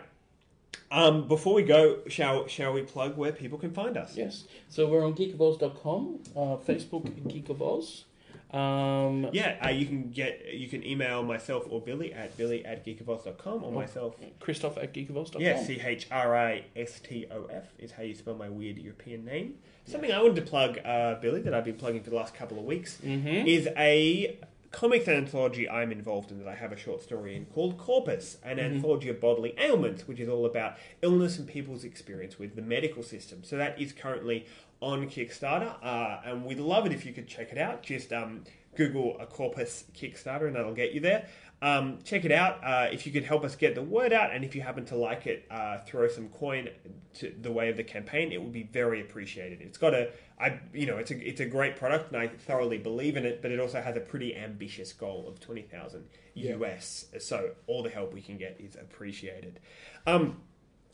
Um, 0.91 1.27
before 1.27 1.53
we 1.53 1.63
go, 1.63 1.99
shall 2.07 2.47
shall 2.47 2.73
we 2.73 2.81
plug 2.81 3.17
where 3.17 3.31
people 3.31 3.57
can 3.57 3.71
find 3.71 3.95
us? 3.97 4.15
Yes. 4.17 4.45
So 4.69 4.87
we're 4.87 5.05
on 5.05 5.13
geekofoz.com, 5.13 6.19
uh, 6.35 6.57
Facebook 6.57 7.27
Geek 7.29 7.49
of 7.49 7.61
Oz. 7.61 8.05
Um, 8.53 9.29
Yeah, 9.31 9.57
uh, 9.63 9.69
you 9.69 9.85
can 9.85 10.09
get 10.11 10.53
you 10.53 10.67
can 10.67 10.85
email 10.85 11.23
myself 11.23 11.65
or 11.69 11.81
Billy 11.81 12.13
at 12.13 12.35
billy 12.37 12.65
at 12.65 12.85
geekofoz.com 12.85 13.63
or 13.63 13.71
myself. 13.71 14.15
Christoph 14.39 14.77
at 14.77 14.93
geekofoz.com. 14.93 15.41
Yeah, 15.41 15.63
C 15.63 15.79
H 15.83 16.07
R 16.11 16.35
I 16.35 16.65
S 16.75 16.99
T 16.99 17.27
O 17.31 17.45
F 17.45 17.65
is 17.79 17.93
how 17.93 18.03
you 18.03 18.13
spell 18.15 18.35
my 18.35 18.49
weird 18.49 18.77
European 18.77 19.23
name. 19.25 19.55
Something 19.85 20.11
I 20.11 20.21
wanted 20.21 20.35
to 20.35 20.43
plug, 20.43 20.79
uh, 20.85 21.15
Billy, 21.21 21.41
that 21.41 21.53
I've 21.53 21.65
been 21.65 21.75
plugging 21.75 22.03
for 22.03 22.09
the 22.11 22.15
last 22.15 22.33
couple 22.35 22.59
of 22.59 22.65
weeks, 22.65 22.99
is 23.03 23.67
a 23.77 24.37
comics 24.71 25.07
anthology 25.09 25.67
I'm 25.69 25.91
involved 25.91 26.31
in 26.31 26.39
that 26.39 26.47
I 26.47 26.55
have 26.55 26.71
a 26.71 26.77
short 26.77 27.01
story 27.01 27.35
in 27.35 27.45
called 27.45 27.77
Corpus, 27.77 28.37
an 28.43 28.57
anthology 28.59 29.09
of 29.09 29.19
bodily 29.19 29.53
ailments, 29.57 30.07
which 30.07 30.19
is 30.19 30.29
all 30.29 30.45
about 30.45 30.77
illness 31.01 31.37
and 31.37 31.45
people's 31.47 31.83
experience 31.83 32.39
with 32.39 32.55
the 32.55 32.61
medical 32.61 33.03
system. 33.03 33.43
So 33.43 33.57
that 33.57 33.81
is 33.81 33.91
currently 33.91 34.45
on 34.81 35.07
Kickstarter, 35.07 35.75
uh, 35.83 36.21
and 36.25 36.43
we'd 36.43 36.59
love 36.59 36.85
it 36.85 36.91
if 36.91 37.05
you 37.05 37.13
could 37.13 37.27
check 37.27 37.51
it 37.51 37.57
out. 37.57 37.83
Just 37.83 38.11
um, 38.11 38.43
Google 38.75 39.17
a 39.19 39.25
Corpus 39.25 39.85
Kickstarter, 39.93 40.47
and 40.47 40.55
that'll 40.55 40.73
get 40.73 40.91
you 40.91 40.99
there. 40.99 41.27
Um, 41.63 41.99
check 42.03 42.25
it 42.25 42.31
out. 42.31 42.63
Uh, 42.63 42.87
if 42.91 43.05
you 43.05 43.11
could 43.11 43.23
help 43.23 43.43
us 43.43 43.55
get 43.55 43.75
the 43.75 43.83
word 43.83 44.11
out, 44.11 44.33
and 44.33 44.43
if 44.43 44.55
you 44.55 44.61
happen 44.61 44.83
to 44.85 44.95
like 44.95 45.27
it, 45.27 45.45
uh, 45.51 45.77
throw 45.79 46.07
some 46.07 46.29
coin 46.29 46.69
to 47.15 47.35
the 47.39 47.51
way 47.51 47.69
of 47.69 47.77
the 47.77 47.83
campaign. 47.83 48.31
It 48.31 48.41
would 48.41 48.51
be 48.51 48.63
very 48.63 48.99
appreciated. 48.99 49.61
It's 49.61 49.77
got 49.77 49.93
a, 49.93 50.09
I, 50.39 50.59
you 50.73 50.87
know, 50.87 50.97
it's 50.97 51.11
a 51.11 51.27
it's 51.27 51.39
a 51.39 51.45
great 51.45 51.75
product, 51.75 52.11
and 52.11 52.19
I 52.19 52.29
thoroughly 52.29 52.79
believe 52.79 53.15
in 53.15 53.25
it. 53.25 53.43
But 53.43 53.51
it 53.51 53.59
also 53.59 53.79
has 53.79 53.95
a 53.95 53.99
pretty 53.99 54.35
ambitious 54.35 54.91
goal 54.91 55.27
of 55.27 55.39
twenty 55.39 55.61
thousand 55.61 56.05
US. 56.33 57.05
So 57.19 57.51
all 57.67 57.83
the 57.83 57.91
help 57.91 58.11
we 58.11 58.21
can 58.21 58.37
get 58.37 58.59
is 58.59 58.75
appreciated. 58.75 59.59
Um, 60.07 60.37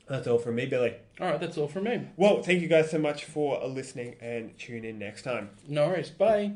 that's 0.10 0.28
all 0.28 0.38
from 0.38 0.56
me, 0.56 0.66
Billy. 0.66 0.96
All 1.20 1.28
right. 1.32 1.40
That's 1.40 1.58
all 1.58 1.68
from 1.68 1.86
me. 1.86 2.08
Well, 2.16 2.42
thank 2.42 2.62
you 2.62 2.68
guys 2.68 2.92
so 2.92 2.98
much 2.98 3.26
for 3.26 3.66
listening, 3.68 4.16
and 4.22 4.58
tune 4.58 4.86
in 4.86 5.00
next 5.00 5.24
time. 5.24 5.50
No 5.68 5.88
worries. 5.88 6.10
Bye. 6.10 6.54